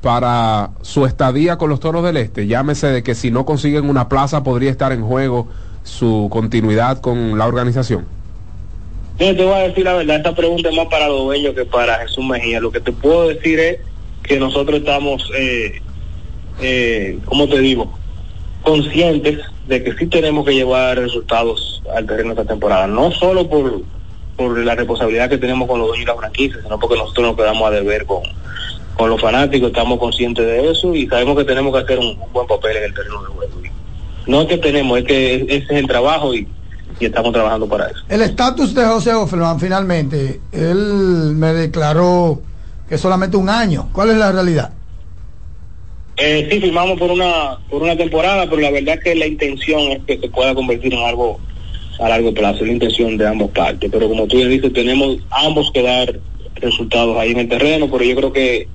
para 0.00 0.70
su 0.82 1.04
estadía 1.04 1.58
con 1.58 1.68
los 1.68 1.80
Toros 1.80 2.04
del 2.04 2.16
Este? 2.16 2.46
Llámese 2.46 2.88
de 2.88 3.02
que 3.02 3.14
si 3.14 3.30
no 3.30 3.44
consiguen 3.44 3.88
una 3.88 4.08
plaza 4.08 4.42
podría 4.42 4.70
estar 4.70 4.92
en 4.92 5.02
juego 5.02 5.48
su 5.84 6.28
continuidad 6.30 7.00
con 7.00 7.38
la 7.38 7.46
organización. 7.46 8.06
Mira, 9.18 9.36
te 9.36 9.44
voy 9.44 9.54
a 9.54 9.68
decir 9.68 9.84
la 9.84 9.94
verdad, 9.94 10.16
esta 10.16 10.34
pregunta 10.34 10.70
es 10.70 10.76
más 10.76 10.86
para 10.86 11.08
los 11.08 11.24
dueños 11.24 11.54
que 11.54 11.64
para 11.64 11.96
Jesús 11.96 12.24
Mejía. 12.24 12.60
Lo 12.60 12.70
que 12.70 12.80
te 12.80 12.92
puedo 12.92 13.28
decir 13.28 13.60
es 13.60 13.78
que 14.22 14.38
nosotros 14.38 14.78
estamos, 14.78 15.30
eh, 15.36 15.82
eh, 16.60 17.18
¿cómo 17.26 17.46
te 17.48 17.58
digo? 17.58 17.92
Conscientes 18.62 19.40
de 19.66 19.84
que 19.84 19.92
sí 19.94 20.06
tenemos 20.06 20.46
que 20.46 20.54
llevar 20.54 20.98
resultados 20.98 21.82
al 21.94 22.06
terreno 22.06 22.30
esta 22.30 22.44
temporada. 22.44 22.86
No 22.86 23.10
solo 23.12 23.48
por, 23.48 23.82
por 24.36 24.58
la 24.58 24.74
responsabilidad 24.74 25.28
que 25.28 25.38
tenemos 25.38 25.68
con 25.68 25.80
los 25.80 25.88
dueños 25.88 26.06
de 26.06 26.12
la 26.12 26.18
franquicia, 26.18 26.62
sino 26.62 26.78
porque 26.78 26.96
nosotros 26.96 27.26
nos 27.26 27.36
quedamos 27.36 27.68
a 27.68 27.70
deber 27.70 28.06
con, 28.06 28.22
con 29.00 29.08
los 29.08 29.18
fanáticos, 29.18 29.68
estamos 29.68 29.98
conscientes 29.98 30.44
de 30.44 30.70
eso 30.70 30.94
y 30.94 31.06
sabemos 31.06 31.34
que 31.34 31.44
tenemos 31.44 31.72
que 31.72 31.80
hacer 31.80 31.98
un, 31.98 32.08
un 32.08 32.32
buen 32.34 32.46
papel 32.46 32.76
en 32.76 32.84
el 32.84 32.94
terreno 32.94 33.22
de 33.22 33.28
juego. 33.28 33.52
No 34.26 34.42
es 34.42 34.48
que 34.48 34.58
tenemos, 34.58 34.98
es 34.98 35.04
que 35.04 35.36
ese 35.36 35.56
es 35.56 35.70
el 35.70 35.86
trabajo 35.86 36.34
y, 36.34 36.46
y 37.00 37.06
estamos 37.06 37.32
trabajando 37.32 37.66
para 37.66 37.86
eso. 37.86 38.00
El 38.10 38.20
estatus 38.20 38.74
de 38.74 38.84
José 38.84 39.14
Offerman, 39.14 39.58
finalmente, 39.58 40.42
él 40.52 41.32
me 41.34 41.54
declaró 41.54 42.42
que 42.90 42.98
solamente 42.98 43.38
un 43.38 43.48
año. 43.48 43.88
¿Cuál 43.94 44.10
es 44.10 44.16
la 44.18 44.32
realidad? 44.32 44.70
Eh, 46.18 46.46
sí, 46.50 46.60
firmamos 46.60 46.98
por 46.98 47.10
una 47.10 47.56
por 47.70 47.82
una 47.82 47.96
temporada, 47.96 48.44
pero 48.50 48.60
la 48.60 48.70
verdad 48.70 48.96
es 48.96 49.02
que 49.02 49.14
la 49.14 49.26
intención 49.26 49.80
es 49.92 50.00
que 50.06 50.18
se 50.18 50.28
pueda 50.28 50.54
convertir 50.54 50.92
en 50.92 51.00
algo 51.00 51.40
a 51.98 52.06
largo 52.06 52.34
plazo, 52.34 52.66
la 52.66 52.72
intención 52.72 53.16
de 53.16 53.26
ambos 53.26 53.50
partes. 53.52 53.88
Pero 53.90 54.10
como 54.10 54.26
tú 54.26 54.38
ya 54.38 54.46
dices, 54.46 54.70
tenemos 54.74 55.16
ambos 55.30 55.70
que 55.72 55.82
dar 55.82 56.20
resultados 56.56 57.16
ahí 57.16 57.30
en 57.30 57.38
el 57.38 57.48
terreno, 57.48 57.88
pero 57.90 58.04
yo 58.04 58.14
creo 58.14 58.32
que 58.34 58.68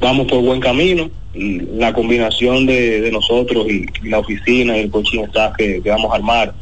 vamos 0.00 0.26
por 0.26 0.42
buen 0.42 0.60
camino 0.60 1.10
y 1.32 1.60
la 1.76 1.92
combinación 1.92 2.66
de, 2.66 3.00
de 3.00 3.10
nosotros 3.10 3.66
y, 3.68 3.86
y 4.02 4.08
la 4.08 4.18
oficina 4.20 4.76
y 4.76 4.80
el 4.82 4.90
coaching 4.90 5.24
staff 5.24 5.54
que, 5.56 5.82
que 5.82 5.90
vamos 5.90 6.12
a 6.12 6.16
armar, 6.16 6.54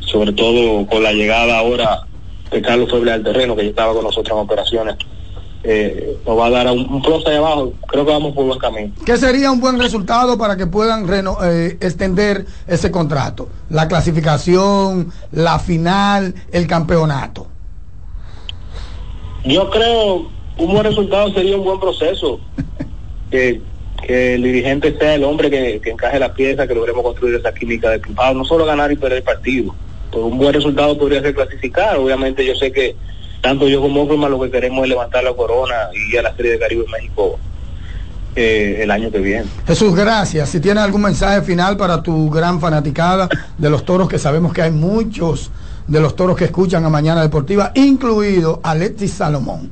sobre 0.00 0.32
todo 0.32 0.86
con 0.86 1.02
la 1.02 1.12
llegada 1.12 1.58
ahora 1.58 2.00
de 2.50 2.62
Carlos 2.62 2.90
Feble 2.90 3.10
al 3.12 3.24
terreno, 3.24 3.56
que 3.56 3.62
ya 3.64 3.70
estaba 3.70 3.92
con 3.94 4.04
nosotros 4.04 4.36
en 4.36 4.44
operaciones, 4.44 4.96
eh, 5.64 6.18
nos 6.26 6.38
va 6.38 6.46
a 6.46 6.50
dar 6.50 6.70
un, 6.70 6.80
un 6.92 7.02
plus 7.02 7.26
ahí 7.26 7.36
abajo. 7.36 7.72
Creo 7.88 8.04
que 8.04 8.12
vamos 8.12 8.34
por 8.34 8.44
buen 8.44 8.58
camino. 8.58 8.92
¿Qué 9.04 9.16
sería 9.16 9.50
un 9.50 9.60
buen 9.60 9.78
resultado 9.80 10.36
para 10.38 10.56
que 10.56 10.66
puedan 10.66 11.08
reno- 11.08 11.38
eh, 11.42 11.78
extender 11.80 12.44
ese 12.68 12.90
contrato? 12.90 13.48
La 13.70 13.88
clasificación, 13.88 15.10
la 15.32 15.58
final, 15.58 16.34
el 16.52 16.66
campeonato. 16.66 17.46
Yo 19.44 19.68
creo 19.70 20.26
un 20.58 20.72
buen 20.72 20.84
resultado 20.84 21.32
sería 21.32 21.56
un 21.56 21.64
buen 21.64 21.80
proceso. 21.80 22.40
Que, 23.30 23.60
que 24.06 24.34
el 24.34 24.44
dirigente 24.44 24.96
sea 24.96 25.16
el 25.16 25.24
hombre 25.24 25.50
que, 25.50 25.80
que 25.82 25.90
encaje 25.90 26.20
la 26.20 26.34
pieza, 26.34 26.68
que 26.68 26.74
logremos 26.74 27.02
construir 27.02 27.34
esa 27.34 27.52
química 27.52 27.90
de 27.90 27.96
equipado, 27.96 28.32
no 28.32 28.44
solo 28.44 28.64
ganar 28.64 28.92
y 28.92 28.96
perder 28.96 29.18
el 29.18 29.24
partido. 29.24 29.74
Pues 30.12 30.24
un 30.24 30.38
buen 30.38 30.54
resultado 30.54 30.96
podría 30.96 31.20
ser 31.20 31.34
clasificar. 31.34 31.96
Obviamente 31.96 32.46
yo 32.46 32.54
sé 32.54 32.70
que 32.70 32.94
tanto 33.40 33.66
yo 33.66 33.80
como 33.80 34.02
Offerman 34.02 34.30
lo 34.30 34.40
que 34.40 34.50
queremos 34.50 34.84
es 34.84 34.88
levantar 34.90 35.24
la 35.24 35.34
corona 35.34 35.74
y 35.92 36.12
ir 36.12 36.18
a 36.20 36.22
la 36.22 36.36
Serie 36.36 36.52
de 36.52 36.58
Caribe 36.60 36.84
en 36.84 36.90
México 36.92 37.38
eh, 38.36 38.78
el 38.80 38.90
año 38.90 39.10
que 39.10 39.18
viene. 39.18 39.44
Jesús, 39.66 39.94
gracias. 39.94 40.48
Si 40.48 40.60
tienes 40.60 40.82
algún 40.82 41.02
mensaje 41.02 41.42
final 41.42 41.76
para 41.76 42.02
tu 42.02 42.30
gran 42.30 42.60
fanaticada 42.60 43.28
de 43.58 43.70
los 43.70 43.84
toros, 43.84 44.08
que 44.08 44.18
sabemos 44.18 44.52
que 44.52 44.62
hay 44.62 44.70
muchos 44.70 45.50
de 45.86 46.00
los 46.00 46.16
toros 46.16 46.36
que 46.36 46.44
escuchan 46.44 46.84
a 46.84 46.88
Mañana 46.88 47.20
Deportiva, 47.20 47.72
incluido 47.74 48.60
Alexis 48.62 49.12
Salomón. 49.12 49.70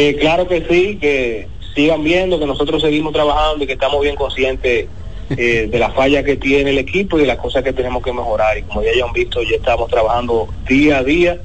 Eh, 0.00 0.14
claro 0.14 0.46
que 0.46 0.64
sí, 0.70 0.96
que 0.96 1.48
sigan 1.74 2.04
viendo 2.04 2.38
que 2.38 2.46
nosotros 2.46 2.80
seguimos 2.80 3.12
trabajando 3.12 3.64
y 3.64 3.66
que 3.66 3.72
estamos 3.72 4.00
bien 4.00 4.14
conscientes 4.14 4.86
eh, 5.30 5.68
de 5.68 5.78
la 5.80 5.90
falla 5.90 6.22
que 6.22 6.36
tiene 6.36 6.70
el 6.70 6.78
equipo 6.78 7.18
y 7.18 7.22
de 7.22 7.26
las 7.26 7.38
cosas 7.38 7.64
que 7.64 7.72
tenemos 7.72 8.00
que 8.00 8.12
mejorar. 8.12 8.56
Y 8.56 8.62
como 8.62 8.80
ya 8.84 8.90
hayan 8.90 9.12
visto, 9.12 9.42
ya 9.42 9.56
estamos 9.56 9.90
trabajando 9.90 10.46
día 10.68 10.98
a 10.98 11.02
día 11.02 11.40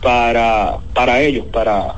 para, 0.00 0.78
para 0.94 1.20
ellos, 1.20 1.46
para 1.46 1.96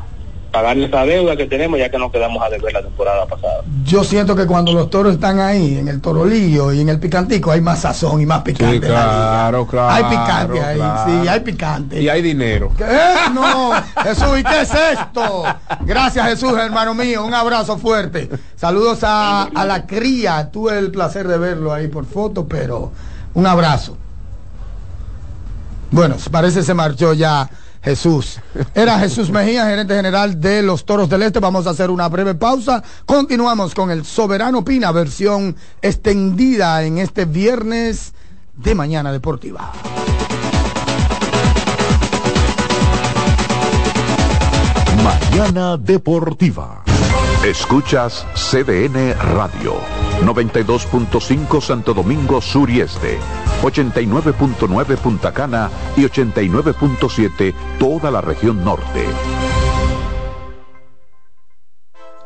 pagarles 0.51 0.89
esa 0.89 1.05
deuda 1.05 1.37
que 1.37 1.47
tenemos 1.47 1.79
ya 1.79 1.91
que 1.91 1.99
nos 1.99 2.11
quedamos 2.11 2.43
a 2.43 2.49
deber 2.49 2.73
la 2.73 2.83
temporada 2.83 3.27
pasada. 3.27 3.63
Yo 3.85 4.03
siento 4.05 4.35
que 4.35 4.47
cuando 4.47 4.73
los 4.73 4.91
toros 4.91 5.15
están 5.15 5.41
ahí, 5.41 5.79
en 5.79 5.89
el 5.89 6.01
torolillo 6.01 6.73
y 6.73 6.81
en 6.81 6.89
el 6.89 6.99
picantico, 6.99 7.51
hay 7.51 7.61
más 7.61 7.81
sazón 7.81 8.21
y 8.21 8.27
más 8.27 8.43
picante. 8.43 8.75
Sí, 8.75 8.81
claro, 8.81 9.67
claro. 9.67 9.91
Hay 9.91 10.05
picante 10.05 10.61
ahí, 10.61 10.77
claro. 10.77 11.23
sí, 11.23 11.29
hay 11.29 11.41
picante. 11.41 12.03
Y 12.03 12.09
hay 12.09 12.23
dinero. 12.23 12.73
¿Qué? 12.77 12.85
No, 13.35 13.73
Jesús, 14.03 14.39
¿y 14.39 14.45
qué 14.45 14.63
es 14.63 14.73
esto? 14.73 15.45
Gracias 15.81 16.27
Jesús, 16.27 16.53
hermano 16.59 16.95
mío, 16.95 17.25
un 17.25 17.35
abrazo 17.35 17.79
fuerte. 17.79 18.29
Saludos 18.57 19.01
a, 19.03 19.45
a 19.45 19.65
la 19.65 19.87
cría, 19.87 20.51
tuve 20.51 20.79
el 20.79 20.91
placer 20.91 21.29
de 21.29 21.39
verlo 21.39 21.73
ahí 21.73 21.89
por 21.89 22.07
foto, 22.07 22.47
pero 22.49 22.93
un 23.35 23.47
abrazo. 23.47 23.97
Bueno, 25.91 26.17
parece 26.31 26.63
se 26.63 26.75
marchó 26.75 27.15
ya 27.15 27.49
Jesús. 27.83 28.41
Era 28.75 28.99
Jesús 28.99 29.31
Mejía, 29.31 29.67
gerente 29.67 29.95
general 29.95 30.41
de 30.41 30.63
los 30.63 30.85
Toros 30.85 31.09
del 31.09 31.23
Este. 31.23 31.41
Vamos 31.41 31.67
a 31.67 31.71
hacer 31.71 31.91
una 31.91 32.09
breve 32.09 32.35
pausa. 32.35 32.83
Continuamos 33.07 33.75
con 33.75 33.91
el 33.91 34.05
Soberano 34.05 34.65
Pina, 34.65 34.93
versión 34.93 35.57
extendida 35.81 36.83
en 36.85 36.99
este 36.99 37.25
viernes 37.25 38.13
de 38.57 38.75
Mañana 38.75 39.13
Deportiva. 39.13 39.73
Mañana 45.03 45.77
Deportiva. 45.77 46.83
Escuchas 47.49 48.27
CDN 48.35 49.15
Radio. 49.35 49.77
92.5 50.23 51.63
Santo 51.63 51.95
Domingo 51.95 52.43
Sur 52.43 52.69
y 52.69 52.83
Este. 52.83 53.19
89.9 53.63 54.99
Punta 54.99 55.33
Cana 55.33 55.71
y 55.97 56.03
89.7 56.03 57.55
toda 57.79 58.11
la 58.11 58.21
región 58.21 58.63
norte. 58.63 59.07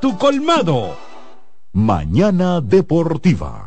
tu 0.00 0.16
colmado. 0.16 0.96
Mañana 1.72 2.60
Deportiva. 2.62 3.66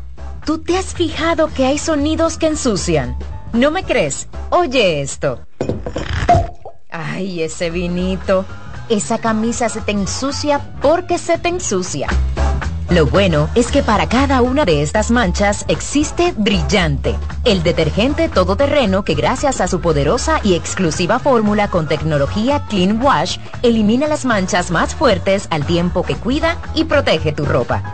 ¿Tú 0.45 0.57
te 0.57 0.75
has 0.75 0.93
fijado 0.95 1.49
que 1.53 1.65
hay 1.67 1.77
sonidos 1.77 2.37
que 2.37 2.47
ensucian? 2.47 3.15
¿No 3.53 3.69
me 3.69 3.83
crees? 3.83 4.27
Oye 4.49 5.01
esto. 5.01 5.39
Ay, 6.89 7.43
ese 7.43 7.69
vinito. 7.69 8.43
Esa 8.89 9.19
camisa 9.19 9.69
se 9.69 9.81
te 9.81 9.91
ensucia 9.91 10.59
porque 10.81 11.19
se 11.19 11.37
te 11.37 11.49
ensucia. 11.49 12.07
Lo 12.89 13.05
bueno 13.05 13.49
es 13.55 13.71
que 13.71 13.83
para 13.83 14.09
cada 14.09 14.41
una 14.41 14.65
de 14.65 14.81
estas 14.81 15.11
manchas 15.11 15.63
existe 15.69 16.33
Brillante, 16.35 17.15
el 17.45 17.63
detergente 17.63 18.27
todoterreno 18.27 19.05
que 19.05 19.13
gracias 19.13 19.61
a 19.61 19.67
su 19.67 19.79
poderosa 19.79 20.41
y 20.43 20.55
exclusiva 20.55 21.19
fórmula 21.19 21.69
con 21.69 21.87
tecnología 21.87 22.65
Clean 22.67 23.01
Wash 23.01 23.37
elimina 23.61 24.07
las 24.07 24.25
manchas 24.25 24.71
más 24.71 24.93
fuertes 24.95 25.47
al 25.51 25.65
tiempo 25.65 26.03
que 26.03 26.15
cuida 26.15 26.57
y 26.73 26.83
protege 26.83 27.31
tu 27.31 27.45
ropa. 27.45 27.93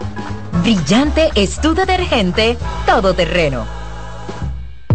Brillante 0.68 1.32
es 1.34 1.62
tu 1.62 1.74
detergente 1.74 2.58
todoterreno. 2.86 3.87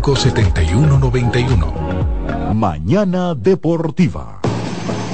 7191. 0.00 1.72
Mañana 2.54 3.34
Deportiva. 3.34 4.37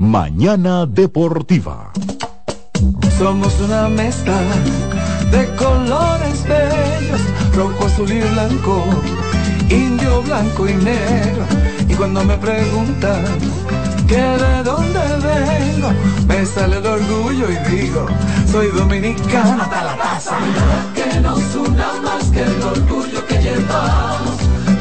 Mañana 0.00 0.86
Deportiva. 0.86 1.92
Somos 3.18 3.60
una 3.60 3.86
mezcla 3.86 4.40
de 5.30 5.46
colores 5.56 6.42
bellos, 6.48 7.20
rojo, 7.54 7.84
azul 7.84 8.10
y 8.10 8.20
blanco, 8.20 8.82
indio, 9.68 10.22
blanco 10.22 10.66
y 10.66 10.72
negro. 10.72 11.44
Y 11.86 11.92
cuando 11.92 12.24
me 12.24 12.38
preguntan 12.38 13.26
que 14.08 14.16
de 14.16 14.62
dónde 14.64 15.00
vengo, 15.22 15.90
me 16.26 16.46
sale 16.46 16.78
el 16.78 16.86
orgullo 16.86 17.46
y 17.50 17.56
digo, 17.70 18.06
soy 18.50 18.68
dominicano 18.68 19.62
hasta 19.62 19.84
la 19.84 19.96
taza. 19.98 20.38
Que 20.94 21.20
nos 21.20 21.54
una 21.54 21.92
más 22.02 22.24
que 22.30 22.40
el 22.40 22.62
orgullo 22.62 23.26
que 23.26 23.34
llevamos, 23.36 24.29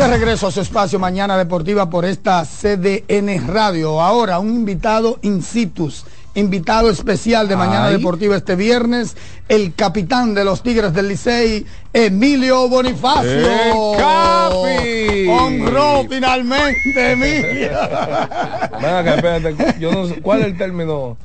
De 0.00 0.08
regreso 0.08 0.46
a 0.46 0.50
su 0.50 0.62
espacio 0.62 0.98
Mañana 0.98 1.36
Deportiva 1.36 1.90
por 1.90 2.06
esta 2.06 2.42
CDN 2.46 3.46
Radio. 3.48 4.00
Ahora 4.00 4.38
un 4.38 4.48
invitado 4.48 5.18
in 5.20 5.42
situ, 5.42 5.92
invitado 6.34 6.88
especial 6.88 7.46
de 7.48 7.54
Mañana 7.56 7.86
Ay. 7.88 7.98
Deportiva 7.98 8.34
este 8.34 8.56
viernes, 8.56 9.14
el 9.46 9.74
capitán 9.74 10.32
de 10.34 10.44
los 10.46 10.62
Tigres 10.62 10.94
del 10.94 11.08
Licey, 11.08 11.66
Emilio 11.92 12.66
Bonifacio. 12.70 13.46
¡Eh, 13.46 13.72
Capi! 13.98 15.28
Honró 15.28 16.06
finalmente, 16.08 17.12
Emilio. 17.12 17.70
Ven 18.80 18.94
acá, 18.94 19.14
espérate, 19.16 19.54
yo 19.78 19.92
no 19.92 20.06
sé, 20.06 20.22
¿cuál 20.22 20.40
es 20.40 20.46
el 20.46 20.56
término 20.56 21.18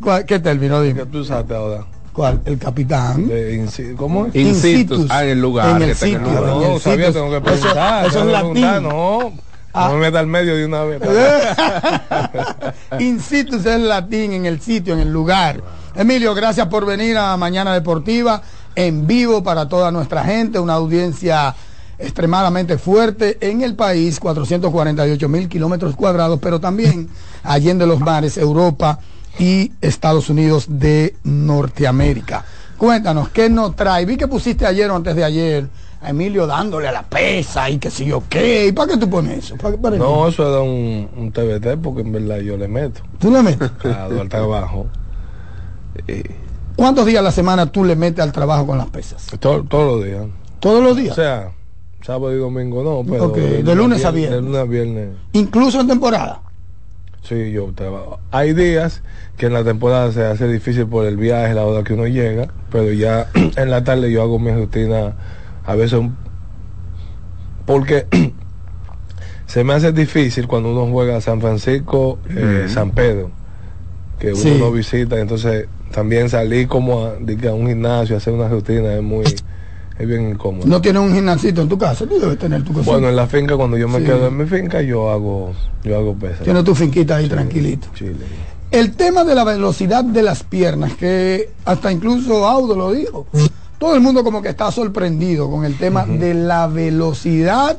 ¿Cuál- 0.00 0.24
¿Qué 0.24 0.38
término 0.38 0.80
dime? 0.82 1.00
que 1.00 1.06
tú 1.06 1.18
usaste 1.18 1.52
ahora? 1.52 1.84
¿Cuál? 2.18 2.40
El 2.46 2.58
capitán. 2.58 3.28
De 3.28 3.94
¿Cómo 3.96 4.26
es? 4.26 4.64
Ah, 5.08 5.22
en 5.22 5.28
el 5.30 5.40
lugar. 5.40 5.76
En 5.76 5.82
el 5.82 5.86
que 5.86 5.92
está 5.92 6.06
sitio. 6.06 6.20
Ah, 6.26 6.38
en 6.40 6.60
no, 6.60 6.74
el 6.74 6.80
sabía, 6.80 7.06
sitio. 7.06 7.22
tengo 7.22 7.30
que 7.30 7.40
preguntar. 7.40 8.06
eso 8.06 8.28
es. 8.28 8.82
No, 8.82 9.32
Ah. 9.72 9.86
no 9.88 9.94
me 9.94 10.00
meta 10.00 10.18
al 10.18 10.26
medio 10.26 10.56
de 10.56 10.64
una 10.66 10.82
vez. 10.82 11.00
In 12.98 13.20
situ 13.20 13.58
es 13.58 13.66
el 13.66 13.86
latín, 13.88 14.32
en 14.32 14.46
el 14.46 14.60
sitio, 14.60 14.94
en 14.94 14.98
el 14.98 15.12
lugar. 15.12 15.62
Emilio, 15.94 16.34
gracias 16.34 16.66
por 16.66 16.84
venir 16.84 17.16
a 17.16 17.36
Mañana 17.36 17.72
Deportiva 17.72 18.42
en 18.74 19.06
vivo 19.06 19.44
para 19.44 19.68
toda 19.68 19.92
nuestra 19.92 20.24
gente, 20.24 20.58
una 20.58 20.72
audiencia 20.74 21.54
extremadamente 22.00 22.78
fuerte 22.78 23.38
en 23.40 23.62
el 23.62 23.76
país, 23.76 24.18
448 24.18 25.28
mil 25.28 25.48
kilómetros 25.48 25.94
cuadrados, 25.94 26.40
pero 26.42 26.58
también 26.58 27.08
allende 27.44 27.86
los 27.86 28.00
mares, 28.00 28.36
Europa 28.38 28.98
y 29.38 29.72
Estados 29.80 30.30
Unidos 30.30 30.66
de 30.68 31.14
Norteamérica. 31.24 32.44
Cuéntanos, 32.76 33.28
¿qué 33.30 33.48
nos 33.48 33.74
trae? 33.76 34.04
Vi 34.06 34.16
que 34.16 34.28
pusiste 34.28 34.66
ayer 34.66 34.90
o 34.90 34.96
antes 34.96 35.14
de 35.16 35.24
ayer 35.24 35.66
a 36.00 36.10
Emilio 36.10 36.46
dándole 36.46 36.86
a 36.86 36.92
la 36.92 37.02
pesa 37.02 37.68
y 37.68 37.78
que 37.78 37.90
si 37.90 38.04
yo 38.04 38.22
qué. 38.28 38.66
¿Y 38.68 38.72
para 38.72 38.92
qué 38.92 38.98
tú 38.98 39.10
pones 39.10 39.38
eso? 39.38 39.56
¿Para, 39.56 39.76
para 39.76 39.96
qué? 39.96 39.98
No, 40.02 40.28
eso 40.28 40.48
era 40.48 40.60
un, 40.60 41.08
un 41.16 41.32
TBT 41.32 41.80
porque 41.82 42.02
en 42.02 42.12
verdad 42.12 42.38
yo 42.38 42.56
le 42.56 42.68
meto 42.68 43.00
¿Tú 43.18 43.32
le 43.32 43.42
metes? 43.42 43.70
a 43.84 44.08
Duarte 44.08 44.36
abajo. 44.36 44.86
¿Cuántos 46.76 47.06
días 47.06 47.18
a 47.18 47.22
la 47.22 47.32
semana 47.32 47.66
tú 47.66 47.84
le 47.84 47.96
metes 47.96 48.20
al 48.24 48.30
trabajo 48.32 48.66
con 48.66 48.78
las 48.78 48.88
pesas? 48.88 49.26
Todo- 49.40 49.64
todos 49.64 49.96
los 49.98 50.04
días. 50.06 50.26
¿Todos 50.60 50.82
los 50.82 50.96
días? 50.96 51.12
O 51.12 51.14
sea, 51.20 51.50
sábado 52.02 52.32
y 52.34 52.38
domingo 52.38 52.82
no, 52.84 53.04
pero 53.10 53.28
de 53.30 53.74
lunes 53.74 54.04
a 54.04 54.10
viernes. 54.12 54.36
De 54.38 54.42
lunes 54.46 54.60
a 54.60 54.64
viernes. 54.64 55.08
Incluso 55.32 55.80
en 55.80 55.88
temporada. 55.88 56.42
Sí, 57.22 57.52
yo 57.52 57.72
trabajo. 57.74 58.20
Hay 58.30 58.54
días 58.54 59.02
que 59.36 59.46
en 59.46 59.52
la 59.52 59.64
temporada 59.64 60.12
se 60.12 60.24
hace 60.24 60.48
difícil 60.48 60.86
por 60.86 61.04
el 61.04 61.16
viaje, 61.16 61.52
la 61.54 61.64
hora 61.66 61.84
que 61.84 61.92
uno 61.94 62.06
llega, 62.06 62.48
pero 62.70 62.92
ya 62.92 63.28
en 63.56 63.70
la 63.70 63.84
tarde 63.84 64.10
yo 64.10 64.22
hago 64.22 64.38
mi 64.38 64.50
rutina 64.52 65.16
a 65.64 65.74
veces 65.74 65.94
un- 65.98 66.16
porque 67.66 68.06
se 69.46 69.64
me 69.64 69.74
hace 69.74 69.92
difícil 69.92 70.46
cuando 70.46 70.70
uno 70.72 70.90
juega 70.90 71.16
a 71.16 71.20
San 71.20 71.40
Francisco, 71.40 72.18
eh. 72.34 72.66
San 72.68 72.92
Pedro, 72.92 73.30
que 74.18 74.32
uno 74.34 74.42
Sí. 74.42 74.58
no 74.58 74.72
visita, 74.72 75.18
entonces 75.20 75.68
también 75.92 76.30
salir 76.30 76.68
como 76.68 77.04
a, 77.04 77.12
a 77.14 77.54
un 77.54 77.68
gimnasio, 77.68 78.16
a 78.16 78.18
hacer 78.18 78.34
una 78.34 78.48
rutina 78.48 78.94
es 78.94 79.02
muy, 79.02 79.42
es 79.98 80.06
bien 80.06 80.30
incómodo. 80.30 80.66
No 80.66 80.80
tienes 80.80 81.02
un 81.02 81.12
gimnasito 81.12 81.62
en 81.62 81.68
tu 81.68 81.76
casa, 81.78 82.06
tú 82.06 82.18
debes 82.20 82.38
tener 82.38 82.62
tu 82.64 82.72
cosita. 82.72 82.92
Bueno, 82.92 83.08
en 83.08 83.16
la 83.16 83.26
finca 83.26 83.56
cuando 83.56 83.76
yo 83.76 83.88
me 83.88 83.98
Sí. 83.98 84.04
quedo 84.04 84.28
en 84.28 84.36
mi 84.36 84.46
finca 84.46 84.80
yo 84.82 85.10
hago, 85.10 85.52
yo 85.84 85.96
hago 85.98 86.14
pesas. 86.14 86.42
Tienes 86.44 86.64
tu 86.64 86.74
finquita 86.74 87.16
ahí 87.16 87.28
tranquilito. 87.28 87.88
Chile. 87.94 88.24
El 88.70 88.94
tema 88.96 89.24
de 89.24 89.34
la 89.34 89.44
velocidad 89.44 90.04
de 90.04 90.22
las 90.22 90.42
piernas, 90.44 90.92
que 90.94 91.50
hasta 91.64 91.90
incluso 91.90 92.46
Audo 92.46 92.76
lo 92.76 92.92
dijo. 92.92 93.26
Todo 93.78 93.94
el 93.94 94.00
mundo 94.00 94.22
como 94.24 94.42
que 94.42 94.48
está 94.50 94.70
sorprendido 94.70 95.50
con 95.50 95.64
el 95.64 95.76
tema 95.78 96.04
de 96.04 96.34
la 96.34 96.66
velocidad 96.66 97.78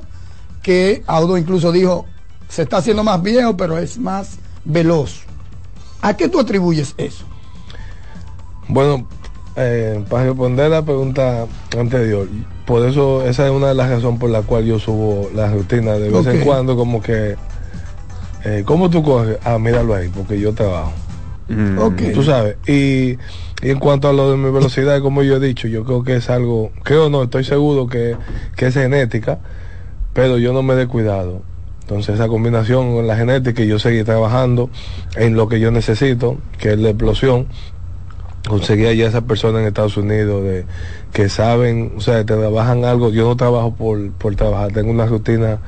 que 0.63 1.03
Audo 1.07 1.37
incluso 1.37 1.71
dijo, 1.71 2.05
se 2.47 2.63
está 2.63 2.77
haciendo 2.77 3.03
más 3.03 3.21
viejo, 3.21 3.55
pero 3.55 3.77
es 3.77 3.97
más 3.99 4.37
veloz. 4.65 5.21
¿A 6.01 6.15
qué 6.17 6.27
tú 6.27 6.39
atribuyes 6.39 6.95
eso? 6.97 7.23
Bueno, 8.67 9.07
eh, 9.59 10.03
para 10.09 10.23
responder 10.23 10.71
la 10.71 10.81
pregunta 10.81 11.45
anterior, 11.77 12.27
por 12.65 12.87
eso 12.87 13.25
esa 13.25 13.45
es 13.45 13.51
una 13.51 13.67
de 13.67 13.75
las 13.75 13.89
razones 13.89 14.19
por 14.19 14.29
la 14.29 14.41
cual 14.41 14.65
yo 14.65 14.79
subo 14.79 15.29
la 15.35 15.51
rutina 15.51 15.93
de 15.93 16.09
vez 16.09 16.25
en 16.27 16.41
cuando, 16.41 16.77
como 16.77 17.01
que, 17.01 17.35
eh, 18.45 18.63
¿cómo 18.65 18.89
tú 18.89 19.03
coges? 19.03 19.37
Ah, 19.43 19.59
míralo 19.59 19.93
ahí, 19.93 20.07
porque 20.07 20.39
yo 20.39 20.53
trabajo. 20.53 20.93
Ok. 21.79 22.13
Tú 22.13 22.23
sabes. 22.23 22.57
Y, 22.67 23.17
y 23.61 23.69
en 23.71 23.79
cuanto 23.79 24.07
a 24.07 24.13
lo 24.13 24.31
de 24.31 24.37
mi 24.37 24.49
velocidad, 24.51 25.01
como 25.01 25.23
yo 25.23 25.37
he 25.37 25.39
dicho, 25.39 25.67
yo 25.67 25.83
creo 25.83 26.03
que 26.03 26.15
es 26.15 26.29
algo, 26.29 26.71
creo 26.83 27.09
no, 27.09 27.23
estoy 27.23 27.43
seguro 27.43 27.87
que, 27.87 28.15
que 28.55 28.67
es 28.67 28.73
genética, 28.73 29.39
pero 30.13 30.37
yo 30.37 30.53
no 30.53 30.63
me 30.63 30.73
he 30.73 30.77
descuidado. 30.77 31.41
Entonces 31.81 32.15
esa 32.15 32.27
combinación 32.27 32.93
con 32.93 33.07
la 33.07 33.17
genética 33.17 33.63
y 33.63 33.67
yo 33.67 33.79
seguí 33.79 34.03
trabajando 34.03 34.69
en 35.15 35.35
lo 35.35 35.49
que 35.49 35.59
yo 35.59 35.71
necesito, 35.71 36.37
que 36.59 36.73
es 36.73 36.79
la 36.79 36.89
explosión, 36.89 37.47
conseguí 38.47 38.85
allá 38.85 39.07
esas 39.07 39.23
personas 39.23 39.61
en 39.61 39.67
Estados 39.67 39.97
Unidos 39.97 40.43
de 40.43 40.65
que 41.13 41.29
saben, 41.29 41.93
o 41.97 42.01
sea, 42.01 42.17
te 42.25 42.35
trabajan 42.35 42.85
algo, 42.85 43.09
yo 43.11 43.27
no 43.27 43.35
trabajo 43.35 43.73
por, 43.75 44.11
por 44.11 44.35
trabajar, 44.35 44.71
tengo 44.71 44.91
una 44.91 45.05
rutina 45.05 45.59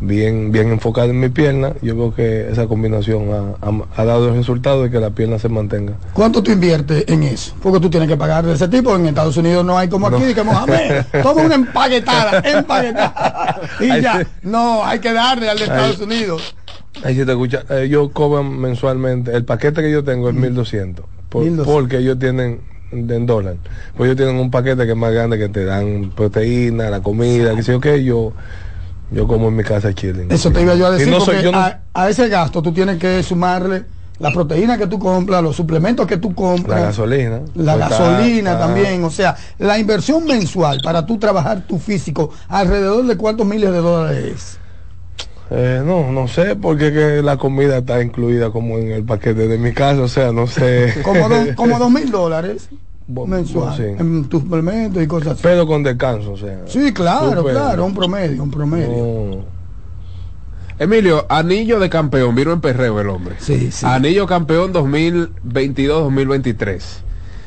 bien, 0.00 0.52
bien 0.52 0.68
enfocada 0.70 1.06
en 1.08 1.18
mi 1.20 1.28
pierna, 1.28 1.72
yo 1.80 1.94
creo 1.94 2.14
que 2.14 2.50
esa 2.50 2.66
combinación 2.66 3.30
ha, 3.32 3.66
ha- 3.66 4.02
ha 4.02 4.04
dado 4.04 4.28
el 4.28 4.34
resultado 4.36 4.82
de 4.82 4.90
que 4.90 5.00
la 5.00 5.10
pierna 5.10 5.38
se 5.38 5.48
mantenga. 5.48 5.94
¿Cuánto 6.12 6.42
tú 6.42 6.50
inviertes 6.50 7.04
en 7.08 7.22
eso? 7.22 7.54
Porque 7.62 7.80
tú 7.80 7.88
tienes 7.88 8.08
que 8.08 8.16
pagar 8.16 8.44
de 8.44 8.54
ese 8.54 8.68
tipo. 8.68 8.94
En 8.96 9.06
Estados 9.06 9.36
Unidos 9.36 9.64
no 9.64 9.78
hay 9.78 9.88
como 9.88 10.08
aquí, 10.08 10.34
que 10.34 10.42
Mohamed, 10.42 11.04
todo 11.22 11.40
una 11.42 11.54
empaquetada, 11.54 12.38
empaquetada. 12.44 13.60
Y 13.80 13.90
Ahí 13.90 14.02
ya, 14.02 14.20
sí. 14.20 14.26
no, 14.42 14.84
hay 14.84 14.98
que 14.98 15.12
darle 15.12 15.48
al 15.48 15.58
de 15.58 15.64
Ahí. 15.64 15.70
Estados 15.70 16.00
Unidos. 16.00 16.54
Ahí 17.02 17.14
te 17.16 17.22
escucha, 17.32 17.62
eh, 17.70 17.84
ellos 17.86 18.10
cobran 18.12 18.58
mensualmente, 18.58 19.34
el 19.34 19.44
paquete 19.44 19.80
que 19.82 19.90
yo 19.90 20.04
tengo 20.04 20.28
es 20.28 20.34
1200, 20.34 21.04
por- 21.34 21.42
1200. 21.42 21.66
porque 21.66 21.98
ellos 21.98 22.18
tienen 22.18 22.60
en 22.92 23.26
dólar, 23.26 23.56
pues 23.96 24.06
ellos 24.08 24.16
tienen 24.16 24.36
un 24.36 24.50
paquete 24.50 24.84
que 24.86 24.92
es 24.92 24.96
más 24.96 25.12
grande 25.12 25.36
que 25.36 25.48
te 25.48 25.64
dan 25.64 26.12
proteína, 26.14 26.90
la 26.90 27.00
comida, 27.02 27.54
que 27.56 27.62
sé 27.64 27.72
yo 27.72 27.80
qué, 27.80 28.04
yo, 28.04 28.32
yo 29.10 29.26
como 29.26 29.48
en 29.48 29.56
mi 29.56 29.64
casa 29.64 29.92
chilling. 29.92 30.30
Eso 30.30 30.50
te 30.52 30.62
iba 30.62 30.74
yo 30.76 30.86
a 30.86 30.90
decir, 30.92 31.08
no 31.08 31.20
soy- 31.20 31.42
yo 31.42 31.50
no- 31.52 31.58
a, 31.58 31.80
a 31.92 32.08
ese 32.08 32.28
gasto 32.28 32.62
tú 32.62 32.72
tienes 32.72 32.98
que 32.98 33.22
sumarle 33.22 33.84
la 34.20 34.30
proteína 34.32 34.78
que 34.78 34.86
tú 34.86 35.00
compras, 35.00 35.42
los 35.42 35.56
suplementos 35.56 36.06
que 36.06 36.18
tú 36.18 36.34
compras. 36.36 36.78
la 36.80 36.86
gasolina. 36.86 37.40
La 37.54 37.74
Pues 37.76 37.88
gasolina 37.90 38.52
está- 38.52 38.58
también, 38.66 39.02
o 39.02 39.10
sea, 39.10 39.36
la 39.58 39.76
inversión 39.78 40.24
mensual 40.24 40.80
para 40.84 41.04
tú 41.04 41.18
trabajar 41.18 41.66
tu 41.66 41.80
físico, 41.80 42.30
alrededor 42.48 43.04
de 43.06 43.16
cuántos 43.16 43.44
miles 43.44 43.72
de 43.72 43.78
dólares 43.78 44.24
es. 44.36 44.60
Eh, 45.56 45.82
no, 45.84 46.10
no 46.10 46.26
sé, 46.28 46.56
porque 46.56 46.92
que 46.92 47.22
la 47.22 47.36
comida 47.36 47.78
está 47.78 48.02
incluida 48.02 48.50
como 48.50 48.78
en 48.78 48.90
el 48.90 49.04
paquete 49.04 49.46
de 49.46 49.58
mi 49.58 49.72
casa, 49.72 50.00
o 50.02 50.08
sea, 50.08 50.32
no 50.32 50.46
sé. 50.46 50.94
Como, 51.02 51.28
do- 51.28 51.54
como 51.54 51.78
dos 51.78 51.90
mil 51.90 52.10
dólares 52.10 52.68
Bo- 53.06 53.26
mensual 53.26 53.76
sí. 53.76 53.82
en 53.84 54.24
tus 54.24 54.42
suplementos 54.42 55.02
y 55.02 55.06
cosas 55.06 55.32
así. 55.34 55.40
Pero 55.42 55.66
con 55.66 55.82
descanso, 55.82 56.32
o 56.32 56.36
sea. 56.36 56.60
Sí, 56.66 56.92
claro, 56.92 57.44
claro, 57.44 57.84
un 57.84 57.94
promedio, 57.94 58.42
un 58.42 58.50
promedio. 58.50 59.44
Emilio, 60.78 61.24
anillo 61.28 61.78
de 61.78 61.88
campeón, 61.88 62.34
vino 62.34 62.52
en 62.52 62.60
perreo 62.60 63.00
el 63.00 63.08
hombre. 63.08 63.36
Sí, 63.38 63.70
sí. 63.70 63.86
Anillo 63.86 64.26
campeón 64.26 64.72
2022-2023. 64.72 66.80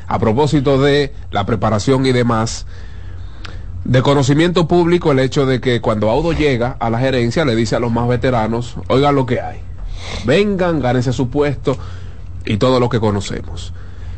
A 0.06 0.18
propósito 0.18 0.80
de 0.80 1.12
la 1.30 1.44
preparación 1.44 2.06
y 2.06 2.12
demás, 2.12 2.64
de 3.84 4.02
conocimiento 4.02 4.68
público 4.68 5.12
el 5.12 5.18
hecho 5.18 5.46
de 5.46 5.60
que 5.60 5.80
cuando 5.80 6.10
Audo 6.10 6.32
llega 6.32 6.76
a 6.78 6.90
la 6.90 6.98
gerencia 6.98 7.44
le 7.44 7.56
dice 7.56 7.76
a 7.76 7.80
los 7.80 7.92
más 7.92 8.08
veteranos, 8.08 8.76
oigan 8.88 9.14
lo 9.14 9.26
que 9.26 9.40
hay. 9.40 9.60
Vengan, 10.24 10.80
gánense 10.80 11.12
su 11.12 11.28
puesto 11.28 11.76
y 12.44 12.56
todo 12.56 12.80
lo 12.80 12.88
que 12.88 13.00
conocemos. 13.00 13.72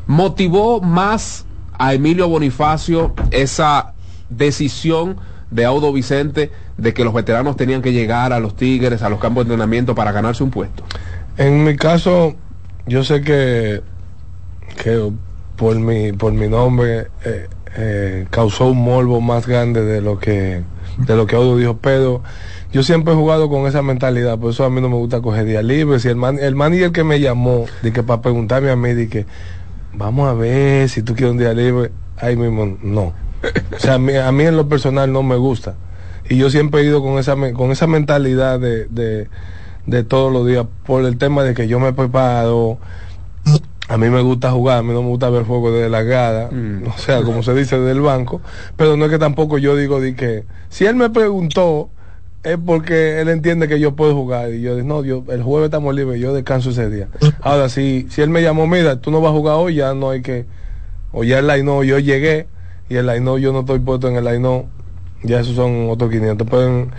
Motivó 0.06 0.80
más 0.80 1.44
a 1.78 1.94
Emilio 1.94 2.28
Bonifacio 2.28 3.14
esa 3.30 3.94
decisión 4.28 5.16
de 5.50 5.64
Audo 5.64 5.92
Vicente 5.92 6.50
de 6.76 6.94
que 6.94 7.04
los 7.04 7.12
veteranos 7.12 7.56
tenían 7.56 7.82
que 7.82 7.92
llegar 7.92 8.32
a 8.32 8.40
los 8.40 8.56
Tigres, 8.56 9.02
a 9.02 9.08
los 9.08 9.20
campos 9.20 9.44
de 9.44 9.52
entrenamiento 9.52 9.94
para 9.94 10.12
ganarse 10.12 10.42
un 10.42 10.50
puesto. 10.50 10.84
En 11.36 11.64
mi 11.64 11.76
caso, 11.76 12.34
yo 12.86 13.04
sé 13.04 13.22
que, 13.22 13.82
que 14.82 15.10
por 15.56 15.76
mi, 15.78 16.12
por 16.12 16.32
mi 16.32 16.48
nombre 16.48 17.08
eh, 17.24 17.48
eh, 17.76 18.26
causó 18.30 18.66
un 18.66 18.82
morbo 18.82 19.20
más 19.20 19.46
grande 19.46 19.84
de 19.84 20.00
lo 20.00 20.18
que 20.18 20.62
de 20.98 21.16
lo 21.16 21.26
que 21.26 21.36
Audo 21.36 21.56
dijo, 21.56 21.78
pero 21.80 22.22
yo 22.72 22.82
siempre 22.82 23.14
he 23.14 23.16
jugado 23.16 23.48
con 23.48 23.66
esa 23.66 23.82
mentalidad, 23.82 24.38
por 24.38 24.50
eso 24.50 24.64
a 24.64 24.70
mí 24.70 24.80
no 24.80 24.88
me 24.88 24.96
gusta 24.96 25.20
coger 25.20 25.44
días 25.44 25.64
libres. 25.64 26.04
Y 26.04 26.08
el, 26.08 26.16
man, 26.16 26.38
el 26.38 26.54
manager 26.54 26.92
que 26.92 27.04
me 27.04 27.20
llamó, 27.20 27.66
de 27.82 27.92
que 27.92 28.02
para 28.02 28.22
preguntarme 28.22 28.70
a 28.70 28.76
mí, 28.76 28.92
de 28.92 29.08
que 29.08 29.26
vamos 29.94 30.28
a 30.28 30.34
ver 30.34 30.88
si 30.88 31.02
tú 31.02 31.14
quieres 31.14 31.32
un 31.32 31.38
día 31.38 31.52
libre, 31.52 31.90
ahí 32.18 32.36
mismo 32.36 32.76
no. 32.82 33.12
O 33.74 33.78
sea, 33.78 33.94
a 33.94 33.98
mí, 33.98 34.14
a 34.14 34.30
mí 34.30 34.44
en 34.44 34.56
lo 34.56 34.68
personal 34.68 35.12
no 35.12 35.22
me 35.22 35.36
gusta. 35.36 35.74
Y 36.28 36.36
yo 36.36 36.50
siempre 36.50 36.82
he 36.82 36.84
ido 36.84 37.02
con 37.02 37.18
esa, 37.18 37.34
con 37.54 37.72
esa 37.72 37.86
mentalidad 37.86 38.60
de, 38.60 38.84
de, 38.86 39.28
de 39.86 40.04
todos 40.04 40.32
los 40.32 40.46
días 40.46 40.66
por 40.86 41.04
el 41.04 41.16
tema 41.16 41.42
de 41.42 41.54
que 41.54 41.66
yo 41.66 41.80
me 41.80 41.92
preparo. 41.92 42.78
A 43.90 43.98
mí 43.98 44.08
me 44.08 44.20
gusta 44.22 44.52
jugar, 44.52 44.78
a 44.78 44.82
mí 44.84 44.92
no 44.92 45.02
me 45.02 45.08
gusta 45.08 45.28
ver 45.30 45.44
juego 45.44 45.72
de 45.72 45.88
la 45.90 46.02
grada, 46.02 46.48
o 46.86 46.96
sea, 46.96 47.22
como 47.22 47.42
se 47.42 47.52
dice 47.54 47.76
del 47.80 48.00
banco, 48.00 48.40
pero 48.76 48.96
no 48.96 49.06
es 49.06 49.10
que 49.10 49.18
tampoco 49.18 49.58
yo 49.58 49.74
digo 49.74 50.00
de 50.00 50.14
que 50.14 50.44
si 50.68 50.86
él 50.86 50.94
me 50.94 51.10
preguntó 51.10 51.90
es 52.44 52.56
porque 52.64 53.20
él 53.20 53.28
entiende 53.28 53.66
que 53.66 53.80
yo 53.80 53.96
puedo 53.96 54.14
jugar. 54.14 54.50
Y 54.54 54.62
yo 54.62 54.76
digo, 54.76 54.86
no, 54.86 55.04
yo 55.04 55.24
el 55.28 55.42
jueves 55.42 55.66
estamos 55.66 55.92
libres, 55.94 56.20
yo 56.20 56.32
descanso 56.32 56.70
ese 56.70 56.88
día. 56.88 57.08
Ahora 57.42 57.68
si 57.68 58.06
si 58.10 58.22
él 58.22 58.30
me 58.30 58.42
llamó, 58.42 58.66
mira, 58.68 59.00
tú 59.00 59.10
no 59.10 59.20
vas 59.20 59.30
a 59.32 59.34
jugar 59.34 59.56
hoy, 59.56 59.74
ya 59.74 59.92
no 59.92 60.10
hay 60.10 60.22
que 60.22 60.46
o 61.12 61.24
ya 61.24 61.40
el 61.40 61.48
line 61.48 61.86
yo 61.86 61.98
llegué 61.98 62.46
y 62.88 62.94
el 62.94 63.06
line 63.08 63.40
yo 63.40 63.52
no 63.52 63.60
estoy 63.60 63.80
puesto 63.80 64.08
en 64.08 64.14
el 64.16 64.24
line 64.24 64.66
ya 65.24 65.40
esos 65.40 65.56
son 65.56 65.90
otros 65.90 66.10
500, 66.10 66.46
pero 66.48 66.62
en- 66.66 66.90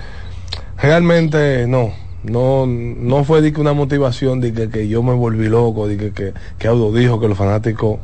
realmente 0.78 1.66
no, 1.68 1.94
no 2.24 2.66
no 2.68 3.24
fue 3.24 3.42
de 3.42 3.52
que 3.54 3.60
una 3.62 3.74
motivación 3.74 4.40
de 4.42 4.54
que, 4.54 4.70
que 4.70 4.88
yo 4.88 5.02
me 5.04 5.14
volví 5.14 5.48
loco, 5.50 5.88
de 5.88 5.98
que, 5.98 6.12
que, 6.12 6.34
que 6.60 6.68
Audo 6.68 6.92
dijo 6.94 7.20
que 7.20 7.28
los 7.28 7.38
fanáticos 7.38 8.00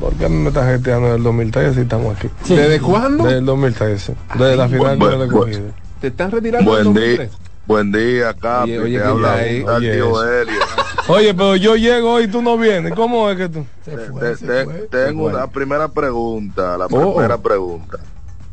porque 0.00 0.24
a 0.24 0.28
mí 0.28 0.36
me 0.36 0.48
están 0.48 0.66
gestionando 0.68 1.06
desde 1.08 1.18
el 1.18 1.22
2013 1.24 1.78
y 1.78 1.82
estamos 1.84 2.16
aquí. 2.16 2.28
Sí. 2.42 2.56
¿Desde 2.56 2.80
cuándo? 2.80 3.22
Desde 3.24 3.38
el 3.38 3.44
2013, 3.46 4.14
desde 4.36 4.56
la 4.56 4.68
final 4.68 4.80
Bueno, 4.80 4.94
de 4.96 5.00
la 5.00 5.16
bueno. 5.16 5.24
recogida. 5.46 5.72
¿Te 6.00 6.06
están 6.08 6.30
retirando 6.32 6.68
Buen 6.70 6.84
del 6.92 6.94
día, 6.94 7.02
2003? 7.26 7.38
buen 7.66 7.92
día, 7.92 8.34
Capi, 8.34 8.70
Oye, 8.72 8.78
oye, 8.80 8.98
te 8.98 9.04
habla 9.04 9.46
eh, 9.46 9.64
oye, 9.64 9.92
tío. 9.92 10.24
Helio. 10.24 10.54
Oye, 11.08 11.34
pero 11.34 11.56
yo 11.56 11.74
llego 11.76 12.20
y 12.20 12.28
tú 12.28 12.42
no 12.42 12.56
vienes. 12.56 12.94
¿Cómo 12.94 13.28
es 13.30 13.36
que 13.36 13.48
tú? 13.48 13.64
Te- 13.84 14.36
te- 14.36 14.66
tengo 14.88 15.24
una 15.26 15.46
primera 15.48 15.88
pregunta, 15.88 16.78
la 16.78 16.86
Oh. 16.86 17.14
primera 17.14 17.38
pregunta. 17.38 17.98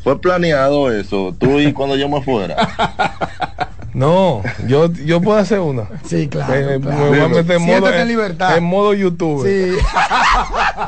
¿Fue 0.03 0.19
planeado 0.19 0.91
eso? 0.91 1.34
¿Tú 1.38 1.59
y 1.59 1.71
cuando 1.73 1.95
yo 1.95 2.09
me 2.09 2.21
fuera? 2.23 2.55
No, 3.99 4.41
yo, 4.65 4.89
yo 4.93 5.19
puedo 5.19 5.38
hacer 5.38 5.59
una. 5.59 5.89
Sí, 6.05 6.30
claro. 6.30 6.53
Eh, 6.53 6.80
claro. 6.81 6.97
Me 7.03 7.09
voy 7.09 7.19
a 7.19 7.27
meter 7.27 7.57
en 7.57 7.65
modo, 7.65 7.89
en 7.89 7.99
en, 7.99 8.07
libertad. 8.07 8.57
en 8.57 8.63
modo 8.63 8.93
YouTube. 8.93 9.45
Sí. 9.45 9.77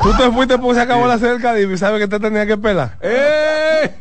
Tú 0.02 0.16
te 0.16 0.32
fuiste 0.32 0.58
porque 0.58 0.76
se 0.76 0.82
acabó 0.84 1.08
la 1.08 1.18
serie 1.18 1.34
del 1.34 1.42
Caribe 1.42 1.74
y 1.74 1.78
sabes 1.78 2.00
que 2.00 2.08
te 2.08 2.22
tenía 2.22 2.46
que 2.46 2.56
pelar. 2.56 2.98
¡Eh! 3.02 3.92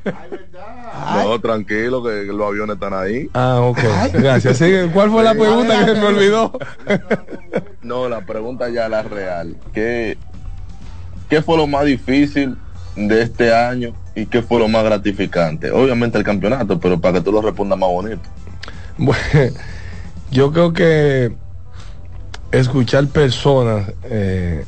No, 1.24 1.40
tranquilo, 1.40 2.04
que, 2.04 2.24
que 2.24 2.32
los 2.32 2.46
aviones 2.46 2.74
están 2.74 2.94
ahí. 2.94 3.28
Ah, 3.34 3.58
ok. 3.60 3.80
Gracias. 4.12 4.58
Sí, 4.58 4.72
¿Cuál 4.94 5.10
fue 5.10 5.24
la 5.24 5.34
pregunta 5.34 5.76
que 5.80 5.86
se 5.86 6.00
me 6.00 6.06
olvidó? 6.06 6.56
No, 7.82 8.08
la 8.08 8.20
pregunta 8.20 8.68
ya 8.68 8.88
la 8.88 9.02
real. 9.02 9.56
¿Qué, 9.74 10.18
¿qué 11.28 11.42
fue 11.42 11.56
lo 11.56 11.66
más 11.66 11.84
difícil 11.84 12.56
de 12.94 13.22
este 13.22 13.52
año 13.52 13.92
y 14.14 14.26
qué 14.26 14.40
fue 14.40 14.60
lo 14.60 14.68
más 14.68 14.84
gratificante? 14.84 15.72
Obviamente 15.72 16.16
el 16.16 16.22
campeonato, 16.22 16.78
pero 16.78 17.00
para 17.00 17.14
que 17.14 17.22
tú 17.22 17.32
lo 17.32 17.42
respondas 17.42 17.76
más 17.76 17.88
bonito. 17.88 18.22
Bueno, 18.98 19.54
yo 20.30 20.52
creo 20.52 20.72
que 20.72 21.32
escuchar 22.52 23.06
personas 23.08 23.92
eh, 24.04 24.64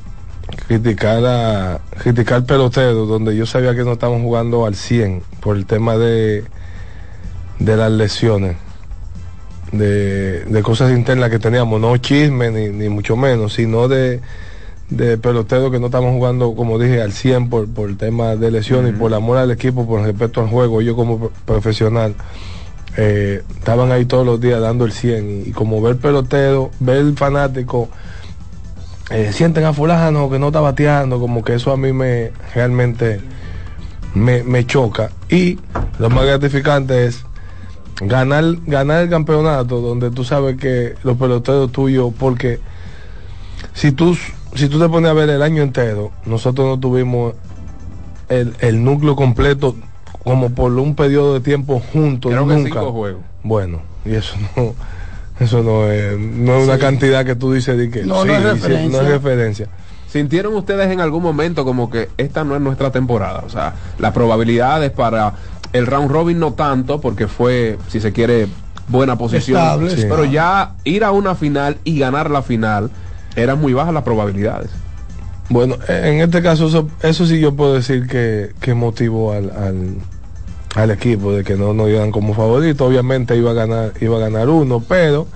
criticar 0.66 1.24
a 1.24 1.81
criticar 1.99 2.44
pelotero 2.44 3.07
donde 3.07 3.36
yo 3.36 3.47
sabía 3.47 3.74
que 3.74 3.85
no 3.85 3.93
estaban 3.93 4.23
jugando 4.23 4.66
al 4.66 4.74
100 4.77 5.23
por 5.40 5.57
el 5.57 5.66
tema 5.66 5.97
de 5.97 6.44
de 7.59 7.77
las 7.77 7.90
lesiones 7.90 8.57
de, 9.73 10.44
de 10.44 10.62
cosas 10.62 10.93
internas 10.93 11.31
que 11.31 11.39
teníamos 11.39 11.81
no 11.81 11.97
chisme 11.97 12.51
ni, 12.51 12.69
ni 12.69 12.89
mucho 12.89 13.16
menos 13.16 13.55
sino 13.55 13.89
de 13.89 14.20
de 14.97 15.16
peloteros 15.16 15.70
que 15.70 15.81
no 15.81 15.86
estaban 15.86 16.12
jugando, 16.12 16.55
como 16.55 16.78
dije, 16.78 17.01
al 17.01 17.12
100 17.12 17.49
por, 17.49 17.69
por 17.69 17.89
el 17.89 17.97
tema 17.97 18.36
de 18.36 18.51
lesiones 18.51 18.93
y 18.94 18.97
por 18.99 19.11
el 19.11 19.15
amor 19.15 19.39
al 19.39 19.51
equipo, 19.51 19.86
por 19.86 20.03
respeto 20.03 20.43
al 20.43 20.49
juego. 20.49 20.82
Yo 20.82 20.94
como 20.94 21.31
profesional 21.47 22.15
eh, 22.97 23.43
estaban 23.56 23.90
ahí 23.90 24.05
todos 24.05 24.27
los 24.27 24.40
días 24.40 24.60
dando 24.60 24.85
el 24.85 24.93
100 24.93 25.44
y, 25.47 25.51
como 25.52 25.81
ver 25.81 25.97
pelotero, 25.97 26.70
ver 26.81 27.12
fanático, 27.14 27.89
eh, 29.10 29.31
sienten 29.32 29.64
a 29.64 29.73
fulano 29.73 30.31
que 30.31 30.39
no 30.39 30.48
está 30.48 30.60
bateando, 30.60 31.19
como 31.19 31.43
que 31.43 31.55
eso 31.55 31.73
a 31.73 31.77
mí 31.77 31.93
me 31.93 32.32
realmente 32.55 33.20
me, 34.14 34.43
me 34.43 34.66
choca. 34.66 35.10
Y 35.28 35.59
lo 35.98 36.10
más 36.10 36.27
gratificante 36.27 37.06
es 37.06 37.24
ganar, 38.01 38.44
ganar 38.66 39.02
el 39.02 39.10
campeonato 39.10 39.81
donde 39.81 40.10
tú 40.10 40.24
sabes 40.24 40.56
que 40.59 40.94
los 41.02 41.16
peloteros 41.16 41.73
tuyos, 41.73 42.12
porque 42.19 42.60
si 43.73 43.93
tú, 43.93 44.16
si 44.55 44.69
tú 44.69 44.78
te 44.78 44.89
pones 44.89 45.10
a 45.10 45.14
ver 45.14 45.31
el 45.31 45.43
año 45.43 45.62
entero, 45.62 46.10
nosotros 46.27 46.66
no 46.66 46.78
tuvimos 46.78 47.35
el, 48.28 48.55
el 48.60 48.85
núcleo 48.85 49.16
completo 49.16 49.77
como 50.24 50.51
por 50.51 50.73
un 50.73 50.94
periodo 50.94 51.35
de 51.35 51.40
tiempo 51.40 51.82
juntos. 51.93 52.31
Creo 52.31 52.47
que 52.47 52.55
nunca. 52.55 52.81
cinco 52.81 52.93
juegos. 52.93 53.23
Bueno, 53.43 53.82
y 54.05 54.15
eso 54.15 54.36
no, 54.57 54.74
eso 55.40 55.62
no 55.62 55.90
es, 55.90 56.19
no 56.19 56.57
es 56.57 56.65
una 56.65 56.78
cantidad 56.78 57.24
que 57.24 57.35
tú 57.35 57.53
dices 57.53 57.77
de 57.77 57.90
que 57.90 58.05
No, 58.05 58.24
no 58.24 58.35
es 58.35 58.69
no 58.69 59.01
es 59.01 59.09
referencia. 59.09 59.69
¿Sintieron 60.09 60.55
ustedes 60.55 60.90
en 60.90 61.01
algún 61.01 61.23
momento 61.23 61.65
como 61.65 61.89
que 61.89 62.11
esta 62.19 62.44
no 62.44 62.55
es 62.55 62.61
nuestra 62.61 62.90
temporada? 62.90 63.44
O 63.47 63.49
sea, 63.49 63.74
las 63.99 64.12
probabilidades 64.12 64.90
para 64.90 65.32
el 65.73 65.86
round 65.86 66.11
robin 66.11 66.39
no 66.39 66.53
tanto, 66.53 67.01
porque 67.01 67.28
fue, 67.28 67.78
si 67.89 67.99
se 67.99 68.12
quiere, 68.12 68.47
buena 68.89 69.16
posición. 69.16 69.59
Estable, 69.59 69.97
sí. 69.97 70.03
Pero 70.03 70.27
ya 70.27 70.74
ir 70.85 71.05
a 71.05 71.12
una 71.12 71.35
final 71.35 71.78
y 71.85 71.99
ganar 71.99 72.31
la 72.31 72.43
final, 72.43 72.90
eran 73.36 73.59
muy 73.59 73.73
bajas 73.73 73.94
las 73.94 74.03
probabilidades. 74.03 74.70
Bueno, 75.53 75.77
en 75.89 76.20
este 76.20 76.41
caso 76.43 76.66
eso, 76.66 76.89
eso 77.03 77.27
sí 77.27 77.39
yo 77.41 77.55
puedo 77.55 77.74
decir 77.74 78.07
que, 78.07 78.51
que 78.61 78.74
motivó 78.74 79.33
al, 79.33 79.51
al, 79.51 79.97
al 80.74 80.91
equipo 80.91 81.33
de 81.33 81.45
que 81.45 81.57
no 81.57 81.74
nos 81.74 81.89
iban 81.91 82.11
como 82.11 82.33
favorito. 82.35 82.87
Obviamente 82.87 83.37
iba 83.37 83.51
a 83.51 83.55
ganar, 83.55 83.93
iba 84.01 84.16
a 84.16 84.20
ganar 84.20 84.49
uno, 84.49 84.83
pero 84.87 85.27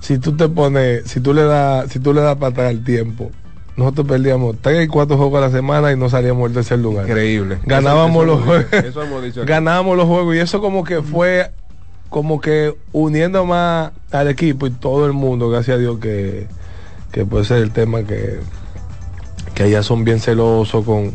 si 0.00 0.18
tú 0.18 0.36
te 0.36 0.48
pones, 0.48 1.04
si 1.10 1.20
tú 1.20 1.34
le 1.34 1.42
das, 1.44 1.90
si 1.92 1.98
tú 1.98 2.14
le 2.14 2.22
das 2.22 2.36
para 2.36 2.48
atrás 2.52 2.70
el 2.70 2.82
tiempo, 2.82 3.30
nosotros 3.76 4.06
perdíamos 4.06 4.56
tres 4.60 4.84
y 4.84 4.88
cuatro 4.88 5.16
juegos 5.16 5.38
a 5.38 5.46
la 5.46 5.50
semana 5.50 5.92
y 5.92 5.96
no 5.96 6.08
salíamos 6.08 6.44
del 6.44 6.54
tercer 6.54 6.78
lugar. 6.78 7.06
Increíble. 7.08 7.58
Ganábamos 7.66 8.24
Eso- 8.24 8.32
eso 8.32 8.36
los 8.36 8.44
juegos. 8.44 8.72
eso 8.72 9.02
hemos 9.02 9.22
dicho 9.22 9.44
ganábamos 9.46 9.96
los 9.96 10.06
juegos 10.06 10.34
y 10.34 10.38
eso 10.38 10.60
como 10.60 10.82
que 10.84 11.02
fue 11.02 11.50
como 12.08 12.40
que 12.40 12.74
uniendo 12.92 13.44
más 13.46 13.92
al 14.10 14.28
equipo 14.28 14.66
y 14.66 14.70
todo 14.70 15.06
el 15.06 15.12
mundo, 15.14 15.48
gracias 15.48 15.76
a 15.76 15.80
Dios 15.80 15.98
que, 15.98 16.46
que 17.10 17.24
puede 17.24 17.44
ser 17.46 17.58
el 17.58 17.70
tema 17.70 18.02
que, 18.02 18.40
que 19.54 19.64
allá 19.64 19.82
son 19.82 20.04
bien 20.04 20.20
celosos 20.20 20.84
con 20.84 21.12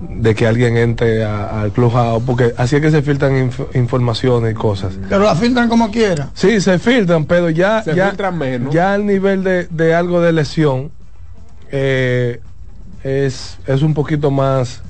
de 0.00 0.34
que 0.34 0.46
alguien 0.46 0.78
entre 0.78 1.24
al 1.24 1.72
clubhouse, 1.72 2.22
porque 2.24 2.54
así 2.56 2.76
es 2.76 2.82
que 2.82 2.90
se 2.90 3.02
filtran 3.02 3.50
inf- 3.50 3.66
informaciones 3.74 4.52
y 4.52 4.54
cosas. 4.54 4.94
Pero 5.10 5.24
la 5.24 5.34
filtran 5.34 5.68
como 5.68 5.90
quiera. 5.90 6.30
Sí, 6.32 6.60
se 6.62 6.78
filtran, 6.78 7.26
pero 7.26 7.50
ya, 7.50 7.82
Se 7.82 7.94
ya, 7.94 8.08
filtran 8.08 8.38
menos. 8.38 8.72
ya 8.72 8.94
al 8.94 9.04
nivel 9.04 9.44
de, 9.44 9.66
de 9.68 9.94
algo 9.94 10.22
de 10.22 10.32
lesión 10.32 10.90
eh, 11.70 12.40
es, 13.04 13.58
es 13.66 13.82
un 13.82 13.92
poquito 13.92 14.30
más 14.30 14.80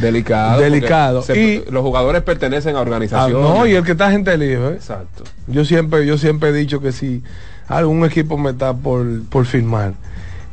Delicado. 0.00 0.60
Delicado. 0.60 1.22
se- 1.22 1.64
los 1.70 1.82
jugadores 1.82 2.22
pertenecen 2.22 2.74
a 2.76 2.78
Ah, 2.78 2.82
organizaciones. 2.82 3.34
no, 3.58 3.66
y 3.66 3.74
el 3.74 3.84
que 3.84 3.92
está 3.92 4.10
gente 4.10 4.36
libre. 4.36 4.68
¿eh? 4.70 4.74
Exacto. 4.74 5.24
Yo 5.46 5.64
siempre, 5.64 6.04
yo 6.06 6.18
siempre 6.18 6.48
he 6.48 6.52
dicho 6.52 6.80
que 6.80 6.90
si 6.90 7.22
algún 7.68 8.04
equipo 8.04 8.36
me 8.36 8.50
está 8.50 8.72
por, 8.74 9.06
por 9.28 9.46
firmar 9.46 9.92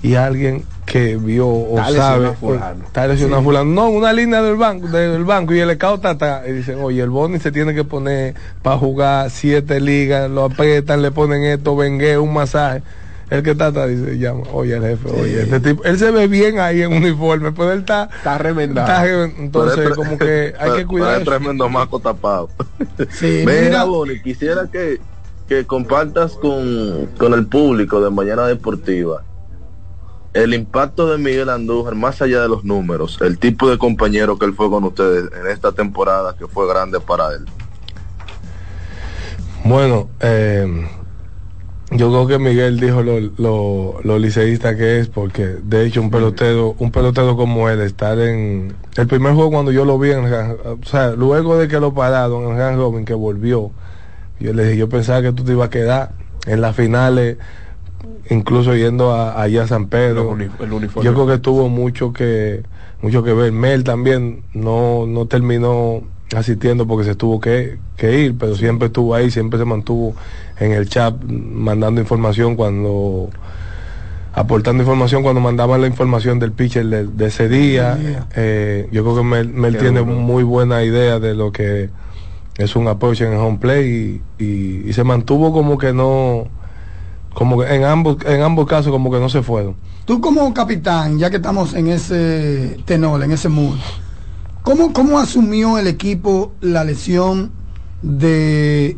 y 0.03 0.15
alguien 0.15 0.63
que 0.85 1.15
vio 1.15 1.47
o 1.47 1.77
Está 1.77 1.89
lesionado 1.91 2.23
sabe 2.23 2.35
fulano. 2.37 2.75
pues, 2.75 2.87
está 2.87 3.07
lesionado 3.07 3.41
Sí. 3.41 3.45
fulano. 3.45 3.71
no 3.71 3.89
una 3.89 4.11
línea 4.13 4.41
del 4.41 4.55
banco 4.55 4.87
del 4.87 5.23
banco 5.23 5.53
y 5.53 5.59
el 5.59 5.69
escado 5.69 5.95
está 6.03 6.41
y 6.47 6.51
dicen 6.53 6.79
oye 6.81 7.01
el 7.03 7.09
Boni 7.09 7.39
se 7.39 7.51
tiene 7.51 7.73
que 7.75 7.83
poner 7.83 8.33
para 8.63 8.77
jugar 8.77 9.29
siete 9.29 9.79
ligas 9.79 10.29
lo 10.29 10.45
aprietan 10.45 11.01
le 11.03 11.11
ponen 11.11 11.43
esto 11.43 11.75
vengue 11.75 12.17
un 12.17 12.33
masaje 12.33 12.81
el 13.29 13.43
que 13.43 13.51
está 13.51 13.71
dice 13.87 14.17
llama 14.17 14.41
oye 14.51 14.75
el 14.75 14.81
jefe 14.81 15.09
oye 15.21 15.43
este 15.43 15.59
tipo 15.59 15.83
él 15.85 15.97
se 15.99 16.09
ve 16.11 16.27
bien 16.27 16.59
ahí 16.59 16.81
en 16.81 16.91
uniforme 16.93 17.51
pero 17.51 17.71
él 17.71 17.79
está 17.81 18.09
está 18.17 18.37
remendado 18.39 18.87
está 18.87 19.39
entonces 19.39 19.77
Pero 19.83 19.95
como 19.95 20.17
que 20.17 20.53
hay 20.59 20.63
pero- 20.71 20.75
que 20.75 20.85
cuidar 20.87 21.19
pero 21.19 21.25
tremendo 21.37 21.69
maco 21.69 21.99
tapado. 21.99 22.49
Sí, 23.11 23.43
Mira, 23.45 23.61
mira. 23.61 23.83
Boni, 23.85 24.19
quisiera 24.21 24.67
que, 24.71 24.99
que 25.47 25.65
compartas 25.65 26.33
con, 26.33 27.05
con 27.17 27.33
el 27.33 27.45
público 27.47 28.01
de 28.01 28.09
Mañana 28.09 28.47
Deportiva 28.47 29.23
el 30.33 30.53
impacto 30.53 31.11
de 31.11 31.17
Miguel 31.17 31.49
Andújar, 31.49 31.95
más 31.95 32.21
allá 32.21 32.41
de 32.41 32.47
los 32.47 32.63
números, 32.63 33.17
el 33.21 33.37
tipo 33.37 33.69
de 33.69 33.77
compañero 33.77 34.39
que 34.39 34.45
él 34.45 34.53
fue 34.53 34.69
con 34.69 34.83
ustedes 34.85 35.29
en 35.39 35.47
esta 35.47 35.71
temporada 35.71 36.35
que 36.37 36.47
fue 36.47 36.67
grande 36.67 36.99
para 36.99 37.33
él. 37.33 37.45
Bueno, 39.63 40.09
eh, 40.21 40.87
yo 41.91 42.09
creo 42.09 42.27
que 42.27 42.39
Miguel 42.39 42.79
dijo 42.79 43.03
lo, 43.03 43.19
lo, 44.03 44.17
liceísta 44.19 44.77
que 44.77 44.99
es, 44.99 45.09
porque 45.09 45.45
de 45.45 45.85
hecho 45.85 46.01
un 46.01 46.09
pelotero, 46.09 46.75
un 46.79 46.91
pelotero 46.91 47.35
como 47.35 47.67
él, 47.69 47.81
estar 47.81 48.17
en 48.17 48.73
el 48.95 49.07
primer 49.07 49.33
juego 49.33 49.51
cuando 49.51 49.71
yo 49.71 49.83
lo 49.83 49.99
vi 49.99 50.11
en 50.11 50.23
Ran- 50.23 50.57
o 50.65 50.85
sea, 50.85 51.11
luego 51.11 51.57
de 51.57 51.67
que 51.67 51.79
lo 51.79 51.93
pararon 51.93 52.51
en 52.51 52.57
Rand 52.57 52.77
Robin, 52.77 53.03
que 53.03 53.13
volvió, 53.13 53.71
yo 54.39 54.53
le 54.53 54.63
dije, 54.63 54.77
yo 54.77 54.87
pensaba 54.89 55.21
que 55.21 55.33
tú 55.33 55.43
te 55.43 55.51
ibas 55.51 55.67
a 55.67 55.69
quedar 55.69 56.11
en 56.47 56.61
las 56.61 56.75
finales, 56.75 57.37
incluso 58.31 58.75
yendo 58.75 59.11
a, 59.13 59.39
allá 59.41 59.63
a 59.63 59.67
San 59.67 59.87
Pedro. 59.87 60.31
El 60.59 60.71
uniforme. 60.73 61.03
Yo 61.05 61.13
creo 61.13 61.27
que 61.27 61.37
tuvo 61.37 61.69
mucho 61.69 62.11
que 62.13 62.63
mucho 63.01 63.23
que 63.23 63.33
ver. 63.33 63.51
Mel 63.51 63.83
también 63.83 64.43
no, 64.53 65.05
no 65.07 65.25
terminó 65.27 66.01
asistiendo 66.35 66.87
porque 66.87 67.03
se 67.05 67.15
tuvo 67.15 67.39
que, 67.39 67.77
que 67.97 68.19
ir, 68.19 68.37
pero 68.37 68.55
siempre 68.55 68.87
estuvo 68.87 69.13
ahí, 69.13 69.29
siempre 69.31 69.59
se 69.59 69.65
mantuvo 69.65 70.15
en 70.59 70.71
el 70.71 70.87
chat 70.87 71.13
mandando 71.25 71.99
información 71.99 72.55
cuando 72.55 73.29
aportando 74.33 74.81
información 74.83 75.23
cuando 75.23 75.41
mandaban 75.41 75.81
la 75.81 75.87
información 75.87 76.39
del 76.39 76.53
pitcher 76.53 76.85
de, 76.85 77.05
de 77.07 77.25
ese 77.25 77.49
día. 77.49 78.27
Eh, 78.35 78.87
yo 78.91 79.03
creo 79.03 79.17
que 79.17 79.23
Mel, 79.23 79.77
tiene 79.77 79.99
duro. 79.99 80.05
muy 80.13 80.43
buena 80.43 80.83
idea 80.83 81.19
de 81.19 81.33
lo 81.35 81.51
que 81.51 81.89
es 82.57 82.75
un 82.75 82.87
approach 82.87 83.21
en 83.21 83.33
el 83.33 83.39
home 83.39 83.57
play 83.59 84.21
y, 84.39 84.43
y- 84.43 84.89
y 84.89 84.93
se 84.93 85.03
mantuvo 85.03 85.51
como 85.51 85.77
que 85.77 85.91
no 85.93 86.47
como 87.33 87.59
que 87.59 87.73
en 87.73 87.83
ambos 87.83 88.17
en 88.25 88.41
ambos 88.41 88.67
casos 88.67 88.91
como 88.91 89.11
que 89.11 89.19
no 89.19 89.29
se 89.29 89.41
fueron. 89.41 89.75
Tú 90.05 90.19
como 90.19 90.53
capitán, 90.53 91.17
ya 91.17 91.29
que 91.29 91.37
estamos 91.37 91.73
en 91.73 91.87
ese 91.87 92.77
tenor, 92.85 93.23
en 93.23 93.31
ese 93.31 93.49
mood, 93.49 93.77
¿cómo, 94.63 94.91
cómo 94.93 95.19
asumió 95.19 95.77
el 95.77 95.87
equipo 95.87 96.53
la 96.59 96.83
lesión 96.83 97.51
de 98.01 98.97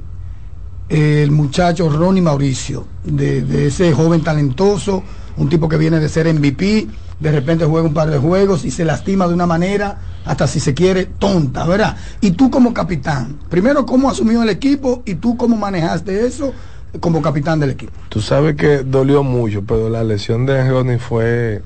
eh, 0.89 1.23
el 1.23 1.31
muchacho 1.31 1.89
Ronnie 1.89 2.21
Mauricio, 2.21 2.87
de, 3.03 3.41
de 3.41 3.67
ese 3.67 3.93
joven 3.93 4.23
talentoso, 4.23 5.03
un 5.37 5.49
tipo 5.49 5.67
que 5.67 5.77
viene 5.77 5.99
de 5.99 6.09
ser 6.09 6.33
MVP, 6.33 6.87
de 7.19 7.31
repente 7.31 7.65
juega 7.65 7.87
un 7.87 7.93
par 7.93 8.09
de 8.09 8.17
juegos 8.17 8.65
y 8.65 8.71
se 8.71 8.85
lastima 8.85 9.27
de 9.27 9.33
una 9.33 9.45
manera, 9.45 9.99
hasta 10.25 10.47
si 10.47 10.59
se 10.59 10.73
quiere, 10.73 11.05
tonta, 11.05 11.65
¿verdad? 11.65 11.95
Y 12.21 12.31
tú 12.31 12.49
como 12.49 12.73
capitán, 12.73 13.39
primero, 13.49 13.85
¿cómo 13.85 14.09
asumió 14.09 14.41
el 14.41 14.49
equipo 14.49 15.03
y 15.05 15.15
tú 15.15 15.37
cómo 15.37 15.55
manejaste 15.55 16.25
eso 16.25 16.53
como 16.99 17.21
capitán 17.21 17.59
del 17.59 17.71
equipo? 17.71 17.93
Tú 18.09 18.21
sabes 18.21 18.55
que 18.55 18.79
dolió 18.79 19.23
mucho, 19.23 19.63
pero 19.63 19.89
la 19.89 20.03
lesión 20.03 20.45
de 20.45 20.69
Ronnie 20.69 20.99
fue 20.99 21.61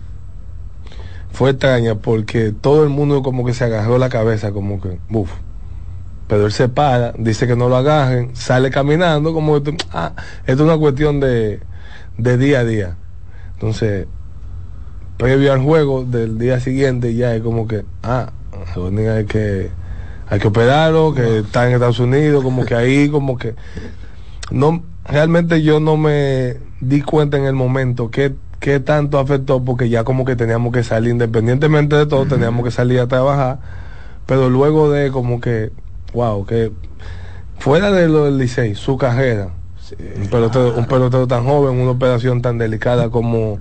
fue 1.37 1.51
extraña 1.51 1.93
porque 1.93 2.51
todo 2.51 2.83
el 2.83 2.89
mundo 2.89 3.21
como 3.21 3.45
que 3.45 3.53
se 3.53 3.63
agarró 3.63 3.99
la 3.99 4.09
cabeza, 4.09 4.51
como 4.51 4.81
que, 4.81 4.97
uff. 5.11 5.31
Pero 6.27 6.47
él 6.47 6.51
se 6.51 6.67
para, 6.67 7.11
dice 7.11 7.45
que 7.45 7.55
no 7.55 7.69
lo 7.69 7.77
agarren, 7.77 8.35
sale 8.35 8.71
caminando, 8.71 9.33
como 9.33 9.61
que, 9.61 9.77
ah, 9.91 10.13
esto 10.47 10.63
es 10.63 10.67
una 10.67 10.77
cuestión 10.77 11.19
de, 11.19 11.59
de 12.17 12.37
día 12.39 12.61
a 12.61 12.63
día. 12.63 12.97
Entonces, 13.53 14.07
previo 15.17 15.53
al 15.53 15.61
juego 15.61 16.05
del 16.05 16.39
día 16.39 16.59
siguiente 16.59 17.13
ya 17.13 17.35
es 17.35 17.43
como 17.43 17.67
que, 17.67 17.85
ah, 18.01 18.31
hay 18.75 19.25
que, 19.25 19.69
hay 20.27 20.39
que 20.39 20.47
operarlo, 20.47 21.13
que 21.13 21.39
está 21.39 21.67
en 21.67 21.73
Estados 21.73 21.99
Unidos, 21.99 22.43
como 22.43 22.65
que 22.65 22.73
ahí, 22.73 23.09
como 23.09 23.37
que 23.37 23.53
no 24.49 24.83
realmente 25.07 25.61
yo 25.61 25.79
no 25.79 25.97
me 25.97 26.57
di 26.81 27.01
cuenta 27.01 27.37
en 27.37 27.45
el 27.45 27.53
momento 27.53 28.11
qué, 28.11 28.33
qué 28.59 28.79
tanto 28.79 29.19
afectó, 29.19 29.63
porque 29.63 29.89
ya 29.89 30.03
como 30.03 30.25
que 30.25 30.35
teníamos 30.35 30.73
que 30.73 30.83
salir, 30.83 31.11
independientemente 31.11 31.95
de 31.95 32.05
todo, 32.05 32.25
teníamos 32.25 32.63
que 32.63 32.71
salir 32.71 32.99
a 32.99 33.07
trabajar, 33.07 33.59
pero 34.25 34.49
luego 34.49 34.91
de 34.91 35.11
como 35.11 35.39
que, 35.41 35.71
wow, 36.13 36.45
que 36.45 36.71
fuera 37.59 37.91
de 37.91 38.07
lo 38.07 38.25
del 38.25 38.37
Licey, 38.37 38.75
su 38.75 38.97
carrera, 38.97 39.49
un, 40.21 40.27
pelotero, 40.27 40.75
un 40.75 40.85
pelotero 40.85 41.27
tan 41.27 41.45
joven, 41.45 41.79
una 41.79 41.91
operación 41.91 42.41
tan 42.41 42.57
delicada 42.57 43.09
como, 43.09 43.59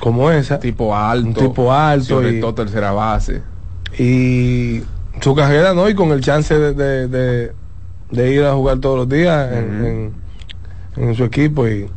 como 0.00 0.30
esa. 0.30 0.58
Tipo 0.58 0.94
alto. 0.96 1.28
Un 1.28 1.34
tipo 1.34 1.72
alto. 1.72 2.28
Y- 2.28 2.40
todo 2.40 2.54
tercera 2.54 2.92
base. 2.92 3.42
y 3.98 4.82
su 5.20 5.34
carrera 5.34 5.74
no 5.74 5.88
y 5.88 5.94
con 5.94 6.10
el 6.12 6.20
chance 6.22 6.56
de, 6.58 6.72
de, 6.74 7.08
de- 7.08 7.52
de 8.10 8.32
ir 8.32 8.42
a 8.44 8.54
jugar 8.54 8.78
todos 8.78 8.96
los 8.98 9.08
días 9.08 9.52
en, 9.52 9.84
en- 9.86 10.14
en 10.96 11.14
su 11.14 11.24
equipo 11.24 11.66
y 11.68 11.88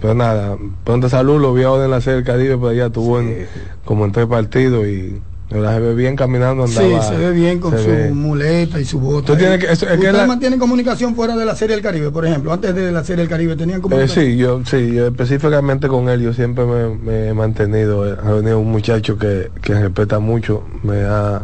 pero 0.00 0.14
nada 0.14 0.56
pronta 0.84 1.08
salud 1.08 1.40
lo 1.40 1.54
vi 1.54 1.62
ahora 1.62 1.84
en 1.84 1.90
la 1.90 2.00
serie 2.00 2.16
del 2.16 2.24
Caribe 2.24 2.56
pero 2.56 2.68
allá 2.68 2.90
tuvo 2.90 3.20
en- 3.20 3.46
como 3.84 4.04
en 4.04 4.12
tres 4.12 4.26
partidos 4.26 4.86
y 4.86 5.20
la 5.50 5.74
se 5.74 5.80
ve 5.80 5.94
bien 5.94 6.16
caminando 6.16 6.66
Sí, 6.66 6.78
andaba 6.82 7.02
se 7.08 7.16
ve 7.18 7.30
bien 7.32 7.60
con 7.60 7.76
su 7.78 7.86
ve. 7.86 8.10
muleta 8.10 8.80
y 8.80 8.86
su 8.86 8.98
bota. 8.98 9.26
Tú 9.26 9.36
tienes 9.36 9.58
que- 9.58 9.66
eso- 9.70 9.84
es 9.84 9.92
que 9.92 9.96
¿Ustedes 9.98 10.14
la- 10.14 10.26
mantienen 10.26 10.58
comunicación 10.58 11.14
fuera 11.14 11.36
de 11.36 11.44
la 11.44 11.54
Serie 11.54 11.76
del 11.76 11.84
Caribe, 11.84 12.10
por 12.10 12.24
ejemplo? 12.26 12.52
Antes 12.54 12.74
de 12.74 12.90
la 12.90 13.04
Serie 13.04 13.22
del 13.24 13.28
Caribe, 13.28 13.54
¿tenían 13.54 13.78
Eh, 13.78 13.82
comunicación? 13.82 14.24
sí, 14.26 14.36
yo, 14.38 14.62
sí, 14.64 14.94
yo 14.94 15.08
específicamente 15.08 15.88
con 15.88 16.08
él, 16.08 16.22
yo 16.22 16.32
siempre 16.32 16.64
me, 16.64 16.88
me 16.96 17.28
he 17.28 17.34
mantenido. 17.34 18.10
eh, 18.10 18.16
Ha 18.24 18.32
venido 18.32 18.58
un 18.60 18.70
muchacho 18.72 19.18
que, 19.18 19.50
que 19.60 19.74
respeta 19.74 20.20
mucho, 20.20 20.64
me 20.82 21.02
ha, 21.04 21.42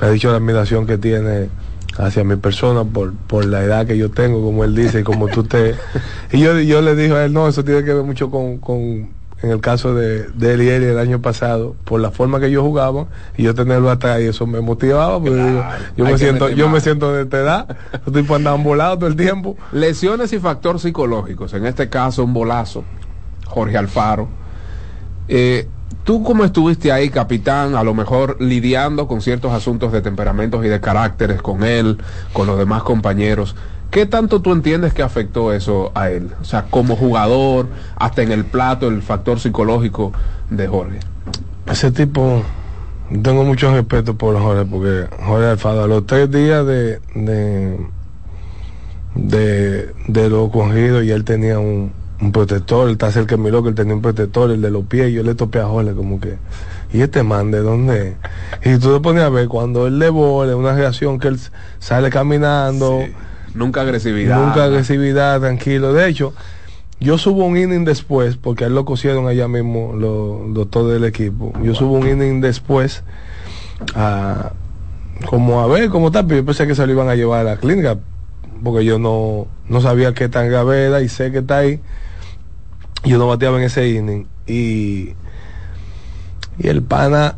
me 0.00 0.06
ha 0.06 0.10
dicho 0.10 0.30
la 0.30 0.38
admiración 0.38 0.86
que 0.86 0.96
tiene 0.96 1.50
hacia 1.98 2.24
mi 2.24 2.36
persona 2.36 2.84
por, 2.84 3.12
por 3.14 3.44
la 3.44 3.62
edad 3.62 3.86
que 3.86 3.96
yo 3.96 4.10
tengo, 4.10 4.42
como 4.42 4.64
él 4.64 4.74
dice, 4.74 5.00
y 5.00 5.02
como 5.02 5.28
tú 5.28 5.44
te... 5.44 5.74
Y 6.32 6.40
yo, 6.40 6.58
yo 6.60 6.80
le 6.80 6.96
dije 6.96 7.12
a 7.14 7.24
él, 7.24 7.32
no, 7.32 7.48
eso 7.48 7.64
tiene 7.64 7.84
que 7.84 7.92
ver 7.92 8.04
mucho 8.04 8.30
con, 8.30 8.58
con 8.58 9.10
en 9.42 9.50
el 9.50 9.60
caso 9.60 9.94
de, 9.94 10.28
de 10.30 10.54
él 10.54 10.62
y 10.62 10.68
él 10.68 10.82
el 10.84 10.98
año 10.98 11.20
pasado, 11.20 11.74
por 11.84 12.00
la 12.00 12.12
forma 12.12 12.38
que 12.38 12.50
yo 12.50 12.62
jugaba, 12.62 13.06
y 13.36 13.42
yo 13.42 13.54
tenerlo 13.54 13.90
atrás, 13.90 14.20
y 14.20 14.26
eso 14.26 14.46
me 14.46 14.60
motivaba, 14.60 15.18
porque 15.18 15.34
digo, 15.34 15.64
yo 15.96 16.04
me 16.04 16.16
siento, 16.16 16.48
yo 16.48 16.68
me 16.68 16.80
siento 16.80 17.12
de 17.12 17.22
esta 17.24 17.40
edad, 17.40 17.76
los 18.06 18.14
tipos 18.14 18.36
andaban 18.36 18.62
volados 18.62 19.00
todo 19.00 19.08
el 19.08 19.16
tiempo. 19.16 19.56
Lesiones 19.72 20.32
y 20.32 20.38
factor 20.38 20.78
psicológicos. 20.78 21.52
En 21.54 21.66
este 21.66 21.88
caso, 21.88 22.22
un 22.24 22.32
bolazo. 22.32 22.84
Jorge 23.46 23.76
Alfaro. 23.76 24.28
Eh, 25.28 25.68
Tú 26.04 26.24
como 26.24 26.44
estuviste 26.44 26.90
ahí, 26.90 27.10
capitán, 27.10 27.76
a 27.76 27.84
lo 27.84 27.94
mejor 27.94 28.36
lidiando 28.40 29.06
con 29.06 29.20
ciertos 29.20 29.52
asuntos 29.52 29.92
de 29.92 30.02
temperamentos 30.02 30.64
y 30.64 30.68
de 30.68 30.80
caracteres 30.80 31.40
con 31.40 31.62
él, 31.62 31.98
con 32.32 32.48
los 32.48 32.58
demás 32.58 32.82
compañeros, 32.82 33.54
¿qué 33.92 34.04
tanto 34.04 34.42
tú 34.42 34.52
entiendes 34.52 34.94
que 34.94 35.02
afectó 35.02 35.52
eso 35.52 35.92
a 35.94 36.10
él? 36.10 36.30
O 36.40 36.44
sea, 36.44 36.64
como 36.70 36.96
jugador, 36.96 37.68
hasta 37.94 38.22
en 38.22 38.32
el 38.32 38.44
plato, 38.44 38.88
el 38.88 39.00
factor 39.00 39.38
psicológico 39.38 40.12
de 40.50 40.66
Jorge. 40.66 40.98
Ese 41.66 41.92
tipo, 41.92 42.42
tengo 43.22 43.44
mucho 43.44 43.72
respeto 43.72 44.16
por 44.16 44.36
Jorge, 44.36 44.64
porque 44.64 45.06
Jorge 45.24 45.46
Alfaro, 45.46 45.84
a 45.84 45.86
los 45.86 46.04
tres 46.04 46.28
días 46.32 46.66
de, 46.66 46.98
de, 47.14 47.78
de, 49.14 49.94
de 50.08 50.28
lo 50.28 50.42
ocurrido, 50.42 51.00
y 51.00 51.12
él 51.12 51.22
tenía 51.22 51.60
un, 51.60 51.92
un 52.22 52.32
protector, 52.32 52.88
el 52.88 52.96
taser 52.96 53.26
que 53.26 53.36
miró 53.36 53.62
que 53.62 53.70
él 53.70 53.74
tenía 53.74 53.94
un 53.94 54.00
protector, 54.00 54.50
el 54.50 54.62
de 54.62 54.70
los 54.70 54.84
pies, 54.86 55.10
y 55.10 55.14
yo 55.14 55.22
le 55.22 55.34
topé 55.34 55.58
a 55.58 55.66
Jorge 55.66 55.92
como 55.92 56.20
que, 56.20 56.38
¿y 56.92 57.02
este 57.02 57.22
man 57.24 57.50
de 57.50 57.60
dónde? 57.60 58.16
es??" 58.62 58.76
Y 58.76 58.78
tú 58.78 58.94
te 58.94 59.00
pones 59.00 59.24
a 59.24 59.28
ver, 59.28 59.48
cuando 59.48 59.86
él 59.88 59.98
le 59.98 60.08
bola, 60.08 60.56
una 60.56 60.72
reacción 60.72 61.18
que 61.18 61.28
él 61.28 61.38
sale 61.80 62.10
caminando, 62.10 63.00
Nunca 63.54 63.82
agresividad. 63.82 64.42
Nunca 64.42 64.64
agresividad, 64.64 65.40
tranquilo. 65.40 65.92
De 65.92 66.08
hecho, 66.08 66.32
yo 67.00 67.18
subo 67.18 67.44
un 67.44 67.56
inning 67.56 67.84
después, 67.84 68.36
porque 68.36 68.64
a 68.64 68.66
él 68.68 68.74
lo 68.74 68.84
cosieron 68.84 69.26
allá 69.26 69.48
mismo 69.48 69.94
los 69.94 70.54
doctores 70.54 70.94
del 70.94 71.04
equipo. 71.04 71.52
Yo 71.62 71.74
subo 71.74 71.94
un 71.94 72.08
inning 72.08 72.40
después, 72.40 73.02
a, 73.94 74.52
como 75.26 75.60
a 75.60 75.66
ver 75.66 75.90
cómo 75.90 76.08
está, 76.08 76.22
pero 76.26 76.40
yo 76.40 76.46
pensé 76.46 76.66
que 76.66 76.74
se 76.74 76.86
lo 76.86 76.92
iban 76.92 77.08
a 77.08 77.14
llevar 77.14 77.40
a 77.40 77.44
la 77.44 77.56
clínica, 77.56 77.98
porque 78.62 78.84
yo 78.84 78.98
no, 78.98 79.48
no 79.68 79.80
sabía 79.80 80.14
qué 80.14 80.28
tan 80.28 80.48
grave 80.48 80.84
era 80.84 81.02
y 81.02 81.08
sé 81.08 81.30
que 81.32 81.38
está 81.38 81.58
ahí. 81.58 81.80
Yo 83.04 83.18
no 83.18 83.26
bateaba 83.26 83.58
en 83.58 83.64
ese 83.64 83.88
inning. 83.88 84.26
Y, 84.46 85.14
y 86.58 86.68
el 86.68 86.82
pana, 86.82 87.36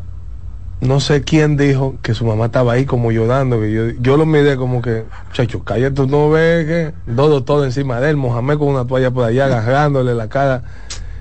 no 0.81 0.99
sé 0.99 1.23
quién 1.23 1.57
dijo 1.57 1.95
que 2.01 2.13
su 2.13 2.25
mamá 2.25 2.45
estaba 2.45 2.73
ahí 2.73 2.85
como 2.85 3.11
llorando, 3.11 3.59
que 3.59 3.71
yo, 3.71 3.89
yo 3.99 4.17
lo 4.17 4.25
miré 4.25 4.57
como 4.57 4.81
que, 4.81 5.05
chacho, 5.33 5.63
cállate, 5.63 5.95
tú 5.95 6.07
no 6.07 6.29
ves 6.29 6.65
que 6.65 6.93
dos 7.11 7.29
doctores 7.29 7.65
encima 7.75 7.99
de 7.99 8.09
él, 8.11 8.17
Mohamed 8.17 8.57
con 8.57 8.67
una 8.69 8.85
toalla 8.85 9.11
por 9.11 9.23
allá 9.23 9.45
agarrándole 9.45 10.13
la 10.13 10.27
cara, 10.29 10.63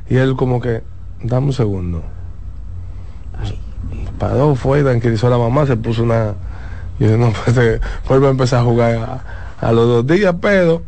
y 0.08 0.16
él 0.16 0.36
como 0.36 0.60
que, 0.60 0.82
dame 1.22 1.46
un 1.46 1.52
segundo. 1.52 2.02
Paró, 4.18 4.54
fue, 4.54 4.82
tranquilizó 4.82 5.26
a 5.26 5.30
la 5.30 5.38
mamá, 5.38 5.66
se 5.66 5.76
puso 5.76 6.02
una, 6.02 6.34
y 6.98 7.04
yo 7.04 7.16
no, 7.16 7.32
pues, 7.44 7.80
vuelve 8.08 8.26
a 8.26 8.30
empezar 8.30 8.60
a 8.60 8.64
jugar 8.64 8.94
a, 8.96 9.66
a 9.68 9.72
los 9.72 9.86
dos 9.86 10.06
días, 10.06 10.34
pero, 10.40 10.82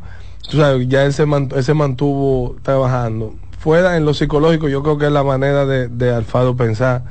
tú 0.49 0.59
sabes, 0.59 0.89
ya 0.89 1.05
él 1.05 1.13
se, 1.13 1.27
mant- 1.27 1.55
él 1.55 1.65
se 1.65 1.75
mantuvo 1.75 2.57
trabajando. 2.63 3.35
Fuera 3.67 3.97
en 3.97 4.05
lo 4.05 4.15
psicológico, 4.15 4.69
yo 4.69 4.81
creo 4.85 4.97
que 4.97 5.07
es 5.07 5.11
la 5.11 5.25
manera 5.25 5.67
de, 5.67 6.15
Alfaro 6.15 6.55
pensar 6.57 7.03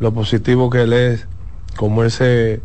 lo 0.00 0.12
positivo 0.12 0.68
que 0.68 0.82
él 0.82 0.92
es, 0.92 1.28
como 1.76 2.02
él 2.02 2.10
se... 2.10 2.62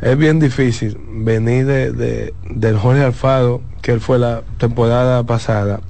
Es 0.00 0.16
bien 0.16 0.38
difícil 0.38 0.96
venir 1.10 1.66
de, 1.66 1.90
de- 1.90 2.34
del 2.48 2.78
Jorge 2.78 3.02
Alfaro, 3.02 3.62
que 3.82 3.90
él 3.90 4.00
fue 4.00 4.20
la 4.20 4.42
temporada 4.58 5.24
pasada, 5.24 5.80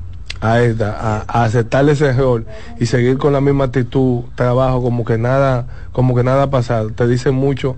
a 0.40 0.62
esta, 0.62 0.96
a, 0.98 1.24
a 1.28 1.44
aceptar 1.44 1.86
ese 1.90 2.06
error 2.06 2.46
y 2.80 2.86
seguir 2.86 3.18
con 3.18 3.34
la 3.34 3.42
misma 3.42 3.64
actitud, 3.64 4.22
trabajo, 4.34 4.82
como 4.82 5.04
que 5.04 5.18
nada, 5.18 5.66
como 5.92 6.14
que 6.14 6.24
nada 6.24 6.44
ha 6.44 6.50
pasado. 6.50 6.88
Te 6.88 7.06
dice 7.06 7.32
mucho, 7.32 7.76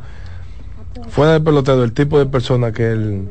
fuera 1.08 1.32
del 1.32 1.42
pelotero, 1.42 1.82
el 1.82 1.92
tipo 1.94 2.16
de 2.16 2.26
persona 2.26 2.70
que 2.70 2.92
él, 2.92 3.28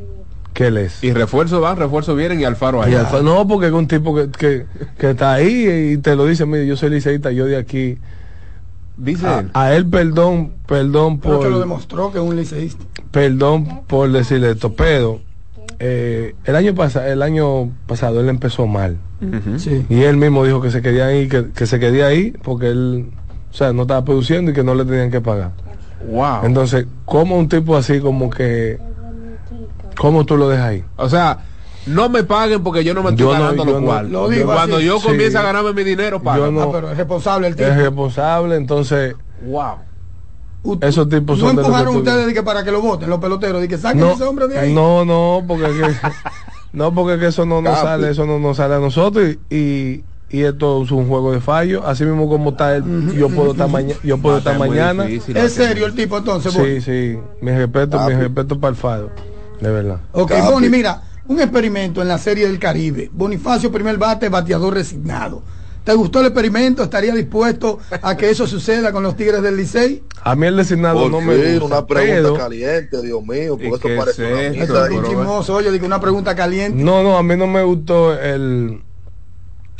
que 0.54 0.68
él 0.68 0.78
es. 0.78 1.04
Y 1.04 1.12
refuerzo 1.12 1.60
van, 1.60 1.76
refuerzo 1.76 2.14
vienen 2.16 2.40
y 2.40 2.44
Alfaro 2.44 2.78
Y 2.80 2.86
allá. 2.86 3.02
Alfaro- 3.10 3.22
no, 3.22 3.46
porque 3.46 3.66
es 3.66 3.72
un 3.72 3.86
tipo 3.86 4.14
que, 4.14 4.30
que, 4.30 4.64
que 4.96 5.10
está 5.10 5.34
ahí 5.34 5.92
y 5.92 5.98
te 5.98 6.16
lo 6.16 6.24
dice, 6.24 6.46
mire, 6.46 6.66
yo 6.66 6.76
soy 6.76 6.88
liceísta, 6.90 7.30
yo 7.32 7.44
de 7.44 7.56
aquí. 7.58 7.98
Dice 8.96 9.26
a, 9.26 9.40
él. 9.40 9.50
a 9.54 9.74
él 9.74 9.86
perdón, 9.86 10.52
perdón 10.66 11.18
Creo 11.18 11.40
que 11.40 11.46
lo 11.46 11.50
por, 11.52 11.60
demostró 11.60 12.12
que 12.12 12.18
es 12.18 12.24
un 12.24 12.36
liceísta. 12.36 12.84
perdón 13.10 13.80
por 13.88 14.10
decirle 14.12 14.52
esto, 14.52 14.72
pero 14.74 15.20
eh, 15.80 16.34
el 16.44 16.54
año 16.54 16.74
pasado, 16.76 17.06
el 17.06 17.20
año 17.22 17.72
pasado 17.88 18.20
él 18.20 18.28
empezó 18.28 18.66
mal. 18.68 18.96
Sí. 19.58 19.84
Y 19.88 20.02
él 20.02 20.16
mismo 20.18 20.44
dijo 20.44 20.60
que 20.60 20.70
se 20.70 20.80
quería 20.82 21.12
ir, 21.14 21.28
que, 21.28 21.46
que 21.50 21.66
se 21.66 21.80
quería 21.80 22.12
ir 22.12 22.38
porque 22.44 22.68
él, 22.68 23.06
o 23.50 23.54
sea, 23.54 23.72
no 23.72 23.82
estaba 23.82 24.04
produciendo 24.04 24.50
y 24.50 24.54
que 24.54 24.62
no 24.62 24.74
le 24.74 24.84
tenían 24.84 25.10
que 25.10 25.20
pagar. 25.22 25.52
Wow. 26.08 26.44
Entonces, 26.44 26.86
¿cómo 27.06 27.36
un 27.38 27.48
tipo 27.48 27.74
así 27.76 27.98
como 28.00 28.28
que, 28.30 28.78
cómo 29.96 30.24
tú 30.24 30.36
lo 30.36 30.48
dejas 30.48 30.66
ahí? 30.66 30.84
O 30.96 31.08
sea, 31.08 31.38
no 31.86 32.08
me 32.08 32.24
paguen 32.24 32.62
porque 32.62 32.82
yo 32.84 32.94
no 32.94 33.02
me 33.02 33.10
estoy 33.10 33.26
Yo 33.26 33.34
no- 33.34 33.40
ganando 33.40 33.64
lo 33.64 33.80
no- 33.80 33.86
cual. 33.86 34.10
lo 34.12 34.28
digo 34.28 34.46
Cuando 34.52 34.76
así. 34.76 34.86
yo 34.86 34.98
Sí. 35.00 35.06
comienzo 35.08 35.38
a 35.38 35.42
ganarme 35.42 35.72
mi 35.72 35.84
dinero, 35.84 36.22
pagan. 36.22 36.40
Yo 36.46 36.50
no- 36.52 36.62
Ah, 36.62 36.68
pero 36.72 36.90
es 36.90 36.96
responsable 36.96 37.48
el 37.48 37.56
tipo. 37.56 37.68
Es 37.68 37.76
responsable, 37.76 38.56
entonces, 38.56 39.14
Wow. 39.46 39.76
esos 40.80 41.08
tipos 41.08 41.38
No 41.38 41.46
son 41.46 41.56
de 41.56 41.62
que 41.62 41.66
empujaron 41.68 41.92
tú- 41.94 41.98
ustedes 42.00 42.26
de 42.26 42.34
que 42.34 42.42
para 42.42 42.64
que 42.64 42.70
lo 42.72 42.80
voten, 42.80 43.10
los 43.10 43.18
peloteros, 43.20 43.60
de 43.60 43.68
que 43.68 43.76
saquen 43.78 44.00
no, 44.00 44.12
ese 44.12 44.24
hombre 44.24 44.48
de 44.48 44.58
ahí. 44.58 44.72
No, 44.74 45.04
no, 45.04 45.42
porque 45.46 45.64
que, 45.64 45.72
no, 46.72 46.94
porque 46.94 47.18
que 47.18 47.26
eso 47.26 47.44
no 47.44 47.60
nos 47.60 47.78
sale, 47.78 48.10
eso 48.10 48.24
no 48.24 48.38
nos 48.38 48.56
sale 48.56 48.74
a 48.74 48.78
nosotros 48.78 49.26
y, 49.50 49.54
y, 49.54 50.04
y 50.30 50.42
esto 50.42 50.82
es 50.82 50.90
un 50.90 51.06
juego 51.06 51.32
de 51.32 51.40
fallo, 51.42 51.86
así 51.86 52.04
mismo 52.04 52.28
como 52.30 52.50
está 52.50 52.76
él, 52.76 53.12
yo 53.14 53.28
puedo 53.28 53.52
estar 53.52 53.68
mañana, 53.68 54.00
yo 54.02 54.16
puedo 54.18 54.38
estar 54.38 54.58
mañana. 54.58 55.04
difícil, 55.04 55.36
Es 55.36 55.52
serio 55.52 55.84
el 55.84 55.94
tipo 55.94 56.16
entonces, 56.16 56.52
Sí, 56.54 56.80
sí, 56.80 57.18
mi 57.42 57.50
respeto, 57.52 58.00
mi 58.08 58.14
respeto 58.14 58.58
para 58.58 58.70
el 58.70 58.76
Fado, 58.76 59.10
de 59.64 59.70
verdad. 59.72 60.00
Ok, 60.12 60.32
Bonnie, 60.50 60.68
mira, 60.68 61.02
un 61.26 61.40
experimento 61.40 62.02
en 62.02 62.08
la 62.08 62.18
Serie 62.18 62.46
del 62.46 62.58
Caribe. 62.58 63.10
Bonifacio, 63.12 63.72
primer 63.72 63.96
bate, 63.98 64.28
bateador 64.28 64.74
resignado. 64.74 65.42
¿Te 65.82 65.92
gustó 65.94 66.20
el 66.20 66.26
experimento? 66.26 66.82
¿Estaría 66.82 67.14
dispuesto 67.14 67.78
a 68.00 68.16
que 68.16 68.30
eso 68.30 68.46
suceda 68.46 68.90
con 68.92 69.02
los 69.02 69.16
Tigres 69.16 69.42
del 69.42 69.56
Licey? 69.56 70.02
A 70.22 70.34
mí 70.34 70.46
el 70.46 70.56
designado 70.56 71.02
Por 71.02 71.10
no 71.10 71.20
me 71.20 71.36
gusta, 71.36 71.64
una 71.66 71.86
pregunta 71.86 72.22
pero- 72.22 72.36
caliente, 72.36 73.02
Dios 73.02 73.22
mío, 73.22 73.58
¿Y 73.60 73.68
porque 73.68 73.88
qué 73.88 73.94
esto 73.94 74.04
parece 74.04 74.46
es 74.46 74.70
una 74.70 75.40
esto, 75.40 75.54
oye, 75.54 75.70
digo 75.72 75.84
una 75.86 76.00
pregunta 76.00 76.34
caliente. 76.34 76.82
No, 76.82 77.02
no, 77.02 77.18
a 77.18 77.22
mí 77.22 77.36
no 77.36 77.46
me 77.46 77.62
gustó 77.62 78.18
el. 78.18 78.80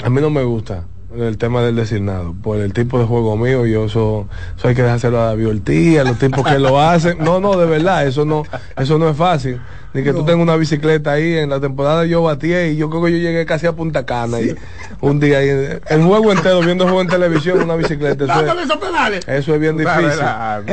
A 0.02 0.10
mí 0.10 0.20
no 0.20 0.28
me 0.28 0.42
gusta 0.44 0.84
el 1.16 1.38
tema 1.38 1.62
del 1.62 1.76
designado. 1.76 2.34
Por 2.42 2.58
el 2.58 2.72
tipo 2.72 2.98
de 2.98 3.04
juego 3.04 3.36
mío, 3.36 3.66
yo 3.66 3.84
eso, 3.86 4.26
eso 4.56 4.68
hay 4.68 4.74
que 4.74 4.82
dejárselo 4.82 5.20
a 5.20 5.26
David 5.26 5.48
Ortiz, 5.48 5.98
a 5.98 6.04
los 6.04 6.18
tipos 6.18 6.44
que 6.46 6.58
lo 6.58 6.80
hacen. 6.88 7.18
No, 7.18 7.40
no, 7.40 7.56
de 7.56 7.66
verdad, 7.66 8.06
eso 8.06 8.24
no, 8.24 8.44
eso 8.76 8.98
no 8.98 9.08
es 9.08 9.16
fácil. 9.16 9.60
Ni 9.94 10.02
que 10.02 10.12
tú 10.12 10.24
tengas 10.24 10.42
una 10.42 10.56
bicicleta 10.56 11.12
ahí. 11.12 11.34
En 11.34 11.50
la 11.50 11.60
temporada 11.60 12.04
yo 12.04 12.20
batí 12.22 12.52
y 12.52 12.76
yo 12.76 12.90
creo 12.90 13.04
que 13.04 13.12
yo 13.12 13.18
llegué 13.18 13.46
casi 13.46 13.66
a 13.66 13.72
Punta 13.72 14.04
Cana. 14.04 14.40
Y 14.40 14.52
un 15.00 15.20
día 15.20 15.38
ahí, 15.38 15.48
el 15.48 16.02
juego 16.02 16.32
entero, 16.32 16.60
viendo 16.62 16.82
el 16.82 16.90
juego 16.90 17.02
en 17.02 17.08
televisión, 17.08 17.62
una 17.62 17.76
bicicleta. 17.76 18.24
Eso 18.24 18.60
es, 18.60 19.28
eso 19.28 19.58
bien 19.58 19.76
difícil. 19.76 20.06
Es 20.06 20.18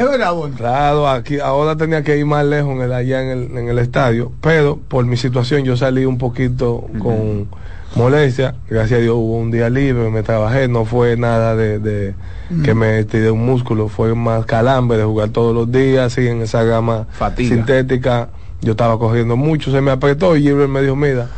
verdad. 0.10 0.36
Claro, 0.58 1.08
aquí 1.08 1.40
ahora 1.40 1.76
tenía 1.76 2.04
que 2.04 2.18
ir 2.18 2.26
más 2.26 2.46
lejos 2.46 2.76
en 2.76 2.82
el, 2.82 2.94
allá 2.94 3.22
en 3.22 3.30
el, 3.30 3.58
en 3.58 3.70
el 3.70 3.78
estadio, 3.78 4.32
pero 4.42 4.80
por 4.88 5.06
mi 5.06 5.18
situación 5.18 5.64
yo 5.64 5.78
salí 5.78 6.06
un 6.06 6.18
poquito 6.18 6.88
con 7.00 7.48
molestia. 7.96 8.56
Gracias 8.70 9.00
a 9.00 9.02
Dios 9.02 9.16
hubo 9.16 9.38
un 9.38 9.52
día 9.52 9.70
libre, 9.70 10.10
me 10.10 10.24
trabajé, 10.24 10.68
no 10.68 10.86
fue 10.86 11.18
nada 11.18 11.56
de, 11.56 11.80
de 11.80 12.16
que 12.64 12.74
me 12.74 13.04
tiré 13.06 13.32
un 13.32 13.46
músculo, 13.46 13.88
fue 13.88 14.14
más 14.16 14.46
calambre 14.46 14.98
de 14.98 15.04
jugar 15.04 15.30
todos 15.30 15.54
los 15.56 15.72
días, 15.72 16.12
así 16.14 16.28
en 16.28 16.42
esa 16.42 16.64
gama 16.64 17.08
Fatiga. 17.12 17.56
sintética. 17.56 18.30
Yo 18.62 18.72
estaba 18.72 19.00
corriendo 19.00 19.36
mucho, 19.38 19.72
se 19.72 19.82
me 19.82 19.90
apretó 19.90 20.36
y 20.38 20.44
Gilbert 20.44 20.70
me 20.70 20.82
dijo, 20.82 20.96
mira, 20.96 21.30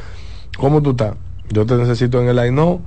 ¿cómo 0.58 0.82
tú 0.82 0.92
estás? 0.92 1.14
Yo 1.50 1.66
te 1.66 1.76
necesito 1.76 2.22
en 2.22 2.28
el 2.28 2.36
line 2.36 2.80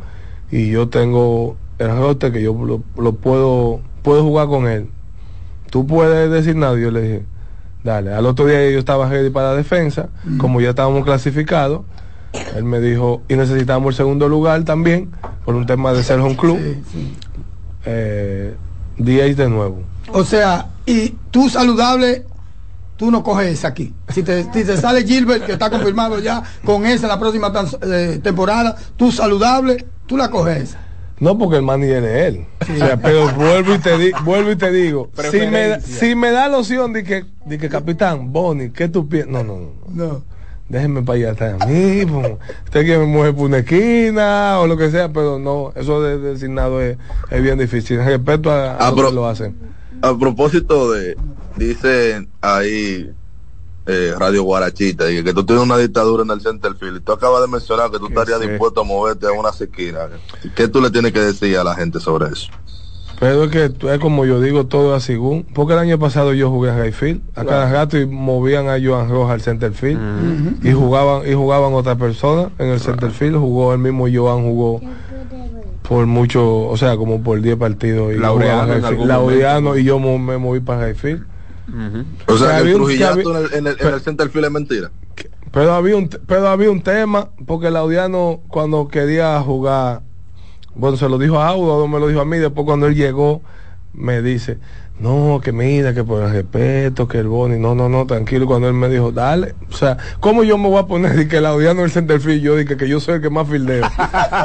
y 0.51 0.69
yo 0.71 0.89
tengo 0.89 1.57
el 1.79 1.89
roster 1.97 2.33
que 2.33 2.43
yo 2.43 2.53
lo, 2.53 2.83
lo 3.03 3.13
puedo, 3.15 3.81
puedo 4.03 4.23
jugar 4.23 4.49
con 4.49 4.67
él. 4.69 4.89
Tú 5.71 5.87
puedes 5.87 6.31
decir 6.31 6.55
nada, 6.57 6.79
yo 6.79 6.91
le 6.91 7.01
dije, 7.03 7.23
dale. 7.83 8.13
Al 8.13 8.27
otro 8.27 8.47
día 8.47 8.71
yo 8.71 8.79
estaba 8.79 9.09
ready 9.09 9.31
para 9.31 9.51
la 9.51 9.57
defensa, 9.57 10.09
como 10.39 10.61
ya 10.61 10.71
estábamos 10.71 11.05
clasificados. 11.05 11.83
Él 12.57 12.65
me 12.65 12.81
dijo, 12.81 13.23
y 13.29 13.35
necesitamos 13.37 13.95
el 13.95 13.97
segundo 13.97 14.29
lugar 14.29 14.65
también, 14.65 15.11
por 15.45 15.55
un 15.55 15.67
tema 15.67 15.93
de 15.93 16.03
ser 16.03 16.21
un 16.21 16.35
club. 16.35 16.59
Eh, 17.85 18.55
10 18.99 19.37
de 19.37 19.49
nuevo. 19.49 19.83
O 20.13 20.25
sea, 20.25 20.69
y 20.87 21.11
tú 21.31 21.49
saludable, 21.49 22.25
tú 22.97 23.11
no 23.11 23.23
coges 23.23 23.49
esa 23.49 23.69
aquí. 23.69 23.93
Si 24.09 24.23
te, 24.23 24.45
si 24.45 24.65
te 24.65 24.77
sale 24.77 25.05
Gilbert, 25.05 25.45
que 25.45 25.53
está 25.53 25.71
confirmado 25.71 26.19
ya, 26.19 26.43
con 26.65 26.87
esa 26.87 27.07
la 27.07 27.19
próxima 27.21 27.53
eh, 27.83 28.21
temporada, 28.23 28.77
tú 28.97 29.13
saludable, 29.13 29.85
tú 30.07 30.17
la 30.17 30.31
coges 30.31 30.63
esa. 30.63 30.79
No, 31.19 31.39
porque 31.39 31.57
el 31.57 31.63
manager 31.63 32.05
es 32.05 32.27
él. 32.35 32.45
O 32.75 32.79
sea, 32.79 32.97
pero 32.99 33.29
vuelvo 33.35 33.75
y 33.75 33.79
te, 33.79 33.97
di- 33.97 34.13
vuelvo 34.25 34.51
y 34.51 34.57
te 34.57 34.71
digo, 34.71 35.11
si 35.31 35.39
me, 35.47 35.69
da- 35.69 35.81
si 35.81 36.15
me 36.15 36.31
da 36.31 36.49
la 36.49 36.59
opción 36.59 36.93
de 36.93 37.05
que, 37.05 37.25
de 37.47 37.57
que 37.59 37.69
capitán, 37.71 38.33
Bonnie, 38.33 38.71
¿qué 38.71 38.89
tú 38.89 39.09
piensas? 39.09 39.33
No, 39.33 39.43
no, 39.43 39.57
no. 39.59 39.71
No. 39.95 40.23
Déjenme 40.69 41.03
para 41.03 41.17
allá 41.17 41.31
atrás 41.31 41.63
a 41.63 41.67
mí, 41.67 42.05
usted 42.65 42.85
quiere 42.85 42.99
me 42.99 43.07
mueve 43.07 43.33
por 43.33 43.45
una 43.45 43.59
esquina 43.59 44.59
o 44.59 44.67
lo 44.67 44.77
que 44.77 44.91
sea, 44.91 45.13
pero 45.13 45.39
no, 45.39 45.73
eso 45.77 46.03
de 46.03 46.19
de 46.19 46.33
designado 46.33 46.81
es, 46.81 46.99
es 47.31 47.43
bien 47.43 47.59
difícil. 47.59 48.05
Respeto 48.05 48.51
a, 48.51 48.85
a 48.85 48.93
que 48.95 49.03
lo 49.13 49.29
hacen. 49.29 49.57
A 50.03 50.19
propósito 50.19 50.91
de, 50.91 51.17
dicen 51.57 52.29
ahí 52.41 53.11
eh, 53.87 54.15
Radio 54.19 54.43
Guarachita, 54.43 55.09
y 55.11 55.23
que 55.23 55.33
tú 55.33 55.47
tienes 55.47 55.65
una 55.65 55.79
dictadura 55.79 56.25
en 56.25 56.31
el 56.31 56.41
centerfield, 56.41 56.97
y 56.97 57.01
tú 57.01 57.13
acabas 57.13 57.43
de 57.43 57.49
mencionar 57.49 57.91
que 57.91 57.99
tú 57.99 58.09
estarías 58.09 58.41
sí. 58.41 58.49
dispuesto 58.49 58.81
a 58.81 58.85
moverte 58.85 59.27
a 59.27 59.33
una 59.33 59.51
esquinas. 59.51 60.11
¿Qué 60.57 60.67
tú 60.67 60.81
le 60.81 60.91
tienes 60.91 61.13
que 61.13 61.21
decir 61.21 61.57
a 61.57 61.63
la 61.63 61.77
gente 61.77 62.01
sobre 62.01 62.27
eso? 62.33 62.51
Pero 63.19 63.45
es 63.45 63.51
que 63.51 63.69
tú- 63.71 63.89
es 63.89 63.99
como 63.99 64.27
yo 64.27 64.41
digo, 64.41 64.67
todo 64.67 64.95
es 64.97 65.03
según. 65.03 65.45
Porque 65.55 65.73
el 65.73 65.79
año 65.79 65.99
pasado 65.99 66.35
yo 66.35 66.51
jugué 66.51 66.71
a 66.71 66.77
Rayfield, 66.77 67.23
a 67.35 67.45
cada 67.45 67.73
rato 67.73 67.99
y 67.99 68.07
movían 68.07 68.69
a 68.69 68.77
Joan 68.83 69.09
Rojas 69.09 69.35
al 69.35 69.41
centerfield 69.41 69.99
y 70.63 70.73
jugaban 70.73 71.23
y 71.27 71.33
jugaban 71.35 71.73
otras 71.73 71.97
personas 71.97 72.49
en 72.59 72.69
el 72.69 72.81
centerfield, 72.81 73.37
jugó 73.37 73.73
el 73.73 73.79
mismo 73.79 74.07
Joan 74.13 74.43
jugó 74.43 74.81
por 75.89 76.05
mucho, 76.07 76.67
o 76.67 76.77
sea, 76.77 76.97
como 76.97 77.23
por 77.23 77.41
10 77.41 77.57
partidos 77.57 78.13
y 78.13 78.19
Laureano 78.19 78.63
Laureano 79.07 79.77
y 79.79 79.85
yo 79.85 79.99
me 80.01 80.37
moví 80.37 80.61
para 80.61 80.81
Rayfield. 80.83 81.25
O 82.29 82.37
sea, 82.37 82.49
que 82.63 82.71
el 82.71 82.77
trujillato 82.77 83.13
había- 83.35 83.39
en 83.39 83.45
el, 83.45 83.55
en 83.55 83.67
el, 83.81 83.87
en 83.89 83.95
el 83.95 84.01
centerfield 84.01 84.45
es 84.47 84.51
mentira. 84.51 84.91
Pero 85.53 85.73
había 85.75 85.97
un 85.97 86.09
pero 86.27 86.49
había 86.49 86.71
un 86.71 86.83
tema 86.83 87.31
porque 87.47 87.71
Laudiano 87.71 88.41
cuando 88.49 88.89
quería 88.89 89.41
jugar, 89.41 90.03
bueno 90.77 90.97
se 90.97 91.09
lo 91.09 91.19
dijo 91.19 91.39
a 91.40 91.48
Audo, 91.48 91.73
Audo 91.73 91.89
me 91.89 91.98
lo 91.98 92.09
dijo 92.09 92.20
a 92.20 92.24
mí, 92.24 92.39
después 92.39 92.65
cuando 92.65 92.86
él 92.86 92.94
llegó 92.94 93.43
me 93.93 94.20
dice, 94.20 94.59
no, 95.01 95.40
que 95.43 95.53
mira, 95.53 95.94
que 95.94 96.05
por 96.05 96.23
el 96.23 96.31
respeto, 96.31 97.09
que 97.09 97.19
el 97.19 97.28
Boni, 97.28 97.59
no, 97.59 97.74
no, 97.74 97.89
no, 97.89 98.07
tranquilo, 98.07 98.47
cuando 98.47 98.69
él 98.69 98.74
me 98.74 98.89
dijo, 98.90 99.11
dale, 99.11 99.55
o 99.70 99.74
sea, 99.74 99.97
¿cómo 100.20 100.43
yo 100.44 100.59
me 100.59 100.69
voy 100.69 100.78
a 100.78 100.86
poner 100.86 101.19
y 101.19 101.28
que 101.28 101.40
Laudiano 101.40 101.81
es 101.81 101.86
el 101.86 101.93
centerfield? 101.93 102.43
Yo 102.43 102.57
dije 102.57 102.77
que 102.77 102.89
yo 102.89 103.01
soy 103.01 103.15
el 103.16 103.20
que 103.23 103.31
más 103.31 103.48
fildeo. 103.48 103.86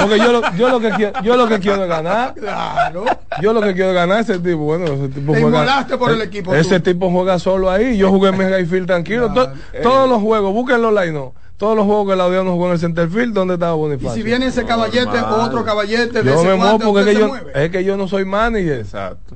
Porque 0.00 0.18
yo 0.18 0.32
lo, 0.32 0.52
yo 0.56 0.68
lo 0.68 0.80
que 0.80 0.90
quiero, 0.90 1.20
yo 1.22 1.36
lo 1.36 1.48
que 1.48 1.58
quiero 1.58 1.82
es 1.82 1.88
ganar. 1.88 2.34
Claro. 2.34 3.04
Yo 3.42 3.52
lo 3.52 3.60
que 3.62 3.74
quiero 3.74 3.90
es 3.90 3.94
ganar 3.94 4.20
ese 4.20 4.38
tipo, 4.38 4.58
bueno, 4.58 4.84
ese 4.86 5.08
tipo 5.08 5.32
Te 5.32 5.42
juega. 5.42 5.86
por 5.98 6.10
el 6.12 6.22
equipo, 6.22 6.54
Ese 6.54 6.80
tú. 6.80 6.90
tipo 6.92 7.10
juega 7.10 7.38
solo 7.38 7.70
ahí. 7.70 7.96
Yo 7.96 8.10
jugué 8.10 8.30
en 8.30 8.38
mi 8.38 8.44
Rayfield 8.44 8.86
tranquilo. 8.86 9.32
To- 9.32 9.50
todos 9.82 10.08
los 10.08 10.20
juegos, 10.22 10.52
búsquenlo 10.52 10.88
online, 10.88 11.12
no. 11.12 11.34
Todos 11.56 11.74
los 11.74 11.86
juegos 11.86 12.10
que 12.10 12.16
Laudiano 12.16 12.52
jugó 12.52 12.66
en 12.66 12.72
el 12.72 12.78
centerfield, 12.78 13.32
¿dónde 13.32 13.54
estaba 13.54 13.74
Y 13.74 13.78
Bonifacio? 13.78 14.14
si 14.14 14.22
viene 14.22 14.46
ese 14.46 14.64
caballete 14.66 15.20
o 15.20 15.42
otro 15.42 15.64
caballete 15.64 16.22
de 16.22 16.30
yo 16.30 16.34
ese 16.40 16.56
me 16.56 16.78
porque 16.78 17.00
es 17.00 17.06
que, 17.06 17.12
se 17.14 17.20
yo, 17.20 17.28
mueve. 17.28 17.64
es 17.64 17.70
que 17.70 17.84
yo 17.84 17.96
no 17.96 18.08
soy 18.08 18.24
manager. 18.26 18.84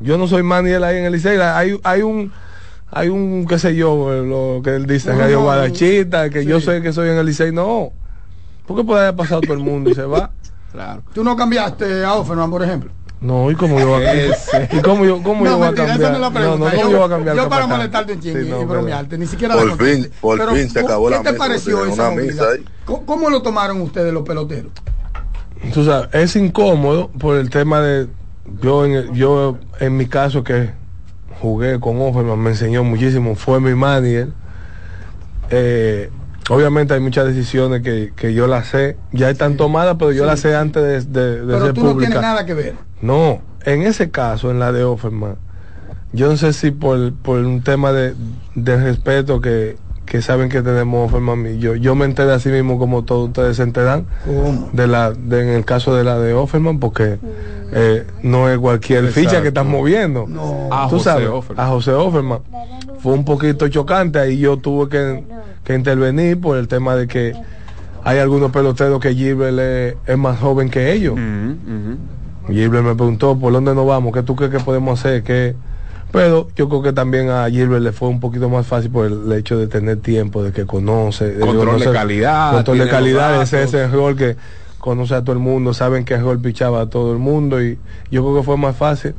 Yo 0.01 0.19
no 0.19 0.29
soy 0.29 0.43
manager 0.43 0.85
ahí 0.85 0.99
en 0.99 1.05
el 1.07 1.13
Licey. 1.13 1.39
Hay, 1.41 1.81
hay 1.83 2.03
un 2.03 2.31
hay 2.91 3.09
un 3.09 3.47
qué 3.47 3.59
sé 3.59 3.75
yo, 3.75 4.13
eh, 4.13 4.27
lo 4.27 4.61
que 4.63 4.75
él 4.75 4.87
dice, 4.87 5.13
No, 5.13 5.19
Radio 5.19 5.37
no, 5.39 5.43
Guadachita, 5.45 6.29
que 6.29 6.45
yo 6.45 6.59
sí. 6.61 6.67
sé 6.67 6.83
que 6.83 6.93
soy 6.93 7.09
en 7.09 7.17
el 7.19 7.27
Licey, 7.27 7.53
no. 7.53 7.93
Porque 8.67 8.85
puede 8.85 9.03
haber 9.03 9.17
pasado 9.17 9.41
todo 9.41 9.55
el 9.55 9.61
mundo 9.61 9.91
y 9.91 9.95
se 9.95 10.03
va. 10.05 10.31
Claro. 10.73 11.03
Tú 11.13 11.25
no 11.25 11.35
cambiaste 11.35 12.05
a 12.05 12.15
Offerman, 12.15 12.49
por 12.49 12.63
ejemplo. 12.63 12.93
No, 13.21 13.51
¿y 13.51 13.55
cómo 13.55 13.79
yo 13.79 13.89
voy 13.89 14.03
a 14.05 14.13
Ese. 14.15 14.69
¿Y 14.73 14.81
cómo 14.81 15.05
yo, 15.05 15.23
cómo 15.23 15.45
no, 15.45 15.51
yo 15.51 15.59
voy 15.59 15.67
a 15.69 15.75
cambiar? 15.75 16.01
esa 16.01 16.09
no 16.09 16.15
es 16.15 16.21
la 16.23 16.31
No, 16.31 16.35
pregunta. 16.35 16.65
no, 16.65 16.71
¿cómo 16.71 16.83
yo, 16.83 16.91
yo 16.91 16.97
voy 16.97 17.07
a 17.07 17.09
cambiar 17.11 17.37
yo 17.37 17.49
para 17.51 17.67
molestarte 17.67 18.13
un 18.15 18.21
chingue 18.21 18.45
Sí, 18.45 18.49
no, 18.51 18.63
y 18.63 18.65
bromearte, 18.65 19.19
ni 19.19 19.27
siquiera 19.27 19.55
Por 19.57 19.77
fin, 19.77 20.11
por 20.23 20.39
Pero, 20.39 20.53
fin 20.55 20.71
se 20.71 20.81
acabó 20.81 21.09
¿Qué 21.09 21.17
la 21.17 21.23
te 21.23 21.33
mesa, 21.33 21.45
pareció 21.45 21.85
esa 21.85 22.09
ahí. 22.09 22.65
¿Cómo, 22.87 23.05
cómo 23.05 23.29
lo 23.31 23.43
tomaron 23.43 23.81
ustedes 23.83 24.13
los 24.15 24.23
peloteros? 24.23 24.73
Tú 25.75 25.85
sabes, 25.85 26.09
es 26.15 26.35
incómodo 26.37 27.09
por 27.11 27.37
el 27.37 27.51
tema 27.51 27.81
de 27.83 28.07
yo 28.63 28.87
en 28.87 28.93
el- 28.93 29.13
yo 29.13 29.59
en 29.81 29.97
mi 29.99 30.07
caso 30.07 30.43
que 30.43 30.71
jugué 31.43 31.79
con 31.79 32.01
Offerman 32.01 32.39
me 32.39 32.51
enseñó 32.51 32.83
muchísimo, 32.85 33.35
fue 33.35 33.61
mi 33.61 33.75
manager. 33.75 34.29
Eh, 35.51 36.11
obviamente 36.51 36.95
hay 36.95 37.01
muchas 37.01 37.27
decisiones 37.27 37.83
que, 37.83 38.13
que 38.15 38.35
yo 38.35 38.47
las 38.47 38.67
sé, 38.69 38.97
ya 39.13 39.31
están 39.31 39.57
tomadas, 39.57 39.97
pero 39.99 40.13
yo 40.13 40.25
Sí, 40.25 40.27
las 40.29 40.41
sé 40.41 40.55
antes 40.55 40.83
de, 40.83 41.21
de, 41.21 41.41
de 41.41 41.47
Pero 41.47 41.65
ser 41.67 41.75
tú 41.75 41.85
no 41.85 41.97
tienes 41.97 42.21
nada 42.21 42.45
que 42.45 42.55
ver. 42.55 42.75
No, 43.01 43.41
en 43.65 43.83
ese 43.83 44.11
caso, 44.11 44.51
en 44.51 44.59
la 44.59 44.73
de 44.73 44.85
Offerman, 44.85 45.37
yo 46.13 46.29
no 46.29 46.37
sé 46.37 46.53
si 46.53 46.71
por, 46.71 47.15
por 47.15 47.39
un 47.39 47.63
tema 47.63 47.93
de, 47.93 48.15
de 48.55 48.77
respeto 48.77 49.41
que, 49.41 49.77
que 50.07 50.23
saben 50.23 50.49
que 50.49 50.61
tenemos 50.61 51.07
Offerman 51.07 51.47
y 51.55 51.59
yo, 51.61 51.77
yo 51.77 51.95
me 51.95 52.05
enteré 52.05 52.33
así 52.33 52.49
mismo 52.49 52.79
como 52.81 53.05
todos 53.05 53.29
ustedes 53.29 53.57
se 53.59 53.63
enteran 53.63 54.07
¿Cómo? 54.27 54.69
de 54.73 54.89
la 54.89 55.13
de, 55.13 55.43
en 55.43 55.49
el 55.51 55.65
caso 55.65 55.95
de 55.95 56.03
la 56.03 56.19
de 56.19 56.35
Offerman 56.35 56.81
porque 56.81 57.19
eh, 57.73 58.05
no 58.25 58.49
es 58.51 58.59
cualquier 58.59 59.07
ficha 59.13 59.41
que 59.41 59.49
están 59.49 59.69
moviendo. 59.69 60.25
No. 60.27 60.69
A 60.73 60.89
tú 60.89 60.97
José 60.97 61.05
sabes 61.05 61.29
a 61.57 61.67
José 61.69 61.93
Offerman. 61.93 62.41
Fue 62.99 63.13
un 63.13 63.25
poquito 63.25 63.69
chocante 63.69 64.19
ahí 64.19 64.39
yo 64.39 64.57
tuve 64.57 64.89
que, 64.89 65.25
que 65.71 65.77
intervenir 65.77 66.41
por 66.41 66.59
el 66.59 66.69
tema 66.69 66.97
de 66.97 67.07
que 67.07 67.35
hay 68.03 68.19
algunos 68.19 68.51
peloteros 68.51 69.01
que 69.01 69.15
Gilbert 69.15 69.59
es, 69.59 69.97
es 70.07 70.19
más 70.19 70.39
joven 70.39 70.71
que 70.71 70.93
ellos. 70.93 71.15
Gilbert 72.49 72.85
me 72.85 72.95
preguntó 72.95 73.39
por 73.39 73.53
dónde 73.53 73.75
nos 73.75 73.87
vamos, 73.87 74.13
qué 74.13 74.23
tú 74.23 74.35
crees 74.35 74.51
que 74.51 74.61
podemos 74.61 74.99
hacer, 74.99 75.23
qué 75.23 75.55
pero 76.13 76.49
yo 76.57 76.69
creo 76.69 76.83
que 76.83 76.93
también 76.93 77.31
a 77.31 77.49
Gilbert 77.49 77.83
le 77.83 77.93
fue 77.93 78.09
un 78.09 78.19
poquito 78.19 78.49
más 78.49 78.67
fácil 78.67 78.91
por 78.91 79.07
el 79.07 79.33
hecho 79.33 79.57
de 79.57 79.69
tener 79.69 80.01
tiempo, 80.01 80.43
de 80.43 80.51
que 80.51 80.67
conoce, 80.67 81.33
de 81.33 81.39
Control 81.39 81.79
de 81.79 81.93
calidad, 81.93 82.53
control 82.53 82.79
de 82.79 82.89
calidad, 82.89 83.43
ese 83.43 83.59
datos. 83.59 83.75
ese 83.75 83.89
rol 83.89 84.17
que 84.17 84.37
conoce 84.79 85.15
a 85.15 85.23
todo 85.23 85.35
el 85.35 85.39
mundo, 85.39 85.73
saben 85.73 86.05
qué 86.05 86.17
rol 86.17 86.41
pichaba 86.41 86.81
a 86.81 86.87
todo 86.87 87.13
el 87.13 87.19
mundo 87.19 87.63
y 87.63 87.79
yo 88.11 88.23
creo 88.23 88.39
que 88.39 88.43
fue 88.43 88.57
más 88.57 88.75
fácil. 88.75 89.15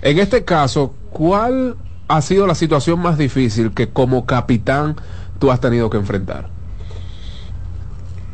En 0.00 0.18
este 0.18 0.44
caso, 0.44 0.94
¿cuál 1.10 1.74
ha 2.06 2.22
sido 2.22 2.46
la 2.46 2.54
situación 2.54 3.00
más 3.00 3.18
difícil 3.18 3.72
que 3.72 3.88
como 3.88 4.24
capitán 4.24 4.96
tú 5.38 5.50
has 5.50 5.60
tenido 5.60 5.90
que 5.90 5.96
enfrentar? 5.96 6.48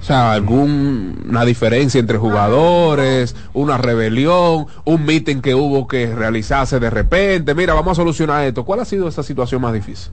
O 0.05 0.07
sea, 0.07 0.33
alguna 0.33 1.47
diferencia 1.47 1.99
entre 1.99 2.19
jugadores, 2.19 3.35
una 3.55 3.79
rebelión, 3.79 4.67
un 4.85 5.07
meeting 5.07 5.41
que 5.41 5.55
hubo 5.55 5.89
que 5.89 6.15
realizarse 6.15 6.79
de 6.79 6.91
repente. 6.91 7.55
Mira, 7.55 7.73
vamos 7.73 7.93
a 7.93 8.03
solucionar 8.03 8.45
esto. 8.45 8.67
¿Cuál 8.67 8.81
ha 8.81 8.85
sido 8.85 9.09
esa 9.09 9.23
situación 9.23 9.63
más 9.63 9.73
difícil? 9.73 10.13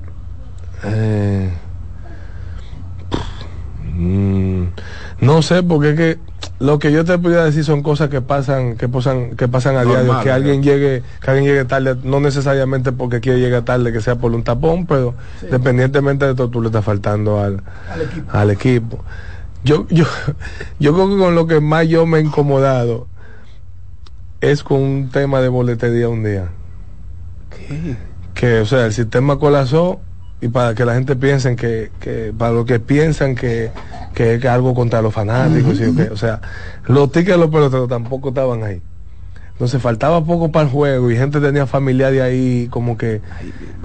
Eh, 0.85 1.51
mm, 3.93 4.63
no 5.21 5.41
sé, 5.41 5.63
porque 5.63 5.89
es 5.91 5.95
que 5.95 6.19
lo 6.59 6.79
que 6.79 6.91
yo 6.91 7.05
te 7.05 7.17
podría 7.17 7.43
decir 7.43 7.63
son 7.63 7.81
cosas 7.83 8.09
que 8.09 8.21
pasan, 8.21 8.75
que 8.75 8.89
pasan, 8.89 9.35
que 9.35 9.47
pasan 9.47 9.75
a 9.77 9.83
Normal, 9.83 10.05
diario, 10.05 10.23
que 10.23 10.29
¿no? 10.29 10.35
alguien 10.35 10.63
llegue, 10.63 11.03
que 11.21 11.31
alguien 11.31 11.47
llegue 11.47 11.65
tarde, 11.65 11.95
no 12.03 12.19
necesariamente 12.19 12.91
porque 12.91 13.19
quiere 13.19 13.39
llegar 13.39 13.63
tarde, 13.63 13.91
que 13.93 14.01
sea 14.01 14.15
por 14.15 14.33
un 14.33 14.43
tapón, 14.43 14.85
pero 14.85 15.13
dependientemente 15.49 16.25
de 16.25 16.35
todo, 16.35 16.49
tú 16.49 16.61
le 16.61 16.67
estás 16.67 16.83
faltando 16.83 17.39
al, 17.39 17.63
Al 17.91 18.01
equipo. 18.01 18.31
al 18.31 18.49
equipo. 18.51 19.03
Yo, 19.63 19.87
yo, 19.89 20.05
yo 20.79 20.93
creo 20.93 21.09
que 21.09 21.17
con 21.17 21.35
lo 21.35 21.47
que 21.47 21.61
más 21.61 21.87
yo 21.87 22.05
me 22.05 22.17
he 22.17 22.21
incomodado 22.21 23.07
es 24.41 24.63
con 24.63 24.81
un 24.81 25.09
tema 25.11 25.39
de 25.39 25.49
boletería 25.49 26.09
un 26.09 26.23
día. 26.23 26.49
Que, 28.33 28.59
o 28.59 28.65
sea, 28.65 28.87
el 28.87 28.93
sistema 28.93 29.37
colapsó 29.37 30.01
y 30.41 30.47
para 30.47 30.73
que 30.73 30.83
la 30.85 30.95
gente 30.95 31.15
piense 31.15 31.55
que, 31.55 31.91
que 31.99 32.33
para 32.35 32.51
lo 32.51 32.65
que 32.65 32.79
piensan 32.79 33.35
que, 33.35 33.71
que 34.15 34.35
es 34.35 34.45
algo 34.45 34.73
contra 34.73 35.01
los 35.01 35.13
fanáticos, 35.13 35.79
y 35.79 35.95
que, 35.95 36.03
o 36.09 36.17
sea, 36.17 36.41
los 36.87 37.11
tickets 37.11 37.33
de 37.33 37.37
los 37.37 37.49
peloteros 37.51 37.87
tampoco 37.87 38.29
estaban 38.29 38.63
ahí. 38.63 38.81
Entonces 39.51 39.79
faltaba 39.79 40.25
poco 40.25 40.51
para 40.51 40.65
el 40.65 40.71
juego 40.71 41.11
y 41.11 41.15
gente 41.15 41.39
tenía 41.39 41.67
familiares 41.67 42.21
ahí 42.21 42.67
como 42.71 42.97
que, 42.97 43.21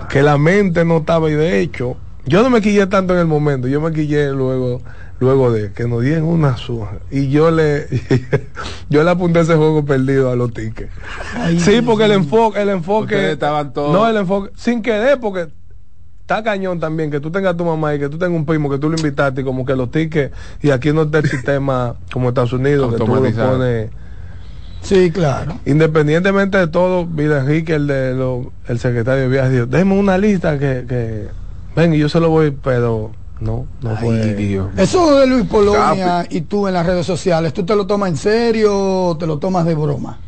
que 0.08 0.22
la 0.22 0.38
mente 0.38 0.86
no 0.86 0.98
estaba 0.98 1.28
y 1.28 1.34
de 1.34 1.60
hecho 1.60 1.98
Yo 2.24 2.42
no 2.42 2.48
me 2.48 2.62
quillé 2.62 2.86
tanto 2.86 3.12
en 3.12 3.20
el 3.20 3.26
momento, 3.26 3.68
yo 3.68 3.82
me 3.82 3.92
quillé 3.92 4.30
luego 4.30 4.80
luego 5.20 5.52
de 5.52 5.72
que 5.72 5.86
nos 5.86 6.02
dieron 6.02 6.24
una 6.24 6.56
suja. 6.56 6.96
Y 7.10 7.28
yo 7.28 7.50
le 7.50 7.86
yo 8.88 9.04
le 9.04 9.10
apunté 9.10 9.40
ese 9.40 9.54
juego 9.54 9.84
perdido 9.84 10.30
a 10.30 10.36
los 10.36 10.54
tickets. 10.54 10.90
sí, 11.58 11.82
porque 11.82 12.04
el 12.06 12.12
enfoque 12.12 12.62
el 12.62 12.70
enfoque 12.70 13.32
estaban 13.32 13.74
todos. 13.74 13.92
No, 13.92 14.08
el 14.08 14.16
enfoque 14.16 14.52
sin 14.56 14.80
querer 14.80 15.20
porque 15.20 15.48
está 16.26 16.42
cañón 16.42 16.80
también 16.80 17.08
que 17.08 17.20
tú 17.20 17.30
tengas 17.30 17.56
tu 17.56 17.64
mamá 17.64 17.94
y 17.94 18.00
que 18.00 18.08
tú 18.08 18.18
tengas 18.18 18.36
un 18.36 18.44
primo 18.44 18.68
que 18.68 18.78
tú 18.78 18.90
lo 18.90 18.96
invitaste 18.96 19.42
y 19.42 19.44
como 19.44 19.64
que 19.64 19.76
los 19.76 19.92
tickets 19.92 20.34
y 20.60 20.70
aquí 20.70 20.92
no 20.92 21.02
está 21.02 21.18
el 21.18 21.30
sistema 21.30 21.94
como 22.12 22.30
Estados 22.30 22.52
Unidos 22.52 22.92
que 22.92 22.98
tú 22.98 23.06
lo 23.06 23.14
pones 23.14 23.90
Sí, 24.82 25.10
claro. 25.10 25.58
Independientemente 25.64 26.58
de 26.58 26.68
todo, 26.68 27.06
Vida 27.06 27.40
Enrique, 27.40 27.74
el 27.74 27.88
de 27.88 28.14
lo, 28.14 28.52
el 28.68 28.78
secretario 28.78 29.22
de 29.22 29.28
viajes, 29.28 29.52
dijo, 29.52 29.66
déjeme 29.66 29.98
una 29.98 30.16
lista 30.16 30.58
que, 30.60 30.84
que 30.88 31.28
ven 31.74 31.94
y 31.94 31.98
yo 31.98 32.08
se 32.08 32.20
lo 32.20 32.30
voy, 32.30 32.52
pero 32.52 33.10
no, 33.40 33.66
no 33.80 33.96
fue. 33.96 34.68
Eso 34.76 35.18
de 35.18 35.26
Luis 35.26 35.46
Polonia 35.46 36.26
y 36.30 36.42
tú 36.42 36.68
en 36.68 36.74
las 36.74 36.86
redes 36.86 37.06
sociales, 37.06 37.52
¿tú 37.52 37.64
te 37.64 37.74
lo 37.74 37.86
tomas 37.86 38.10
en 38.10 38.16
serio 38.16 39.06
o 39.08 39.16
te 39.16 39.26
lo 39.26 39.38
tomas 39.38 39.64
de 39.64 39.74
broma? 39.74 40.18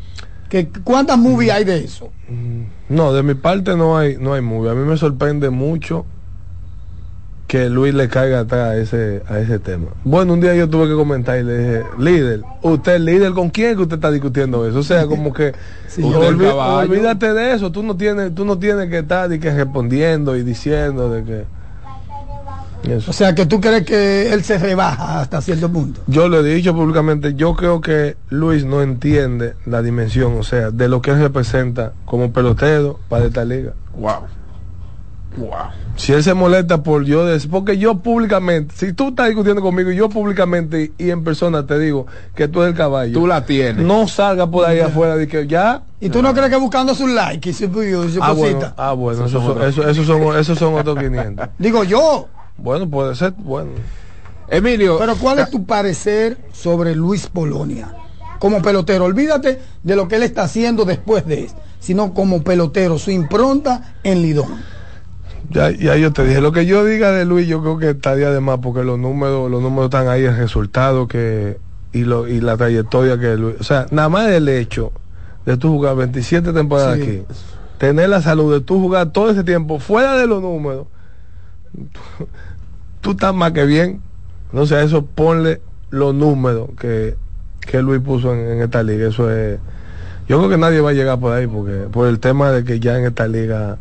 ¿Qué, 0.48 0.68
¿Cuántas 0.82 1.18
movies 1.18 1.52
hay 1.52 1.64
de 1.64 1.84
eso? 1.84 2.10
Mm, 2.28 2.77
no, 2.88 3.12
de 3.12 3.22
mi 3.22 3.34
parte 3.34 3.76
no 3.76 3.98
hay, 3.98 4.16
no 4.16 4.34
hay 4.34 4.40
movie. 4.40 4.70
A 4.70 4.74
mí 4.74 4.84
me 4.84 4.96
sorprende 4.96 5.50
mucho 5.50 6.06
que 7.48 7.70
Luis 7.70 7.94
le 7.94 8.08
caiga 8.08 8.40
atrás 8.40 8.68
a 8.68 8.76
ese, 8.76 9.22
a 9.26 9.38
ese 9.38 9.58
tema. 9.58 9.86
Bueno, 10.04 10.34
un 10.34 10.40
día 10.40 10.54
yo 10.54 10.68
tuve 10.68 10.86
que 10.86 10.94
comentar 10.94 11.38
y 11.38 11.44
le 11.44 11.58
dije, 11.58 11.82
líder, 11.98 12.42
usted 12.60 13.00
líder, 13.00 13.32
¿con 13.32 13.48
quién 13.48 13.74
que 13.74 13.82
usted 13.82 13.96
está 13.96 14.10
discutiendo 14.10 14.66
eso? 14.68 14.78
O 14.78 14.82
sea, 14.82 15.06
como 15.06 15.32
que 15.32 15.54
olvídate 16.02 17.32
de 17.32 17.54
eso, 17.54 17.72
tú 17.72 17.82
no 17.82 17.96
tienes, 17.96 18.34
tú 18.34 18.44
no 18.44 18.58
tienes 18.58 18.90
que 18.90 18.98
estar 18.98 19.32
y 19.32 19.40
que 19.40 19.50
respondiendo 19.50 20.36
y 20.36 20.42
diciendo 20.42 21.10
de 21.10 21.24
que 21.24 21.44
o 23.06 23.12
sea, 23.12 23.34
que 23.34 23.46
tú 23.46 23.60
crees 23.60 23.84
que 23.84 24.32
él 24.32 24.44
se 24.44 24.58
rebaja 24.58 25.20
hasta 25.20 25.40
cierto 25.40 25.70
punto. 25.70 26.00
Yo 26.06 26.28
lo 26.28 26.44
he 26.44 26.54
dicho 26.54 26.74
públicamente, 26.74 27.34
yo 27.34 27.54
creo 27.54 27.80
que 27.80 28.16
Luis 28.30 28.64
no 28.64 28.82
entiende 28.82 29.54
la 29.66 29.82
dimensión, 29.82 30.38
o 30.38 30.42
sea, 30.42 30.70
de 30.70 30.88
lo 30.88 31.02
que 31.02 31.10
él 31.10 31.20
representa 31.20 31.92
como 32.04 32.32
pelotero 32.32 32.98
para 33.08 33.26
esta 33.26 33.44
liga. 33.44 33.72
Wow. 33.94 34.38
Wow. 35.36 35.50
Si 35.96 36.12
él 36.12 36.22
se 36.22 36.32
molesta 36.32 36.82
por 36.82 37.04
yo 37.04 37.26
decir, 37.26 37.50
porque 37.50 37.76
yo 37.76 37.98
públicamente, 37.98 38.74
si 38.76 38.92
tú 38.92 39.08
estás 39.08 39.26
discutiendo 39.26 39.62
conmigo, 39.62 39.90
yo 39.90 40.08
públicamente 40.08 40.92
y 40.96 41.10
en 41.10 41.22
persona 41.24 41.66
te 41.66 41.78
digo 41.78 42.06
que 42.34 42.48
tú 42.48 42.62
eres 42.62 42.72
el 42.72 42.78
caballo. 42.78 43.12
Tú 43.12 43.26
la 43.26 43.44
tienes. 43.44 43.84
No 43.84 44.08
salga 44.08 44.48
por 44.48 44.66
ahí 44.66 44.80
afuera 44.80 45.16
de 45.16 45.28
que 45.28 45.46
ya. 45.46 45.82
¿Y 46.00 46.08
tú 46.08 46.22
no 46.22 46.32
crees 46.32 46.50
que 46.50 46.56
buscando 46.56 46.94
su 46.94 47.06
like 47.06 47.50
y 47.50 47.52
su, 47.52 47.66
ah, 48.20 48.32
Bueno, 48.32 48.72
ah, 48.76 48.92
bueno, 48.92 49.26
esos 49.26 49.42
son, 49.42 49.62
eso, 49.62 50.04
son, 50.04 50.36
esos 50.36 50.58
son 50.58 50.74
otros 50.74 50.98
500. 50.98 51.48
Digo 51.58 51.84
yo. 51.84 52.28
Bueno, 52.58 52.88
puede 52.90 53.14
ser, 53.14 53.32
bueno. 53.38 53.70
Emilio. 54.48 54.98
Pero 54.98 55.16
¿cuál 55.16 55.38
es 55.38 55.50
tu 55.50 55.64
parecer 55.64 56.38
sobre 56.52 56.94
Luis 56.94 57.26
Polonia? 57.26 57.94
Como 58.38 58.62
pelotero, 58.62 59.04
olvídate 59.04 59.60
de 59.82 59.96
lo 59.96 60.08
que 60.08 60.16
él 60.16 60.22
está 60.22 60.42
haciendo 60.42 60.84
después 60.84 61.26
de 61.26 61.44
esto, 61.44 61.60
sino 61.80 62.14
como 62.14 62.42
pelotero, 62.42 62.98
su 62.98 63.10
impronta 63.10 63.94
en 64.02 64.22
Lidón. 64.22 64.62
Ya, 65.50 65.70
ya 65.70 65.96
yo 65.96 66.12
te 66.12 66.24
dije, 66.24 66.40
lo 66.40 66.52
que 66.52 66.66
yo 66.66 66.84
diga 66.84 67.10
de 67.10 67.24
Luis, 67.24 67.48
yo 67.48 67.62
creo 67.62 67.78
que 67.78 67.90
estaría 67.90 68.30
de 68.30 68.40
más, 68.40 68.58
porque 68.58 68.84
los 68.84 68.98
números, 68.98 69.50
los 69.50 69.62
números 69.62 69.86
están 69.86 70.08
ahí, 70.08 70.24
el 70.24 70.36
resultado 70.36 71.08
que, 71.08 71.58
y, 71.92 72.04
lo, 72.04 72.28
y 72.28 72.40
la 72.40 72.56
trayectoria 72.56 73.18
que 73.18 73.36
Luis, 73.36 73.56
o 73.60 73.64
sea, 73.64 73.86
nada 73.90 74.08
más 74.08 74.28
el 74.28 74.48
hecho 74.48 74.92
de 75.46 75.56
tú 75.56 75.68
jugar 75.68 75.96
27 75.96 76.52
temporadas 76.52 76.98
aquí, 77.00 77.22
tener 77.78 78.08
la 78.08 78.20
salud 78.20 78.52
de 78.52 78.60
tú 78.60 78.80
jugar 78.80 79.10
todo 79.10 79.30
ese 79.30 79.42
tiempo 79.42 79.78
fuera 79.78 80.16
de 80.16 80.26
los 80.26 80.42
números, 80.42 80.86
tú 83.00 83.12
estás 83.12 83.34
más 83.34 83.52
que 83.52 83.64
bien. 83.64 84.00
No 84.52 84.66
sé, 84.66 84.82
eso 84.82 85.04
ponle 85.04 85.60
los 85.90 86.14
números 86.14 86.70
que, 86.78 87.16
que 87.60 87.82
Luis 87.82 88.00
puso 88.00 88.34
en, 88.34 88.62
esta 88.62 88.82
liga. 88.82 89.08
Eso 89.08 89.30
es. 89.30 89.58
Yo 90.28 90.38
creo 90.38 90.50
que 90.50 90.58
nadie 90.58 90.80
va 90.80 90.90
a 90.90 90.94
llegar 90.94 91.18
por 91.18 91.32
ahí 91.32 91.46
porque 91.46 91.88
por 91.90 92.06
el 92.06 92.20
tema 92.20 92.50
de 92.50 92.64
que 92.64 92.80
ya 92.80 92.98
en 92.98 93.06
esta 93.06 93.26
liga 93.28 93.78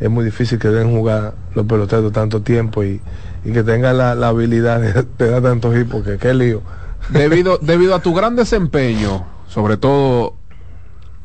es 0.00 0.10
muy 0.10 0.24
difícil 0.24 0.58
que 0.58 0.68
den 0.68 0.90
jugar 0.90 1.34
los 1.54 1.66
peloteros 1.66 2.12
tanto 2.12 2.42
tiempo 2.42 2.82
y, 2.82 3.00
que 3.44 3.62
tengan 3.62 3.98
la, 3.98 4.10
habilidad 4.28 4.80
de, 4.80 5.30
dar 5.30 5.42
tantos 5.42 5.76
hits 5.76 5.90
porque 5.90 6.18
qué 6.18 6.34
lío. 6.34 6.62
Debido, 7.10 7.58
debido 7.62 7.94
a 7.94 8.00
tu 8.00 8.12
gran 8.12 8.34
desempeño, 8.34 9.24
sobre 9.46 9.76
todo 9.76 10.34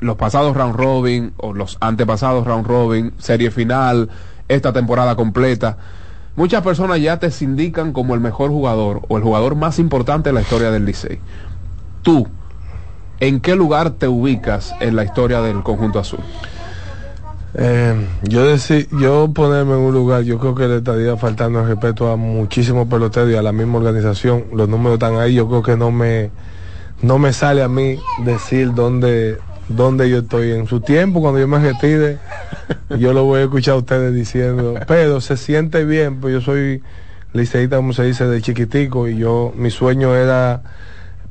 los 0.01 0.17
pasados 0.17 0.55
round 0.55 0.75
robin 0.75 1.33
o 1.37 1.53
los 1.53 1.77
antepasados 1.81 2.45
round 2.45 2.67
robin, 2.67 3.13
serie 3.17 3.49
final, 3.49 4.09
esta 4.47 4.71
temporada 4.71 5.15
completa 5.15 5.77
Muchas 6.39 6.63
personas 6.63 7.01
ya 7.01 7.19
te 7.19 7.29
indican 7.41 7.91
como 7.91 8.15
el 8.15 8.21
mejor 8.21 8.49
jugador 8.49 9.01
o 9.09 9.17
el 9.17 9.23
jugador 9.23 9.55
más 9.55 9.77
importante 9.77 10.29
de 10.29 10.33
la 10.33 10.39
historia 10.39 10.71
del 10.71 10.85
Licey. 10.85 11.19
Tú, 12.01 12.29
¿en 13.19 13.41
qué 13.41 13.57
lugar 13.57 13.89
te 13.89 14.07
ubicas 14.07 14.73
en 14.79 14.95
la 14.95 15.03
historia 15.03 15.41
del 15.41 15.63
conjunto 15.63 15.99
azul? 15.99 16.21
Eh, 17.55 17.93
yo 18.23 18.47
decir, 18.47 18.87
yo 19.01 19.29
ponerme 19.33 19.73
en 19.73 19.79
un 19.79 19.93
lugar, 19.93 20.21
yo 20.23 20.39
creo 20.39 20.55
que 20.55 20.69
le 20.69 20.77
estaría 20.77 21.17
faltando 21.17 21.59
el 21.59 21.67
respeto 21.67 22.09
a 22.09 22.15
muchísimos 22.15 22.87
peloteros 22.87 23.31
y 23.31 23.35
a 23.35 23.41
la 23.41 23.51
misma 23.51 23.79
organización. 23.79 24.45
Los 24.53 24.69
números 24.69 24.93
están 24.93 25.17
ahí, 25.17 25.33
yo 25.33 25.49
creo 25.49 25.61
que 25.61 25.75
no 25.75 25.91
me, 25.91 26.31
no 27.01 27.19
me 27.19 27.33
sale 27.33 27.63
a 27.63 27.67
mí 27.67 27.99
decir 28.23 28.73
dónde, 28.73 29.39
donde 29.69 30.09
yo 30.09 30.19
estoy. 30.19 30.51
En 30.51 30.67
su 30.67 30.81
tiempo, 30.81 31.21
cuando 31.21 31.39
yo 31.39 31.47
me 31.47 31.59
retire, 31.59 32.17
yo 32.99 33.13
lo 33.13 33.23
voy 33.23 33.41
a 33.41 33.43
escuchar 33.43 33.75
a 33.75 33.77
ustedes 33.77 34.13
diciendo, 34.13 34.75
pero 34.87 35.21
se 35.21 35.37
siente 35.37 35.85
bien, 35.85 36.19
pues 36.19 36.33
yo 36.33 36.41
soy 36.41 36.81
liceísta, 37.33 37.77
como 37.77 37.93
se 37.93 38.03
dice, 38.03 38.25
de 38.25 38.41
chiquitico, 38.41 39.07
y 39.07 39.17
yo, 39.17 39.53
mi 39.55 39.71
sueño 39.71 40.15
era 40.15 40.61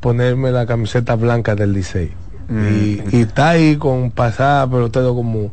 ponerme 0.00 0.52
la 0.52 0.66
camiseta 0.66 1.16
blanca 1.16 1.54
del 1.54 1.72
licey. 1.72 2.12
Y, 2.48 2.52
mm. 2.52 3.02
y, 3.12 3.20
está 3.20 3.50
ahí 3.50 3.76
con 3.76 4.10
pasada, 4.10 4.66
pero 4.70 4.90
todo 4.90 5.14
como 5.14 5.50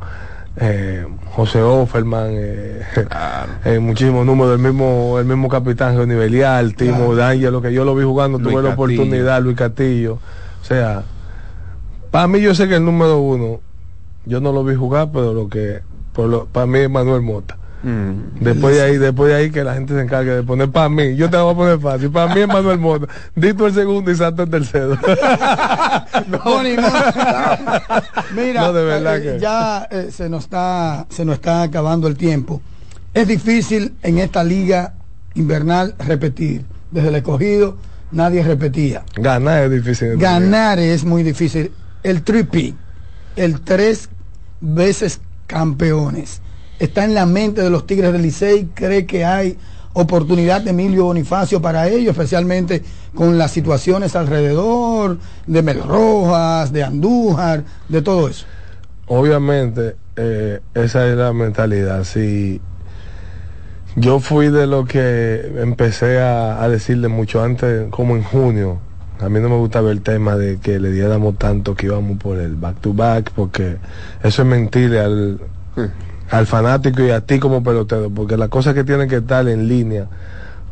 eh, 0.57 1.05
José 1.31 1.61
Offerman, 1.61 2.29
eh, 2.31 2.81
eh, 3.65 3.79
muchísimos 3.79 4.25
números, 4.25 4.53
el 4.53 4.59
mismo, 4.59 5.19
el 5.19 5.25
mismo 5.25 5.49
capitán 5.49 6.07
Belial, 6.07 6.75
Timo 6.75 7.13
claro. 7.13 7.51
lo 7.51 7.61
que 7.61 7.73
yo 7.73 7.83
lo 7.83 7.95
vi 7.95 8.05
jugando, 8.05 8.39
tuve 8.39 8.61
la 8.61 8.69
oportunidad, 8.69 9.41
Luis 9.41 9.57
Castillo. 9.57 10.19
O 10.61 10.65
sea, 10.65 11.03
para 12.15 12.29
mí 12.29 12.39
yo 12.39 12.55
sé 12.55 12.69
que 12.69 12.75
el 12.75 12.85
número 12.85 13.19
uno, 13.19 13.59
yo 14.25 14.39
no 14.39 14.53
lo 14.53 14.63
vi 14.63 14.73
jugar, 14.73 15.09
pero 15.11 15.33
lo 15.33 15.49
que, 15.49 15.81
para 16.53 16.65
mí 16.65 16.79
es 16.79 16.89
Manuel 16.89 17.21
Mota. 17.21 17.57
Mm. 17.83 18.39
Después 18.39 18.73
de 18.73 18.83
ahí, 18.83 18.97
después 18.97 19.33
de 19.33 19.35
ahí 19.35 19.51
que 19.51 19.65
la 19.65 19.73
gente 19.73 19.93
se 19.93 19.99
encargue 19.99 20.31
de 20.31 20.43
poner 20.43 20.71
para 20.71 20.87
mí, 20.87 21.17
yo 21.17 21.29
te 21.29 21.35
voy 21.35 21.51
a 21.51 21.57
poner 21.57 21.77
fácil, 21.77 22.11
para 22.11 22.33
mí 22.33 22.39
es 22.39 22.47
Manuel 22.47 22.79
Mota, 22.79 23.07
dito 23.35 23.67
el 23.67 23.73
segundo 23.73 24.09
y 24.11 24.15
Santo 24.15 24.43
el 24.43 24.49
tercero. 24.49 24.91
no, 26.29 26.63
Mira, 28.33 28.71
de 28.71 28.85
verdad 28.85 29.17
eh, 29.17 29.37
ya 29.37 29.85
eh, 29.91 30.07
se 30.09 30.29
nos 30.29 30.45
está, 30.45 31.07
se 31.09 31.25
nos 31.25 31.35
está 31.35 31.63
acabando 31.63 32.07
el 32.07 32.15
tiempo. 32.15 32.61
Es 33.13 33.27
difícil 33.27 33.93
en 34.03 34.19
esta 34.19 34.41
liga 34.41 34.93
invernal 35.33 35.95
repetir. 35.99 36.63
Desde 36.91 37.09
el 37.09 37.15
escogido 37.15 37.75
nadie 38.11 38.41
repetía. 38.41 39.03
Ganar 39.17 39.65
es 39.65 39.71
difícil. 39.71 40.15
Ganar 40.15 40.79
es 40.79 41.03
muy 41.03 41.21
difícil 41.21 41.73
el 42.05 42.21
tripi, 42.21 42.75
el 43.35 43.61
tres 43.61 44.09
veces 44.61 45.21
campeones, 45.47 46.39
está 46.77 47.03
en 47.03 47.15
la 47.15 47.25
mente 47.25 47.63
de 47.63 47.71
los 47.71 47.87
Tigres 47.87 48.13
del 48.13 48.21
Licey, 48.21 48.69
cree 48.75 49.07
que 49.07 49.25
hay 49.25 49.57
oportunidad 49.93 50.61
de 50.61 50.69
Emilio 50.69 51.05
Bonifacio 51.05 51.63
para 51.63 51.87
ello, 51.87 52.11
especialmente 52.11 52.83
con 53.15 53.39
las 53.39 53.49
situaciones 53.49 54.15
alrededor 54.15 55.17
de 55.47 55.63
Mel 55.63 55.81
Rojas, 55.81 56.71
de 56.71 56.83
Andújar, 56.83 57.63
de 57.89 58.03
todo 58.03 58.29
eso. 58.29 58.45
Obviamente, 59.07 59.95
eh, 60.15 60.59
esa 60.75 61.07
es 61.07 61.17
la 61.17 61.33
mentalidad. 61.33 62.03
Si 62.03 62.61
yo 63.95 64.19
fui 64.19 64.49
de 64.49 64.67
lo 64.67 64.85
que 64.85 65.53
empecé 65.57 66.19
a, 66.19 66.61
a 66.61 66.69
decirle 66.69 67.07
mucho 67.07 67.41
antes, 67.41 67.89
como 67.89 68.15
en 68.15 68.21
junio, 68.21 68.79
a 69.19 69.29
mí 69.29 69.39
no 69.39 69.49
me 69.49 69.55
gusta 69.55 69.81
ver 69.81 69.93
el 69.93 70.01
tema 70.01 70.35
de 70.35 70.57
que 70.57 70.79
le 70.79 70.91
diéramos 70.91 71.37
tanto 71.37 71.75
que 71.75 71.85
íbamos 71.85 72.17
por 72.17 72.37
el 72.37 72.55
back 72.55 72.81
to 72.81 72.93
back, 72.93 73.31
porque 73.35 73.77
eso 74.23 74.41
es 74.41 74.47
mentirle 74.47 74.99
al, 74.99 75.39
al 76.29 76.47
fanático 76.47 77.01
y 77.01 77.11
a 77.11 77.21
ti 77.21 77.39
como 77.39 77.63
pelotero, 77.63 78.09
porque 78.09 78.37
las 78.37 78.49
cosas 78.49 78.73
que 78.73 78.83
tienen 78.83 79.07
que 79.07 79.17
estar 79.17 79.47
en 79.47 79.67
línea 79.67 80.07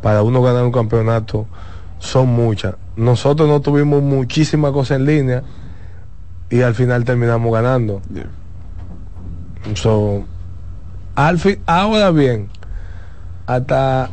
para 0.02 0.22
uno 0.22 0.42
ganar 0.42 0.64
un 0.64 0.72
campeonato 0.72 1.46
son 1.98 2.28
muchas. 2.28 2.74
Nosotros 2.96 3.48
no 3.48 3.60
tuvimos 3.60 4.02
muchísimas 4.02 4.72
cosas 4.72 4.98
en 4.98 5.06
línea 5.06 5.42
y 6.50 6.60
al 6.60 6.74
final 6.74 7.04
terminamos 7.04 7.52
ganando. 7.52 8.02
al 11.14 11.38
fin, 11.38 11.58
ahora 11.64 12.10
bien, 12.10 12.48
hasta 13.46 14.10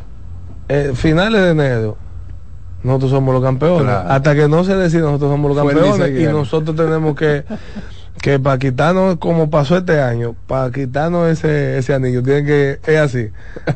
eh, 0.68 0.92
finales 0.94 1.42
de 1.42 1.50
enero 1.50 2.01
nosotros 2.82 3.10
somos 3.10 3.34
los 3.34 3.42
campeones. 3.42 3.88
Hasta 3.94 4.34
que 4.34 4.48
no 4.48 4.64
se 4.64 4.74
decida, 4.74 5.02
nosotros 5.02 5.30
somos 5.30 5.54
los 5.54 5.64
campeones. 5.66 6.20
y 6.20 6.24
nosotros 6.24 6.74
tenemos 6.76 7.14
que, 7.16 7.44
que 8.20 8.38
para 8.38 8.58
quitarnos, 8.58 9.16
como 9.16 9.50
pasó 9.50 9.76
este 9.76 10.00
año, 10.00 10.34
para 10.46 10.70
quitarnos 10.70 11.28
ese, 11.28 11.78
ese 11.78 11.94
anillo, 11.94 12.22
tiene 12.22 12.44
que, 12.44 12.78
es 12.86 12.98
así, 12.98 13.28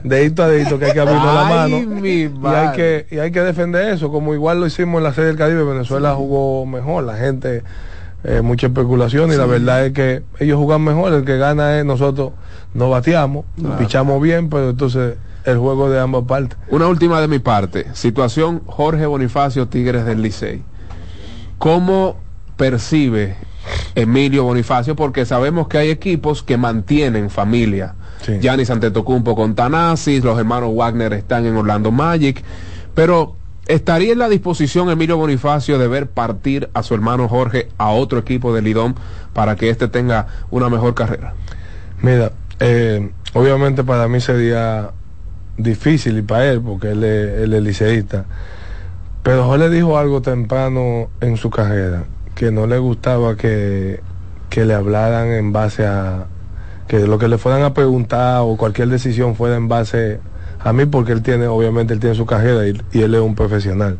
dedito 0.05 0.43
a 0.43 0.49
dedito 0.49 0.79
que 0.79 0.87
hay 0.87 0.93
que 0.93 1.01
abrirnos 1.01 1.35
la 1.35 1.45
mano. 1.45 2.07
Y 2.07 2.31
hay, 2.45 2.73
que, 2.77 3.07
y 3.11 3.19
hay 3.19 3.31
que 3.31 3.41
defender 3.41 3.89
eso, 3.93 4.11
como 4.11 4.35
igual 4.35 4.61
lo 4.61 4.67
hicimos 4.67 4.99
en 4.99 5.05
la 5.05 5.13
Serie 5.15 5.29
del 5.29 5.37
Caribe, 5.37 5.65
Venezuela 5.65 6.15
jugó 6.15 6.67
mejor, 6.67 7.05
la 7.05 7.17
gente, 7.17 7.63
eh, 8.25 8.41
mucha 8.43 8.67
especulación, 8.67 9.33
y 9.33 9.37
la 9.37 9.47
verdad 9.47 9.87
es 9.87 9.93
que 9.93 10.23
ellos 10.41 10.59
jugan 10.59 10.83
mejor, 10.83 11.13
el 11.13 11.25
que 11.25 11.39
gana 11.39 11.79
es 11.79 11.85
nosotros, 11.85 12.33
no 12.75 12.91
bateamos, 12.91 13.45
Claro. 13.59 13.79
pichamos 13.79 14.21
bien, 14.21 14.51
pero 14.51 14.71
entonces 14.71 15.15
el 15.47 15.59
juego 15.59 15.89
de 15.89 16.01
ambas 16.01 16.25
partes. 16.25 16.59
Una 16.69 16.89
última 16.89 17.21
de 17.21 17.29
mi 17.29 17.39
parte. 17.39 17.87
Situación 17.95 18.63
Jorge 18.67 19.07
Bonifacio 19.07 19.69
Tigres 19.69 20.05
del 20.05 20.21
Licey. 20.21 20.63
¿Cómo 21.59 22.17
percibe 22.57 23.37
Emilio 23.95 24.45
Bonifacio? 24.45 24.97
Porque 24.97 25.25
sabemos 25.25 25.69
que 25.69 25.79
hay 25.79 25.91
equipos 25.91 26.43
que 26.43 26.57
mantienen 26.57 27.31
familia. 27.31 27.95
Sí. 28.23 28.39
Giannis 28.41 28.71
Antetokounmpo 28.71 29.37
con 29.37 29.55
Tanasis, 29.55 30.25
los 30.25 30.39
hermanos 30.39 30.75
Wagner 30.75 31.13
están 31.13 31.47
en 31.47 31.57
Orlando 31.57 31.93
Magic, 31.93 32.43
pero 32.95 33.37
¿estaría 33.69 34.13
en 34.13 34.19
la 34.19 34.29
disposición 34.29 34.91
Emilio 34.91 35.17
Bonifacio 35.17 35.79
de 35.79 35.87
ver 35.87 36.09
partir 36.11 36.69
a 36.75 36.83
su 36.83 36.95
hermano 36.95 37.29
Jorge 37.29 37.69
a 37.79 37.91
otro 37.91 38.19
equipo 38.19 38.53
del 38.53 38.65
Lidón 38.65 38.97
para 39.33 39.55
que 39.55 39.71
éste 39.71 39.87
tenga 39.87 40.27
una 40.51 40.69
mejor 40.69 40.95
carrera? 40.95 41.35
Mira, 42.03 42.33
eh, 42.59 43.11
obviamente 43.35 43.85
para 43.85 44.09
mí 44.09 44.21
sería 44.21 44.91
difícil 45.57 46.19
y 46.19 46.23
para 46.23 46.47
él, 46.47 46.61
porque 46.61 46.91
él 46.91 47.05
es, 47.05 47.41
él 47.41 47.55
es 47.55 47.63
liceísta. 47.63 48.25
Pero 49.23 49.45
Jorge 49.45 49.71
dijo 49.71 49.99
algo 49.99 50.23
temprano 50.23 51.09
en 51.21 51.37
su 51.37 51.51
carrera, 51.51 52.05
que 52.35 52.51
no 52.51 52.67
le 52.67 52.79
gustaba 52.79 53.37
que, 53.37 54.01
que 54.51 54.65
le 54.65 54.75
hablaran 54.75 55.29
en 55.29 55.53
base 55.53 55.87
a, 55.87 56.27
que 56.87 57.01
lo 57.01 57.19
que 57.19 57.29
le 57.29 57.39
fueran 57.39 57.63
a 57.63 57.75
preguntar 57.75 58.43
o 58.43 58.57
cualquier 58.57 58.89
decisión 58.89 59.35
fuera 59.35 59.57
en 59.57 59.69
base 59.69 60.21
a 60.61 60.73
mí, 60.73 60.87
porque 60.87 61.13
él 61.13 61.23
tiene, 61.23 61.47
obviamente 61.47 61.95
él 61.95 62.01
tiene 62.01 62.15
su 62.15 62.27
carrera 62.27 62.67
y, 62.67 62.81
y 62.93 63.03
él 63.03 63.15
es 63.15 63.21
un 63.21 63.35
profesional. 63.35 63.99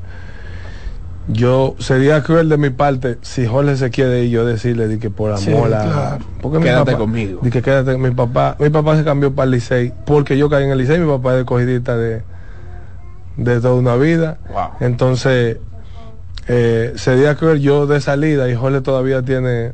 Yo 1.29 1.75
sería 1.81 2.23
cruel 2.23 2.49
de 2.49 2.57
mi 2.57 2.71
parte 2.71 3.19
si 3.23 3.47
Jorge 3.47 3.77
se 3.77 3.91
quiere 3.91 4.23
ir 4.25 4.31
yo 4.31 4.47
decirle 4.47 4.87
di 4.87 4.99
que 4.99 5.11
por 5.11 5.31
amor 5.33 5.41
Sí, 5.69 5.75
a 5.75 5.83
claro. 5.83 6.25
porque 6.41 6.59
mi 6.59 6.65
Quédate 6.65 6.93
papá- 6.93 6.99
conmigo. 6.99 7.41
di 7.43 7.51
que 7.51 7.63
quédate 7.63 7.99
mi 7.99 8.13
papá 8.13 8.57
mi 8.61 8.71
papá 8.71 8.97
se 8.97 9.03
cambió 9.03 9.35
para 9.35 9.47
el 9.47 9.51
Licey 9.51 9.93
porque 10.05 10.39
yo 10.39 10.49
caí 10.49 10.65
en 10.65 10.71
el 10.71 10.79
Licey 10.79 11.01
mi 11.01 11.09
papá 11.11 11.35
es 11.35 11.41
escogidista 11.41 11.97
de 11.97 12.23
de 13.37 13.61
toda 13.61 13.75
una 13.75 13.97
vida 13.97 14.39
entonces 14.81 15.59
eh, 16.49 16.93
sería 16.95 17.35
cruel 17.35 17.59
yo 17.61 17.89
de 17.89 18.01
salida 18.01 18.49
y 18.49 18.55
Jorge 18.55 18.81
todavía 18.81 19.21
tiene 19.23 19.73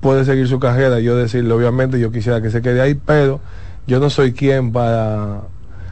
puede 0.00 0.24
seguir 0.24 0.48
su 0.48 0.58
carrera 0.58 1.00
yo 1.00 1.16
decirle 1.16 1.52
obviamente 1.52 2.00
yo 2.00 2.10
quisiera 2.10 2.40
que 2.40 2.50
se 2.50 2.62
quede 2.62 2.80
ahí 2.80 2.94
pero 2.94 3.40
yo 3.86 4.00
no 4.00 4.08
soy 4.08 4.32
quien 4.32 4.72
para 4.72 5.42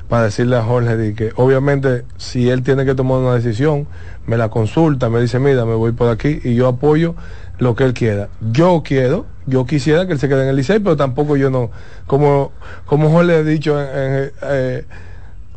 para 0.09 0.25
decirle 0.25 0.57
a 0.57 0.63
Jorge 0.63 0.97
de 0.97 1.15
que 1.15 1.33
obviamente 1.37 2.05
si 2.17 2.49
él 2.51 2.63
tiene 2.63 2.85
que 2.85 2.95
tomar 2.95 3.19
una 3.19 3.35
decisión 3.35 3.87
me 4.27 4.37
la 4.37 4.49
consulta 4.49 5.09
me 5.11 5.21
dice 5.21 5.39
mira 5.39 5.65
me 5.65 5.75
voy 5.75 5.93
por 5.93 6.09
aquí 6.09 6.41
y 6.45 6.55
yo 6.55 6.67
apoyo 6.69 7.15
lo 7.59 7.75
que 7.77 7.85
él 7.85 7.93
quiera 7.93 8.29
yo 8.53 8.83
quiero 8.85 9.27
yo 9.47 9.67
quisiera 9.67 10.07
que 10.07 10.13
él 10.15 10.19
se 10.19 10.29
quede 10.29 10.43
en 10.45 10.49
el 10.49 10.57
Licey 10.57 10.79
pero 10.79 10.97
tampoco 10.97 11.37
yo 11.37 11.51
no. 11.51 11.71
Como 12.07 12.53
como 12.87 13.11
Jorge 13.11 13.35
ha 13.37 13.43
dicho 13.43 13.81
en- 13.81 13.89
en, 13.89 14.31
eh, 14.43 14.85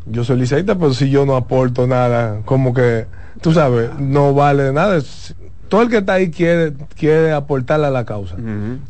yo 0.05 0.23
soy 0.23 0.37
liceísta 0.39 0.75
pero 0.75 0.93
si 0.93 1.09
yo 1.09 1.25
no 1.25 1.35
aporto 1.35 1.87
nada 1.87 2.39
como 2.45 2.73
que 2.73 3.05
tú 3.41 3.51
sabes 3.53 3.89
no 3.99 4.33
vale 4.33 4.71
nada. 4.73 4.99
Todo 5.69 5.81
el 5.83 5.89
que 5.89 5.97
está 5.99 6.13
ahí 6.13 6.29
quiere 6.31 6.73
quiere 6.97 7.31
aportarle 7.31 7.87
a 7.87 7.89
la 7.91 8.03
causa. 8.05 8.35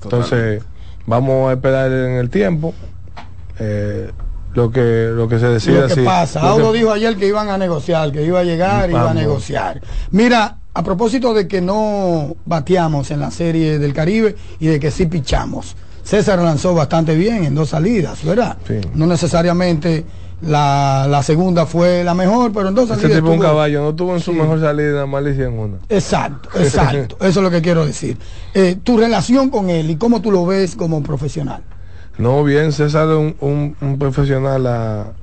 Entonces 0.03 0.63
vamos 1.05 1.49
a 1.49 1.53
esperar 1.53 1.91
en 1.91 2.11
el 2.17 2.29
tiempo 2.29 2.73
eh, 3.59 4.11
lo 4.53 4.71
que 4.71 5.09
lo 5.13 5.27
que 5.27 5.39
se 5.39 5.47
decida 5.47 5.87
lo 5.87 5.95
que 5.95 6.01
pasa. 6.03 6.41
lo 6.41 6.47
Audo 6.49 6.71
que- 6.71 6.79
dijo 6.79 6.91
ayer 6.91 7.15
que 7.15 7.27
iban 7.27 7.49
a 7.49 7.57
negociar, 7.57 8.11
que 8.11 8.23
iba 8.23 8.39
a 8.39 8.43
llegar 8.43 8.89
y 8.89 8.93
iba 8.93 9.09
a 9.11 9.13
negociar. 9.13 9.81
Mira, 10.11 10.57
a 10.73 10.83
propósito 10.83 11.33
de 11.33 11.47
que 11.47 11.61
no 11.61 12.35
bateamos 12.45 13.11
en 13.11 13.19
la 13.19 13.31
serie 13.31 13.79
del 13.79 13.93
Caribe 13.93 14.35
y 14.59 14.67
de 14.67 14.79
que 14.79 14.91
sí 14.91 15.05
pichamos. 15.05 15.75
César 16.03 16.39
lanzó 16.39 16.73
bastante 16.73 17.15
bien 17.15 17.43
en 17.45 17.53
dos 17.55 17.69
salidas, 17.69 18.23
¿verdad? 18.23 18.57
No 18.95 19.05
necesariamente 19.05 20.03
la, 20.41 21.05
la 21.07 21.21
segunda 21.21 21.65
fue 21.67 22.03
la 22.03 22.15
mejor, 22.15 22.51
pero 22.51 22.69
en 22.69 22.73
dos 22.75 22.89
ese 22.89 23.01
salidas. 23.01 23.21
tipo 23.21 23.31
un 23.31 23.39
caballo 23.39 23.83
no 23.83 23.93
tuvo 23.93 24.15
en 24.15 24.19
su 24.21 24.31
Sí. 24.31 24.37
mejor 24.39 24.59
salida 24.59 25.05
le 25.05 25.31
hicieron 25.31 25.59
una 25.59 25.77
Exacto, 25.89 26.49
exacto. 26.59 27.17
Eso 27.19 27.27
es 27.39 27.43
lo 27.43 27.51
que 27.51 27.61
quiero 27.61 27.85
decir. 27.85 28.17
Eh, 28.55 28.77
tu 28.83 28.97
relación 28.97 29.49
con 29.51 29.69
él 29.69 29.91
y 29.91 29.97
cómo 29.97 30.21
tú 30.21 30.31
lo 30.31 30.45
ves 30.45 30.75
como 30.75 31.03
profesional. 31.03 31.61
No, 32.17 32.43
bien, 32.43 32.71
César 32.71 33.09
es 33.09 33.15
un, 33.15 33.75
un, 33.79 33.97
profesional 33.97 35.13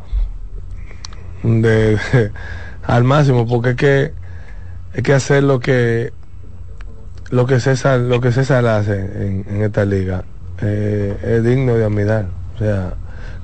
de, 1.42 1.98
al 2.84 3.04
máximo, 3.04 3.46
porque 3.46 3.70
es 3.70 3.76
que 3.76 4.12
hay 4.94 5.02
que 5.02 5.12
hacer 5.12 5.42
lo 5.44 5.60
que 5.60 6.12
lo 7.30 7.46
que 7.46 7.60
César, 7.60 8.00
lo 8.00 8.20
que 8.20 8.32
César 8.32 8.66
hace 8.66 8.98
en, 8.98 9.44
en 9.48 9.62
esta 9.62 9.84
liga 9.84 10.24
eh, 10.62 11.16
es 11.22 11.44
digno 11.44 11.74
de 11.74 11.84
admirar. 11.84 12.26
O 12.54 12.58
sea, 12.58 12.94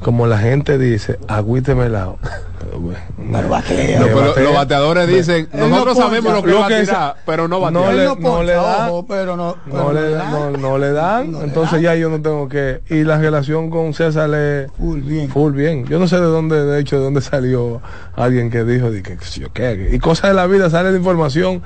como 0.01 0.27
la 0.27 0.39
gente 0.39 0.79
dice, 0.79 1.19
agüíteme 1.29 1.89
lado. 1.89 2.19
No, 3.19 4.07
pero 4.35 4.35
los 4.43 4.55
bateadores 4.55 5.07
dicen, 5.07 5.49
nosotros 5.53 5.97
sabemos 5.97 6.33
lo 6.35 6.43
que 6.43 6.53
va 6.53 6.67
a 6.67 6.69
tirar, 6.69 7.17
pero 7.27 7.47
no 7.47 7.61
batea. 7.61 7.81
no 7.81 7.93
le, 7.93 8.05
no 8.05 8.17
no 8.17 8.43
le 8.43 8.53
da, 8.53 8.91
ojo, 8.91 9.07
pero 9.07 9.37
no, 9.37 9.57
no 9.67 9.93
le, 9.93 10.17
no, 10.17 10.51
no 10.51 10.79
le 10.79 10.93
dan, 10.93 11.35
entonces 11.43 11.81
ya 11.83 11.95
yo 11.95 12.09
no 12.09 12.21
tengo 12.21 12.49
que. 12.49 12.81
Y 12.91 13.05
la 13.05 13.19
relación 13.19 13.71
con 13.71 13.95
César 13.95 14.33
es 14.35 14.71
full 14.73 15.01
bien. 15.01 15.29
Full 15.29 15.53
bien. 15.53 15.85
Yo 15.87 15.99
no 15.99 16.09
sé 16.09 16.17
de 16.17 16.23
dónde, 16.23 16.65
de 16.65 16.81
hecho, 16.81 16.97
de 16.99 17.05
dónde 17.05 17.21
salió 17.21 17.81
alguien 18.17 18.51
que 18.51 18.65
dijo 18.65 18.91
de 18.91 19.03
que, 19.03 19.17
que 19.17 19.41
yo 19.41 19.53
qué, 19.53 19.91
y 19.93 19.99
cosas 19.99 20.31
de 20.31 20.35
la 20.35 20.47
vida, 20.47 20.69
sale 20.71 20.91
de 20.91 20.99
información. 20.99 21.63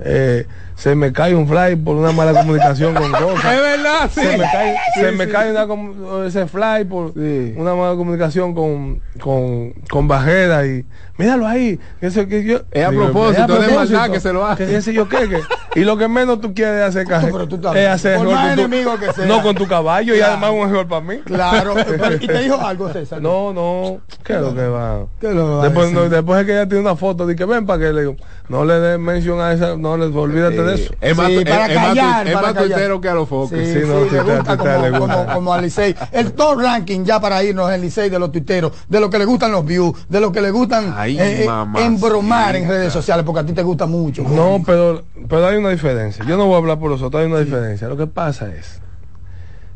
eh, 0.00 0.46
se 0.74 0.94
me 0.94 1.12
cae 1.12 1.34
un 1.34 1.46
fly 1.46 1.76
por 1.76 1.96
una 1.96 2.12
mala 2.12 2.32
comunicación 2.32 2.94
con 2.94 3.10
cosas. 3.12 3.54
Es 3.54 3.60
verdad, 3.60 4.10
sí. 4.12 4.20
Se 4.20 4.38
me 4.38 4.44
cae, 4.50 4.76
Sí, 4.94 5.00
se 5.00 5.10
sí, 5.10 5.16
me 5.16 5.28
cae 5.28 5.50
una 5.52 6.26
ese 6.26 6.46
fly 6.46 6.84
por 6.84 7.12
una 7.16 7.74
mala 7.74 7.94
comunicación 7.96 8.54
con, 8.54 9.00
con, 9.20 9.72
con 9.90 10.08
Bajeda 10.08 10.66
y 10.66 10.84
míralo 11.18 11.46
ahí. 11.46 11.78
Eso 12.00 12.26
que 12.26 12.42
yo, 12.44 12.60
Es 12.70 12.84
a 12.86 12.90
digo, 12.90 13.04
propósito, 13.04 13.44
es 13.44 13.50
a 13.50 13.62
es 13.62 13.68
de 13.68 13.74
maldad 13.76 14.10
que 14.10 14.20
se 14.20 14.32
lo 14.32 14.46
hace. 14.46 14.66
Que 14.66 14.76
ese 14.76 14.92
yo 14.92 15.08
qué, 15.08 15.28
que- 15.28 15.40
y 15.80 15.84
lo 15.84 15.96
que 15.96 16.08
menos 16.08 16.40
tú 16.40 16.52
quieres 16.54 16.80
es 16.82 16.88
hacer 16.88 17.06
caje- 17.06 17.28
es 17.76 17.88
hacer 17.88 18.18
por 18.18 18.28
más 18.28 18.48
con 18.48 18.56
tu- 18.56 18.62
enemigo 18.62 18.98
que 18.98 19.12
sea. 19.12 19.26
no 19.26 19.42
con 19.42 19.54
tu 19.54 19.66
caballo 19.66 20.14
y 20.14 20.20
además 20.20 20.50
un 20.52 20.68
error 20.68 20.86
para 20.88 21.00
mí. 21.02 21.18
Claro. 21.24 21.74
pero- 21.86 22.14
¿Y 22.16 22.26
te 22.26 22.38
dijo 22.40 22.60
algo, 22.60 22.92
César? 22.92 23.20
No, 23.22 23.52
no. 23.52 24.00
¿Qué 24.24 24.34
es 24.34 24.40
lo 24.40 24.54
que 24.54 24.66
va? 24.66 25.06
¿Qué 25.20 25.28
es 25.28 25.34
lo 25.34 25.46
que 25.46 25.52
va 25.54 25.62
Después, 25.64 25.92
no, 25.92 26.08
después 26.08 26.40
es 26.40 26.46
que 26.46 26.52
ella 26.52 26.66
tiene 26.66 26.80
una 26.82 26.96
foto 26.96 27.26
de 27.26 27.36
que 27.36 27.44
ven 27.44 27.66
para 27.66 27.78
que 27.78 27.92
le 27.92 28.00
digo, 28.02 28.16
no 28.48 28.64
le 28.64 28.74
des 28.80 28.98
mención 28.98 29.40
a 29.40 29.52
esa, 29.52 29.76
no 29.76 29.96
le 29.96 30.06
olvídate 30.06 30.61
de 30.64 30.74
eso. 30.74 30.94
Es 31.00 31.16
más, 31.16 31.26
Sí, 31.28 31.36
es- 31.38 31.44
para 31.44 31.66
es 31.66 31.74
más 31.76 31.86
callar, 31.88 32.28
es 32.28 32.54
tuitero 32.54 33.00
que 33.00 33.08
a 33.08 33.14
los 33.14 33.28
focos. 33.28 33.50
Sí, 33.58 33.64
Sí, 33.66 33.72
sí, 33.72 33.86
no, 33.86 34.00
le 34.04 34.10
tuitea- 34.10 34.22
gusta 34.36 34.56
tuitea 34.56 34.74
como, 34.76 34.82
le 34.86 34.98
gusta. 34.98 35.14
como, 35.24 35.34
como 35.34 35.52
al 35.54 35.62
Licey. 35.62 35.94
El 36.12 36.32
top 36.32 36.60
ranking, 36.60 37.04
ya 37.04 37.20
para 37.20 37.42
irnos, 37.42 37.70
el 37.70 37.80
Licey 37.80 38.10
de 38.10 38.18
los 38.18 38.30
tuiteros, 38.32 38.72
de 38.88 39.00
lo 39.00 39.10
que 39.10 39.18
le 39.18 39.24
gustan 39.24 39.52
los 39.52 39.64
views, 39.64 40.08
de 40.08 40.20
lo 40.20 40.32
que 40.32 40.40
le 40.40 40.50
gustan 40.50 40.94
Ay, 40.96 41.18
eh, 41.18 41.44
eh, 41.44 41.48
embromar 41.78 42.56
en 42.56 42.68
redes 42.68 42.92
sociales, 42.92 43.24
porque 43.24 43.40
a 43.40 43.46
ti 43.46 43.52
te 43.52 43.62
gusta 43.62 43.86
mucho. 43.86 44.22
No, 44.22 44.62
pero, 44.64 45.02
pero 45.28 45.46
hay 45.46 45.56
una 45.56 45.70
diferencia. 45.70 46.24
Yo 46.26 46.36
no 46.36 46.46
voy 46.46 46.54
a 46.54 46.58
hablar 46.58 46.78
por 46.78 46.90
los 46.90 47.02
otros, 47.02 47.20
hay 47.22 47.26
una 47.30 47.40
diferencia. 47.40 47.88
Lo 47.88 47.96
que 47.96 48.06
pasa 48.06 48.48
es 48.54 48.80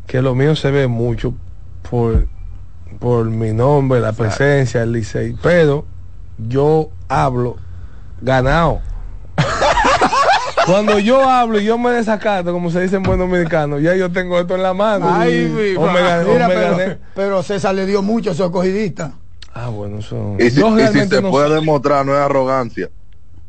que 0.07 0.23
lo 0.23 0.35
mío 0.35 0.55
se 0.57 0.71
ve 0.71 0.87
mucho 0.87 1.35
por, 1.91 2.27
por 3.01 3.27
mi 3.27 3.53
nombre, 3.53 4.01
la 4.01 4.13
presencia, 4.13 4.83
el 4.83 4.93
Licey, 4.93 5.37
pero 5.43 5.85
yo 6.39 6.91
hablo 7.09 7.57
ganado. 8.21 8.81
Cuando 10.67 10.99
yo 10.99 11.29
hablo 11.29 11.61
y 11.61 11.65
yo 11.65 11.79
me 11.79 11.91
desacato, 11.93 12.53
como 12.53 12.71
se 12.71 12.81
dice 12.81 12.97
en 12.97 13.03
buen 13.05 13.19
dominicano, 13.19 13.79
ya 13.79 13.95
yo 13.95 14.11
tengo 14.11 14.39
esto 14.41 14.57
en 14.57 14.63
la 14.63 14.75
mano. 14.75 15.07
Ay, 15.09 15.45
o 15.79 15.87
mi 15.87 15.93
me 15.93 16.01
gané, 16.03 16.25
o 16.29 16.33
Mira, 16.33 16.49
me 16.49 16.55
pero, 16.55 16.77
gané. 16.77 16.99
pero 17.15 17.43
César 17.43 17.75
le 17.75 17.87
dio 17.87 18.03
mucho 18.03 18.33
a 18.33 18.35
su 18.35 18.45
escogidista. 18.45 19.13
Ah, 19.55 19.69
bueno, 19.69 19.99
eso. 20.01 20.35
Y 20.39 20.51
si, 20.51 20.61
yo 20.61 20.69
y 20.69 20.71
si 20.73 20.77
realmente 20.79 21.17
se 21.17 21.23
no 21.23 21.31
puede 21.31 21.49
sé. 21.49 21.55
demostrar, 21.55 22.05
no 22.05 22.13
es 22.15 22.19
arrogancia. 22.21 22.91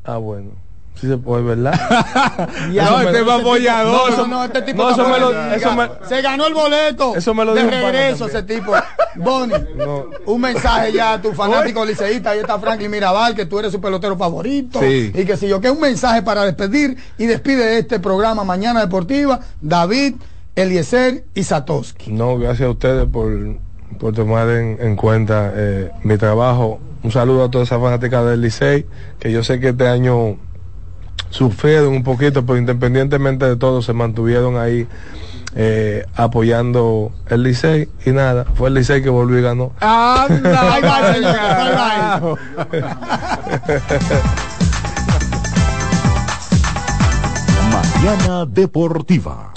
Ah, 0.03 0.17
bueno. 0.17 0.51
Sí 0.99 1.07
se 1.07 1.17
puede, 1.17 1.43
¿verdad? 1.43 1.73
No, 2.71 3.01
este 3.01 3.21
es 3.21 3.29
apoyador. 3.29 4.17
No, 4.17 4.27
No, 4.27 4.43
este 4.45 4.61
tipo 4.63 4.83
no, 4.83 4.89
eso 4.91 5.07
me 5.07 5.19
lo- 5.19 5.51
eso 5.53 5.75
me- 5.75 5.89
Se 6.07 6.21
ganó 6.21 6.47
el 6.47 6.53
boleto. 6.53 7.15
Eso 7.15 7.33
me 7.33 7.45
lo 7.45 7.53
de 7.53 7.63
regreso 7.63 8.27
ese 8.27 8.43
tipo. 8.43 8.73
Bonnie, 9.15 9.55
un 10.25 10.41
mensaje 10.41 10.93
ya 10.93 11.13
a 11.13 11.21
tu 11.21 11.33
fanático 11.33 11.85
liceísta. 11.85 12.31
Ahí 12.31 12.39
está 12.39 12.57
Franklin 12.59 12.89
Mirabal, 12.91 13.35
que 13.35 13.45
tú 13.45 13.59
eres 13.59 13.71
su 13.71 13.79
pelotero 13.81 14.17
favorito. 14.17 14.79
Sí. 14.79 15.11
Y 15.13 15.25
que 15.25 15.37
si 15.37 15.47
yo, 15.47 15.61
que 15.61 15.69
un 15.69 15.79
mensaje 15.79 16.21
para 16.21 16.43
despedir 16.45 16.97
y 17.17 17.25
despide 17.25 17.77
este 17.79 17.99
programa 17.99 18.43
Mañana 18.43 18.81
Deportiva, 18.81 19.39
David, 19.61 20.15
Eliezer 20.55 21.23
y 21.35 21.43
Satoski. 21.43 22.11
No, 22.11 22.37
gracias 22.37 22.67
a 22.67 22.71
ustedes 22.71 23.05
por, 23.07 23.29
por 23.99 24.13
tomar 24.13 24.49
en, 24.49 24.77
en 24.81 24.95
cuenta 24.95 25.51
eh, 25.55 25.91
mi 26.03 26.17
trabajo. 26.17 26.79
Un 27.03 27.11
saludo 27.11 27.45
a 27.45 27.51
toda 27.51 27.63
esa 27.63 27.79
fanática 27.79 28.23
del 28.23 28.41
Licey, 28.41 28.85
que 29.19 29.31
yo 29.31 29.43
sé 29.43 29.59
que 29.59 29.69
este 29.69 29.87
año 29.87 30.37
sufrieron 31.29 31.93
un 31.93 32.03
poquito, 32.03 32.45
pero 32.45 32.57
independientemente 32.57 33.45
de 33.45 33.55
todo 33.55 33.81
se 33.81 33.93
mantuvieron 33.93 34.57
ahí 34.57 34.87
eh, 35.55 36.05
apoyando 36.15 37.11
el 37.29 37.43
Licey 37.43 37.89
y 38.05 38.11
nada, 38.11 38.45
fue 38.55 38.69
el 38.69 38.75
Licey 38.75 39.01
que 39.01 39.09
volvió 39.09 39.39
y 39.39 39.41
ganó. 39.41 39.71
Mañana 47.71 48.45
Deportiva. 48.45 49.56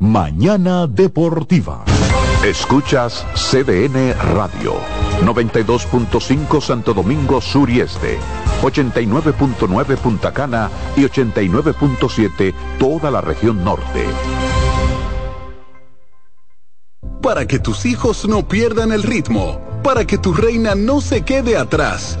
Mañana 0.00 0.86
Deportiva. 0.86 1.84
Escuchas 2.44 3.26
CDN 3.34 4.14
Radio. 4.32 4.74
92.5 5.24 6.60
Santo 6.60 6.94
Domingo 6.94 7.40
Sur 7.40 7.68
y 7.68 7.80
Este. 7.80 8.16
89.9 8.62 9.96
Punta 9.96 10.32
Cana 10.32 10.70
y 10.96 11.00
89.7 11.00 12.54
toda 12.78 13.10
la 13.10 13.20
región 13.20 13.64
norte. 13.64 14.04
Para 17.20 17.48
que 17.48 17.58
tus 17.58 17.84
hijos 17.84 18.28
no 18.28 18.46
pierdan 18.46 18.92
el 18.92 19.02
ritmo. 19.02 19.60
Para 19.82 20.04
que 20.04 20.16
tu 20.16 20.32
reina 20.32 20.76
no 20.76 21.00
se 21.00 21.22
quede 21.22 21.56
atrás. 21.56 22.20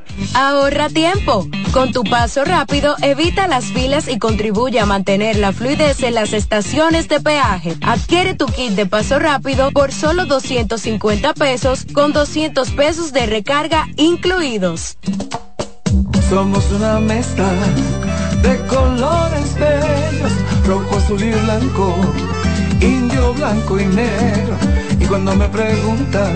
Ahorra 0.33 0.89
tiempo. 0.89 1.47
Con 1.71 1.91
tu 1.91 2.03
paso 2.03 2.43
rápido, 2.43 2.95
evita 3.01 3.47
las 3.47 3.65
filas 3.65 4.07
y 4.07 4.19
contribuye 4.19 4.79
a 4.79 4.85
mantener 4.85 5.37
la 5.37 5.53
fluidez 5.53 6.03
en 6.03 6.15
las 6.15 6.33
estaciones 6.33 7.07
de 7.07 7.19
peaje. 7.19 7.75
Adquiere 7.81 8.33
tu 8.33 8.45
kit 8.45 8.71
de 8.71 8.85
paso 8.85 9.19
rápido 9.19 9.71
por 9.71 9.91
solo 9.91 10.25
250 10.25 11.33
pesos 11.33 11.85
con 11.93 12.11
200 12.11 12.71
pesos 12.71 13.13
de 13.13 13.25
recarga 13.25 13.87
incluidos. 13.95 14.97
Somos 16.29 16.69
una 16.71 16.99
mezcla 16.99 17.49
de 18.41 18.57
colores 18.67 19.55
bellos, 19.59 20.31
rojo, 20.65 20.97
azul 20.97 21.21
y 21.21 21.31
blanco, 21.31 21.95
indio, 22.81 23.33
blanco 23.33 23.79
y 23.79 23.85
negro. 23.85 24.57
Y 24.99 25.05
cuando 25.05 25.35
me 25.35 25.47
preguntan 25.49 26.35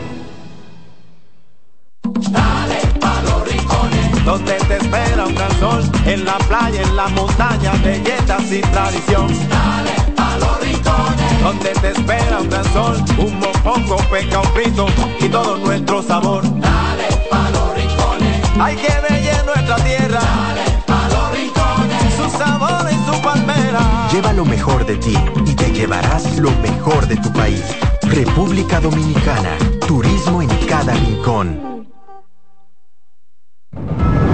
Dale 2.29 2.79
pa' 2.99 3.21
los 3.23 3.47
rincones. 3.47 4.25
Donde 4.25 4.53
te 4.53 4.77
espera 4.77 5.25
un 5.25 5.35
gran 5.35 5.59
sol, 5.59 5.83
en 6.05 6.25
la 6.25 6.37
playa, 6.37 6.81
en 6.81 6.95
la 6.95 7.07
montaña, 7.09 7.71
belletas 7.83 8.51
y 8.51 8.61
tradición. 8.61 9.27
Dale 9.49 9.91
pa' 10.15 10.37
los 10.37 10.59
rincones. 10.61 11.43
Donde 11.43 11.69
te 11.81 11.89
espera 11.89 12.39
un 12.39 12.49
gran 12.49 12.65
sol, 12.73 13.03
un 13.17 13.39
mopongo, 13.39 13.97
peca, 14.11 14.39
un 14.39 14.47
frito 14.53 14.85
y 15.19 15.29
todo 15.29 15.57
nuestro 15.57 16.03
sabor. 16.03 16.43
Dale 16.43 17.07
pa' 17.29 17.49
los 17.49 17.75
rincones. 17.75 18.41
Hay 18.59 18.75
que 18.75 18.93
bella 19.09 19.43
nuestra 19.43 19.75
tierra. 19.77 20.19
Dale 20.19 20.83
pa' 20.85 21.07
los 21.09 21.31
rincones. 21.31 22.13
Su 22.15 22.37
sabor 22.37 22.85
y 22.91 22.95
su 23.09 23.21
palmera. 23.21 24.07
Lleva 24.11 24.33
lo 24.33 24.45
mejor 24.45 24.85
de 24.85 24.97
ti 24.97 25.17
y 25.45 25.55
te 25.55 25.71
llevarás 25.71 26.37
lo 26.37 26.51
mejor 26.61 27.07
de 27.07 27.17
tu 27.17 27.31
país. 27.33 27.63
República 28.03 28.79
Dominicana. 28.79 29.57
Turismo 29.87 30.41
en 30.41 30.49
cada 30.67 30.93
rincón. 30.93 31.70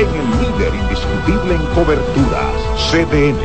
en 0.00 0.08
el 0.08 0.30
líder 0.40 0.74
indiscutible 0.74 1.54
en 1.56 1.66
coberturas, 1.74 2.54
CDN. 2.90 3.38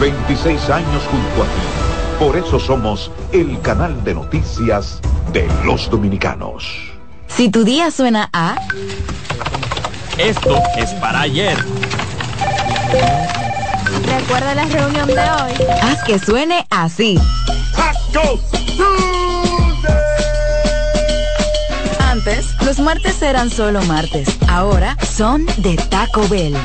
26 0.00 0.70
años 0.70 1.02
junto 1.10 1.42
a 1.42 1.46
ti. 1.46 2.24
Por 2.24 2.36
eso 2.36 2.60
somos 2.60 3.10
el 3.32 3.60
canal 3.60 4.04
de 4.04 4.14
noticias 4.14 5.00
de 5.32 5.48
los 5.64 5.90
dominicanos. 5.90 6.64
Si 7.26 7.48
tu 7.50 7.64
día 7.64 7.90
suena 7.90 8.30
a... 8.32 8.56
Esto 10.16 10.62
es 10.76 10.90
para 10.94 11.22
ayer. 11.22 11.58
Recuerda 14.06 14.54
la 14.54 14.66
reunión 14.66 15.08
de 15.08 15.14
hoy. 15.14 15.52
Haz 15.82 16.04
que 16.04 16.18
suene 16.20 16.66
así. 16.70 17.18
Antes, 21.98 22.54
los 22.64 22.78
martes 22.80 23.20
eran 23.22 23.50
solo 23.50 23.82
martes. 23.82 24.28
Ahora 24.48 24.96
son 25.02 25.46
de 25.58 25.76
Taco 25.76 26.26
Bell. 26.28 26.56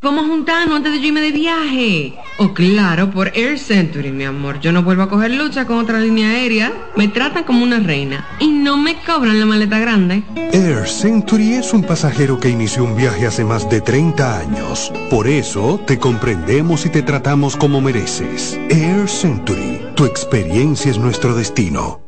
Vamos 0.00 0.24
a 0.24 0.28
juntarnos 0.28 0.76
antes 0.76 0.92
de 0.92 1.00
yo 1.00 1.08
irme 1.08 1.20
de 1.20 1.32
viaje. 1.32 2.14
Oh, 2.38 2.54
claro, 2.54 3.10
por 3.10 3.32
Air 3.36 3.58
Century, 3.58 4.12
mi 4.12 4.24
amor. 4.24 4.60
Yo 4.60 4.70
no 4.70 4.84
vuelvo 4.84 5.02
a 5.02 5.08
coger 5.08 5.32
lucha 5.32 5.66
con 5.66 5.78
otra 5.78 5.98
línea 5.98 6.30
aérea. 6.30 6.72
Me 6.94 7.08
tratan 7.08 7.42
como 7.42 7.64
una 7.64 7.80
reina. 7.80 8.24
Y 8.38 8.46
no 8.46 8.76
me 8.76 8.94
cobran 9.02 9.40
la 9.40 9.46
maleta 9.46 9.80
grande. 9.80 10.22
Air 10.52 10.86
Century 10.86 11.54
es 11.54 11.74
un 11.74 11.82
pasajero 11.82 12.38
que 12.38 12.48
inició 12.48 12.84
un 12.84 12.96
viaje 12.96 13.26
hace 13.26 13.44
más 13.44 13.68
de 13.68 13.80
30 13.80 14.38
años. 14.38 14.92
Por 15.10 15.26
eso 15.26 15.80
te 15.84 15.98
comprendemos 15.98 16.86
y 16.86 16.90
te 16.90 17.02
tratamos 17.02 17.56
como 17.56 17.80
mereces. 17.80 18.56
Air 18.70 19.08
Century, 19.08 19.80
tu 19.96 20.04
experiencia 20.04 20.92
es 20.92 20.98
nuestro 20.98 21.34
destino. 21.34 22.07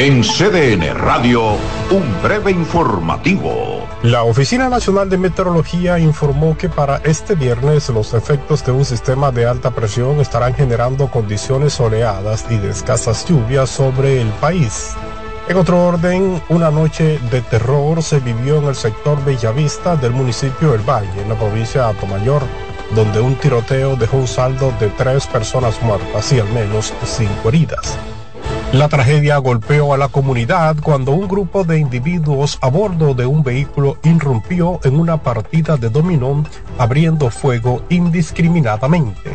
En 0.00 0.22
CDN 0.22 0.94
Radio, 0.94 1.56
un 1.90 2.22
breve 2.22 2.52
informativo. 2.52 3.84
La 4.04 4.22
Oficina 4.22 4.68
Nacional 4.68 5.10
de 5.10 5.18
Meteorología 5.18 5.98
informó 5.98 6.56
que 6.56 6.68
para 6.68 6.98
este 6.98 7.34
viernes 7.34 7.88
los 7.88 8.14
efectos 8.14 8.64
de 8.64 8.70
un 8.70 8.84
sistema 8.84 9.32
de 9.32 9.46
alta 9.46 9.72
presión 9.72 10.20
estarán 10.20 10.54
generando 10.54 11.10
condiciones 11.10 11.72
soleadas 11.72 12.46
y 12.48 12.58
de 12.58 12.70
escasas 12.70 13.26
lluvias 13.26 13.70
sobre 13.70 14.22
el 14.22 14.28
país. 14.34 14.94
En 15.48 15.56
otro 15.56 15.84
orden, 15.84 16.40
una 16.48 16.70
noche 16.70 17.18
de 17.32 17.40
terror 17.40 18.00
se 18.00 18.20
vivió 18.20 18.58
en 18.58 18.66
el 18.66 18.76
sector 18.76 19.24
Bellavista 19.24 19.96
del 19.96 20.12
municipio 20.12 20.74
El 20.74 20.88
Valle, 20.88 21.20
en 21.20 21.28
la 21.28 21.34
provincia 21.34 21.82
de 21.82 21.88
Atomayor, 21.88 22.42
donde 22.94 23.20
un 23.20 23.34
tiroteo 23.34 23.96
dejó 23.96 24.18
un 24.18 24.28
saldo 24.28 24.72
de 24.78 24.90
tres 24.90 25.26
personas 25.26 25.82
muertas 25.82 26.32
y 26.32 26.38
al 26.38 26.48
menos 26.50 26.94
cinco 27.04 27.48
heridas. 27.48 27.98
La 28.72 28.88
tragedia 28.88 29.38
golpeó 29.38 29.94
a 29.94 29.96
la 29.96 30.08
comunidad 30.08 30.76
cuando 30.82 31.12
un 31.12 31.26
grupo 31.26 31.64
de 31.64 31.78
individuos 31.78 32.58
a 32.60 32.68
bordo 32.68 33.14
de 33.14 33.24
un 33.24 33.42
vehículo 33.42 33.96
irrumpió 34.02 34.78
en 34.84 35.00
una 35.00 35.22
partida 35.22 35.78
de 35.78 35.88
dominó 35.88 36.44
abriendo 36.76 37.30
fuego 37.30 37.82
indiscriminadamente. 37.88 39.30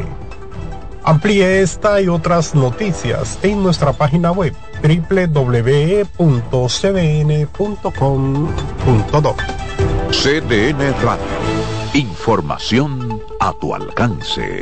Amplíe 1.04 1.62
esta 1.62 2.00
y 2.00 2.08
otras 2.08 2.54
noticias 2.54 3.40
en 3.42 3.64
nuestra 3.64 3.92
página 3.92 4.32
web 4.32 4.54
www.cdn.com.do. 4.84 6.16
CDN 10.12 10.94
Radio. 11.02 11.26
Información 11.96 13.20
a 13.40 13.52
tu 13.54 13.74
alcance. 13.74 14.62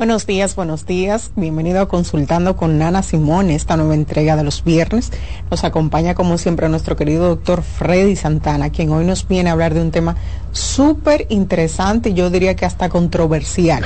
Buenos 0.00 0.26
días, 0.26 0.56
buenos 0.56 0.86
días. 0.86 1.30
Bienvenido 1.36 1.82
a 1.82 1.86
Consultando 1.86 2.56
con 2.56 2.78
Nana 2.78 3.02
Simón, 3.02 3.50
esta 3.50 3.76
nueva 3.76 3.94
entrega 3.94 4.34
de 4.34 4.42
los 4.42 4.64
viernes. 4.64 5.12
Nos 5.50 5.62
acompaña 5.62 6.14
como 6.14 6.38
siempre 6.38 6.70
nuestro 6.70 6.96
querido 6.96 7.28
doctor 7.28 7.60
Freddy 7.60 8.16
Santana, 8.16 8.70
quien 8.70 8.92
hoy 8.92 9.04
nos 9.04 9.28
viene 9.28 9.50
a 9.50 9.52
hablar 9.52 9.74
de 9.74 9.82
un 9.82 9.90
tema 9.90 10.16
súper 10.52 11.26
interesante 11.28 12.14
yo 12.14 12.30
diría 12.30 12.56
que 12.56 12.64
hasta 12.64 12.88
controversial. 12.88 13.84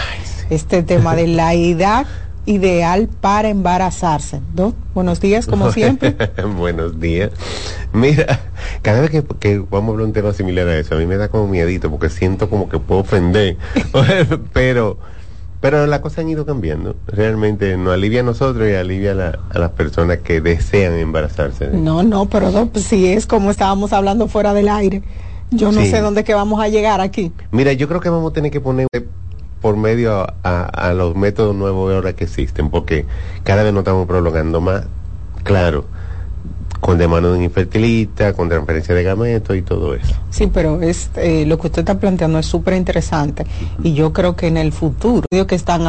este 0.50 0.84
tema 0.84 1.16
de 1.16 1.26
la 1.26 1.52
edad 1.54 2.06
ideal 2.46 3.08
para 3.20 3.48
embarazarse. 3.48 4.40
¿no? 4.54 4.72
Buenos 4.94 5.20
días, 5.20 5.48
como 5.48 5.72
siempre. 5.72 6.14
Buenos 6.56 7.00
días. 7.00 7.32
Mira, 7.92 8.38
cada 8.82 9.00
vez 9.00 9.10
que, 9.10 9.24
que, 9.40 9.58
vamos 9.58 9.88
a 9.88 9.92
hablar 9.94 10.06
un 10.06 10.12
tema 10.12 10.32
similar 10.32 10.68
a 10.68 10.78
eso, 10.78 10.94
a 10.94 10.98
mí 10.98 11.06
me 11.06 11.16
da 11.16 11.26
como 11.26 11.48
miedito 11.48 11.90
porque 11.90 12.08
siento 12.08 12.48
como 12.48 12.68
que 12.68 12.78
puedo 12.78 13.00
ofender. 13.00 13.56
pero 14.52 14.96
pero 15.64 15.86
las 15.86 16.00
cosas 16.00 16.18
han 16.18 16.28
ido 16.28 16.44
cambiando. 16.44 16.94
Realmente 17.06 17.74
nos 17.78 17.94
alivia 17.94 18.20
a 18.20 18.22
nosotros 18.22 18.68
y 18.68 18.74
alivia 18.74 19.12
a, 19.12 19.14
la, 19.14 19.38
a 19.48 19.58
las 19.58 19.70
personas 19.70 20.18
que 20.18 20.42
desean 20.42 20.92
embarazarse. 20.92 21.68
No, 21.68 22.02
no, 22.02 22.26
pero 22.26 22.50
no, 22.50 22.66
pues, 22.66 22.84
si 22.84 23.06
es 23.06 23.24
como 23.24 23.50
estábamos 23.50 23.94
hablando 23.94 24.28
fuera 24.28 24.52
del 24.52 24.68
aire. 24.68 25.02
Yo 25.50 25.72
no 25.72 25.80
sí. 25.80 25.90
sé 25.90 26.02
dónde 26.02 26.22
que 26.22 26.34
vamos 26.34 26.60
a 26.60 26.68
llegar 26.68 27.00
aquí. 27.00 27.32
Mira, 27.50 27.72
yo 27.72 27.88
creo 27.88 28.02
que 28.02 28.10
vamos 28.10 28.32
a 28.32 28.34
tener 28.34 28.50
que 28.50 28.60
poner 28.60 28.86
por 29.62 29.78
medio 29.78 30.26
a, 30.42 30.64
a, 30.64 30.92
los 30.92 31.16
métodos 31.16 31.56
nuevos 31.56 31.94
ahora 31.94 32.12
que 32.12 32.24
existen, 32.24 32.68
porque 32.68 33.06
cada 33.42 33.62
vez 33.62 33.72
nos 33.72 33.84
estamos 33.84 34.06
prolongando 34.06 34.60
más. 34.60 34.84
Claro, 35.44 35.86
con 36.84 36.98
demanda 36.98 37.30
de 37.30 37.38
un 37.38 37.44
infertilista, 37.44 38.34
con 38.34 38.50
transferencia 38.50 38.94
de 38.94 39.02
gametos 39.02 39.56
y 39.56 39.62
todo 39.62 39.94
eso. 39.94 40.14
Sí, 40.28 40.50
pero 40.52 40.82
es 40.82 41.08
eh, 41.16 41.46
lo 41.46 41.56
que 41.58 41.68
usted 41.68 41.78
está 41.78 41.98
planteando 41.98 42.38
es 42.38 42.44
súper 42.44 42.74
interesante 42.74 43.46
y 43.82 43.94
yo 43.94 44.12
creo 44.12 44.36
que 44.36 44.48
en 44.48 44.58
el 44.58 44.70
futuro 44.70 45.24
que 45.46 45.54
están 45.54 45.80